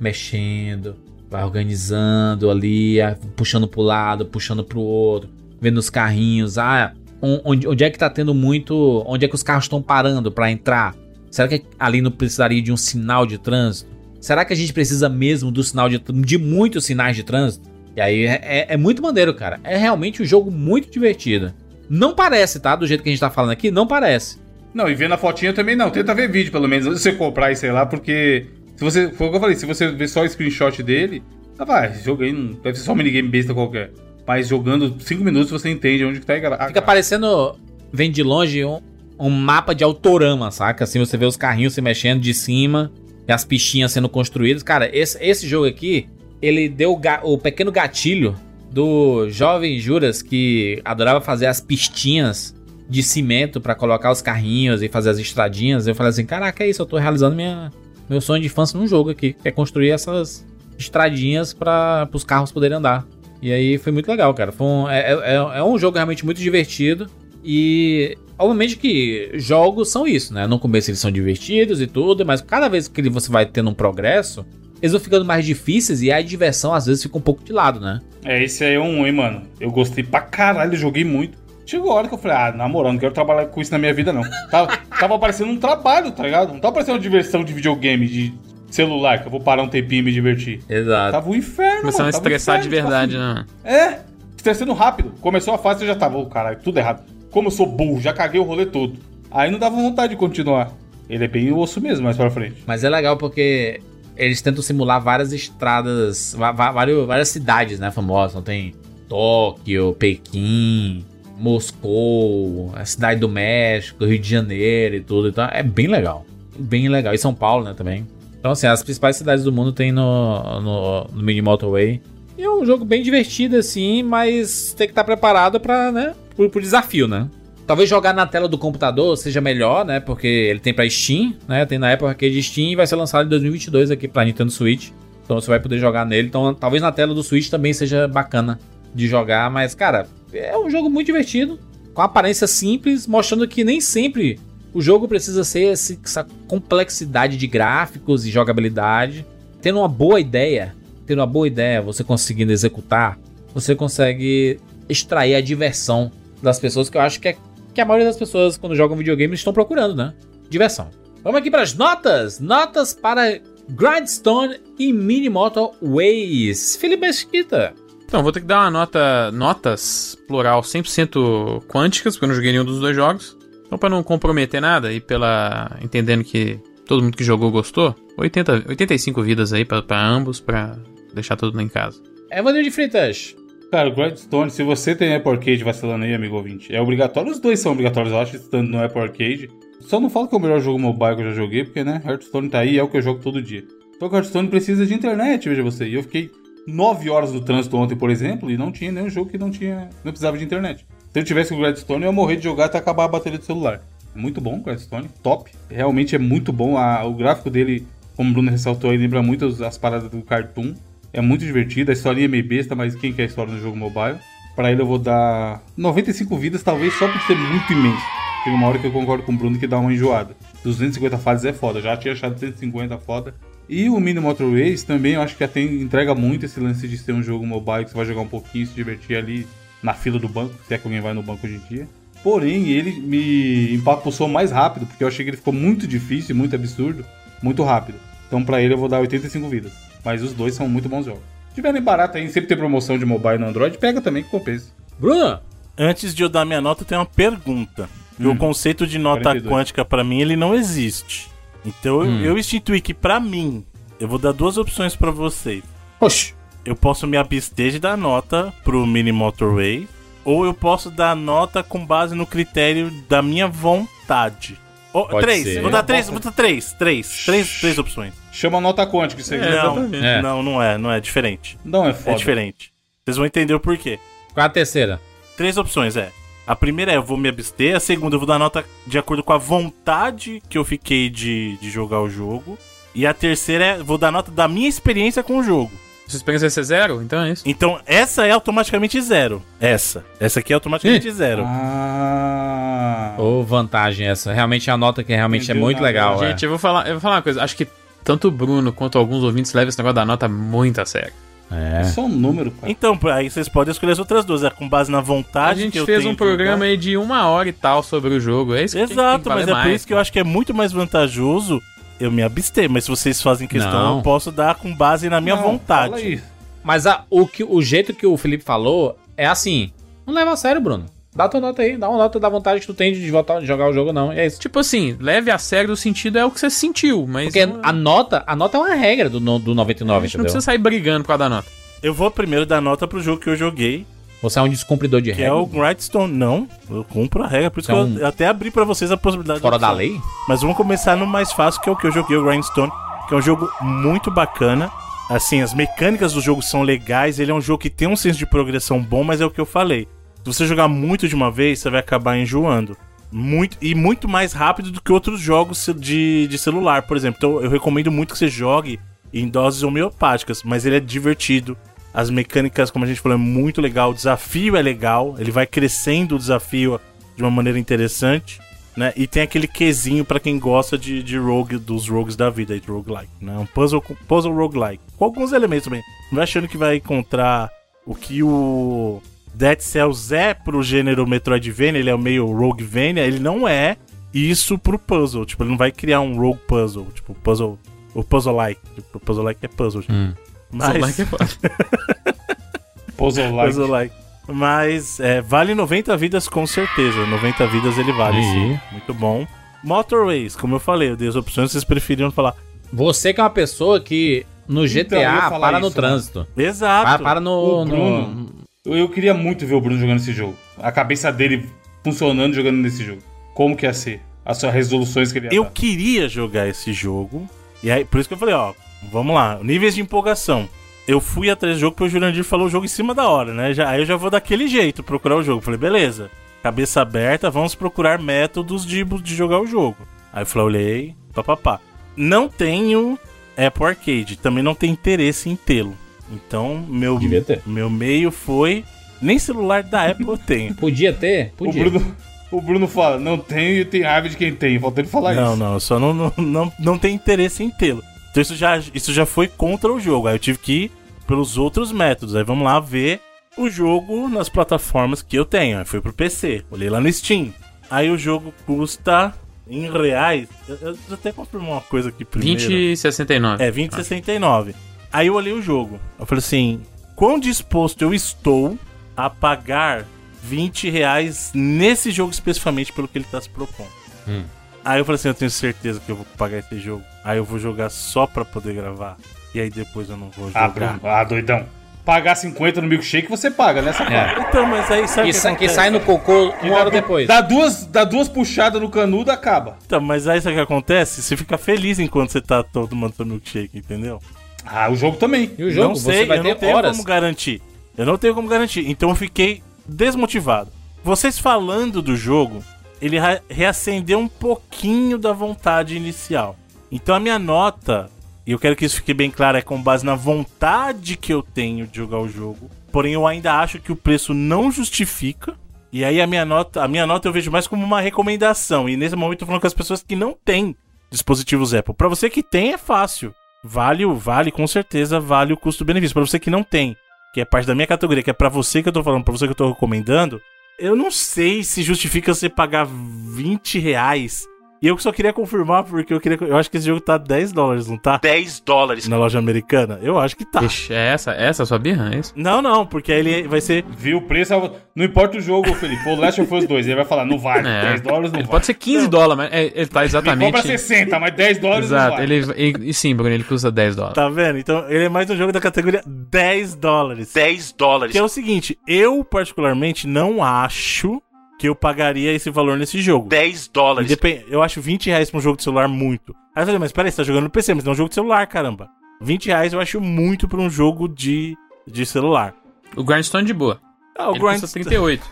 mexendo, 0.00 0.96
vai 1.30 1.42
organizando 1.44 2.50
ali, 2.50 3.00
ah, 3.00 3.16
puxando 3.36 3.66
pro 3.66 3.82
lado, 3.82 4.26
puxando 4.26 4.62
pro 4.64 4.80
outro, 4.80 5.28
vendo 5.60 5.78
os 5.78 5.90
carrinhos, 5.90 6.58
ah, 6.58 6.92
on- 7.22 7.40
onde, 7.44 7.66
onde 7.66 7.84
é 7.84 7.90
que 7.90 7.98
tá 7.98 8.08
tendo 8.10 8.34
muito, 8.34 9.02
onde 9.06 9.24
é 9.24 9.28
que 9.28 9.34
os 9.34 9.42
carros 9.42 9.64
estão 9.64 9.80
parando 9.82 10.30
pra 10.30 10.50
entrar? 10.50 10.94
Será 11.30 11.48
que 11.48 11.62
ali 11.78 12.00
não 12.00 12.10
precisaria 12.10 12.62
de 12.62 12.70
um 12.72 12.76
sinal 12.76 13.26
de 13.26 13.38
trânsito? 13.38 13.90
Será 14.20 14.44
que 14.44 14.52
a 14.52 14.56
gente 14.56 14.72
precisa 14.72 15.08
mesmo 15.08 15.50
do 15.50 15.62
sinal 15.62 15.88
de, 15.88 15.98
de 15.98 16.38
muitos 16.38 16.84
sinais 16.84 17.16
de 17.16 17.22
trânsito? 17.24 17.68
E 17.96 18.00
aí 18.00 18.24
é, 18.26 18.40
é- 18.42 18.66
é 18.74 18.76
muito 18.76 19.02
maneiro, 19.02 19.34
cara. 19.34 19.58
É 19.64 19.76
realmente 19.76 20.22
um 20.22 20.24
jogo 20.24 20.50
muito 20.50 20.90
divertido. 20.90 21.52
Não 21.90 22.14
parece, 22.14 22.58
tá? 22.60 22.74
Do 22.74 22.86
jeito 22.86 23.02
que 23.02 23.08
a 23.08 23.12
gente 23.12 23.20
tá 23.20 23.30
falando 23.30 23.50
aqui, 23.50 23.70
não 23.70 23.86
parece. 23.86 24.38
Não, 24.72 24.88
e 24.88 24.94
vendo 24.94 25.12
a 25.14 25.18
fotinha 25.18 25.52
também 25.52 25.76
não. 25.76 25.90
Tenta 25.90 26.14
ver 26.14 26.28
vídeo, 26.30 26.50
pelo 26.50 26.66
menos, 26.66 26.86
você 26.86 27.12
comprar 27.12 27.52
e 27.52 27.56
sei 27.56 27.70
lá, 27.70 27.84
porque. 27.84 28.46
Se 28.76 28.84
você. 28.84 29.10
Foi 29.10 29.26
o 29.26 29.30
que 29.30 29.36
eu 29.36 29.40
falei, 29.40 29.56
se 29.56 29.66
você 29.66 29.90
ver 29.90 30.08
só 30.08 30.22
o 30.22 30.28
screenshot 30.28 30.82
dele, 30.82 31.22
ah, 31.58 31.64
vai, 31.64 31.88
não- 32.32 32.52
deve 32.62 32.78
ser 32.78 32.84
só 32.84 32.92
um 32.92 32.96
minigame 32.96 33.28
besta 33.28 33.54
qualquer. 33.54 33.90
Mas 34.26 34.48
jogando 34.48 34.96
5 35.00 35.22
minutos 35.22 35.50
você 35.50 35.70
entende 35.70 36.04
onde 36.04 36.18
que 36.20 36.26
tá 36.26 36.34
a 36.34 36.38
gra- 36.38 36.56
a 36.58 36.66
Fica 36.68 36.82
parecendo, 36.82 37.56
vem 37.92 38.10
de 38.10 38.22
longe, 38.22 38.64
um, 38.64 38.80
um 39.18 39.30
mapa 39.30 39.74
de 39.74 39.84
autorama, 39.84 40.50
saca? 40.50 40.84
Assim 40.84 40.98
você 40.98 41.16
vê 41.16 41.26
os 41.26 41.36
carrinhos 41.36 41.74
se 41.74 41.80
mexendo 41.80 42.20
de 42.20 42.32
cima 42.32 42.90
e 43.28 43.32
as 43.32 43.44
pichinhas 43.44 43.92
sendo 43.92 44.08
construídas. 44.08 44.62
Cara, 44.62 44.88
esse, 44.96 45.18
esse 45.22 45.46
jogo 45.46 45.66
aqui, 45.66 46.08
ele 46.40 46.68
deu 46.68 46.98
o, 47.22 47.38
pequeno 47.38 47.70
gatilho 47.70 48.34
do 48.72 49.28
jovem 49.30 49.78
Juras 49.78 50.20
que 50.22 50.80
adorava 50.84 51.20
fazer 51.20 51.46
as 51.46 51.60
pistinhas 51.60 52.54
de 52.88 53.02
cimento 53.02 53.60
pra 53.60 53.74
colocar 53.74 54.10
os 54.10 54.20
carrinhos 54.20 54.82
e 54.82 54.88
fazer 54.88 55.10
as 55.10 55.18
estradinhas. 55.18 55.86
Eu 55.86 55.94
falei 55.94 56.10
assim: 56.10 56.24
caraca, 56.26 56.64
é 56.64 56.68
isso, 56.70 56.82
eu 56.82 56.86
tô 56.86 56.96
realizando 56.98 57.36
minha, 57.36 57.70
meu 58.08 58.20
sonho 58.20 58.40
de 58.40 58.46
infância 58.46 58.78
num 58.78 58.86
jogo 58.86 59.10
aqui, 59.10 59.32
que 59.32 59.48
é 59.48 59.50
construir 59.50 59.90
essas 59.90 60.46
estradinhas 60.78 61.52
para 61.52 62.08
os 62.12 62.24
carros 62.24 62.52
poderem 62.52 62.76
andar. 62.78 63.06
E 63.42 63.52
aí 63.52 63.78
foi 63.78 63.92
muito 63.92 64.08
legal, 64.08 64.32
cara. 64.34 64.52
Foi 64.52 64.66
um- 64.66 64.88
é, 64.88 65.12
é- 65.12 65.58
é 65.58 65.62
um 65.64 65.78
jogo 65.78 65.96
realmente 65.96 66.24
muito 66.24 66.40
divertido. 66.40 67.06
E 67.44 68.16
obviamente 68.38 68.76
que 68.76 69.30
jogos 69.34 69.90
são 69.90 70.06
isso, 70.06 70.32
né? 70.32 70.46
No 70.46 70.58
começo 70.58 70.90
eles 70.90 70.98
são 71.00 71.10
divertidos 71.10 71.80
e 71.80 71.86
tudo, 71.86 72.24
mas 72.24 72.40
cada 72.40 72.68
vez 72.68 72.88
que 72.88 73.02
você 73.10 73.30
vai 73.30 73.44
tendo 73.44 73.68
um 73.70 73.74
progresso, 73.74 74.46
eles 74.80 74.92
vão 74.92 75.00
ficando 75.00 75.24
mais 75.26 75.44
difíceis 75.44 76.00
e 76.02 76.10
a 76.10 76.22
diversão 76.22 76.72
às 76.72 76.86
vezes 76.86 77.02
fica 77.02 77.18
um 77.18 77.20
pouco 77.20 77.44
de 77.44 77.52
lado, 77.52 77.80
né? 77.80 78.00
É, 78.24 78.42
esse 78.42 78.64
aí 78.64 78.74
é 78.74 78.80
um, 78.80 79.04
hein, 79.06 79.12
mano. 79.12 79.42
Eu 79.60 79.70
gostei 79.70 80.02
pra 80.02 80.22
caralho, 80.22 80.74
joguei 80.76 81.04
muito. 81.04 81.36
Chegou 81.66 81.92
a 81.92 81.94
hora 81.94 82.08
que 82.08 82.14
eu 82.14 82.18
falei, 82.18 82.36
ah, 82.36 82.52
na 82.52 82.68
moral, 82.68 82.92
não 82.92 83.00
quero 83.00 83.14
trabalhar 83.14 83.46
com 83.46 83.60
isso 83.60 83.72
na 83.72 83.78
minha 83.78 83.94
vida, 83.94 84.12
não. 84.12 84.22
Tava, 84.50 84.76
tava 84.98 85.18
parecendo 85.18 85.50
um 85.50 85.56
trabalho, 85.58 86.10
tá 86.12 86.22
ligado? 86.22 86.52
Não 86.52 86.60
tava 86.60 86.74
parecendo 86.74 86.96
uma 86.96 87.02
diversão 87.02 87.42
de 87.42 87.52
videogame, 87.52 88.06
de 88.06 88.34
celular, 88.70 89.20
que 89.20 89.26
eu 89.26 89.30
vou 89.30 89.40
parar 89.40 89.62
um 89.62 89.68
tempinho 89.68 90.00
e 90.00 90.02
me 90.02 90.12
divertir. 90.12 90.60
Exato. 90.68 91.12
Tava 91.12 91.30
um 91.30 91.34
inferno, 91.34 91.80
Começando 91.82 92.06
a 92.06 92.10
estressar 92.10 92.60
de 92.60 92.68
inferno, 92.68 92.88
tipo 92.88 92.90
verdade, 92.90 93.16
assim. 93.16 93.34
né? 93.34 93.46
É, 93.64 94.00
estressando 94.36 94.72
rápido. 94.72 95.12
Começou 95.20 95.54
a 95.54 95.58
fase, 95.58 95.80
você 95.80 95.86
já 95.86 95.94
tava, 95.94 96.18
ô 96.18 96.26
caralho, 96.26 96.58
tudo 96.62 96.78
errado. 96.78 97.02
Como 97.30 97.48
eu 97.48 97.52
sou 97.52 97.66
burro, 97.66 98.00
já 98.00 98.12
caguei 98.12 98.40
o 98.40 98.44
rolê 98.44 98.66
todo. 98.66 98.98
Aí 99.30 99.50
não 99.50 99.58
dava 99.58 99.74
vontade 99.76 100.10
de 100.10 100.16
continuar. 100.16 100.70
Ele 101.08 101.24
é 101.24 101.28
bem 101.28 101.52
osso 101.52 101.80
mesmo, 101.80 102.04
mais 102.04 102.16
pra 102.16 102.30
frente. 102.30 102.62
Mas 102.66 102.84
é 102.84 102.88
legal 102.90 103.16
porque 103.16 103.80
eles 104.16 104.40
tentam 104.40 104.62
simular 104.62 105.00
várias 105.02 105.32
estradas, 105.32 106.34
vários, 106.36 107.06
várias 107.06 107.28
cidades, 107.28 107.78
né, 107.80 107.90
famosas. 107.90 108.32
Então 108.32 108.42
tem 108.42 108.74
Tóquio, 109.08 109.94
Pequim, 109.98 111.04
Moscou, 111.38 112.72
a 112.74 112.84
cidade 112.84 113.20
do 113.20 113.28
México, 113.28 114.04
Rio 114.04 114.18
de 114.18 114.28
Janeiro 114.28 114.96
e 114.96 115.00
tudo. 115.00 115.28
Então 115.28 115.48
é 115.50 115.62
bem 115.62 115.86
legal. 115.86 116.24
Bem 116.58 116.88
legal. 116.88 117.14
E 117.14 117.18
São 117.18 117.34
Paulo, 117.34 117.64
né, 117.64 117.74
também. 117.76 118.06
Então, 118.38 118.52
assim, 118.52 118.66
as 118.66 118.82
principais 118.82 119.16
cidades 119.16 119.42
do 119.42 119.50
mundo 119.50 119.72
tem 119.72 119.90
no, 119.90 120.60
no, 120.60 121.04
no 121.12 121.22
Mini 121.22 121.40
Motorway. 121.40 122.00
E 122.36 122.42
é 122.42 122.50
um 122.50 122.64
jogo 122.66 122.84
bem 122.84 123.02
divertido, 123.02 123.56
assim, 123.56 124.02
mas 124.02 124.74
tem 124.76 124.86
que 124.86 124.92
estar 124.92 125.04
preparado 125.04 125.58
para 125.58 125.90
né, 125.90 126.14
pro, 126.36 126.50
pro 126.50 126.60
desafio, 126.60 127.08
né? 127.08 127.28
Talvez 127.66 127.88
jogar 127.88 128.12
na 128.12 128.26
tela 128.26 128.46
do 128.46 128.58
computador 128.58 129.16
seja 129.16 129.40
melhor, 129.40 129.86
né? 129.86 129.98
Porque 129.98 130.26
ele 130.26 130.60
tem 130.60 130.74
pra 130.74 130.88
Steam, 130.88 131.34
né? 131.48 131.64
Tem 131.64 131.78
na 131.78 131.92
Apple 131.92 132.06
Arcade 132.06 132.42
Steam 132.42 132.72
e 132.72 132.76
vai 132.76 132.86
ser 132.86 132.96
lançado 132.96 133.24
em 133.24 133.30
2022 133.30 133.90
aqui 133.90 134.06
pra 134.06 134.24
Nintendo 134.24 134.50
Switch. 134.50 134.90
Então 135.24 135.40
você 135.40 135.48
vai 135.48 135.58
poder 135.58 135.78
jogar 135.78 136.04
nele. 136.04 136.28
Então 136.28 136.52
talvez 136.52 136.82
na 136.82 136.92
tela 136.92 137.14
do 137.14 137.22
Switch 137.22 137.48
também 137.48 137.72
seja 137.72 138.06
bacana 138.06 138.58
de 138.94 139.08
jogar. 139.08 139.50
Mas, 139.50 139.74
cara, 139.74 140.06
é 140.34 140.58
um 140.58 140.70
jogo 140.70 140.90
muito 140.90 141.06
divertido. 141.06 141.58
Com 141.92 142.02
aparência 142.02 142.46
simples, 142.46 143.06
mostrando 143.06 143.46
que 143.46 143.62
nem 143.62 143.80
sempre 143.80 144.38
o 144.72 144.82
jogo 144.82 145.06
precisa 145.06 145.44
ser 145.44 145.66
essa 145.66 146.26
complexidade 146.48 147.36
de 147.36 147.46
gráficos 147.46 148.26
e 148.26 148.30
jogabilidade. 148.30 149.24
Tendo 149.62 149.78
uma 149.78 149.88
boa 149.88 150.20
ideia, 150.20 150.74
tendo 151.06 151.20
uma 151.20 151.26
boa 151.26 151.46
ideia, 151.46 151.80
você 151.80 152.02
conseguindo 152.02 152.52
executar, 152.52 153.18
você 153.54 153.74
consegue 153.74 154.58
extrair 154.88 155.36
a 155.36 155.40
diversão 155.40 156.10
das 156.42 156.58
pessoas, 156.58 156.90
que 156.90 156.96
eu 156.96 157.00
acho 157.00 157.20
que 157.20 157.28
é 157.28 157.36
que 157.72 157.80
a 157.80 157.84
maioria 157.84 158.06
das 158.06 158.16
pessoas, 158.16 158.56
quando 158.56 158.76
jogam 158.76 158.96
videogame, 158.96 159.34
estão 159.34 159.52
procurando, 159.52 159.94
né? 159.94 160.14
Diversão. 160.48 160.90
Vamos 161.22 161.40
aqui 161.40 161.50
para 161.50 161.62
as 161.62 161.74
notas. 161.74 162.38
Notas 162.38 162.94
para 162.94 163.40
Grindstone 163.68 164.60
e 164.78 164.92
Mini 164.92 165.28
Motor 165.28 165.74
Ways. 165.82 166.76
Felipe 166.76 167.00
Mesquita. 167.00 167.74
Então, 168.14 168.22
vou 168.22 168.30
ter 168.30 168.38
que 168.38 168.46
dar 168.46 168.60
uma 168.60 168.70
nota, 168.70 169.32
notas, 169.32 170.16
plural, 170.28 170.60
100% 170.60 171.64
quânticas, 171.66 172.14
porque 172.14 172.24
eu 172.24 172.28
não 172.28 172.36
joguei 172.36 172.52
nenhum 172.52 172.64
dos 172.64 172.78
dois 172.78 172.94
jogos. 172.94 173.36
Então, 173.66 173.76
pra 173.76 173.90
não 173.90 174.04
comprometer 174.04 174.60
nada 174.60 174.92
e 174.92 175.00
pela. 175.00 175.76
entendendo 175.82 176.22
que 176.22 176.60
todo 176.86 177.02
mundo 177.02 177.16
que 177.16 177.24
jogou 177.24 177.50
gostou, 177.50 177.92
80, 178.16 178.66
85 178.68 179.20
vidas 179.20 179.52
aí 179.52 179.64
pra, 179.64 179.82
pra 179.82 180.00
ambos, 180.00 180.38
pra 180.38 180.78
deixar 181.12 181.34
tudo 181.34 181.60
em 181.60 181.66
casa. 181.66 182.00
Evandro 182.30 182.62
de 182.62 182.70
Fritas. 182.70 183.34
Cara, 183.72 183.88
o 183.88 183.92
Grindstone, 183.92 184.48
se 184.48 184.62
você 184.62 184.94
tem 184.94 185.16
Apple 185.16 185.32
Arcade 185.32 185.64
vacilando 185.64 186.04
aí, 186.04 186.14
amigo 186.14 186.36
ouvinte, 186.36 186.72
é 186.72 186.80
obrigatório. 186.80 187.32
Os 187.32 187.40
dois 187.40 187.58
são 187.58 187.72
obrigatórios, 187.72 188.12
eu 188.12 188.20
acho, 188.20 188.36
estando 188.36 188.68
no 188.68 188.80
Apple 188.80 189.02
Arcade. 189.02 189.50
Só 189.80 189.98
não 189.98 190.08
falo 190.08 190.28
que 190.28 190.36
é 190.36 190.38
o 190.38 190.40
melhor 190.40 190.60
jogo 190.60 190.78
mobile 190.78 191.16
que 191.16 191.22
eu 191.22 191.30
já 191.30 191.34
joguei, 191.34 191.64
porque, 191.64 191.82
né, 191.82 192.00
Hearthstone 192.06 192.48
tá 192.48 192.60
aí, 192.60 192.78
é 192.78 192.82
o 192.84 192.86
que 192.86 192.96
eu 192.96 193.02
jogo 193.02 193.20
todo 193.20 193.42
dia. 193.42 193.64
Só 193.98 194.08
que 194.08 194.14
o 194.14 194.16
Hearthstone 194.16 194.46
precisa 194.46 194.86
de 194.86 194.94
internet, 194.94 195.48
veja 195.48 195.64
você. 195.64 195.88
E 195.88 195.94
eu 195.94 196.02
fiquei 196.04 196.30
9 196.66 197.10
horas 197.10 197.32
no 197.32 197.40
trânsito 197.40 197.76
ontem, 197.76 197.94
por 197.96 198.10
exemplo, 198.10 198.50
e 198.50 198.56
não 198.56 198.72
tinha 198.72 198.90
nenhum 198.90 199.10
jogo 199.10 199.30
que 199.30 199.38
não 199.38 199.50
tinha, 199.50 199.88
não 200.02 200.12
precisava 200.12 200.38
de 200.38 200.44
internet. 200.44 200.86
Se 201.12 201.18
eu 201.20 201.24
tivesse 201.24 201.52
o 201.52 201.56
Gladstone, 201.56 202.02
eu 202.04 202.08
ia 202.08 202.12
morrer 202.12 202.36
de 202.36 202.44
jogar 202.44 202.66
até 202.66 202.78
acabar 202.78 203.04
a 203.04 203.08
bateria 203.08 203.38
do 203.38 203.44
celular. 203.44 203.82
Muito 204.14 204.40
bom 204.40 204.58
o 204.58 204.62
Gladstone, 204.62 205.08
top. 205.22 205.50
Realmente 205.70 206.14
é 206.14 206.18
muito 206.18 206.52
bom. 206.52 206.76
A- 206.78 207.04
o 207.04 207.14
gráfico 207.14 207.50
dele, 207.50 207.86
como 208.16 208.30
o 208.30 208.32
Bruno 208.32 208.50
ressaltou 208.50 208.90
aí, 208.90 208.96
lembra 208.96 209.22
muito 209.22 209.44
as, 209.44 209.60
as 209.60 209.76
paradas 209.78 210.08
do 210.10 210.22
Cartoon. 210.22 210.74
É 211.12 211.20
muito 211.20 211.44
divertido, 211.44 211.90
a 211.90 211.94
historinha 211.94 212.24
é 212.26 212.28
meio 212.28 212.46
besta, 212.46 212.74
mas 212.74 212.94
quem 212.96 213.12
quer 213.12 213.24
história 213.26 213.52
no 213.52 213.60
jogo 213.60 213.76
mobile? 213.76 214.18
Pra 214.56 214.70
ele 214.70 214.82
eu 214.82 214.86
vou 214.86 214.98
dar 214.98 215.62
95 215.76 216.36
vidas, 216.38 216.62
talvez 216.62 216.94
só 216.94 217.06
por 217.08 217.20
ser 217.22 217.36
muito 217.36 217.72
imenso. 217.72 218.02
Tem 218.44 218.52
uma 218.52 218.68
hora 218.68 218.78
que 218.78 218.86
eu 218.86 218.92
concordo 218.92 219.24
com 219.24 219.32
o 219.32 219.36
Bruno 219.36 219.58
que 219.58 219.66
dá 219.66 219.78
uma 219.78 219.92
enjoada. 219.92 220.36
250 220.62 221.18
fases 221.18 221.44
é 221.44 221.52
foda, 221.52 221.80
já 221.80 221.96
tinha 221.96 222.12
achado 222.14 222.38
150 222.38 222.98
foda. 222.98 223.34
E 223.68 223.88
o 223.88 223.98
Mini 223.98 224.20
Motor 224.20 224.52
Race 224.52 224.84
também 224.84 225.14
eu 225.14 225.22
acho 225.22 225.36
que 225.36 225.44
até 225.44 225.60
entrega 225.60 226.14
muito 226.14 226.44
esse 226.44 226.60
lance 226.60 226.86
de 226.86 226.98
ser 226.98 227.12
um 227.12 227.22
jogo 227.22 227.46
mobile 227.46 227.84
que 227.84 227.90
você 227.90 227.96
vai 227.96 228.06
jogar 228.06 228.20
um 228.20 228.28
pouquinho, 228.28 228.66
se 228.66 228.74
divertir 228.74 229.16
ali 229.16 229.46
na 229.82 229.94
fila 229.94 230.18
do 230.18 230.28
banco, 230.28 230.54
se 230.66 230.74
é 230.74 230.78
que 230.78 230.86
alguém 230.86 231.00
vai 231.00 231.12
no 231.14 231.22
banco 231.22 231.46
hoje 231.46 231.56
em 231.56 231.74
dia. 231.74 231.88
Porém, 232.22 232.68
ele 232.70 232.92
me 233.00 233.74
empapuçou 233.74 234.28
mais 234.28 234.50
rápido, 234.50 234.86
porque 234.86 235.04
eu 235.04 235.08
achei 235.08 235.24
que 235.24 235.30
ele 235.30 235.36
ficou 235.36 235.52
muito 235.52 235.86
difícil, 235.86 236.34
muito 236.34 236.54
absurdo, 236.54 237.04
muito 237.42 237.62
rápido. 237.62 237.98
Então 238.26 238.42
pra 238.44 238.62
ele 238.62 238.74
eu 238.74 238.78
vou 238.78 238.88
dar 238.88 239.00
85 239.00 239.48
vidas. 239.48 239.72
Mas 240.04 240.22
os 240.22 240.32
dois 240.32 240.54
são 240.54 240.68
muito 240.68 240.88
bons 240.88 241.06
jogos. 241.06 241.22
Se 241.48 241.54
tiverem 241.56 241.82
barato 241.82 242.18
aí, 242.18 242.28
sempre 242.28 242.48
tem 242.48 242.56
promoção 242.56 242.98
de 242.98 243.04
mobile 243.04 243.38
no 243.38 243.46
Android, 243.46 243.78
pega 243.78 244.00
também 244.00 244.22
que 244.22 244.30
compensa. 244.30 244.70
Bruno, 244.98 245.40
Antes 245.76 246.14
de 246.14 246.22
eu 246.22 246.28
dar 246.28 246.44
minha 246.44 246.60
nota, 246.60 246.82
eu 246.82 246.86
tenho 246.86 247.00
uma 247.00 247.06
pergunta. 247.06 247.88
E 248.18 248.26
o 248.26 248.36
conceito 248.36 248.86
de 248.86 248.96
nota 248.96 249.22
42. 249.22 249.52
quântica 249.52 249.84
pra 249.84 250.04
mim, 250.04 250.20
ele 250.20 250.36
não 250.36 250.54
existe. 250.54 251.28
Então 251.64 252.02
eu- 252.04 252.10
Hum. 252.10 252.20
eu 252.20 252.38
instituí 252.38 252.80
que 252.80 252.92
pra 252.94 253.18
mim, 253.20 253.64
eu 253.98 254.06
vou 254.08 254.18
dar 254.18 254.32
duas 254.32 254.56
opções 254.58 254.94
pra 254.96 255.10
vocês. 255.10 255.62
oxi, 256.00 256.34
Eu 256.66 256.74
posso 256.74 257.06
me 257.06 257.16
abster 257.18 257.70
de 257.70 257.78
dar 257.78 257.96
nota 257.96 258.52
pro 258.64 258.86
Mini 258.86 259.12
Motorway, 259.12 259.86
ou 260.24 260.44
eu 260.46 260.54
posso 260.54 260.90
dar 260.90 261.14
nota 261.14 261.62
com 261.62 261.84
base 261.84 262.14
no 262.14 262.26
critério 262.26 262.90
da 263.08 263.20
minha 263.20 263.46
vontade. 263.46 264.58
Oh, 264.92 265.04
três, 265.20 265.42
ser. 265.42 265.60
vou 265.60 265.70
dar 265.70 265.82
três, 265.82 266.08
vou 266.08 266.18
dar 266.20 266.30
três, 266.32 266.72
três, 266.72 267.24
três, 267.26 267.60
três 267.60 267.78
opções. 267.78 268.14
Chama 268.32 268.60
nota 268.60 268.86
quântica 268.86 269.20
isso 269.20 269.34
aí. 269.34 269.40
É, 269.40 269.62
não. 269.62 269.90
É. 269.94 270.22
Não, 270.22 270.42
não 270.42 270.62
é, 270.62 270.78
não 270.78 270.90
é 270.90 271.00
diferente. 271.00 271.58
não 271.64 271.84
é 271.84 271.90
É 271.90 271.94
foda. 271.94 272.16
diferente. 272.16 272.70
Vocês 273.04 273.16
vão 273.18 273.26
entender 273.26 273.52
o 273.54 273.60
porquê. 273.60 273.98
qual 274.32 274.46
a 274.46 274.48
terceira? 274.48 275.00
Três 275.36 275.56
opções, 275.58 275.96
é. 275.96 276.10
A 276.46 276.54
primeira 276.54 276.92
é 276.92 276.96
eu 276.96 277.02
vou 277.02 277.16
me 277.16 277.28
abster, 277.28 277.74
a 277.74 277.80
segunda 277.80 278.16
eu 278.16 278.20
vou 278.20 278.26
dar 278.26 278.38
nota 278.38 278.64
de 278.86 278.98
acordo 278.98 279.22
com 279.22 279.32
a 279.32 279.38
vontade 279.38 280.42
que 280.48 280.58
eu 280.58 280.64
fiquei 280.64 281.08
de, 281.08 281.56
de 281.60 281.70
jogar 281.70 282.00
o 282.00 282.08
jogo. 282.10 282.58
E 282.94 283.06
a 283.06 283.14
terceira 283.14 283.64
é 283.64 283.82
vou 283.82 283.96
dar 283.98 284.12
nota 284.12 284.30
da 284.30 284.46
minha 284.46 284.68
experiência 284.68 285.22
com 285.22 285.38
o 285.38 285.42
jogo. 285.42 285.72
Sua 286.06 286.18
experiência 286.18 286.44
vai 286.46 286.50
ser 286.50 286.62
zero? 286.64 287.00
Então 287.02 287.22
é 287.22 287.32
isso. 287.32 287.42
Então, 287.46 287.80
essa 287.86 288.26
é 288.26 288.30
automaticamente 288.30 289.00
zero. 289.00 289.42
Essa. 289.58 290.04
Essa 290.20 290.40
aqui 290.40 290.52
é 290.52 290.54
automaticamente 290.54 291.10
zero. 291.10 291.44
Ah. 291.46 293.14
Ô, 293.18 293.42
vantagem 293.42 294.06
essa. 294.06 294.32
Realmente 294.32 294.68
é 294.68 294.72
a 294.72 294.76
nota 294.76 295.02
que 295.02 295.14
realmente 295.14 295.42
é 295.42 295.44
Entendeu 295.44 295.62
muito 295.62 295.76
nada. 295.76 295.86
legal. 295.86 296.22
é. 296.22 296.28
Gente, 296.28 296.44
eu 296.44 296.50
vou 296.50 296.58
falar, 296.58 296.86
eu 296.86 296.92
vou 296.94 297.00
falar 297.00 297.16
uma 297.16 297.22
coisa. 297.22 297.42
Acho 297.42 297.56
que 297.56 297.66
tanto 298.04 298.28
o 298.28 298.30
Bruno 298.30 298.70
quanto 298.70 298.98
alguns 298.98 299.22
ouvintes 299.24 299.52
levam 299.54 299.70
esse 299.70 299.78
negócio 299.78 299.94
da 299.94 300.04
nota 300.04 300.28
muito 300.28 300.78
a 300.80 300.84
sério. 300.84 301.12
É. 301.50 301.80
É 301.82 301.84
só 301.84 302.02
um 302.02 302.08
número, 302.08 302.50
cara. 302.50 302.70
Então, 302.70 302.98
aí 303.12 303.30
vocês 303.30 303.48
podem 303.48 303.70
escolher 303.72 303.92
as 303.92 303.98
outras 303.98 304.24
duas. 304.24 304.42
É 304.42 304.50
com 304.50 304.68
base 304.68 304.90
na 304.90 304.98
A 304.98 305.00
vontade 305.00 305.58
que 305.60 305.64
gente 305.66 305.78
eu 305.78 305.86
fez 305.86 306.00
tenho 306.00 306.12
um 306.12 306.16
programa 306.16 306.64
aí 306.64 306.76
de 306.76 306.96
uma 306.96 307.28
hora 307.28 307.48
e 307.48 307.52
tal 307.52 307.82
sobre 307.82 308.14
o 308.14 308.20
jogo. 308.20 308.54
É 308.54 308.64
isso 308.64 308.74
que 308.76 308.86
tem- 308.86 308.88
tem 308.96 308.96
Exato, 309.04 309.22
que 309.24 309.28
mas 309.28 309.42
é 309.42 309.46
por 309.46 309.52
mais, 309.52 309.74
isso 309.76 309.86
que 309.86 309.92
eu 309.94 309.98
acho 309.98 310.12
que 310.12 310.18
é 310.18 310.24
muito 310.24 310.52
mais 310.54 310.72
vantajoso 310.72 311.60
eu 312.00 312.10
me 312.10 312.22
abster. 312.22 312.68
Mas 312.68 312.84
se 312.84 312.90
vocês 312.90 313.22
fazem 313.22 313.46
questão, 313.46 313.72
Não. 313.72 313.96
eu 313.98 314.02
posso 314.02 314.32
dar 314.32 314.56
com 314.56 314.74
base 314.74 315.08
na 315.08 315.20
minha 315.20 315.36
Não, 315.36 315.42
fala 315.42 315.52
vontade. 315.52 316.14
isso. 316.14 316.24
Mas 316.64 316.86
a- 316.86 317.04
o, 317.10 317.26
que, 317.26 317.44
o 317.44 317.60
jeito 317.62 317.92
que 317.94 318.06
o 318.06 318.16
Felipe 318.16 318.42
falou 318.42 318.98
é 319.16 319.26
assim. 319.26 319.70
Não 320.06 320.12
leva 320.14 320.32
a 320.32 320.36
sério, 320.36 320.60
Bruno. 320.60 320.86
Dá 321.14 321.28
tua 321.28 321.40
nota 321.40 321.62
aí. 321.62 321.76
Dá 321.76 321.88
uma 321.88 321.98
nota 321.98 322.18
da 322.18 322.28
vontade 322.28 322.60
que 322.60 322.66
tu 322.66 322.74
tem 322.74 322.92
de 322.92 323.10
voltar 323.10 323.38
de 323.40 323.46
jogar 323.46 323.68
o 323.68 323.72
jogo, 323.72 323.92
não. 323.92 324.12
E 324.12 324.18
é 324.18 324.26
isso. 324.26 324.40
Tipo 324.40 324.58
assim, 324.58 324.96
leve 324.98 325.30
a 325.30 325.38
sério 325.38 325.70
o 325.72 325.76
sentido 325.76 326.18
é 326.18 326.24
o 326.24 326.30
que 326.30 326.40
você 326.40 326.50
sentiu, 326.50 327.06
mas 327.06 327.26
Porque 327.26 327.46
não, 327.46 327.60
a 327.62 327.72
nota, 327.72 328.24
a 328.26 328.34
nota 328.34 328.56
é 328.56 328.60
uma 328.60 328.74
regra 328.74 329.08
do, 329.08 329.20
do 329.20 329.52
a 329.52 329.54
99, 329.54 329.64
gente 329.64 329.84
não 329.86 329.94
entendeu? 330.00 330.20
precisa 330.22 330.40
sair 330.40 330.58
brigando 330.58 331.02
por 331.04 331.08
causa 331.08 331.18
da 331.24 331.28
nota. 331.28 331.48
Eu 331.82 331.94
vou 331.94 332.10
primeiro 332.10 332.44
dar 332.44 332.60
nota 332.60 332.88
pro 332.88 333.00
jogo 333.00 333.20
que 333.20 333.28
eu 333.28 333.36
joguei, 333.36 333.86
Você 334.22 334.38
é 334.38 334.42
um 334.42 334.48
descumpridor 334.48 335.00
de 335.02 335.12
que 335.12 335.18
regra. 335.18 335.34
é 335.36 335.38
o 335.38 335.44
Grindstone. 335.46 336.12
Não, 336.12 336.48
eu 336.70 336.82
cumpro 336.82 337.22
a 337.22 337.26
regra, 337.28 337.50
por 337.50 337.60
isso 337.60 337.68
que 337.68 337.74
é 337.74 337.78
um- 337.78 337.98
eu 337.98 338.06
até 338.06 338.26
abri 338.26 338.50
pra 338.50 338.64
vocês 338.64 338.90
a 338.90 338.96
possibilidade. 338.96 339.38
de 339.38 339.42
Fora 339.42 339.58
da 339.58 339.70
lei? 339.70 340.00
Mas 340.26 340.40
vamos 340.40 340.56
começar 340.56 340.96
no 340.96 341.06
mais 341.06 341.30
fácil, 341.32 341.60
que 341.60 341.68
é 341.68 341.72
o 341.72 341.76
que 341.76 341.86
eu 341.86 341.92
joguei, 341.92 342.16
o 342.16 342.24
Grindstone, 342.24 342.72
que 343.06 343.14
é 343.14 343.16
um 343.16 343.22
jogo 343.22 343.48
muito 343.60 344.10
bacana. 344.10 344.70
Assim, 345.10 345.42
as 345.42 345.52
mecânicas 345.54 346.14
do 346.14 346.20
jogo 346.22 346.40
são 346.42 346.62
legais, 346.62 347.20
ele 347.20 347.30
é 347.30 347.34
um 347.34 347.40
jogo 347.40 347.58
que 347.60 347.68
tem 347.70 347.86
um 347.86 347.94
senso 347.94 348.18
de 348.18 348.24
progressão 348.26 348.80
bom, 348.80 349.04
mas 349.04 349.20
é 349.20 349.26
o 349.26 349.30
que 349.30 349.40
eu 349.40 349.44
falei. 349.46 349.86
Se 350.24 350.32
você 350.32 350.46
jogar 350.46 350.68
muito 350.68 351.08
de 351.08 351.14
uma 351.14 351.30
vez, 351.30 351.58
você 351.58 351.70
vai 351.70 351.80
acabar 351.80 352.16
enjoando. 352.16 352.76
Muito, 353.12 353.56
e 353.60 353.74
muito 353.74 354.08
mais 354.08 354.32
rápido 354.32 354.72
do 354.72 354.80
que 354.80 354.92
outros 354.92 355.20
jogos 355.20 355.68
de, 355.76 356.26
de 356.26 356.38
celular, 356.38 356.82
por 356.82 356.96
exemplo. 356.96 357.18
Então 357.18 357.42
eu 357.42 357.50
recomendo 357.50 357.92
muito 357.92 358.12
que 358.12 358.18
você 358.18 358.28
jogue 358.28 358.80
em 359.12 359.28
doses 359.28 359.62
homeopáticas, 359.62 360.42
mas 360.42 360.66
ele 360.66 360.76
é 360.76 360.80
divertido. 360.80 361.56
As 361.92 362.10
mecânicas, 362.10 362.70
como 362.70 362.84
a 362.84 362.88
gente 362.88 363.00
falou, 363.00 363.16
é 363.16 363.20
muito 363.20 363.60
legal. 363.60 363.90
O 363.90 363.94
desafio 363.94 364.56
é 364.56 364.62
legal, 364.62 365.14
ele 365.18 365.30
vai 365.30 365.46
crescendo 365.46 366.16
o 366.16 366.18
desafio 366.18 366.80
de 367.16 367.22
uma 367.22 367.30
maneira 367.30 367.58
interessante 367.58 368.40
né? 368.76 368.92
E 368.96 369.06
tem 369.06 369.22
aquele 369.22 369.46
quesinho 369.46 370.04
pra 370.04 370.20
quem 370.20 370.38
gosta 370.38 370.76
de, 370.76 371.02
de 371.02 371.16
rogue, 371.16 371.58
dos 371.58 371.88
rogues 371.88 372.16
da 372.16 372.28
vida, 372.28 372.58
de 372.58 372.66
roguelike, 372.66 373.10
né? 373.20 373.36
Um 373.38 373.46
puzzle, 373.46 373.82
puzzle 374.08 374.34
roguelike. 374.34 374.82
Com 374.96 375.04
alguns 375.04 375.32
elementos 375.32 375.64
também. 375.64 375.82
Não 376.10 376.16
vai 376.16 376.24
achando 376.24 376.48
que 376.48 376.56
vai 376.56 376.76
encontrar 376.76 377.50
o 377.86 377.94
que 377.94 378.22
o 378.22 379.00
Dead 379.34 379.60
Cells 379.60 380.14
é 380.14 380.32
pro 380.34 380.62
gênero 380.62 381.06
Metroidvania, 381.06 381.80
ele 381.80 381.90
é 381.90 381.96
meio 381.96 382.26
Roguevania, 382.26 383.04
ele 383.04 383.18
não 383.18 383.48
é 383.48 383.76
isso 384.12 384.56
pro 384.58 384.78
puzzle. 384.78 385.26
Tipo, 385.26 385.42
ele 385.42 385.50
não 385.50 385.58
vai 385.58 385.72
criar 385.72 386.00
um 386.00 386.16
rogue 386.16 386.40
puzzle, 386.46 386.86
tipo, 386.94 387.14
puzzle, 387.14 387.58
o 387.94 388.04
puzzle-like. 388.04 388.60
Tipo, 388.74 388.98
o 388.98 389.00
puzzle-like 389.00 389.44
é 389.44 389.48
puzzle, 389.48 389.82
gente. 389.82 389.92
Hum. 389.92 390.14
Mas... 390.52 390.72
Só 390.72 390.78
like 390.78 391.02
é. 391.02 392.14
Puzzle 392.96 393.34
like. 393.34 393.48
Puzzle-like. 393.48 393.94
Mas 394.28 395.00
é, 395.00 395.20
vale 395.20 395.54
90 395.54 395.96
vidas 395.96 396.28
com 396.28 396.46
certeza. 396.46 397.04
90 397.06 397.46
vidas 397.48 397.76
ele 397.76 397.92
vale, 397.92 398.22
sim. 398.22 398.58
Muito 398.70 398.94
bom. 398.94 399.26
Motorways, 399.62 400.36
como 400.36 400.54
eu 400.54 400.60
falei, 400.60 400.90
eu 400.90 400.96
dei 400.96 401.08
as 401.08 401.16
opções, 401.16 401.50
vocês 401.50 401.64
preferiram 401.64 402.10
falar. 402.10 402.34
Você 402.72 403.12
que 403.12 403.20
é 403.20 403.24
uma 403.24 403.30
pessoa 403.30 403.80
que 403.80 404.24
no 404.46 404.64
Então, 404.64 404.98
GTA 404.98 405.28
falar 405.28 405.50
para 405.50 405.60
no 405.60 405.68
isso, 405.68 405.76
né? 405.76 405.88
trânsito. 405.88 406.26
Exato. 406.36 406.84
Para, 406.84 406.98
para 407.02 407.20
no, 407.20 407.64
no-. 407.64 408.43
Eu, 408.64 408.74
eu 408.76 408.88
queria 408.88 409.12
muito 409.12 409.46
ver 409.46 409.54
o 409.54 409.60
Bruno 409.60 409.78
jogando 409.78 409.98
esse 409.98 410.12
jogo. 410.12 410.36
A 410.58 410.72
cabeça 410.72 411.12
dele 411.12 411.46
funcionando 411.82 412.34
jogando 412.34 412.56
nesse 412.56 412.82
jogo. 412.82 413.02
Como 413.34 413.54
que 413.54 413.66
ia 413.66 413.74
ser? 413.74 414.00
As 414.24 414.38
suas 414.38 414.54
resoluções 414.54 415.12
que 415.12 415.18
ele 415.18 415.26
ia 415.26 415.34
Eu 415.34 415.44
dar. 415.44 415.50
queria 415.50 416.08
jogar 416.08 416.48
esse 416.48 416.72
jogo. 416.72 417.28
E 417.62 417.70
aí, 417.70 417.84
por 417.84 418.00
isso 418.00 418.08
que 418.08 418.14
eu 418.14 418.18
falei, 418.18 418.34
ó, 418.34 418.54
vamos 418.90 419.14
lá, 419.14 419.38
níveis 419.42 419.74
de 419.74 419.82
empolgação. 419.82 420.48
Eu 420.88 420.98
fui 421.00 421.28
atrás 421.28 421.56
do 421.56 421.60
jogo 421.60 421.76
porque 421.76 421.88
o 421.88 421.90
Jurandir 421.90 422.24
falou 422.24 422.46
o 422.46 422.50
jogo 422.50 422.64
em 422.64 422.68
cima 422.68 422.94
da 422.94 423.06
hora, 423.08 423.34
né? 423.34 423.52
Já, 423.52 423.68
aí 423.68 423.80
eu 423.80 423.86
já 423.86 423.96
vou 423.96 424.10
daquele 424.10 424.48
jeito 424.48 424.82
procurar 424.82 425.16
o 425.16 425.22
jogo. 425.22 425.42
Falei, 425.42 425.58
beleza, 425.60 426.10
cabeça 426.42 426.80
aberta, 426.80 427.30
vamos 427.30 427.54
procurar 427.54 427.98
métodos 427.98 428.64
de, 428.66 428.82
de 428.82 429.14
jogar 429.14 429.40
o 429.40 429.46
jogo. 429.46 429.76
Aí 430.10 430.22
eu 430.22 430.26
falei, 430.26 430.46
olhei, 430.46 430.94
papapá. 431.12 431.60
Não 431.96 432.28
tenho 432.30 432.98
Apple 433.36 433.66
Arcade, 433.66 434.16
também 434.16 434.42
não 434.42 434.54
tenho 434.54 434.72
interesse 434.72 435.28
em 435.28 435.36
tê-lo. 435.36 435.74
Então, 436.12 436.64
meu, 436.68 436.98
meu 437.46 437.70
meio 437.70 438.10
foi. 438.10 438.64
Nem 439.02 439.18
celular 439.18 439.62
da 439.62 439.90
Apple 439.90 440.06
eu 440.06 440.16
tenho. 440.18 440.54
Podia 440.56 440.92
ter? 440.92 441.32
O 441.34 441.44
Podia. 441.44 441.68
Bruno, 441.68 441.96
o 442.30 442.40
Bruno 442.40 442.68
fala, 442.68 442.98
não 442.98 443.18
tenho 443.18 443.60
e 443.60 443.64
tem 443.64 443.82
raiva 443.82 444.08
de 444.08 444.16
quem 444.16 444.34
tem. 444.34 444.58
Falta 444.58 444.80
ele 444.80 444.88
falar 444.88 445.14
Não, 445.14 445.32
isso. 445.32 445.36
não, 445.36 445.52
eu 445.54 445.60
só 445.60 445.78
não, 445.78 445.92
não, 445.92 446.12
não, 446.16 446.52
não 446.58 446.78
tenho 446.78 446.94
interesse 446.94 447.42
em 447.42 447.50
tê-lo. 447.50 447.82
Então 448.10 448.22
isso 448.22 448.36
já, 448.36 448.58
isso 448.72 448.92
já 448.92 449.04
foi 449.04 449.28
contra 449.28 449.72
o 449.72 449.80
jogo. 449.80 450.06
Aí 450.06 450.14
eu 450.14 450.18
tive 450.18 450.38
que 450.38 450.52
ir 450.52 450.70
pelos 451.06 451.36
outros 451.36 451.72
métodos. 451.72 452.14
Aí 452.14 452.24
vamos 452.24 452.44
lá 452.44 452.60
ver 452.60 453.00
o 453.36 453.50
jogo 453.50 454.08
nas 454.08 454.28
plataformas 454.28 455.02
que 455.02 455.16
eu 455.18 455.24
tenho. 455.24 455.58
Aí 455.58 455.64
fui 455.64 455.80
pro 455.80 455.92
PC, 455.92 456.44
olhei 456.50 456.70
lá 456.70 456.80
no 456.80 456.90
Steam. 456.92 457.32
Aí 457.70 457.90
o 457.90 457.98
jogo 457.98 458.32
custa 458.46 459.12
em 459.48 459.70
reais. 459.70 460.28
Eu, 460.48 460.58
eu 460.62 460.76
até 460.92 461.12
confirmar 461.12 461.50
uma 461.50 461.60
coisa 461.60 461.88
aqui 461.88 462.04
primeiro. 462.04 462.40
20,69. 462.40 463.40
É, 463.40 463.50
20,69. 463.50 464.54
Aí 464.94 465.08
eu 465.08 465.14
olhei 465.14 465.32
o 465.32 465.42
jogo. 465.42 465.80
Eu 465.98 466.06
falei 466.06 466.20
assim: 466.20 466.60
quão 466.94 467.18
disposto 467.18 467.82
eu 467.82 467.92
estou 467.92 468.56
a 468.96 469.10
pagar 469.10 469.84
20 470.22 470.70
reais 470.70 471.32
nesse 471.34 471.90
jogo 471.90 472.12
especificamente 472.12 472.72
pelo 472.72 472.86
que 472.86 472.98
ele 472.98 473.06
tá 473.10 473.20
se 473.20 473.28
propondo? 473.28 473.68
Hum. 474.06 474.22
Aí 474.64 474.78
eu 474.80 474.84
falei 474.84 474.94
assim: 474.96 475.08
eu 475.08 475.14
tenho 475.14 475.30
certeza 475.30 475.80
que 475.84 475.90
eu 475.90 475.96
vou 475.96 476.06
pagar 476.16 476.38
esse 476.38 476.58
jogo. 476.60 476.84
Aí 477.04 477.18
eu 477.18 477.24
vou 477.24 477.38
jogar 477.40 477.70
só 477.70 478.06
pra 478.06 478.24
poder 478.24 478.54
gravar. 478.54 478.96
E 479.34 479.40
aí 479.40 479.50
depois 479.50 479.90
eu 479.90 479.96
não 479.96 480.10
vou 480.10 480.30
Ah, 480.32 480.46
jogar. 480.46 480.74
Bruno. 480.74 480.80
Ah, 480.84 481.02
doidão. 481.02 481.44
pagar 481.84 482.14
50 482.14 482.62
no 482.62 482.68
milkshake, 482.68 483.10
você 483.10 483.30
paga, 483.30 483.60
né? 483.60 483.72
Você 483.72 483.84
paga. 483.84 484.26
Então, 484.28 484.46
mas 484.46 484.70
aí 484.70 484.86
sabe 484.88 485.00
o 485.02 485.04
Que, 485.06 485.10
que 485.10 485.18
sa- 485.18 485.28
que 485.30 485.34
acontece? 485.34 485.54
sai 485.54 485.70
no 485.70 485.80
cocô 485.80 486.30
uma 486.40 486.54
hora 486.56 486.70
Dá- 486.70 486.80
depois. 486.80 487.06
Dá 487.08 487.20
duas, 487.20 487.66
dá 487.66 487.84
duas 487.84 488.08
puxadas 488.08 488.62
no 488.62 488.70
canudo, 488.70 489.10
acaba. 489.10 489.58
Então, 489.66 489.80
mas 489.82 490.06
aí 490.08 490.18
sabe 490.20 490.34
o 490.34 490.38
que 490.38 490.42
acontece? 490.44 491.02
Você 491.02 491.14
fica 491.16 491.36
feliz 491.36 491.78
enquanto 491.80 492.12
você 492.12 492.20
tá 492.22 492.42
tomando 492.42 492.94
seu 492.94 493.04
milkshake, 493.04 493.58
entendeu? 493.58 494.00
Ah, 494.44 494.70
o 494.70 494.76
jogo 494.76 494.96
também. 494.96 495.30
E 495.38 495.44
o 495.44 495.50
jogo, 495.50 495.68
não 495.68 495.74
sei, 495.74 496.02
eu 496.02 496.08
ter 496.08 496.22
não 496.22 496.34
tenho 496.34 496.56
horas. 496.56 496.76
como 496.76 496.84
garantir. 496.84 497.40
Eu 497.76 497.86
não 497.86 497.96
tenho 497.98 498.14
como 498.14 498.28
garantir. 498.28 498.68
Então 498.68 498.90
eu 498.90 498.94
fiquei 498.94 499.42
desmotivado. 499.66 500.50
Vocês 500.82 501.18
falando 501.18 501.80
do 501.80 501.96
jogo, 501.96 502.44
ele 502.80 502.98
reacendeu 503.28 503.98
um 503.98 504.08
pouquinho 504.08 504.98
da 504.98 505.12
vontade 505.12 505.76
inicial. 505.76 506.36
Então 506.70 506.94
a 506.94 507.00
minha 507.00 507.18
nota, 507.18 507.90
e 508.26 508.32
eu 508.32 508.38
quero 508.38 508.54
que 508.54 508.64
isso 508.64 508.76
fique 508.76 508.92
bem 508.92 509.10
claro, 509.10 509.38
é 509.38 509.42
com 509.42 509.60
base 509.60 509.84
na 509.84 509.94
vontade 509.94 510.96
que 510.96 511.12
eu 511.12 511.22
tenho 511.22 511.66
de 511.66 511.78
jogar 511.78 511.98
o 511.98 512.08
jogo. 512.08 512.50
Porém, 512.70 512.92
eu 512.94 513.06
ainda 513.06 513.34
acho 513.34 513.60
que 513.60 513.72
o 513.72 513.76
preço 513.76 514.12
não 514.12 514.50
justifica. 514.50 515.34
E 515.72 515.84
aí 515.84 516.00
a 516.00 516.06
minha 516.06 516.24
nota, 516.24 516.62
a 516.62 516.68
minha 516.68 516.86
nota 516.86 517.08
eu 517.08 517.12
vejo 517.12 517.30
mais 517.30 517.46
como 517.46 517.64
uma 517.64 517.80
recomendação. 517.80 518.68
E 518.68 518.76
nesse 518.76 518.94
momento 518.94 519.14
eu 519.14 519.20
tô 519.20 519.26
falando 519.26 519.40
com 519.40 519.46
as 519.46 519.54
pessoas 519.54 519.82
que 519.82 519.96
não 519.96 520.16
têm 520.24 520.54
dispositivos 520.90 521.54
Apple. 521.54 521.74
Pra 521.74 521.88
você 521.88 522.10
que 522.10 522.22
tem 522.22 522.52
é 522.52 522.58
fácil. 522.58 523.14
Vale, 523.44 523.84
vale 523.84 524.30
com 524.30 524.46
certeza, 524.46 524.98
vale 524.98 525.34
o 525.34 525.36
custo-benefício. 525.36 525.92
Pra 525.92 526.06
você 526.06 526.18
que 526.18 526.30
não 526.30 526.42
tem, 526.42 526.74
que 527.12 527.20
é 527.20 527.24
parte 527.26 527.46
da 527.46 527.54
minha 527.54 527.66
categoria, 527.66 528.02
que 528.02 528.10
é 528.10 528.14
pra 528.14 528.30
você 528.30 528.62
que 528.62 528.68
eu 528.70 528.72
tô 528.72 528.82
falando, 528.82 529.04
pra 529.04 529.12
você 529.12 529.26
que 529.26 529.32
eu 529.32 529.36
tô 529.36 529.50
recomendando, 529.50 530.20
eu 530.58 530.74
não 530.74 530.90
sei 530.90 531.44
se 531.44 531.62
justifica 531.62 532.14
você 532.14 532.28
pagar 532.28 532.66
20 532.66 533.58
reais. 533.58 534.26
E 534.64 534.66
eu 534.66 534.78
só 534.78 534.90
queria 534.90 535.12
confirmar, 535.12 535.62
porque 535.64 535.92
eu 535.92 536.00
queria. 536.00 536.16
Eu 536.22 536.38
acho 536.38 536.50
que 536.50 536.56
esse 536.56 536.66
jogo 536.66 536.80
tá 536.80 536.96
10 536.96 537.32
dólares, 537.32 537.68
não 537.68 537.76
tá? 537.76 537.98
10 537.98 538.40
dólares. 538.40 538.88
Na 538.88 538.96
loja 538.96 539.18
americana? 539.18 539.78
Eu 539.82 539.98
acho 539.98 540.16
que 540.16 540.24
tá. 540.24 540.42
Ixi, 540.42 540.72
é 540.72 540.86
essa, 540.94 541.12
essa 541.12 541.42
a 541.42 541.46
sua 541.46 541.58
birra? 541.58 541.94
É 541.94 541.98
isso? 541.98 542.14
Não, 542.16 542.40
não, 542.40 542.64
porque 542.64 542.90
aí 542.90 543.00
ele 543.00 543.28
vai 543.28 543.42
ser. 543.42 543.62
Viu 543.76 543.98
o 543.98 544.02
preço, 544.02 544.32
não 544.74 544.86
importa 544.86 545.18
o 545.18 545.20
jogo, 545.20 545.52
Felipe. 545.52 545.86
O 545.86 545.96
Last 545.96 546.18
of 546.18 546.34
Us 546.34 546.46
2, 546.46 546.64
ele 546.66 546.76
vai 546.76 546.84
falar, 546.86 547.04
não 547.04 547.18
vale. 547.18 547.46
É. 547.46 547.62
10 547.72 547.80
dólares 547.82 548.10
não 548.12 548.20
Ele 548.20 548.26
vale. 548.26 548.30
pode 548.30 548.46
ser 548.46 548.54
15 548.54 548.88
dólares, 548.88 549.16
mas 549.18 549.32
é, 549.38 549.52
ele 549.54 549.66
tá 549.66 549.80
Ele 549.80 549.86
exatamente. 549.88 550.32
cobra 550.32 550.42
60, 550.42 550.98
mas 550.98 551.14
10 551.14 551.38
dólares 551.40 551.70
não 551.70 551.76
Exato, 551.76 551.96
vale. 551.96 552.14
ele, 552.14 552.32
ele- 552.34 552.70
e 552.70 552.72
sim, 552.72 552.94
Bruno, 552.96 553.10
ele 553.14 553.24
custa 553.24 553.50
10 553.52 553.76
dólares. 553.76 553.94
Tá 553.96 554.08
vendo? 554.08 554.38
Então 554.38 554.64
ele 554.70 554.84
é 554.84 554.88
mais 554.88 555.10
um 555.10 555.16
jogo 555.16 555.30
da 555.30 555.42
categoria 555.42 555.82
10 555.86 556.54
dólares. 556.54 557.12
10 557.12 557.52
dólares. 557.52 557.92
Que 557.92 557.98
é 557.98 558.02
o 558.02 558.08
seguinte, 558.08 558.58
eu 558.66 559.04
particularmente 559.04 559.86
não 559.86 560.24
acho 560.24 561.02
que 561.44 561.48
eu 561.48 561.54
pagaria 561.54 562.10
esse 562.10 562.30
valor 562.30 562.56
nesse 562.56 562.80
jogo. 562.80 563.06
10 563.10 563.48
dólares. 563.48 563.90
Independ- 563.90 564.24
Eu 564.28 564.42
acho 564.42 564.62
20 564.62 564.86
reais 564.86 565.10
pra 565.10 565.18
um 565.18 565.20
jogo 565.20 565.36
de 565.36 565.42
celular 565.44 565.68
muito. 565.68 566.14
Aí 566.34 566.40
eu 566.42 566.46
falei, 566.46 566.58
mas 566.58 566.72
peraí, 566.72 566.90
você 566.90 566.96
tá 566.96 567.02
jogando 567.02 567.24
no 567.24 567.30
PC, 567.30 567.52
mas 567.52 567.64
não 567.64 567.72
é 567.72 567.74
um 567.74 567.76
jogo 567.76 567.90
de 567.90 567.94
celular, 567.96 568.26
caramba. 568.26 568.70
20 569.02 569.26
reais 569.26 569.52
eu 569.52 569.60
acho 569.60 569.78
muito 569.78 570.26
pra 570.26 570.40
um 570.40 570.48
jogo 570.48 570.88
de, 570.88 571.36
de 571.66 571.84
celular. 571.84 572.34
O 572.74 572.82
Grindstone 572.82 573.26
de 573.26 573.34
boa. 573.34 573.60
Ah, 573.94 574.08
o 574.08 574.12
ele 574.12 574.20
Grind... 574.20 574.40
custa 574.40 574.54
38. 574.54 575.02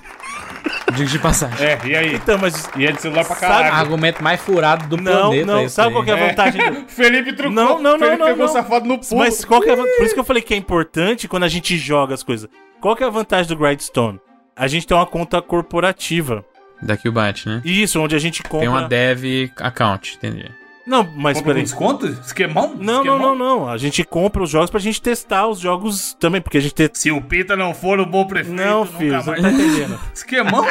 Digo 0.96 1.10
de 1.10 1.18
passagem. 1.18 1.66
É, 1.66 1.78
e 1.84 1.94
aí? 1.96 2.14
Então, 2.14 2.38
mas... 2.38 2.68
E 2.76 2.86
é 2.86 2.92
de 2.92 3.00
celular 3.02 3.26
pra 3.26 3.36
Sabe- 3.36 3.52
caralho. 3.52 3.74
Argumento 3.74 4.22
mais 4.24 4.40
furado 4.40 4.86
do 4.88 4.96
Não, 5.02 5.12
planeta. 5.28 5.46
não, 5.46 5.62
esse 5.64 5.74
sabe 5.74 5.92
qual 5.92 6.02
que 6.02 6.10
é 6.10 6.14
a 6.14 6.28
vantagem 6.28 6.72
do... 6.72 6.88
Felipe 6.88 7.32
trucou. 7.34 7.52
Não, 7.52 7.78
não, 7.78 7.92
não, 7.92 7.98
Felipe 7.98 8.18
não, 8.18 8.26
pegou 8.26 8.46
não. 8.46 8.52
safado 8.52 8.86
no 8.88 8.98
pulo. 8.98 9.18
Mas 9.18 9.44
qual 9.44 9.60
que 9.60 9.68
é 9.68 9.74
a... 9.74 9.76
Por 9.76 10.04
isso 10.04 10.14
que 10.14 10.20
eu 10.20 10.24
falei 10.24 10.42
que 10.42 10.54
é 10.54 10.56
importante 10.56 11.28
quando 11.28 11.42
a 11.44 11.48
gente 11.48 11.76
joga 11.76 12.14
as 12.14 12.22
coisas. 12.22 12.48
Qual 12.80 12.96
que 12.96 13.04
é 13.04 13.06
a 13.06 13.10
vantagem 13.10 13.48
do 13.48 13.56
Grindstone? 13.62 14.18
A 14.56 14.66
gente 14.66 14.86
tem 14.86 14.96
uma 14.96 15.06
conta 15.06 15.40
corporativa. 15.42 16.44
Daqui 16.80 17.08
o 17.08 17.12
bate, 17.12 17.48
né? 17.48 17.62
Isso, 17.64 18.00
onde 18.00 18.14
a 18.16 18.18
gente 18.18 18.42
compra... 18.42 18.58
Tem 18.60 18.68
uma 18.68 18.82
dev 18.88 19.50
account, 19.58 20.16
entendi. 20.16 20.50
Não, 20.84 21.04
mas 21.04 21.38
Compra 21.38 21.40
com 21.40 21.44
peraí. 21.44 21.62
desconto? 21.62 22.06
Esquemão? 22.08 22.74
Não, 22.76 23.04
não, 23.04 23.14
Esquemão? 23.14 23.18
não, 23.36 23.58
não. 23.60 23.68
A 23.68 23.76
gente 23.78 24.02
compra 24.02 24.42
os 24.42 24.50
jogos 24.50 24.68
pra 24.68 24.80
gente 24.80 25.00
testar 25.00 25.46
os 25.46 25.60
jogos 25.60 26.14
também, 26.18 26.40
porque 26.40 26.58
a 26.58 26.60
gente 26.60 26.74
tem... 26.74 26.90
Se 26.92 27.12
o 27.12 27.20
Pita 27.22 27.54
não 27.56 27.72
for 27.72 28.00
o 28.00 28.04
bom 28.06 28.26
prefeito, 28.26 28.56
Não, 28.60 28.80
nunca 28.84 28.98
filho, 28.98 29.22
você 29.22 29.30
mais... 29.30 29.42
não 29.42 29.50
tá 29.50 29.56
entendendo. 29.62 30.00
Esquemão? 30.12 30.64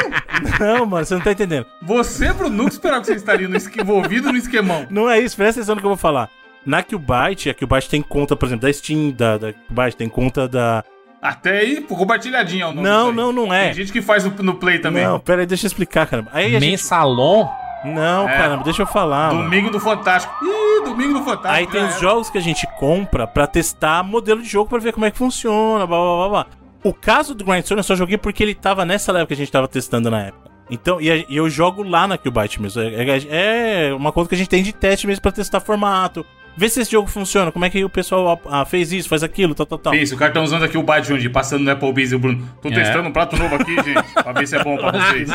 Não, 0.60 0.86
mano, 0.86 1.06
você 1.06 1.14
não 1.16 1.22
tá 1.22 1.32
entendendo. 1.32 1.66
Você, 1.82 2.34
Bruno, 2.34 2.56
nunca 2.58 2.72
esperava 2.74 3.00
que 3.02 3.08
você 3.08 3.14
estaria 3.16 3.48
no 3.48 3.56
esque- 3.56 3.80
envolvido 3.82 4.32
no 4.34 4.38
esquemão. 4.38 4.86
Não 4.90 5.10
é 5.10 5.18
isso, 5.18 5.38
presta 5.38 5.62
atenção 5.62 5.76
no 5.76 5.82
que 5.82 5.86
eu 5.88 5.92
vou 5.92 5.98
falar. 5.98 6.30
Na 6.66 6.84
Qbyte, 6.84 7.50
a 7.50 7.54
Qbyte 7.54 7.90
tem 7.90 8.02
conta, 8.02 8.36
por 8.36 8.46
exemplo, 8.48 8.68
da 8.68 8.74
Steam, 8.74 9.12
da, 9.12 9.38
da 9.38 9.54
Qbyte, 9.54 9.96
tem 9.96 10.10
conta 10.10 10.46
da... 10.46 10.84
Até 11.22 11.60
aí, 11.60 11.82
pô, 11.82 11.96
compartilhadinho 11.96 12.64
é 12.64 12.68
o 12.68 12.74
nome 12.74 12.82
Não, 12.82 13.12
não, 13.12 13.32
não 13.32 13.54
é. 13.54 13.66
Tem 13.66 13.74
gente 13.76 13.92
que 13.92 14.02
faz 14.02 14.24
no, 14.24 14.32
no 14.44 14.56
Play 14.56 14.80
também. 14.80 15.04
Não, 15.06 15.20
pera 15.20 15.42
aí, 15.42 15.46
deixa 15.46 15.66
eu 15.66 15.68
explicar, 15.68 16.08
caramba. 16.08 16.32
Aí 16.34 16.56
a 16.56 16.60
gente... 16.60 16.72
Mensalon? 16.72 17.48
Não, 17.86 18.28
É. 18.30 18.38
caramba, 18.38 18.64
deixa 18.64 18.82
eu 18.84 18.88
falar, 18.88 19.32
mano. 19.34 19.44
Domingo 19.44 19.70
do 19.72 19.80
Fantástico. 19.80 20.34
Ih, 20.44 20.84
Domingo 20.84 21.14
do 21.20 21.24
Fantástico. 21.24 21.48
Aí 21.50 21.68
tem 21.68 21.84
os 21.84 22.00
jogos 22.00 22.30
que 22.30 22.38
a 22.38 22.42
gente 22.42 22.68
compra 22.80 23.26
pra 23.28 23.46
testar 23.48 24.04
modelo 24.04 24.42
de 24.42 24.48
jogo 24.50 24.70
pra 24.70 24.80
ver 24.80 24.94
como 24.94 25.06
é 25.06 25.12
que 25.12 25.18
funciona, 25.18 25.86
blá 25.86 25.98
blá 25.98 26.16
blá 26.18 26.30
blá. 26.30 26.46
O 26.84 26.94
caso 26.94 27.36
do 27.36 27.44
Grindstone 27.46 27.80
eu 27.80 27.84
só 27.84 27.96
joguei 27.96 28.18
porque 28.18 28.42
ele 28.44 28.56
tava 28.56 28.84
nessa 28.86 29.12
época 29.12 29.28
que 29.28 29.34
a 29.34 29.38
gente 29.38 29.52
tava 29.52 29.68
testando 29.68 30.10
na 30.10 30.26
época. 30.28 30.50
Então, 30.70 31.02
e, 31.02 31.26
eu 31.30 31.50
jogo 31.50 31.84
lá 31.84 32.08
na 32.08 32.18
Qbyte 32.18 32.62
mesmo. 32.62 32.82
É, 32.82 32.88
é- 32.88 33.88
é 33.90 33.94
uma 33.94 34.12
conta 34.12 34.30
que 34.30 34.36
a 34.36 34.38
gente 34.38 34.50
tem 34.50 34.64
de 34.64 34.74
teste 34.74 35.06
mesmo 35.06 35.22
pra 35.22 35.32
testar 35.32 35.60
formato. 35.60 36.26
Ver 36.58 36.70
se 36.70 36.82
esse 36.82 36.92
jogo 36.92 37.08
funciona, 37.08 37.52
como 37.52 37.64
é 37.64 37.70
que 37.70 37.84
o 37.84 37.90
pessoal 37.90 38.40
ah, 38.50 38.66
fez 38.66 38.92
isso, 38.92 39.08
faz 39.08 39.24
aquilo, 39.24 39.56
tal, 39.56 39.66
tal, 39.66 39.80
tal. 39.80 39.96
Isso, 39.96 40.16
o 40.16 40.18
cara 40.18 40.34
tá 40.34 40.42
usando 40.42 40.64
aqui 40.64 40.78
o 40.78 40.84
Byte 40.84 41.08
Jundi, 41.08 41.30
passando 41.30 41.64
no 41.64 41.72
Applebee's 41.72 42.12
e 42.12 42.16
o 42.16 42.20
Bruno. 42.20 42.48
Tô 42.62 42.68
É. 42.70 42.74
testando 42.74 43.08
um 43.08 43.12
prato 43.12 43.38
novo 43.38 43.56
aqui, 43.56 43.74
gente, 43.76 44.14
pra 44.14 44.34
ver 44.34 44.48
se 44.48 44.56
é 44.58 44.64
bom 44.64 44.78
pra 44.78 44.92
vocês. 44.92 45.30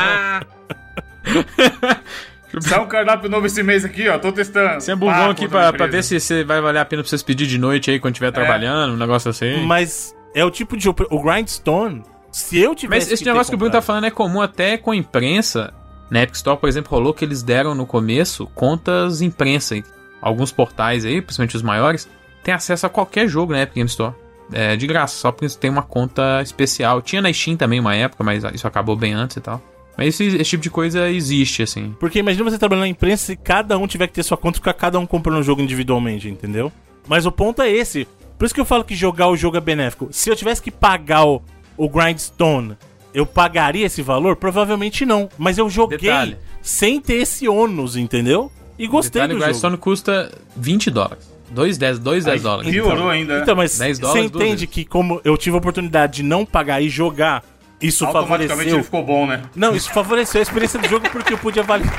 Sai 2.61 2.79
um 2.79 2.87
cardápio 2.87 3.29
novo 3.29 3.45
esse 3.45 3.61
mês 3.61 3.83
aqui, 3.83 4.07
ó, 4.07 4.17
tô 4.17 4.31
testando. 4.31 4.79
Você 4.81 4.91
é 4.91 4.95
burrão 4.95 5.25
Pá, 5.25 5.31
aqui 5.31 5.47
pra, 5.47 5.73
pra 5.73 5.85
ver 5.87 6.03
se 6.03 6.19
você 6.19 6.43
vai 6.43 6.61
valer 6.61 6.79
a 6.79 6.85
pena 6.85 7.01
pra 7.03 7.09
vocês 7.09 7.21
pedir 7.21 7.45
de 7.45 7.57
noite 7.57 7.91
aí 7.91 7.99
quando 7.99 8.13
estiver 8.13 8.31
trabalhando, 8.31 8.93
um 8.93 8.97
negócio 8.97 9.29
assim. 9.29 9.65
Mas 9.65 10.15
é 10.33 10.45
o 10.45 10.49
tipo 10.51 10.77
de 10.77 10.83
jogo. 10.85 11.05
O 11.11 11.21
Grindstone, 11.21 12.03
se 12.31 12.57
eu 12.59 12.73
tivesse. 12.73 13.07
Mas 13.07 13.11
esse 13.11 13.23
ter 13.23 13.31
negócio 13.31 13.51
que 13.51 13.55
o 13.55 13.57
Bruno 13.57 13.71
tá 13.71 13.81
falando 13.81 14.05
é 14.05 14.11
comum 14.11 14.41
até 14.41 14.77
com 14.77 14.93
imprensa. 14.93 15.73
Na 16.09 16.23
Epic 16.23 16.35
Store, 16.35 16.57
por 16.57 16.69
exemplo, 16.69 16.89
rolou 16.89 17.13
que 17.13 17.25
eles 17.25 17.43
deram 17.43 17.75
no 17.75 17.85
começo 17.85 18.47
contas 18.55 19.21
imprensa. 19.21 19.75
Alguns 20.21 20.51
portais 20.51 21.05
aí, 21.05 21.21
principalmente 21.21 21.55
os 21.55 21.61
maiores, 21.61 22.09
têm 22.43 22.53
acesso 22.53 22.85
a 22.85 22.89
qualquer 22.89 23.27
jogo 23.27 23.53
na 23.53 23.61
Epic 23.61 23.75
Game 23.75 23.89
Store. 23.89 24.13
É 24.51 24.75
de 24.75 24.87
graça, 24.87 25.15
só 25.15 25.31
porque 25.31 25.53
tem 25.55 25.69
uma 25.69 25.83
conta 25.83 26.41
especial. 26.41 27.01
Tinha 27.01 27.21
na 27.21 27.31
Steam 27.31 27.57
também 27.57 27.79
uma 27.79 27.95
época, 27.95 28.23
mas 28.23 28.43
isso 28.53 28.67
acabou 28.67 28.95
bem 28.95 29.13
antes 29.13 29.37
e 29.37 29.41
tal. 29.41 29.61
Mas 29.97 30.09
esse, 30.09 30.37
esse 30.37 30.51
tipo 30.51 30.63
de 30.63 30.69
coisa 30.69 31.09
existe, 31.09 31.63
assim. 31.63 31.95
Porque 31.99 32.19
imagina 32.19 32.49
você 32.49 32.57
trabalhando 32.57 32.83
na 32.83 32.87
imprensa 32.87 33.33
e 33.33 33.35
cada 33.35 33.77
um 33.77 33.87
tiver 33.87 34.07
que 34.07 34.13
ter 34.13 34.23
sua 34.23 34.37
conta 34.37 34.57
e 34.57 34.59
ficar 34.59 34.73
cada 34.73 34.99
um 34.99 35.05
comprando 35.07 35.39
um 35.39 35.43
jogo 35.43 35.61
individualmente, 35.61 36.29
entendeu? 36.29 36.71
Mas 37.07 37.25
o 37.25 37.31
ponto 37.31 37.61
é 37.61 37.69
esse. 37.69 38.07
Por 38.37 38.45
isso 38.45 38.53
que 38.53 38.61
eu 38.61 38.65
falo 38.65 38.83
que 38.83 38.95
jogar 38.95 39.27
o 39.27 39.35
jogo 39.35 39.57
é 39.57 39.61
benéfico. 39.61 40.07
Se 40.11 40.29
eu 40.29 40.35
tivesse 40.35 40.61
que 40.61 40.69
pagar 40.69 41.25
o, 41.25 41.41
o 41.75 41.89
Grindstone, 41.89 42.77
eu 43.13 43.25
pagaria 43.25 43.87
esse 43.87 44.03
valor? 44.03 44.35
Provavelmente 44.35 45.05
não. 45.05 45.27
Mas 45.37 45.57
eu 45.57 45.67
joguei 45.69 45.97
Detalhe. 45.97 46.37
sem 46.61 47.01
ter 47.01 47.15
esse 47.15 47.47
ônus, 47.49 47.97
entendeu? 47.97 48.51
E 48.77 48.87
gostei 48.87 49.21
Detalhe, 49.21 49.33
do 49.33 49.35
o 49.35 49.39
jogo. 49.39 49.45
Grindstone 49.49 49.77
custa 49.77 50.31
20 50.55 50.91
dólares. 50.91 51.31
2, 51.49 51.77
10, 51.77 51.99
2, 51.99 52.25
10 52.25 52.41
dólares. 52.41 52.71
Piorou 52.71 53.09
ainda. 53.09 53.39
Então, 53.39 53.55
mas 53.55 53.77
10 53.77 53.99
você 53.99 54.19
entende 54.19 54.67
que 54.67 54.83
como 54.85 55.21
eu 55.23 55.37
tive 55.37 55.55
a 55.55 55.59
oportunidade 55.59 56.17
de 56.17 56.23
não 56.23 56.45
pagar 56.45 56.81
e 56.81 56.89
jogar, 56.89 57.43
isso 57.81 58.05
Automaticamente 58.05 58.49
favoreceu... 58.49 58.75
ele 58.75 58.83
ficou 58.83 59.03
bom, 59.03 59.25
né? 59.25 59.41
Não, 59.55 59.73
isso 59.75 59.89
favoreceu 59.91 60.39
a 60.39 60.43
experiência 60.43 60.79
do 60.79 60.87
jogo 60.89 61.09
porque 61.09 61.33
eu 61.33 61.37
pude 61.37 61.59
avaliar. 61.59 61.93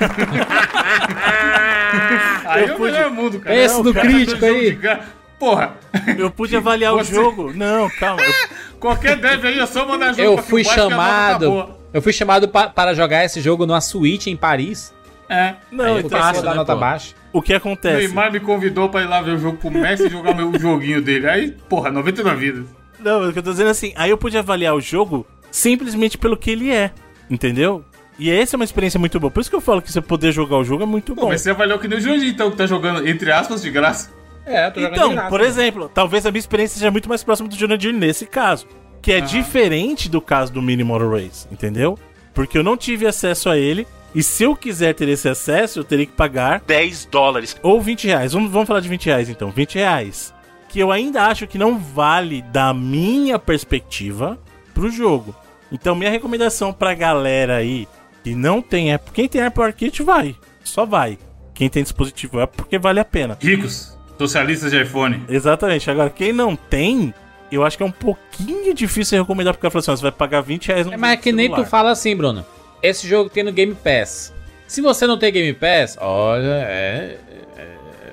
Aí 2.44 2.62
Eu 2.64 2.68
é 2.68 2.72
o 2.72 2.76
pude- 2.76 2.92
melhor 2.92 3.10
mundo, 3.10 3.40
cara. 3.40 3.56
Esse 3.56 3.82
do 3.82 3.94
cara, 3.94 4.06
crítico 4.08 4.44
aí. 4.44 4.72
de. 4.76 4.98
Porra, 5.38 5.74
Eu 6.18 6.30
pude 6.30 6.56
avaliar 6.56 6.92
Você- 6.94 7.12
o 7.12 7.22
jogo. 7.22 7.52
Não, 7.54 7.88
calma. 7.90 8.22
eu- 8.22 8.32
qualquer 8.80 9.16
dev 9.16 9.44
aí 9.44 9.58
é 9.58 9.66
só 9.66 9.86
mandar 9.86 10.08
jogo 10.12 10.22
Eu 10.22 10.38
fui 10.38 10.64
chamado. 10.64 11.74
Eu 11.92 12.02
fui 12.02 12.12
chamado 12.12 12.48
pa- 12.48 12.68
para 12.68 12.92
jogar 12.94 13.24
esse 13.24 13.40
jogo 13.40 13.64
numa 13.66 13.80
suíte 13.80 14.30
em 14.30 14.36
Paris. 14.36 14.92
É. 15.28 15.54
Não, 15.70 15.98
então, 15.98 16.18
fácil, 16.18 16.40
eu 16.40 16.44
dar 16.44 16.50
né, 16.50 16.56
nota 16.56 16.74
pô? 16.74 16.80
baixa. 16.80 17.14
o 17.32 17.42
que 17.42 17.52
O 17.52 17.56
acontece? 17.56 17.98
Neymar 18.06 18.32
me 18.32 18.40
convidou 18.40 18.88
pra 18.88 19.02
ir 19.02 19.06
lá 19.06 19.20
ver 19.20 19.32
o 19.32 19.38
jogo 19.38 19.58
com 19.58 19.68
o 19.68 19.70
Messi 19.70 20.06
e 20.06 20.10
jogar 20.10 20.34
meu 20.34 20.52
joguinho 20.58 21.02
dele. 21.02 21.28
Aí, 21.28 21.50
porra, 21.68 21.90
99 21.90 22.36
vidas. 22.36 22.66
Não, 22.98 23.28
o 23.28 23.32
que 23.32 23.38
eu 23.38 23.42
tô 23.42 23.50
dizendo 23.50 23.68
é 23.68 23.70
assim, 23.70 23.92
aí 23.94 24.10
eu 24.10 24.18
pude 24.18 24.36
avaliar 24.38 24.74
o 24.74 24.80
jogo 24.80 25.26
simplesmente 25.50 26.16
pelo 26.18 26.36
que 26.36 26.50
ele 26.50 26.70
é, 26.72 26.90
entendeu? 27.30 27.84
E 28.18 28.30
essa 28.30 28.56
é 28.56 28.58
uma 28.58 28.64
experiência 28.64 28.98
muito 28.98 29.20
boa. 29.20 29.30
Por 29.30 29.40
isso 29.40 29.48
que 29.50 29.54
eu 29.54 29.60
falo 29.60 29.80
que 29.80 29.92
você 29.92 30.00
poder 30.00 30.32
jogar 30.32 30.56
o 30.56 30.64
jogo 30.64 30.82
é 30.82 30.86
muito 30.86 31.14
Pô, 31.14 31.22
bom. 31.22 31.28
mas 31.28 31.40
você 31.42 31.50
avaliou 31.50 31.78
que 31.78 31.86
nem 31.86 31.98
o 31.98 32.00
Jurandir, 32.00 32.28
então, 32.30 32.50
que 32.50 32.56
tá 32.56 32.66
jogando, 32.66 33.06
entre 33.06 33.30
aspas, 33.30 33.62
de 33.62 33.70
graça. 33.70 34.10
É, 34.44 34.66
eu 34.66 34.72
tô 34.72 34.80
Então, 34.80 35.28
por 35.28 35.40
exemplo, 35.40 35.88
talvez 35.92 36.26
a 36.26 36.30
minha 36.32 36.40
experiência 36.40 36.78
seja 36.78 36.90
muito 36.90 37.08
mais 37.08 37.22
próxima 37.22 37.48
do 37.48 37.54
Jurandir 37.54 37.92
nesse 37.92 38.26
caso. 38.26 38.66
Que 39.00 39.12
é 39.12 39.20
diferente 39.20 40.08
do 40.08 40.20
caso 40.20 40.52
do 40.52 40.60
Mini 40.60 40.82
Motor 40.82 41.12
Race, 41.12 41.46
entendeu? 41.52 41.96
Porque 42.34 42.58
eu 42.58 42.64
não 42.64 42.76
tive 42.76 43.06
acesso 43.06 43.48
a 43.48 43.56
ele. 43.56 43.86
E 44.18 44.22
se 44.24 44.42
eu 44.42 44.56
quiser 44.56 44.96
ter 44.96 45.08
esse 45.08 45.28
acesso, 45.28 45.78
eu 45.78 45.84
teria 45.84 46.04
que 46.04 46.10
pagar 46.10 46.60
10 46.66 47.04
dólares. 47.04 47.56
ou 47.62 47.80
20 47.80 48.08
reais. 48.08 48.32
Vamos, 48.32 48.50
vamos 48.50 48.66
falar 48.66 48.80
de 48.80 48.88
20 48.88 49.06
reais 49.06 49.28
então. 49.28 49.52
20 49.52 49.76
reais. 49.76 50.34
Que 50.68 50.80
eu 50.80 50.90
ainda 50.90 51.22
acho 51.26 51.46
que 51.46 51.56
não 51.56 51.78
vale 51.78 52.42
da 52.42 52.74
minha 52.74 53.38
perspectiva 53.38 54.36
pro 54.74 54.90
jogo. 54.90 55.36
Então, 55.70 55.94
minha 55.94 56.10
recomendação 56.10 56.72
pra 56.72 56.94
galera 56.94 57.58
aí 57.58 57.86
que 58.24 58.34
não 58.34 58.60
tem 58.60 58.92
Apple. 58.92 59.12
Quem 59.14 59.28
tem 59.28 59.40
Apple 59.40 59.62
Arcade 59.62 60.02
vai. 60.02 60.34
Só 60.64 60.84
vai. 60.84 61.16
Quem 61.54 61.68
tem 61.68 61.84
dispositivo 61.84 62.40
Apple, 62.40 62.56
porque 62.56 62.76
vale 62.76 62.98
a 62.98 63.04
pena. 63.04 63.38
Ricos, 63.40 63.96
socialistas 64.18 64.72
de 64.72 64.82
iPhone. 64.82 65.22
Exatamente. 65.28 65.88
Agora, 65.92 66.10
quem 66.10 66.32
não 66.32 66.56
tem, 66.56 67.14
eu 67.52 67.64
acho 67.64 67.76
que 67.76 67.84
é 67.84 67.86
um 67.86 67.92
pouquinho 67.92 68.74
difícil 68.74 69.20
recomendar 69.20 69.54
pro 69.54 69.62
cara 69.62 69.70
falar 69.70 69.80
assim, 69.80 69.90
ó, 69.92 69.96
você 69.96 70.02
vai 70.02 70.10
pagar 70.10 70.40
20 70.40 70.66
reais 70.66 70.86
no 70.86 70.92
É, 70.92 70.96
mas 70.96 71.12
é 71.12 71.16
que 71.16 71.30
nem 71.30 71.54
tu 71.54 71.64
fala 71.64 71.92
assim, 71.92 72.16
Bruno. 72.16 72.44
Esse 72.82 73.06
jogo 73.08 73.28
tem 73.30 73.42
no 73.42 73.52
Game 73.52 73.74
Pass. 73.74 74.32
Se 74.66 74.80
você 74.80 75.06
não 75.06 75.18
tem 75.18 75.32
Game 75.32 75.52
Pass, 75.54 75.96
olha, 76.00 76.64
é. 76.66 77.18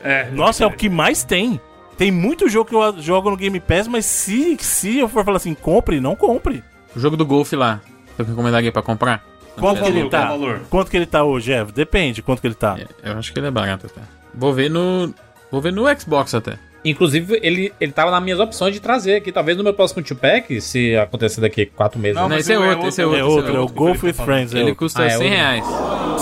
É. 0.04 0.30
Nossa, 0.32 0.64
é 0.64 0.68
o 0.68 0.72
que 0.72 0.88
mais 0.88 1.24
tem. 1.24 1.60
Tem 1.98 2.12
muito 2.12 2.48
jogo 2.50 2.70
que 2.70 2.76
eu 2.76 3.02
jogo 3.02 3.30
no 3.32 3.38
Game 3.38 3.60
Pass, 3.60 3.88
mas 3.88 4.06
se, 4.06 4.58
se 4.60 5.00
eu 5.00 5.08
for 5.08 5.24
falar 5.26 5.38
assim, 5.38 5.54
compre, 5.54 6.00
não 6.00 6.16
compre. 6.16 6.64
O 6.96 7.00
jogo 7.00 7.18
do 7.18 7.26
golfe 7.26 7.56
lá. 7.56 7.82
Eu 8.18 8.26
recomendaria 8.26 8.72
pra 8.72 8.82
comprar? 8.82 9.24
Quanto 9.58 9.82
que 9.82 9.90
ele 9.90 10.10
tá? 10.10 10.32
Quanto 10.70 10.92
que 10.92 10.98
ele 10.98 11.06
tá 11.06 11.24
hoje, 11.24 11.52
Evo? 11.52 11.72
Depende 11.72 12.22
quanto 12.22 12.42
que 12.42 12.48
ele 12.48 12.56
tá. 12.56 12.78
É, 13.04 13.10
Eu 13.10 13.18
acho 13.18 13.32
que 13.32 13.40
ele 13.40 13.48
é 13.48 13.52
barato 13.52 13.88
até. 13.88 14.02
Vou 14.34 14.54
ver 14.54 14.70
no. 14.70 15.14
Vou 15.52 15.62
ver 15.62 15.72
no 15.72 15.84
Xbox 16.00 16.34
até. 16.34 16.58
Inclusive, 16.86 17.40
ele, 17.42 17.74
ele 17.82 17.92
tava 17.92 18.12
nas 18.12 18.22
minhas 18.24 18.40
opções 18.40 18.74
de 18.74 18.80
trazer 18.80 19.16
aqui. 19.16 19.32
Talvez 19.32 19.58
no 19.58 19.64
meu 19.64 19.74
próximo 19.74 20.04
two-pack, 20.04 20.62
se 20.62 20.96
acontecer 20.96 21.42
daqui 21.42 21.66
quatro 21.66 22.00
meses. 22.00 22.16
Não, 22.16 22.24
Não, 22.24 22.30
mas 22.30 22.42
esse 22.48 22.52
é 22.54 22.56
é 22.56 22.60
outro, 22.60 22.88
esse 22.88 23.02
é 23.02 23.06
outro, 23.06 23.20
outro. 23.26 23.36
É 23.36 23.40
esse 23.40 23.48
outro, 23.50 23.56
é 23.56 23.60
o 23.60 23.68
Golf 23.68 24.04
with 24.04 24.14
tá. 24.14 24.24
Friends. 24.24 24.54
É 24.54 24.60
Ele 24.60 24.76
custa 24.76 25.02
Ah, 25.02 25.06
é 25.06 25.10
100 25.10 25.18
outro. 25.18 25.30
reais. 25.30 25.66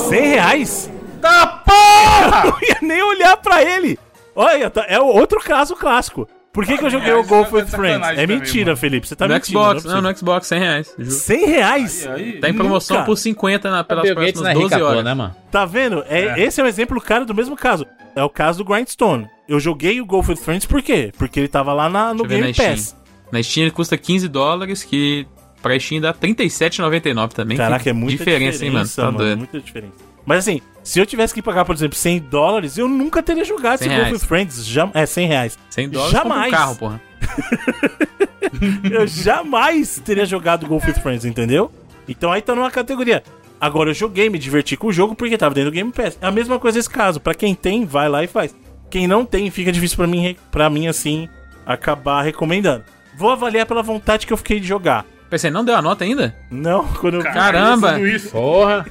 100 0.07 0.21
reais? 0.29 0.91
Tá 1.21 1.47
porra! 1.65 2.43
Eu 2.47 2.57
ia 2.67 2.77
nem 2.81 3.03
olhar 3.03 3.37
pra 3.37 3.61
ele. 3.61 3.99
Olha, 4.35 4.69
tá- 4.69 4.85
é 4.87 4.99
o 4.99 5.05
outro 5.05 5.39
caso 5.41 5.75
clássico. 5.75 6.27
Por 6.53 6.65
que, 6.67 6.77
que 6.77 6.85
eu 6.85 6.89
joguei 6.89 7.09
É, 7.09 7.15
o 7.15 7.23
Golf 7.23 7.51
é 7.51 7.55
with 7.55 7.65
Friends? 7.65 8.07
É 8.19 8.27
mentira, 8.27 8.65
mano. 8.67 8.77
Felipe. 8.77 9.07
Você 9.07 9.15
tá 9.15 9.27
no 9.27 9.33
mentindo. 9.33 9.59
Xbox, 9.59 9.83
não, 9.85 9.91
é 9.91 10.01
não, 10.01 10.09
no 10.11 10.17
Xbox, 10.17 10.47
100 10.47 10.59
reais. 10.59 10.93
Juro. 10.99 11.11
100 11.11 11.45
reais? 11.47 12.07
Aí, 12.07 12.33
Tá 12.39 12.49
em 12.49 12.53
promoção 12.53 12.97
Nunca. 12.97 13.05
por 13.07 13.17
50 13.17 13.71
na, 13.71 13.83
pelas 13.83 14.03
Bill 14.03 14.15
Gates 14.15 14.33
próximas 14.33 14.43
não 14.43 14.49
é 14.51 14.53
rico 14.53 14.69
12 14.69 14.75
à 14.75 14.77
toa, 14.79 14.89
horas. 14.89 15.03
né, 15.03 15.13
mano? 15.15 15.35
Tá 15.51 15.65
vendo? 15.65 16.03
É, 16.07 16.39
Esse 16.39 16.61
é 16.61 16.63
um 16.63 16.67
exemplo 16.67 17.01
claro 17.01 17.25
do 17.25 17.33
mesmo 17.33 17.55
caso. 17.57 17.87
É 18.15 18.23
o 18.23 18.29
caso 18.29 18.59
do 18.63 18.65
Grindstone. 18.71 19.27
Eu 19.49 19.59
joguei 19.59 19.99
o 19.99 20.05
Golf 20.05 20.29
with 20.29 20.35
Friends 20.37 20.65
por 20.67 20.81
quê? 20.83 21.11
Porque 21.17 21.39
ele 21.39 21.47
tava 21.47 21.73
lá 21.73 21.89
na- 21.89 22.13
no 22.13 22.23
Deixa 22.23 22.43
Game 22.43 22.55
na 22.57 22.63
Pass. 22.71 22.81
Steam. 22.81 23.03
Na 23.31 23.41
Steam 23.43 23.63
ele 23.63 23.71
custa 23.71 23.97
15 23.97 24.27
dólares, 24.27 24.83
que 24.83 25.25
pra 25.61 25.77
Steam 25.79 25.99
dá 26.01 26.13
37,99 26.13 27.29
também. 27.33 27.57
Caraca, 27.57 27.83
Que 27.83 27.89
é 27.89 27.93
muita 27.93 28.17
diferença, 28.17 28.63
hein, 28.63 28.69
mano? 28.71 28.87
Tá 28.87 29.09
doido. 29.09 29.37
Muita 29.39 29.59
diferença. 29.59 30.12
Mas 30.25 30.39
assim, 30.39 30.61
se 30.83 30.99
eu 30.99 31.05
tivesse 31.05 31.33
que 31.33 31.41
pagar, 31.41 31.65
por 31.65 31.75
exemplo, 31.75 31.97
100 31.97 32.19
dólares, 32.19 32.77
eu 32.77 32.87
nunca 32.87 33.21
teria 33.23 33.43
jogado 33.43 33.79
100 33.79 33.87
esse 33.87 33.99
Golf 33.99 34.11
with 34.11 34.27
Friends. 34.27 34.65
Jam... 34.65 34.91
É, 34.93 35.05
100 35.05 35.27
reais. 35.27 35.57
100 35.69 35.89
dólares 35.89 36.13
compra 36.13 36.27
um 36.27 36.31
Jamais. 36.31 36.51
carro, 36.51 36.75
porra. 36.75 37.01
Eu 38.91 39.07
jamais 39.07 39.99
teria 40.03 40.25
jogado 40.25 40.67
Golf 40.67 40.85
with 40.85 41.01
Friends, 41.01 41.25
entendeu? 41.25 41.71
Então 42.07 42.31
aí 42.31 42.41
tá 42.41 42.53
numa 42.53 42.69
categoria. 42.69 43.23
Agora 43.59 43.89
eu 43.89 43.93
joguei, 43.93 44.29
me 44.29 44.37
diverti 44.37 44.75
com 44.75 44.87
o 44.87 44.93
jogo 44.93 45.15
porque 45.15 45.37
tava 45.37 45.55
dentro 45.55 45.71
do 45.71 45.73
Game 45.73 45.91
Pass. 45.91 46.17
É 46.21 46.27
a 46.27 46.31
mesma 46.31 46.59
coisa 46.59 46.77
esse 46.77 46.89
caso. 46.89 47.19
Pra 47.19 47.33
quem 47.33 47.55
tem, 47.55 47.85
vai 47.85 48.09
lá 48.09 48.23
e 48.23 48.27
faz. 48.27 48.53
Quem 48.89 49.07
não 49.07 49.25
tem, 49.25 49.49
fica 49.49 49.71
difícil 49.71 49.97
pra 49.97 50.05
mim, 50.05 50.35
pra 50.51 50.69
mim 50.69 50.87
assim, 50.87 51.29
acabar 51.65 52.21
recomendando. 52.21 52.83
Vou 53.17 53.31
avaliar 53.31 53.65
pela 53.65 53.81
vontade 53.81 54.27
que 54.27 54.33
eu 54.33 54.37
fiquei 54.37 54.59
de 54.59 54.67
jogar. 54.67 55.05
Pensei, 55.29 55.49
não 55.49 55.63
deu 55.63 55.75
a 55.75 55.81
nota 55.81 56.03
ainda? 56.03 56.35
Não, 56.51 56.85
quando 56.99 57.15
eu. 57.15 57.23
Caramba! 57.23 57.99
Isso. 58.01 58.29
Porra. 58.29 58.85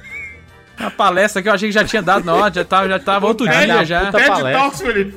A 0.82 0.90
palestra 0.90 1.40
que 1.42 1.48
eu 1.48 1.52
achei 1.52 1.68
que 1.68 1.74
já 1.74 1.84
tinha 1.84 2.02
dado 2.02 2.24
nota, 2.24 2.60
já 2.60 2.64
tava, 2.64 2.88
já 2.88 2.98
tava 2.98 3.26
outro 3.26 3.46
Cara, 3.46 3.64
dia 3.66 3.84
já. 3.84 4.06
puta 4.06 4.18
TED 4.18 4.28
palestra. 4.28 4.60
Talks, 4.60 4.80
Felipe. 4.82 5.14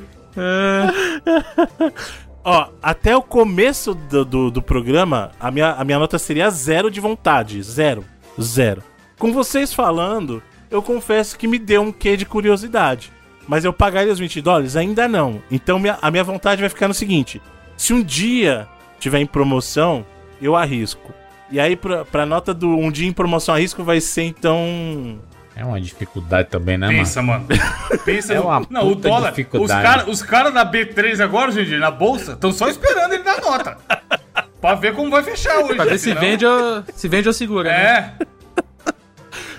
Ó, 2.44 2.68
até 2.82 3.16
o 3.16 3.22
começo 3.22 3.94
do, 3.94 4.24
do, 4.24 4.50
do 4.50 4.62
programa, 4.62 5.32
a 5.40 5.50
minha, 5.50 5.72
a 5.72 5.84
minha 5.84 5.98
nota 5.98 6.18
seria 6.18 6.48
zero 6.50 6.90
de 6.90 7.00
vontade. 7.00 7.60
Zero. 7.62 8.04
Zero. 8.40 8.82
Com 9.18 9.32
vocês 9.32 9.72
falando, 9.74 10.42
eu 10.70 10.80
confesso 10.80 11.36
que 11.36 11.48
me 11.48 11.58
deu 11.58 11.82
um 11.82 11.90
quê 11.90 12.16
de 12.16 12.24
curiosidade. 12.24 13.10
Mas 13.48 13.64
eu 13.64 13.72
pagaria 13.72 14.12
os 14.12 14.18
20 14.18 14.40
dólares? 14.40 14.76
Ainda 14.76 15.08
não. 15.08 15.42
Então 15.50 15.78
minha- 15.78 15.98
a 16.02 16.10
minha 16.10 16.22
vontade 16.24 16.60
vai 16.60 16.68
ficar 16.68 16.86
no 16.88 16.94
seguinte: 16.94 17.40
se 17.76 17.92
um 17.92 18.02
dia 18.02 18.68
tiver 19.00 19.18
em 19.20 19.26
promoção, 19.26 20.04
eu 20.40 20.54
arrisco. 20.54 21.12
E 21.50 21.60
aí, 21.60 21.76
pra, 21.76 22.04
pra 22.04 22.26
nota 22.26 22.52
do 22.52 22.68
um 22.76 22.90
dia 22.90 23.06
em 23.08 23.12
promoção 23.12 23.54
arrisco, 23.54 23.84
vai 23.84 24.00
ser 24.00 24.22
então. 24.24 25.18
É 25.58 25.64
uma 25.64 25.80
dificuldade 25.80 26.48
também, 26.50 26.76
né, 26.76 26.86
mano? 26.86 26.98
Pensa, 26.98 27.22
mano. 27.22 27.46
Pensa 28.04 28.34
É 28.34 28.36
no- 28.36 28.42
uma 28.44 28.66
Não, 28.68 28.88
o 28.88 28.94
dólar. 28.94 29.30
Os 29.30 29.36
dificuldade. 29.36 29.82
caras 29.82 30.06
os 30.08 30.20
cara 30.22 30.50
da 30.50 30.70
B3 30.70 31.18
agora, 31.20 31.50
gente, 31.50 31.76
na 31.78 31.90
bolsa, 31.90 32.32
estão 32.32 32.52
só 32.52 32.68
esperando 32.68 33.14
ele 33.14 33.22
dar 33.22 33.40
nota. 33.40 33.78
pra 34.60 34.74
ver 34.74 34.94
como 34.94 35.10
vai 35.10 35.22
fechar 35.22 35.58
hoje. 35.60 35.74
Pra 35.76 35.86
ver 35.86 35.98
se 35.98 36.10
senão- 36.10 36.20
vende 36.20 36.44
ou, 36.44 36.84
se 36.94 37.08
vende 37.08 37.26
ou 37.28 37.32
segura, 37.32 37.70
né? 37.70 38.14
É. 38.20 38.92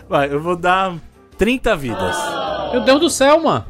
Vai, 0.08 0.32
eu 0.32 0.40
vou 0.40 0.56
dar 0.56 0.94
30 1.38 1.76
vidas. 1.76 2.16
Meu 2.72 2.82
Deus 2.82 3.00
do 3.00 3.10
céu, 3.10 3.42
mano. 3.42 3.66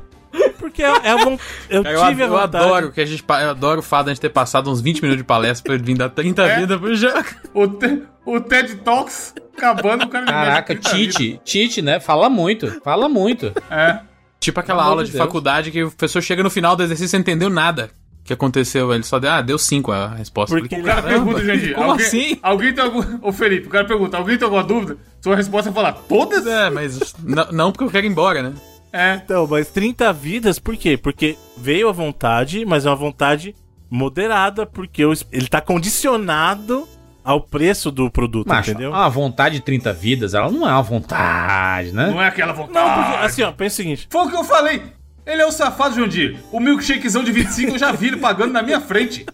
Porque 0.60 0.82
é, 0.84 0.88
é 0.88 1.12
a 1.12 1.18
von- 1.18 1.38
eu 1.70 1.84
eu, 1.84 2.08
tive 2.08 2.24
a 2.24 2.26
eu 2.26 2.30
vontade. 2.32 2.58
adoro 2.66 2.92
que 2.92 3.02
a 3.02 3.06
gente 3.06 3.24
eu 3.28 3.50
adoro 3.50 3.80
o 3.80 3.84
fato 3.84 4.06
de 4.06 4.12
a 4.12 4.14
gente 4.14 4.22
ter 4.22 4.30
passado 4.30 4.70
uns 4.70 4.82
20 4.82 5.02
minutos 5.02 5.18
de 5.18 5.24
palestra 5.24 5.64
pra 5.64 5.76
ele 5.76 5.84
vir 5.84 5.98
dar 5.98 6.10
30 6.10 6.44
É. 6.44 6.60
vidas 6.60 6.80
pro 6.80 6.96
jogo. 6.96 7.26
O, 7.54 7.68
te- 7.68 8.04
o 8.26 8.40
TED 8.42 8.76
Talks 8.78 9.34
acabando, 9.58 10.06
o 10.06 10.10
cara 10.10 10.26
me 10.26 10.32
Caraca, 10.32 10.74
mete 10.74 10.84
30 10.84 10.96
Tite. 11.18 11.42
Tite, 11.44 11.82
né? 11.82 12.00
Fala 12.00 12.30
muito. 12.30 12.82
Fala 12.84 13.08
muito. 13.10 13.52
É. 13.72 14.00
Tipo 14.40 14.60
aquela 14.60 14.80
Pelo 14.84 14.90
aula 14.92 15.04
de 15.04 15.12
de 15.12 15.18
Deus. 15.18 15.26
faculdade 15.26 15.72
que 15.72 15.84
o 15.84 15.92
professor 15.92 16.22
chega 16.22 16.44
no 16.44 16.50
final 16.50 16.76
do 16.76 16.84
exercício 16.84 17.16
e 17.16 17.18
não 17.18 17.22
entendeu 17.22 17.50
nada 17.50 17.90
que 18.24 18.32
aconteceu. 18.34 18.94
Ele 18.94 19.04
só 19.04 19.18
deu, 19.20 19.32
ah, 19.32 19.42
deu 19.42 19.58
5 19.58 19.92
a 19.92 20.10
resposta. 20.10 20.56
Porque 20.56 20.76
O 20.76 20.84
cara 20.84 21.02
"Caramba, 21.02 21.34
pergunta, 21.34 21.46
gente. 21.58 21.74
Como 21.74 21.92
alguém, 21.92 22.06
assim? 22.06 22.40
Alguém 22.44 22.74
tem 22.74 22.84
algum. 22.84 23.04
Ô, 23.22 23.32
Felipe, 23.32 23.68
o 23.68 23.70
cara 23.70 23.86
pergunta: 23.86 24.18
alguém 24.18 24.38
tem 24.38 24.46
alguma 24.46 24.64
dúvida? 24.64 24.98
Sua 25.22 25.36
resposta 25.36 25.70
é 25.72 25.74
falar: 25.74 25.94
todas? 25.94 26.46
É, 26.46 26.70
mas 26.70 27.16
não, 27.24 27.52
não 27.52 27.72
porque 27.72 27.86
eu 27.86 27.90
quero 27.90 28.06
ir 28.06 28.10
embora, 28.10 28.44
né? 28.44 28.54
É. 28.92 29.16
Então, 29.16 29.48
mas 29.48 29.70
30 29.70 30.12
vidas, 30.14 30.60
por 30.60 30.76
quê? 30.78 30.98
Porque 30.98 31.38
veio 31.58 31.90
a 31.90 31.92
vontade, 31.92 32.66
mas 32.66 32.86
é 32.86 32.90
uma 32.90 32.96
vontade 32.96 33.56
moderada, 33.90 34.66
porque 34.66 35.04
ele 35.32 35.48
tá 35.48 35.62
condicionado 35.62 36.88
ao 37.24 37.42
preço 37.42 37.92
do 37.92 38.10
produto, 38.10 38.48
Macho, 38.48 38.72
entendeu? 38.72 38.92
uma 38.92 39.10
vontade 39.10 39.56
de 39.56 39.62
30 39.62 39.92
vidas, 39.92 40.34
ela 40.34 40.50
não 40.50 40.68
é 40.68 40.72
uma 40.72 40.82
vontade, 40.82 41.92
né? 41.92 42.08
Não 42.10 42.22
é 42.22 42.28
aquela 42.28 42.54
vontade. 42.54 42.74
Não, 42.74 43.04
porque, 43.04 43.26
assim, 43.26 43.44
ó, 43.44 43.52
pensa 43.52 43.74
o 43.74 43.78
seguinte. 43.78 44.08
Foi 44.10 44.26
o 44.26 44.30
que 44.30 44.36
eu 44.36 44.44
falei. 44.46 44.82
Ele 45.26 45.42
é 45.42 45.46
o 45.46 45.52
safado 45.52 45.94
Jundir. 45.94 46.38
O 46.54 46.60
milkshakezão 46.60 47.22
de 47.22 47.34
25 47.34 47.74
eu 47.74 47.78
já 47.78 47.92
vi 47.92 48.08
ele 48.08 48.18
pagando 48.18 48.54
na 48.54 48.62
minha 48.62 48.80
frente. 48.80 49.26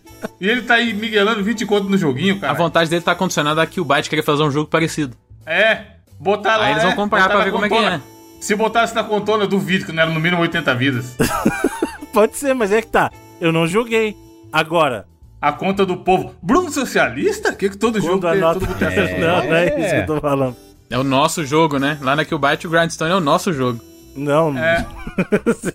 E 0.42 0.50
ele 0.50 0.64
tá 0.64 0.74
aí 0.74 0.92
miguelando 0.92 1.44
20 1.44 1.68
conto 1.68 1.88
no 1.88 1.96
joguinho, 1.96 2.38
A 2.38 2.40
cara. 2.40 2.54
vontade 2.54 2.90
dele 2.90 3.04
tá 3.04 3.14
condicionada 3.14 3.62
a 3.62 3.68
que 3.68 3.80
o 3.80 3.86
Byte 3.86 4.10
queria 4.10 4.24
fazer 4.24 4.42
um 4.42 4.50
jogo 4.50 4.68
parecido. 4.68 5.16
É. 5.46 5.84
Botar 6.20 6.58
lá. 6.58 6.66
Aí 6.66 6.72
eles 6.72 6.84
vão 6.84 6.94
é, 6.94 6.96
comprar 6.96 7.30
pra 7.30 7.44
ver 7.44 7.52
como 7.52 7.66
é 7.66 7.70
que 7.70 7.76
é. 7.76 8.02
Se 8.44 8.58
botasse 8.58 8.94
na 8.94 9.06
contona, 9.06 9.46
eu 9.46 9.48
duvido 9.48 9.86
que 9.86 9.94
não 9.94 10.04
era 10.04 10.12
no 10.12 10.20
mínimo 10.20 10.42
80 10.42 10.76
vidas. 10.76 11.16
Pode 12.12 12.36
ser, 12.36 12.54
mas 12.54 12.74
é 12.74 12.82
que 12.82 12.88
tá. 12.88 13.10
Eu 13.40 13.54
não 13.54 13.66
joguei. 13.66 14.18
Agora, 14.52 15.06
A 15.40 15.54
conta 15.54 15.86
do 15.86 15.96
povo. 15.96 16.36
Bruno 16.42 16.70
socialista? 16.70 17.52
O 17.52 17.56
que, 17.56 17.70
que 17.70 17.78
todo 17.78 18.02
jogo 18.02 18.20
tem? 18.20 18.42
nota. 18.42 18.60
Todo 18.60 18.68
mundo 18.68 18.78
tem 18.80 18.88
acesso? 18.90 19.14
Não, 19.18 19.46
não 19.46 19.56
é 19.56 19.80
isso 19.80 19.90
que 19.96 20.02
eu 20.02 20.06
tô 20.06 20.20
falando. 20.20 20.58
É 20.90 20.98
o 20.98 21.06
nosso 21.06 21.46
jogo, 21.46 21.80
né? 21.80 21.98
Lá 22.02 22.18
na 22.18 22.26
Killbyte 22.26 22.68
o 22.68 22.70
Grindstone 22.70 23.12
é 23.12 23.16
o 23.16 23.22
nosso 23.22 23.54
jogo. 23.54 23.80
Não, 24.14 24.58
É. 24.58 24.86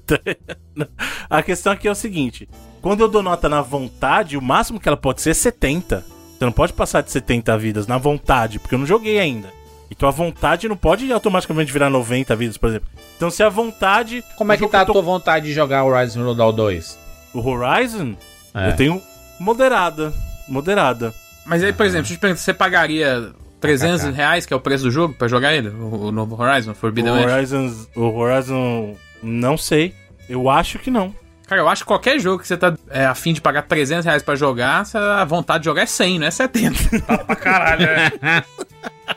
A 1.31 1.43
questão 1.43 1.73
aqui 1.73 1.89
é 1.89 1.90
o 1.90 1.95
seguinte: 1.95 2.47
quando 2.82 3.01
eu 3.01 3.09
dou 3.09 3.23
nota 3.23 3.49
na 3.49 3.62
vontade, 3.62 4.36
o 4.36 4.43
máximo 4.43 4.78
que 4.78 4.86
ela 4.86 4.97
pode 4.97 5.23
ser 5.23 5.31
é 5.31 5.35
70. 5.35 6.05
Você 6.39 6.45
não 6.45 6.53
pode 6.53 6.74
passar 6.74 7.01
de 7.01 7.11
70 7.11 7.57
vidas 7.57 7.86
na 7.86 7.97
vontade, 7.97 8.59
porque 8.59 8.74
eu 8.74 8.78
não 8.78 8.86
joguei 8.86 9.19
ainda. 9.19 9.57
Então 9.90 10.09
a 10.09 10.12
vontade 10.12 10.69
não 10.69 10.77
pode 10.77 11.10
automaticamente 11.12 11.73
virar 11.73 11.89
90 11.90 12.36
vidas, 12.36 12.56
por 12.56 12.69
exemplo. 12.69 12.89
Então 13.16 13.31
se 13.31 13.43
a 13.43 13.48
vontade. 13.48 14.23
Como 14.36 14.52
é 14.52 14.56
que 14.56 14.66
tá 14.69 14.82
a 14.82 14.85
tô- 14.85 14.93
tua 14.93 15.02
vontade 15.02 15.47
de 15.47 15.52
jogar 15.52 15.85
Horizon 15.85 16.20
Zero 16.20 16.35
Dawn 16.35 16.52
2? 16.52 16.98
O 17.35 17.40
Horizon, 17.47 18.15
É. 18.55 18.69
eu 18.70 18.77
tenho 18.77 19.02
moderada. 19.40 20.12
Moderada. 20.48 21.12
Mas 21.47 21.62
aí, 21.65 21.73
por 21.73 21.85
exemplo, 21.86 22.02
deixa 22.02 22.15
eu 22.15 22.19
te 22.19 22.20
perguntar, 22.20 22.40
você 22.43 22.52
pagaria 22.55 23.31
300 23.60 24.02
KK. 24.02 24.10
reais, 24.15 24.47
que 24.47 24.52
é 24.52 24.56
o 24.56 24.60
preço 24.60 24.85
do 24.85 24.90
jogo, 24.90 25.15
pra 25.15 25.27
jogar 25.28 25.55
ele? 25.55 25.69
O, 25.70 26.06
o 26.09 26.12
novo 26.12 26.40
Horizon, 26.40 26.74
Forbidden 26.74 27.12
West? 27.12 27.28
Horizon, 27.28 27.86
o 27.97 28.02
Horizon, 28.19 28.97
não 29.23 29.56
sei. 29.56 29.94
Eu 30.28 30.48
acho 30.51 30.78
que 30.78 30.90
não. 30.90 31.15
Cara, 31.47 31.62
eu 31.62 31.69
acho 31.69 31.82
que 31.82 31.86
qualquer 31.89 32.19
jogo 32.20 32.40
que 32.43 32.47
você 32.47 32.59
tá 32.59 32.74
é, 32.90 33.06
afim 33.06 33.32
de 33.32 33.40
pagar 33.40 33.62
300 33.62 34.05
reais 34.05 34.23
pra 34.23 34.35
jogar, 34.36 34.85
a 34.94 35.24
vontade 35.24 35.60
de 35.60 35.65
jogar 35.65 35.82
é 35.82 35.86
100, 35.86 36.19
não 36.19 36.27
é 36.27 36.31
70. 36.31 37.01
Pra 37.27 37.35
caralho, 37.36 37.85
é. 37.86 38.12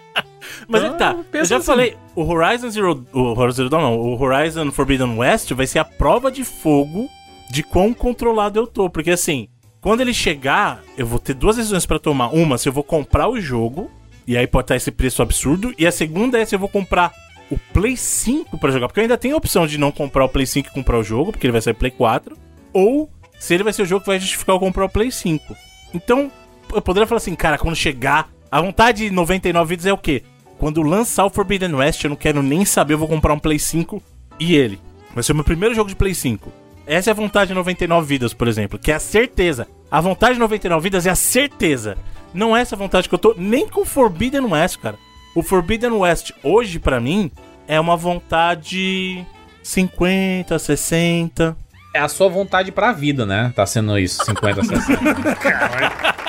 Mas 0.68 0.84
Ah, 0.84 0.88
é 0.88 0.90
tá, 0.92 1.12
eu 1.18 1.24
pensa 1.24 1.46
já 1.46 1.58
assim. 1.58 1.66
falei, 1.66 1.98
o 2.16 2.24
Horizon 2.24 2.70
Zero, 2.70 3.06
o 3.14 3.22
Horizon 3.40 3.52
Zero 3.58 3.70
Dawn 3.70 3.82
não, 3.82 3.98
o 4.00 4.22
Horizon 4.22 4.72
Forbidden 4.72 5.18
West 5.18 5.52
vai 5.54 5.68
ser 5.68 5.80
a 5.80 5.86
prova 5.86 6.32
de 6.32 6.44
fogo 6.44 7.10
de 7.50 7.64
quão 7.64 7.94
controlado 7.94 8.60
eu 8.60 8.68
tô, 8.68 8.90
porque 8.90 9.12
assim, 9.12 9.48
quando 9.82 10.02
ele 10.02 10.14
chegar, 10.14 10.82
eu 10.98 11.06
vou 11.06 11.20
ter 11.20 11.34
duas 11.34 11.56
decisões 11.56 11.86
pra 11.86 12.00
tomar. 12.00 12.28
Uma, 12.34 12.58
se 12.58 12.70
eu 12.70 12.74
vou 12.74 12.84
comprar 12.84 13.28
o 13.28 13.42
jogo, 13.42 13.90
e 14.28 14.38
aí 14.38 14.46
pode 14.48 14.66
estar 14.66 14.76
esse 14.76 14.92
preço 14.92 15.22
absurdo, 15.22 15.74
e 15.78 15.86
a 15.88 15.92
segunda 15.92 16.40
é 16.40 16.46
se 16.46 16.54
eu 16.56 16.60
vou 16.60 16.70
comprar 16.70 17.12
o 17.50 17.58
Play 17.74 17.98
5 17.98 18.58
pra 18.58 18.72
jogar, 18.72 18.88
porque 18.88 19.00
eu 19.00 19.04
ainda 19.04 19.18
tenho 19.18 19.34
a 19.34 19.38
opção 19.38 19.66
de 19.68 19.78
não 19.78 19.92
comprar 19.92 20.24
o 20.24 20.30
Play 20.30 20.46
5 20.46 20.70
e 20.70 20.74
comprar 20.74 20.98
o 21.00 21.04
jogo, 21.04 21.32
porque 21.32 21.46
ele 21.46 21.52
vai 21.52 21.62
ser 21.62 21.74
Play 21.74 21.92
4, 21.92 22.38
ou 22.72 23.10
se 23.40 23.54
ele 23.56 23.64
vai 23.64 23.74
ser 23.74 23.82
o 23.82 23.86
jogo 23.86 24.02
que 24.02 24.08
vai 24.08 24.20
justificar 24.20 24.56
eu 24.56 24.60
comprar 24.60 24.86
o 24.86 24.90
Play 24.90 25.12
5. 25.12 25.54
Então, 25.94 26.32
eu 26.74 26.82
poderia 26.82 27.08
falar 27.08 27.18
assim, 27.18 27.36
cara, 27.36 27.58
quando 27.58 27.76
chegar, 27.76 28.30
a 28.50 28.62
vontade 28.62 29.10
de 29.10 29.12
99 29.12 29.68
vídeos 29.68 29.88
é 29.88 29.92
o 29.92 29.98
quê? 29.98 30.24
Quando 30.62 30.84
lançar 30.84 31.26
o 31.26 31.30
Forbidden 31.32 31.74
West, 31.74 32.04
eu 32.04 32.12
não 32.12 32.16
quero 32.16 32.44
nem 32.44 32.64
saber, 32.66 32.94
eu 32.94 32.98
vou 33.00 33.08
comprar 33.08 33.34
um 33.34 33.40
Play 33.40 33.58
5 33.58 34.00
e 34.40 34.56
ele. 34.56 34.80
Vai 35.12 35.24
ser 35.24 35.32
o 35.32 35.36
meu 35.36 35.44
primeiro 35.44 35.74
jogo 35.74 35.90
de 35.90 35.96
Play 35.96 36.14
5. 36.14 36.54
Essa 36.86 37.10
é 37.10 37.12
a 37.14 37.16
vontade 37.16 37.48
de 37.48 37.56
99 37.56 38.08
vidas, 38.08 38.32
por 38.32 38.48
exemplo, 38.48 38.78
que 38.78 38.92
é 38.92 38.94
a 38.94 39.00
certeza. 39.00 39.68
A 39.90 40.00
vontade 40.00 40.36
de 40.36 40.40
99 40.40 40.84
vidas 40.84 41.08
é 41.08 41.10
a 41.10 41.16
certeza. 41.16 41.98
Não 42.32 42.56
é 42.56 42.62
essa 42.62 42.76
vontade 42.76 43.10
que 43.10 43.16
eu 43.16 43.18
tô 43.18 43.34
nem 43.36 43.68
com 43.68 43.84
Forbidden 43.84 44.46
West, 44.46 44.78
cara. 44.78 45.00
O 45.36 45.42
Forbidden 45.42 45.94
West 45.94 46.30
hoje 46.44 46.78
pra 46.78 47.00
mim 47.00 47.32
é 47.68 47.80
uma 47.80 47.98
vontade 47.98 49.26
50, 49.64 50.60
60. 50.60 51.58
É 51.96 52.00
a 52.00 52.08
sua 52.08 52.30
vontade 52.30 52.72
pra 52.72 52.92
vida, 52.92 53.26
né? 53.26 53.52
Tá 53.56 53.66
sendo 53.66 53.98
isso, 53.98 54.24
50, 54.24 54.64
60. 54.64 56.12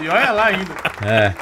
E 0.00 0.08
olha 0.08 0.30
lá 0.30 0.46
ainda. 0.46 0.74
É. 1.04 1.34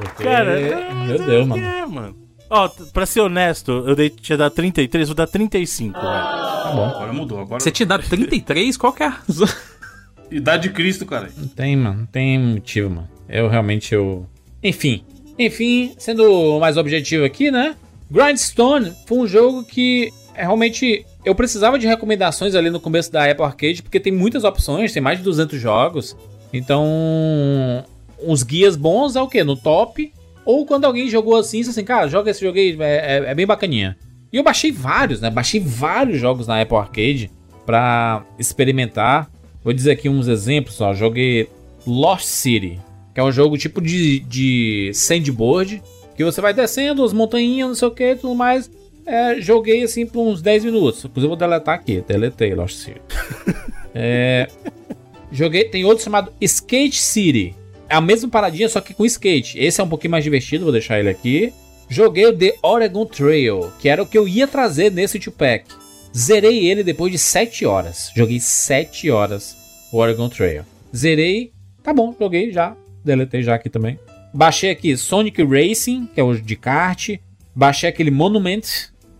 Porque... 0.00 0.24
Cara, 0.24 0.94
meu 1.06 1.18
Deus, 1.18 1.46
mano. 1.46 1.62
É, 1.62 1.86
mano. 1.86 2.16
Ó, 2.48 2.68
pra 2.92 3.06
ser 3.06 3.20
honesto, 3.20 3.70
eu 3.86 3.94
dei, 3.94 4.10
tinha 4.10 4.36
dado 4.36 4.52
33, 4.52 5.08
vou 5.08 5.14
dar 5.14 5.28
35, 5.28 5.92
velho. 5.92 6.10
Tá 6.10 6.72
bom. 6.74 6.84
Agora 6.84 7.12
mudou. 7.12 7.40
Agora. 7.40 7.60
Você 7.60 7.70
tinha 7.70 7.86
dado 7.86 8.02
33? 8.08 8.76
Qual 8.76 8.92
que 8.92 9.04
é 9.04 9.06
a 9.06 9.10
razão? 9.10 9.48
Idade 10.30 10.68
de 10.68 10.74
Cristo, 10.74 11.06
cara. 11.06 11.30
Não 11.36 11.46
tem, 11.46 11.76
mano. 11.76 12.00
Não 12.00 12.06
tem 12.06 12.38
motivo, 12.38 12.90
mano. 12.90 13.08
Eu 13.28 13.48
realmente, 13.48 13.94
eu... 13.94 14.26
Enfim. 14.62 15.04
Enfim, 15.38 15.94
sendo 15.96 16.58
mais 16.58 16.76
objetivo 16.76 17.24
aqui, 17.24 17.50
né? 17.50 17.76
Grindstone 18.10 18.92
foi 19.06 19.18
um 19.18 19.26
jogo 19.26 19.62
que 19.64 20.12
é, 20.34 20.42
realmente 20.42 21.06
eu 21.24 21.34
precisava 21.34 21.78
de 21.78 21.86
recomendações 21.86 22.54
ali 22.54 22.70
no 22.70 22.80
começo 22.80 23.12
da 23.12 23.30
Apple 23.30 23.44
Arcade, 23.44 23.82
porque 23.82 24.00
tem 24.00 24.12
muitas 24.12 24.42
opções, 24.42 24.92
tem 24.92 25.02
mais 25.02 25.18
de 25.18 25.24
200 25.24 25.60
jogos. 25.60 26.16
Então, 26.52 27.84
uns 28.24 28.42
guias 28.42 28.76
bons 28.76 29.16
é 29.16 29.22
o 29.22 29.28
quê? 29.28 29.42
No 29.44 29.56
top. 29.56 30.12
Ou 30.44 30.64
quando 30.66 30.84
alguém 30.84 31.08
jogou 31.08 31.36
assim, 31.36 31.60
assim, 31.60 31.84
cara, 31.84 32.08
joga 32.08 32.30
esse 32.30 32.40
jogo 32.44 32.58
aí, 32.58 32.76
é, 32.80 33.18
é- 33.18 33.30
é 33.30 33.34
bem 33.34 33.46
bacaninha. 33.46 33.96
E 34.32 34.36
eu 34.36 34.42
baixei 34.42 34.70
vários, 34.72 35.20
né? 35.20 35.30
Baixei 35.30 35.60
vários 35.60 36.20
jogos 36.20 36.46
na 36.46 36.60
Apple 36.60 36.76
Arcade 36.76 37.30
pra 37.66 38.24
experimentar. 38.38 39.30
Vou 39.62 39.72
dizer 39.72 39.92
aqui 39.92 40.08
uns 40.08 40.28
exemplos, 40.28 40.80
ó. 40.80 40.94
Joguei 40.94 41.48
Lost 41.86 42.24
City, 42.24 42.78
que 43.14 43.20
é 43.20 43.24
um 43.24 43.32
jogo 43.32 43.58
tipo 43.58 43.80
de, 43.80 44.20
de 44.20 44.90
sandboard, 44.94 45.82
que 46.16 46.24
você 46.24 46.40
vai 46.40 46.54
descendo 46.54 47.04
as 47.04 47.12
montanhas, 47.12 47.68
não 47.68 47.74
sei 47.74 47.88
o 47.88 47.90
que, 47.90 48.14
tudo 48.16 48.34
mais. 48.34 48.70
É, 49.06 49.40
joguei 49.40 49.82
assim 49.82 50.06
por 50.06 50.22
uns 50.22 50.40
10 50.40 50.64
minutos. 50.66 51.04
Inclusive, 51.04 51.24
eu 51.26 51.28
vou 51.30 51.36
deletar 51.36 51.74
aqui. 51.74 52.02
Deletei 52.06 52.54
Lost 52.54 52.76
City. 52.76 53.00
é, 53.94 54.48
joguei. 55.32 55.64
Tem 55.64 55.84
outro 55.84 56.04
chamado 56.04 56.32
Skate 56.40 57.00
City. 57.00 57.54
É 57.90 57.96
a 57.96 58.00
mesma 58.00 58.30
paradinha, 58.30 58.68
só 58.68 58.80
que 58.80 58.94
com 58.94 59.04
skate. 59.04 59.58
Esse 59.58 59.80
é 59.80 59.84
um 59.84 59.88
pouquinho 59.88 60.12
mais 60.12 60.22
divertido, 60.22 60.62
vou 60.62 60.70
deixar 60.70 61.00
ele 61.00 61.08
aqui. 61.08 61.52
Joguei 61.88 62.24
o 62.24 62.32
The 62.32 62.54
Oregon 62.62 63.04
Trail, 63.04 63.72
que 63.80 63.88
era 63.88 64.00
o 64.00 64.06
que 64.06 64.16
eu 64.16 64.28
ia 64.28 64.46
trazer 64.46 64.92
nesse 64.92 65.18
two-pack. 65.18 65.64
Zerei 66.16 66.66
ele 66.66 66.84
depois 66.84 67.10
de 67.10 67.18
7 67.18 67.66
horas. 67.66 68.12
Joguei 68.14 68.38
7 68.38 69.10
horas 69.10 69.56
o 69.92 69.98
Oregon 69.98 70.28
Trail. 70.28 70.62
Zerei, 70.94 71.52
tá 71.82 71.92
bom, 71.92 72.14
joguei 72.16 72.52
já. 72.52 72.76
Deletei 73.04 73.42
já 73.42 73.56
aqui 73.56 73.68
também. 73.68 73.98
Baixei 74.32 74.70
aqui 74.70 74.96
Sonic 74.96 75.42
Racing, 75.42 76.06
que 76.14 76.20
é 76.20 76.22
o 76.22 76.32
de 76.32 76.54
kart. 76.54 77.16
Baixei 77.56 77.88
aquele 77.88 78.12
Monument, 78.12 78.60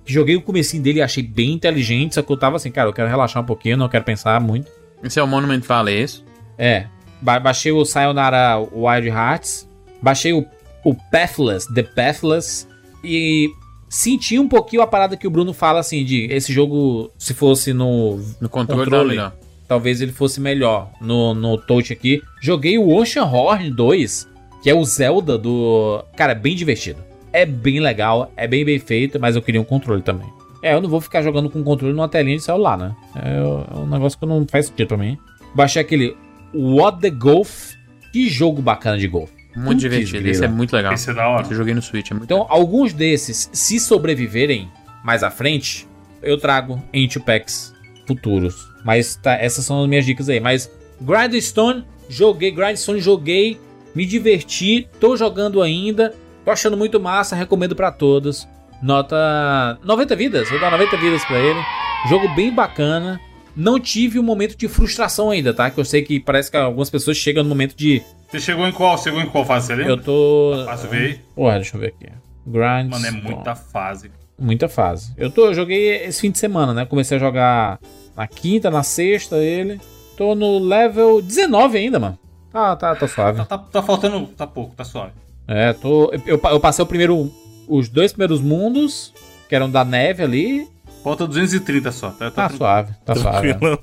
que 0.05 0.13
joguei 0.13 0.37
o 0.37 0.43
comecinho 0.43 0.81
dele 0.81 1.01
e 1.01 1.03
achei 1.03 1.25
bem 1.25 1.55
inteligente. 1.55 2.15
Só 2.15 2.23
que 2.23 2.31
eu 2.31 2.37
tava 2.37 2.55
assim, 2.55 2.71
cara, 2.71 2.89
eu 2.89 2.93
quero 2.93 3.09
relaxar 3.09 3.43
um 3.43 3.47
pouquinho, 3.47 3.77
não 3.77 3.89
quero 3.89 4.05
pensar 4.05 4.41
muito. 4.41 4.71
Esse 5.03 5.19
é 5.19 5.23
o 5.25 5.27
Monument 5.27 5.63
Valley, 5.63 5.97
é 5.97 6.01
isso? 6.03 6.25
É. 6.57 6.87
Ba 7.21 7.39
baixei 7.39 7.73
o 7.73 7.85
Sayonara 7.85 8.59
Wild 8.73 9.09
Hearts. 9.09 9.69
Baixei 10.03 10.33
o, 10.33 10.45
o 10.85 10.95
Pathless, 11.11 11.73
The 11.73 11.83
Pathless. 11.83 12.67
E 13.05 13.49
senti 13.89 14.39
um 14.39 14.49
pouquinho 14.49 14.83
a 14.83 14.87
parada 14.87 15.17
que 15.17 15.27
o 15.27 15.31
Bruno 15.31 15.53
fala 15.53 15.81
assim: 15.81 16.05
de 16.05 16.27
esse 16.33 16.53
jogo, 16.53 17.11
se 17.19 17.35
fosse 17.35 17.73
no, 17.73 18.19
No 18.41 18.49
controle, 18.49 18.85
Controle. 18.85 19.09
tá 19.09 19.15
melhor. 19.15 19.33
talvez 19.69 20.01
ele 20.01 20.13
fosse 20.13 20.41
melhor 20.41 20.91
no, 21.01 21.35
no 21.35 21.57
touch 21.59 21.93
aqui. 21.93 22.23
Joguei 22.41 22.79
o 22.79 22.89
Ocean 22.95 23.25
Horn 23.25 23.71
2, 23.71 24.29
que 24.63 24.71
é 24.71 24.75
o 24.75 24.85
Zelda 24.85 25.37
do. 25.37 26.03
Cara, 26.17 26.33
é 26.33 26.37
bem 26.37 26.55
divertido. 26.55 26.99
É 27.33 27.47
bem 27.47 27.79
legal, 27.79 28.33
é 28.37 28.49
bem 28.49 28.65
bem 28.65 28.79
feito, 28.79 29.21
mas 29.21 29.37
eu 29.37 29.43
queria 29.43 29.61
um 29.61 29.65
controle 29.65 30.03
também. 30.03 30.27
É, 30.63 30.75
eu 30.75 30.81
não 30.81 30.89
vou 30.91 31.01
ficar 31.01 31.23
jogando 31.23 31.49
com 31.49 31.63
controle 31.63 31.95
numa 31.95 32.09
telinha 32.09 32.37
de 32.37 32.43
celular, 32.43 32.77
né? 32.77 32.95
É, 33.15 33.37
é 33.39 33.79
um 33.79 33.87
negócio 33.87 34.19
que 34.19 34.27
não 34.27 34.45
faz 34.51 34.67
sentido 34.67 34.89
pra 34.89 34.97
mim. 34.97 35.17
Baixei 35.55 35.81
aquele 35.81 36.17
What 36.55 37.01
the 37.01 37.11
Golf. 37.11 37.75
Que 38.13 38.29
jogo 38.29 38.61
bacana 38.61 38.99
de 38.99 39.07
golfe. 39.07 39.33
Muito 39.55 39.69
Putz, 39.69 39.81
divertido. 39.81 40.19
grila. 40.19 40.31
Esse 40.31 40.45
é 40.45 40.49
muito 40.49 40.75
legal. 40.75 40.93
Esse 40.93 41.11
é 41.11 41.15
da 41.15 41.29
hora. 41.29 41.43
Esse 41.43 41.53
eu 41.53 41.57
joguei 41.57 41.75
no 41.75 41.83
Switch, 41.83 42.11
é 42.11 42.15
muito 42.15 42.25
Então, 42.25 42.47
alguns 42.49 42.93
desses, 42.93 43.49
se 43.53 43.79
sobreviverem 43.81 44.71
mais 45.05 45.23
à 45.23 45.31
frente, 45.31 45.87
eu 46.23 46.39
trago 46.39 46.83
em 46.93 47.09
packs 47.09 47.75
futuros. 48.07 48.69
Mas 48.85 49.17
tá, 49.17 49.35
essas 49.35 49.65
são 49.65 49.83
as 49.83 49.89
minhas 49.89 50.05
dicas 50.05 50.29
aí. 50.29 50.41
Mas 50.41 50.71
Grindstone, 51.01 51.85
joguei, 52.09 52.51
Grindstone, 52.51 53.01
joguei, 53.01 53.61
me 53.95 54.05
diverti, 54.07 54.89
tô 54.99 55.17
jogando 55.17 55.63
ainda, 55.63 56.15
tô 56.45 56.51
achando 56.51 56.77
muito 56.77 57.01
massa, 57.01 57.35
recomendo 57.37 57.75
pra 57.75 57.91
todos. 57.91 58.49
Nota 58.83 59.79
90 59.85 60.17
vidas, 60.17 60.49
vou 60.49 60.59
dar 60.61 60.71
90 60.71 60.97
vidas 60.97 61.25
pra 61.25 61.39
ele. 61.39 61.61
Jogo 62.09 62.29
bem 62.35 62.53
bacana. 62.55 63.21
Não 63.61 63.79
tive 63.79 64.19
um 64.19 64.23
momento 64.23 64.57
de 64.57 64.67
frustração 64.69 65.29
ainda, 65.29 65.53
tá? 65.53 65.71
Que 65.71 65.79
eu 65.79 65.85
sei 65.85 66.01
que 66.01 66.19
parece 66.19 66.51
que 66.51 66.57
algumas 66.57 66.89
pessoas 66.89 67.19
chegam 67.19 67.43
no 67.43 67.51
momento 67.51 67.77
de. 67.77 68.03
Você 68.31 68.41
chegou 68.41 68.67
em 68.67 68.73
qual? 68.73 68.97
Chegou 68.97 69.21
em 69.21 69.27
qual 69.27 69.45
fase? 69.45 69.67
Você 69.67 69.75
lembra? 69.75 69.93
Eu 69.93 70.03
tô. 70.03 70.63
Fácil 70.65 70.89
ver 70.89 70.97
aí. 70.97 71.21
Porra, 71.35 71.57
deixa 71.57 71.77
eu 71.77 71.81
ver 71.81 71.89
aqui. 71.89 72.07
Grind. 72.47 72.91
Mano, 72.91 73.07
é 73.07 73.11
muita 73.11 73.55
fase. 73.55 74.11
Muita 74.39 74.67
fase. 74.67 75.13
Eu, 75.15 75.31
tô, 75.31 75.49
eu 75.49 75.55
joguei 75.55 76.07
esse 76.07 76.23
fim 76.23 76.31
de 76.31 76.39
semana, 76.39 76.73
né? 76.73 76.87
Comecei 76.87 77.19
a 77.19 77.21
jogar 77.21 77.79
na 78.17 78.27
quinta, 78.27 78.71
na 78.71 78.83
sexta 78.83 79.37
ele. 79.37 79.79
Tô 80.17 80.35
no 80.35 80.59
level 80.59 81.21
19 81.21 81.77
ainda, 81.77 81.99
mano. 81.99 82.19
Tá, 82.51 82.75
tá, 82.77 82.97
tá 82.97 83.07
suave. 83.07 83.45
Tá, 83.45 83.59
tá 83.59 83.83
faltando. 83.83 84.27
Tá 84.29 84.47
pouco, 84.47 84.75
tá 84.75 84.85
suave. 84.85 85.13
É, 85.47 85.75
tô. 85.75 86.11
Eu, 86.27 86.41
eu 86.43 86.61
passei 86.61 86.83
o 86.83 86.89
primeiro. 86.89 87.31
Os 87.69 87.91
dois 87.91 88.11
primeiros 88.11 88.41
mundos, 88.41 89.13
que 89.51 89.55
eram 89.55 89.71
da 89.71 89.85
neve 89.85 90.23
ali. 90.23 90.67
Falta 91.03 91.27
230 91.27 91.93
só. 91.93 92.11
Tá, 92.11 92.31
Tá 92.31 92.49
tá 92.49 92.57
suave, 92.57 92.95
tá 93.05 93.15
suave. 93.15 93.49
Tranquilão. 93.55 93.79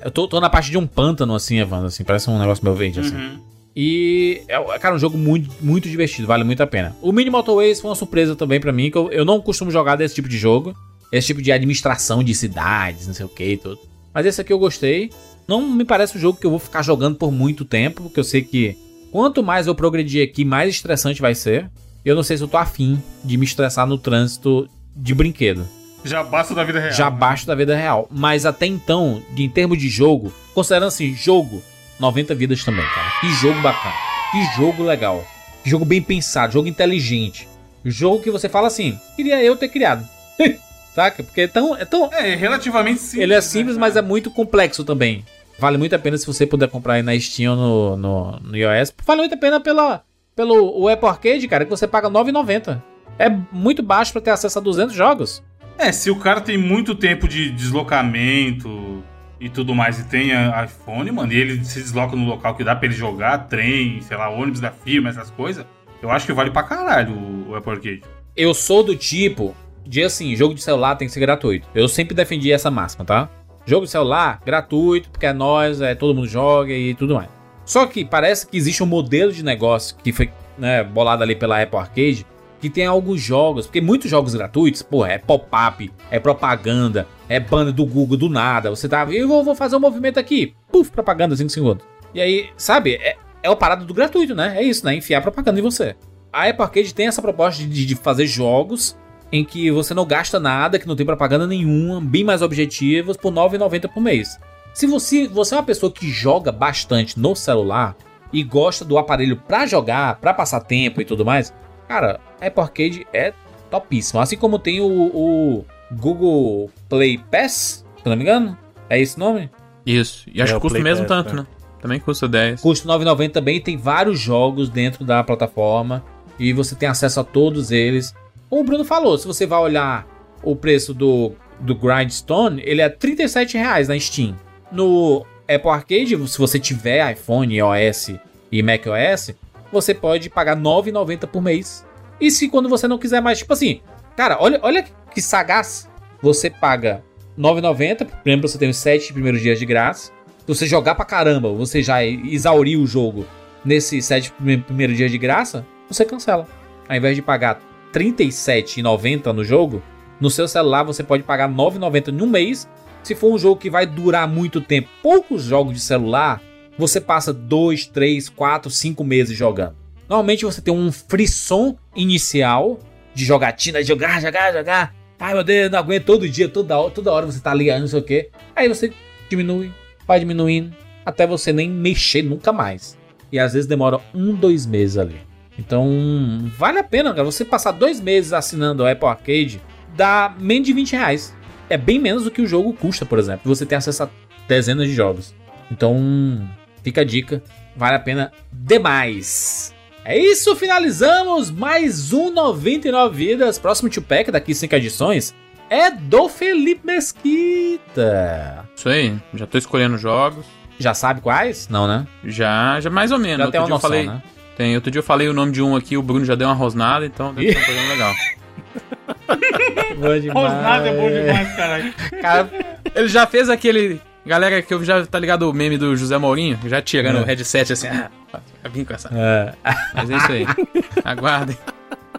Eu 0.00 0.10
tô, 0.10 0.28
tô 0.28 0.40
na 0.40 0.48
parte 0.48 0.70
de 0.70 0.78
um 0.78 0.86
pântano, 0.86 1.34
assim, 1.34 1.58
Evandro, 1.58 1.86
assim. 1.86 2.04
Parece 2.04 2.30
um 2.30 2.38
negócio 2.38 2.64
meio 2.64 2.76
verde, 2.76 3.00
assim. 3.00 3.14
Uhum. 3.16 3.40
E 3.74 4.42
é, 4.48 4.78
cara, 4.78 4.94
um 4.94 4.98
jogo 4.98 5.16
muito, 5.16 5.50
muito 5.60 5.88
divertido, 5.88 6.26
vale 6.26 6.44
muito 6.44 6.62
a 6.62 6.66
pena. 6.66 6.96
O 7.00 7.12
Mini 7.12 7.30
Motorways 7.30 7.80
foi 7.80 7.90
uma 7.90 7.96
surpresa 7.96 8.34
também 8.34 8.60
pra 8.60 8.72
mim, 8.72 8.90
que 8.90 8.98
eu, 8.98 9.10
eu 9.12 9.24
não 9.24 9.40
costumo 9.40 9.70
jogar 9.70 9.96
desse 9.96 10.14
tipo 10.14 10.28
de 10.28 10.38
jogo. 10.38 10.74
Esse 11.12 11.28
tipo 11.28 11.40
de 11.40 11.50
administração 11.50 12.22
de 12.22 12.34
cidades, 12.34 13.06
não 13.06 13.14
sei 13.14 13.24
o 13.24 13.28
que 13.28 13.44
e 13.44 13.56
tudo. 13.56 13.78
Mas 14.12 14.26
esse 14.26 14.40
aqui 14.40 14.52
eu 14.52 14.58
gostei. 14.58 15.10
Não 15.46 15.66
me 15.66 15.84
parece 15.84 16.16
um 16.18 16.20
jogo 16.20 16.38
que 16.38 16.44
eu 16.44 16.50
vou 16.50 16.58
ficar 16.58 16.82
jogando 16.82 17.16
por 17.16 17.32
muito 17.32 17.64
tempo, 17.64 18.02
porque 18.02 18.20
eu 18.20 18.24
sei 18.24 18.42
que 18.42 18.76
quanto 19.10 19.42
mais 19.42 19.66
eu 19.66 19.74
progredir 19.74 20.22
aqui, 20.22 20.44
mais 20.44 20.74
estressante 20.74 21.22
vai 21.22 21.34
ser. 21.34 21.70
Eu 22.04 22.14
não 22.14 22.22
sei 22.22 22.36
se 22.36 22.42
eu 22.42 22.48
tô 22.48 22.56
afim 22.56 23.02
de 23.24 23.36
me 23.36 23.44
estressar 23.46 23.86
no 23.86 23.96
trânsito 23.96 24.68
de 24.94 25.14
brinquedo 25.14 25.66
Já 26.04 26.22
basta 26.22 26.54
da 26.54 26.64
vida 26.64 26.78
real. 26.80 26.92
já 26.92 27.04
né? 27.04 27.16
abaixo 27.16 27.46
da 27.46 27.54
vida 27.54 27.76
real. 27.76 28.06
Mas 28.10 28.46
até 28.46 28.66
então, 28.66 29.22
de- 29.34 29.44
em 29.44 29.48
termos 29.48 29.78
de 29.78 29.88
jogo, 29.88 30.32
considerando 30.54 30.88
assim, 30.88 31.14
jogo, 31.14 31.62
90 31.98 32.34
vidas 32.34 32.64
também, 32.64 32.84
cara. 32.84 33.10
Que 33.20 33.28
jogo 33.34 33.60
bacana. 33.60 33.94
Que 34.30 34.56
jogo 34.56 34.82
legal. 34.82 35.24
Que 35.64 35.70
jogo 35.70 35.84
bem 35.84 36.00
pensado, 36.00 36.52
jogo 36.52 36.68
inteligente. 36.68 37.48
Jogo 37.84 38.22
que 38.22 38.30
você 38.30 38.48
fala 38.48 38.68
assim, 38.68 38.98
queria 39.16 39.42
eu 39.42 39.56
ter 39.56 39.68
criado. 39.68 40.06
Saca? 40.94 41.22
Porque 41.22 41.42
é 41.42 41.46
tão, 41.48 41.76
é 41.76 41.84
tão. 41.84 42.12
É, 42.12 42.34
relativamente 42.34 43.00
simples. 43.00 43.22
Ele 43.22 43.34
é 43.34 43.40
simples, 43.40 43.76
né, 43.76 43.80
mas 43.80 43.96
é 43.96 44.02
muito 44.02 44.30
complexo 44.30 44.84
também. 44.84 45.24
Vale 45.58 45.76
muito 45.78 45.94
a 45.94 45.98
pena 45.98 46.16
se 46.16 46.26
você 46.26 46.46
puder 46.46 46.68
comprar 46.68 46.94
aí 46.94 47.02
na 47.02 47.18
Steam 47.18 47.52
ou 47.58 47.96
no, 47.96 47.96
no, 47.96 48.40
no 48.40 48.56
iOS. 48.56 48.92
Vale 49.04 49.20
muito 49.20 49.34
a 49.34 49.38
pena 49.38 49.60
pela, 49.60 50.02
pelo 50.36 50.80
o 50.80 50.88
Apple 50.88 51.08
Arcade, 51.08 51.48
cara, 51.48 51.64
que 51.64 51.70
você 51.70 51.86
paga 51.86 52.08
R$ 52.08 52.14
9,90. 52.14 52.80
É 53.18 53.28
muito 53.52 53.82
baixo 53.82 54.12
pra 54.12 54.20
ter 54.20 54.30
acesso 54.30 54.58
a 54.58 54.62
200 54.62 54.94
jogos. 54.94 55.42
É, 55.78 55.92
se 55.92 56.10
o 56.10 56.16
cara 56.16 56.40
tem 56.40 56.58
muito 56.58 56.92
tempo 56.94 57.28
de 57.28 57.50
deslocamento 57.50 59.04
e 59.40 59.48
tudo 59.48 59.72
mais 59.74 60.00
e 60.00 60.04
tem 60.04 60.30
iPhone, 60.64 61.10
mano, 61.12 61.32
e 61.32 61.36
ele 61.36 61.64
se 61.64 61.80
desloca 61.80 62.16
no 62.16 62.26
local 62.26 62.56
que 62.56 62.64
dá 62.64 62.74
pra 62.74 62.86
ele 62.86 62.94
jogar, 62.96 63.46
trem, 63.46 64.00
sei 64.00 64.16
lá, 64.16 64.28
ônibus 64.28 64.58
da 64.58 64.72
firma, 64.72 65.08
essas 65.08 65.30
coisas, 65.30 65.64
eu 66.02 66.10
acho 66.10 66.26
que 66.26 66.32
vale 66.32 66.50
pra 66.50 66.64
caralho 66.64 67.14
o 67.48 67.54
Apple 67.54 67.72
Arcade. 67.72 68.02
eu 68.36 68.52
sou 68.52 68.82
do 68.82 68.96
tipo 68.96 69.54
de 69.86 70.02
assim, 70.02 70.34
jogo 70.34 70.52
de 70.52 70.62
celular 70.62 70.96
tem 70.96 71.06
que 71.06 71.14
ser 71.14 71.20
gratuito. 71.20 71.66
Eu 71.74 71.88
sempre 71.88 72.14
defendi 72.14 72.52
essa 72.52 72.70
máxima, 72.70 73.04
tá? 73.04 73.28
Jogo 73.64 73.86
de 73.86 73.90
celular, 73.90 74.40
gratuito, 74.44 75.08
porque 75.10 75.26
é 75.26 75.32
nós, 75.32 75.80
é, 75.80 75.94
todo 75.94 76.14
mundo 76.14 76.26
joga 76.26 76.72
e 76.72 76.94
tudo 76.94 77.14
mais. 77.14 77.30
Só 77.64 77.86
que 77.86 78.04
parece 78.04 78.46
que 78.46 78.56
existe 78.56 78.82
um 78.82 78.86
modelo 78.86 79.32
de 79.32 79.44
negócio 79.44 79.96
que 80.02 80.12
foi 80.12 80.30
né, 80.58 80.82
bolado 80.82 81.22
ali 81.22 81.36
pela 81.36 81.62
Apple 81.62 81.78
Arcade, 81.78 82.26
que 82.60 82.68
tem 82.68 82.86
alguns 82.86 83.20
jogos, 83.20 83.66
porque 83.66 83.80
muitos 83.80 84.10
jogos 84.10 84.34
gratuitos, 84.34 84.82
pô, 84.82 85.04
é 85.06 85.18
pop-up, 85.18 85.90
é 86.10 86.18
propaganda, 86.18 87.06
é 87.28 87.38
banda 87.38 87.72
do 87.72 87.86
Google 87.86 88.16
do 88.16 88.28
nada. 88.28 88.70
Você 88.70 88.88
tá, 88.88 89.06
eu 89.10 89.28
vou, 89.28 89.44
vou 89.44 89.54
fazer 89.54 89.76
um 89.76 89.80
movimento 89.80 90.18
aqui, 90.18 90.54
puf, 90.70 90.90
propaganda 90.90 91.36
5 91.36 91.50
segundos. 91.50 91.84
E 92.14 92.20
aí, 92.20 92.50
sabe, 92.56 92.94
é, 92.94 93.16
é 93.42 93.50
o 93.50 93.56
parado 93.56 93.84
do 93.84 93.94
gratuito, 93.94 94.34
né? 94.34 94.54
É 94.56 94.62
isso, 94.62 94.84
né? 94.84 94.94
Enfiar 94.94 95.20
propaganda 95.20 95.58
em 95.60 95.62
você. 95.62 95.94
A 96.32 96.48
Apple 96.48 96.62
Arcade 96.62 96.94
tem 96.94 97.06
essa 97.06 97.22
proposta 97.22 97.62
de, 97.62 97.86
de 97.86 97.94
fazer 97.94 98.26
jogos 98.26 98.96
em 99.30 99.44
que 99.44 99.70
você 99.70 99.92
não 99.94 100.06
gasta 100.06 100.40
nada, 100.40 100.78
que 100.78 100.88
não 100.88 100.96
tem 100.96 101.06
propaganda 101.06 101.46
nenhuma, 101.46 102.00
bem 102.00 102.24
mais 102.24 102.42
objetivos, 102.42 103.16
por 103.16 103.32
R$ 103.32 103.40
9,90 103.40 103.88
por 103.92 104.00
mês. 104.00 104.38
Se 104.72 104.86
você, 104.86 105.26
você 105.26 105.54
é 105.54 105.58
uma 105.58 105.64
pessoa 105.64 105.92
que 105.92 106.08
joga 106.08 106.52
bastante 106.52 107.18
no 107.18 107.34
celular 107.34 107.96
e 108.32 108.42
gosta 108.42 108.84
do 108.84 108.98
aparelho 108.98 109.36
pra 109.36 109.66
jogar, 109.66 110.16
pra 110.16 110.34
passar 110.34 110.60
tempo 110.60 111.00
e 111.00 111.04
tudo 111.04 111.24
mais, 111.24 111.52
cara, 111.88 112.20
Apple 112.40 112.62
Arcade 112.62 113.06
é 113.12 113.32
topíssimo. 113.70 114.20
Assim 114.20 114.36
como 114.36 114.58
tem 114.58 114.80
o, 114.80 114.86
o 114.86 115.64
Google 115.92 116.70
Play 116.88 117.18
Pass, 117.18 117.84
se 117.96 118.02
eu 118.04 118.10
não 118.10 118.16
me 118.16 118.22
engano. 118.22 118.56
É 118.90 119.00
esse 119.00 119.16
o 119.16 119.20
nome? 119.20 119.50
Isso. 119.84 120.28
E 120.32 120.40
acho 120.40 120.52
É, 120.52 120.56
que 120.56 120.60
custa 120.60 120.78
o 120.78 120.82
mesmo 120.82 121.06
Pass, 121.06 121.16
tanto, 121.24 121.34
é. 121.34 121.36
né? 121.40 121.46
Também 121.80 122.00
custa 122.00 122.28
10. 122.28 122.60
Custa 122.60 122.88
9,90 122.88 123.30
também. 123.32 123.60
Tem 123.60 123.76
vários 123.76 124.18
jogos 124.18 124.68
dentro 124.68 125.04
da 125.04 125.22
plataforma 125.22 126.04
e 126.38 126.52
você 126.52 126.74
tem 126.74 126.88
acesso 126.88 127.20
a 127.20 127.24
todos 127.24 127.70
eles. 127.70 128.14
Como 128.48 128.62
o 128.62 128.64
Bruno 128.64 128.84
falou, 128.84 129.16
se 129.16 129.26
você 129.26 129.46
vai 129.46 129.60
olhar 129.60 130.06
o 130.42 130.56
preço 130.56 130.92
do, 130.94 131.32
do 131.60 131.74
Grindstone, 131.74 132.62
ele 132.64 132.80
é 132.80 132.88
37 132.88 133.56
reais 133.56 133.88
na 133.88 133.98
Steam. 133.98 134.34
No 134.72 135.24
Apple 135.48 135.70
Arcade, 135.70 136.28
se 136.28 136.38
você 136.38 136.58
tiver 136.58 137.12
iPhone, 137.12 137.54
iOS 137.56 138.12
e 138.50 138.62
macOS, 138.62 139.34
você 139.72 139.94
pode 139.94 140.30
pagar 140.30 140.56
R$ 140.56 140.62
9,90 140.62 141.26
por 141.26 141.42
mês. 141.42 141.86
E 142.20 142.30
se 142.30 142.48
quando 142.48 142.68
você 142.68 142.88
não 142.88 142.98
quiser 142.98 143.20
mais, 143.20 143.38
tipo 143.38 143.52
assim, 143.52 143.80
cara, 144.16 144.38
olha, 144.40 144.58
olha 144.62 144.84
que 145.12 145.20
sagaz. 145.20 145.88
Você 146.20 146.50
paga 146.50 147.04
R$ 147.36 147.42
9,90, 147.42 148.08
lembra 148.24 148.48
você 148.48 148.58
tem 148.58 148.68
os 148.68 148.76
7 148.76 149.12
primeiros 149.12 149.40
dias 149.40 149.58
de 149.58 149.64
graça. 149.64 150.12
Se 150.40 150.46
você 150.46 150.66
jogar 150.66 150.94
pra 150.94 151.04
caramba, 151.04 151.52
você 151.52 151.82
já 151.82 152.04
exaurir 152.04 152.78
o 152.78 152.86
jogo 152.86 153.26
nesses 153.64 154.04
7 154.06 154.32
primeiros 154.66 154.96
dias 154.96 155.10
de 155.10 155.18
graça, 155.18 155.64
você 155.88 156.04
cancela. 156.04 156.46
Ao 156.88 156.96
invés 156.96 157.14
de 157.14 157.22
pagar 157.22 157.60
R$ 157.94 158.00
37,90 158.00 159.26
no 159.32 159.44
jogo, 159.44 159.82
no 160.20 160.30
seu 160.30 160.48
celular 160.48 160.82
você 160.82 161.04
pode 161.04 161.22
pagar 161.22 161.48
R$ 161.48 161.54
9,90 161.54 162.08
em 162.08 162.22
um 162.22 162.26
mês. 162.26 162.68
Se 163.02 163.14
for 163.14 163.32
um 163.32 163.38
jogo 163.38 163.60
que 163.60 163.70
vai 163.70 163.86
durar 163.86 164.26
muito 164.26 164.60
tempo, 164.60 164.88
poucos 165.02 165.44
jogos 165.44 165.74
de 165.74 165.80
celular, 165.80 166.42
você 166.78 167.00
passa 167.00 167.32
2, 167.32 167.86
3, 167.86 168.28
4, 168.28 168.70
5 168.70 169.04
meses 169.04 169.36
jogando. 169.36 169.74
Normalmente 170.08 170.44
você 170.44 170.62
tem 170.62 170.72
um 170.72 170.90
frisson 170.90 171.76
inicial 171.94 172.78
de 173.14 173.24
jogatina, 173.24 173.82
de 173.82 173.88
jogar, 173.88 174.22
jogar, 174.22 174.52
jogar. 174.52 174.94
Ai 175.18 175.34
meu 175.34 175.42
Deus, 175.42 175.70
não 175.70 175.78
aguento 175.80 176.04
todo 176.04 176.28
dia, 176.28 176.48
toda 176.48 176.78
hora, 176.78 176.90
toda 176.90 177.12
hora 177.12 177.26
você 177.26 177.40
tá 177.40 177.52
ligando, 177.52 177.80
não 177.80 177.88
sei 177.88 177.98
o 177.98 178.02
que. 178.02 178.30
Aí 178.54 178.68
você 178.68 178.92
diminui, 179.28 179.72
vai 180.06 180.20
diminuindo, 180.20 180.74
até 181.04 181.26
você 181.26 181.52
nem 181.52 181.68
mexer 181.68 182.22
nunca 182.22 182.52
mais. 182.52 182.96
E 183.30 183.38
às 183.38 183.52
vezes 183.52 183.66
demora 183.66 184.00
um, 184.14 184.34
dois 184.34 184.64
meses 184.64 184.96
ali. 184.96 185.16
Então, 185.58 186.48
vale 186.56 186.78
a 186.78 186.84
pena, 186.84 187.12
cara. 187.12 187.24
Você 187.24 187.44
passar 187.44 187.72
dois 187.72 188.00
meses 188.00 188.32
assinando 188.32 188.84
o 188.84 188.86
Apple 188.86 189.08
Arcade 189.08 189.60
dá 189.96 190.34
menos 190.38 190.68
de 190.68 190.72
20 190.72 190.92
reais. 190.92 191.34
É 191.68 191.76
bem 191.76 191.98
menos 191.98 192.24
do 192.24 192.30
que 192.30 192.40
o 192.40 192.46
jogo 192.46 192.72
custa, 192.72 193.04
por 193.04 193.18
exemplo. 193.18 193.54
Você 193.54 193.66
tem 193.66 193.76
acesso 193.76 194.04
a 194.04 194.08
dezenas 194.46 194.86
de 194.86 194.94
jogos. 194.94 195.34
Então, 195.70 196.48
fica 196.88 197.02
a 197.02 197.04
dica. 197.04 197.42
Vale 197.76 197.96
a 197.96 198.00
pena 198.00 198.32
demais. 198.50 199.74
É 200.04 200.18
isso, 200.18 200.56
finalizamos 200.56 201.50
mais 201.50 202.12
um 202.14 202.32
99 202.32 203.14
Vidas. 203.14 203.58
Próximo 203.58 203.90
two-pack 203.90 204.30
daqui 204.30 204.54
5 204.54 204.74
edições 204.74 205.34
é 205.68 205.90
do 205.90 206.30
Felipe 206.30 206.86
Mesquita. 206.86 208.66
Isso 208.74 208.88
aí. 208.88 209.14
Já 209.34 209.46
tô 209.46 209.58
escolhendo 209.58 209.98
jogos. 209.98 210.46
Já 210.78 210.94
sabe 210.94 211.20
quais? 211.20 211.68
Não, 211.68 211.86
né? 211.86 212.06
Já, 212.24 212.80
já 212.80 212.88
mais 212.88 213.12
ou 213.12 213.18
menos. 213.18 213.38
Já 213.38 213.44
outro 213.44 213.52
tem 213.52 213.60
uma 213.60 213.66
dia 213.66 213.72
eu 213.72 213.76
noção, 213.76 213.90
falei, 213.90 214.06
né? 214.06 214.22
Tem, 214.56 214.74
outro 214.74 214.90
dia 214.90 215.00
eu 215.00 215.04
falei 215.04 215.28
o 215.28 215.34
nome 215.34 215.52
de 215.52 215.60
um 215.62 215.76
aqui, 215.76 215.96
o 215.96 216.02
Bruno 216.02 216.24
já 216.24 216.34
deu 216.34 216.48
uma 216.48 216.54
rosnada, 216.54 217.04
então 217.04 217.34
deve 217.34 217.52
ser 217.52 217.58
um 217.58 217.64
programa 217.64 217.88
legal. 217.90 218.14
Bom 219.98 220.18
demais. 220.18 220.52
Rosnado 220.52 220.86
é 220.86 220.94
bom 220.94 221.10
demais, 221.10 221.56
caralho. 221.56 221.94
Cara, 222.20 222.50
ele 222.94 223.08
já 223.08 223.26
fez 223.26 223.50
aquele. 223.50 224.00
Galera 224.28 224.60
que 224.60 224.74
eu 224.74 224.84
já 224.84 225.06
tá 225.06 225.18
ligado 225.18 225.48
o 225.48 225.54
meme 225.54 225.78
do 225.78 225.96
José 225.96 226.18
Mourinho, 226.18 226.58
já 226.66 226.82
tirando 226.82 227.16
É. 227.16 227.20
o 227.22 227.24
headset 227.24 227.72
assim, 227.72 227.86
ah, 228.30 228.40
vir 228.70 228.84
com 228.84 228.92
essa. 228.92 229.08
É. 229.10 229.54
Mas 229.94 230.10
é 230.10 230.16
isso 230.18 230.32
aí. 230.32 230.46
Aguardem. 231.02 231.56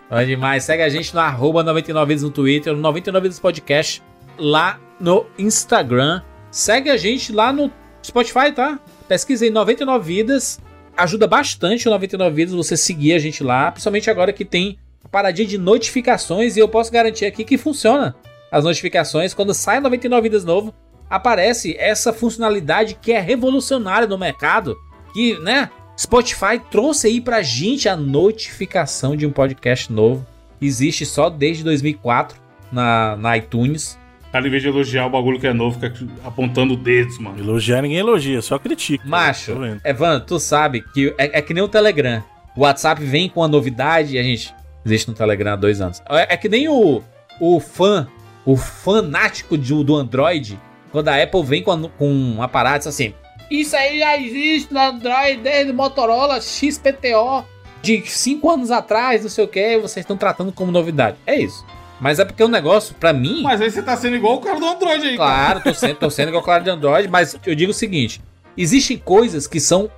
Bom 0.10 0.26
demais. 0.26 0.64
Segue 0.64 0.82
a 0.82 0.90
gente 0.90 1.14
no 1.14 1.20
arroba 1.20 1.62
99 1.62 2.08
vezes 2.08 2.24
no 2.24 2.32
Twitter, 2.32 2.74
no 2.74 2.82
99 2.82 3.28
vezes 3.28 3.40
podcast, 3.40 4.02
lá 4.40 4.80
no 5.00 5.28
Instagram. 5.38 6.24
Segue 6.50 6.90
a 6.90 6.98
gente 6.98 7.32
lá 7.32 7.54
no 7.54 7.72
Spotify, 8.04 8.52
tá? 8.56 8.80
Pesquisa 9.08 9.46
aí 9.46 9.52
99 9.52 10.04
vidas. 10.04 10.60
Ajuda 10.98 11.28
bastante 11.28 11.88
o 11.88 11.92
99 11.92 12.36
vidas 12.36 12.56
você 12.56 12.76
seguir 12.76 13.14
a 13.14 13.20
gente 13.20 13.44
lá, 13.44 13.72
principalmente 13.72 14.10
agora 14.10 14.34
que 14.34 14.44
tem 14.44 14.80
paradinha 15.12 15.48
de 15.48 15.60
notificações 15.60 16.58
e 16.58 16.60
eu 16.60 16.68
posso 16.68 16.92
garantir 16.92 17.26
aqui 17.26 17.44
que 17.46 17.56
funciona. 17.56 18.16
As 18.52 18.64
notificações, 18.64 19.36
quando 19.36 19.54
sai 19.54 19.80
99 19.80 20.24
vidas 20.24 20.44
novo, 20.44 20.74
aparece 21.10 21.76
essa 21.80 22.14
funcionalidade 22.14 22.96
que 23.02 23.12
é 23.12 23.20
revolucionária 23.20 24.08
no 24.08 24.18
mercado, 24.18 24.78
que, 25.14 25.38
né, 25.40 25.70
Spotify 25.98 26.60
trouxe 26.72 27.08
aí 27.08 27.20
pra 27.22 27.42
gente 27.42 27.90
a 27.90 27.96
notificação 27.96 29.16
de 29.16 29.26
um 29.26 29.32
podcast 29.32 29.92
novo. 29.92 30.26
Existe 30.62 31.06
só 31.06 31.30
desde 31.30 31.64
2004 31.64 32.38
na, 32.72 33.16
na 33.18 33.38
iTunes. 33.38 33.98
Cara, 34.32 34.48
em 34.48 34.52
vez 34.52 34.62
de 34.62 34.70
elogiar 34.70 35.08
o 35.08 35.10
bagulho 35.10 35.40
que 35.40 35.48
é 35.48 35.54
novo, 35.54 35.80
fica 35.80 35.94
apontando 36.24 36.78
dedos, 36.78 37.18
mano. 37.18 37.40
Elogiar 37.40 37.82
ninguém 37.82 37.98
elogia, 37.98 38.42
só 38.42 38.60
critica. 38.60 39.04
Macho, 39.08 39.54
Tô 39.54 39.60
vendo. 39.62 39.82
Evandro, 39.84 40.26
tu 40.28 40.40
sabe 40.40 40.82
que 40.94 41.14
é, 41.18 41.40
é 41.40 41.42
que 41.42 41.54
nem 41.54 41.64
o 41.64 41.68
Telegram. 41.68 42.24
O 42.56 42.62
WhatsApp 42.62 43.04
vem 43.04 43.28
com 43.28 43.44
a 43.44 43.48
novidade 43.48 44.16
e 44.16 44.20
a 44.20 44.24
gente 44.24 44.54
existe 44.86 45.08
no 45.08 45.14
Telegram 45.16 45.54
há 45.54 45.56
dois 45.56 45.82
anos. 45.82 46.02
É, 46.10 46.36
é 46.36 46.38
que 46.38 46.48
nem 46.48 46.70
o, 46.70 47.02
o 47.40 47.60
fã, 47.60 48.08
o 48.46 48.56
fanático 48.56 49.58
de- 49.58 49.84
do 49.84 49.96
Android, 49.96 50.60
quando 50.92 51.08
a 51.10 51.22
Apple 51.22 51.44
vem 51.44 51.64
com, 51.64 51.72
a- 51.72 51.90
com 51.98 52.10
um 52.12 52.42
aparato 52.42 52.88
assim. 52.90 53.14
Isso 53.50 53.76
aí 53.76 54.00
já 54.00 54.18
existe 54.18 54.74
no 54.74 54.80
Android 54.80 55.38
desde 55.42 55.72
o 55.72 55.76
Motorola 55.76 56.40
XPTO 56.42 57.44
de 57.82 58.02
5 58.06 58.50
anos 58.52 58.72
atrás, 58.72 59.24
não 59.24 59.30
sei 59.30 59.44
o 59.44 59.48
que, 59.48 59.60
e 59.60 59.80
vocês 59.80 60.04
estão 60.04 60.18
tratando 60.18 60.52
como 60.52 60.72
novidade. 60.72 61.18
É 61.26 61.36
isso. 61.40 61.66
Mas 62.00 62.20
é 62.20 62.26
porque 62.26 62.44
o 62.44 62.48
negócio, 62.48 62.94
pra 62.96 63.12
mim. 63.12 63.42
Mas 63.42 63.60
aí 63.62 63.70
você 63.72 63.82
tá 63.82 63.96
sendo 63.98 64.16
igual 64.16 64.36
o 64.36 64.40
cara 64.42 64.60
do 64.60 64.66
Android 64.66 65.06
aí, 65.06 65.18
cara. 65.18 65.32
Claro, 65.52 65.62
tô 65.64 65.74
sendo, 65.74 65.96
tô 65.96 66.10
sendo 66.10 66.30
igual 66.30 66.44
claro 66.44 66.64
de 66.64 66.70
Android, 66.70 67.08
mas 67.10 67.38
eu 67.46 67.56
digo 67.56 67.72
o 67.72 67.74
seguinte: 67.74 68.22
existem 68.58 68.98
coisas 68.98 69.48
que 69.48 69.60
são 69.60 69.90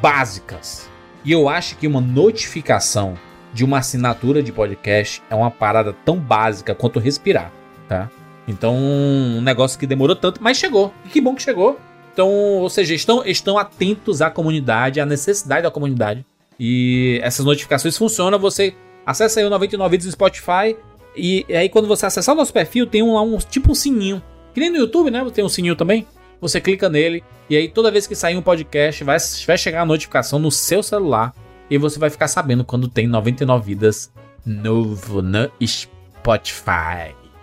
básicas. 0.00 0.88
E 1.24 1.30
eu 1.32 1.48
acho 1.48 1.76
que 1.76 1.86
uma 1.86 2.00
notificação 2.00 3.14
de 3.52 3.64
uma 3.64 3.78
assinatura 3.78 4.42
de 4.42 4.50
podcast 4.50 5.22
é 5.30 5.34
uma 5.34 5.50
parada 5.50 5.92
tão 6.04 6.16
básica 6.18 6.74
quanto 6.74 6.98
respirar, 6.98 7.52
tá? 7.88 8.08
Então, 8.46 8.76
um 8.76 9.40
negócio 9.40 9.78
que 9.78 9.86
demorou 9.86 10.16
tanto, 10.16 10.42
mas 10.42 10.56
chegou. 10.56 10.92
E 11.04 11.08
que 11.08 11.20
bom 11.20 11.34
que 11.34 11.42
chegou. 11.42 11.78
Então, 12.12 12.28
ou 12.28 12.68
seja, 12.68 12.94
estão, 12.94 13.24
estão 13.24 13.56
atentos 13.56 14.20
à 14.20 14.30
comunidade, 14.30 15.00
à 15.00 15.06
necessidade 15.06 15.62
da 15.62 15.70
comunidade. 15.70 16.24
E 16.58 17.18
essas 17.22 17.44
notificações 17.44 17.96
funcionam. 17.96 18.38
Você 18.38 18.74
acessa 19.06 19.40
aí 19.40 19.46
o 19.46 19.50
99 19.50 19.90
vídeos 19.90 20.06
no 20.06 20.12
Spotify. 20.12 20.76
E 21.16 21.44
aí, 21.48 21.68
quando 21.68 21.88
você 21.88 22.06
acessar 22.06 22.34
o 22.34 22.38
nosso 22.38 22.52
perfil, 22.52 22.86
tem 22.86 23.02
um, 23.02 23.14
lá 23.14 23.22
um 23.22 23.36
tipo 23.38 23.72
um 23.72 23.74
sininho. 23.74 24.22
Que 24.52 24.60
nem 24.60 24.70
no 24.70 24.76
YouTube, 24.76 25.10
né? 25.10 25.24
Tem 25.32 25.44
um 25.44 25.48
sininho 25.48 25.76
também. 25.76 26.06
Você 26.40 26.60
clica 26.60 26.88
nele. 26.88 27.22
E 27.48 27.56
aí, 27.56 27.68
toda 27.68 27.90
vez 27.90 28.06
que 28.06 28.14
sair 28.14 28.36
um 28.36 28.42
podcast, 28.42 29.02
vai, 29.04 29.16
vai 29.46 29.58
chegar 29.58 29.82
a 29.82 29.86
notificação 29.86 30.38
no 30.38 30.50
seu 30.50 30.82
celular. 30.82 31.34
E 31.70 31.78
você 31.78 31.98
vai 31.98 32.10
ficar 32.10 32.28
sabendo 32.28 32.64
quando 32.64 32.88
tem 32.88 33.06
99 33.06 33.64
vidas 33.64 34.12
novo 34.44 35.22
no 35.22 35.50
Spotify. 35.64 37.21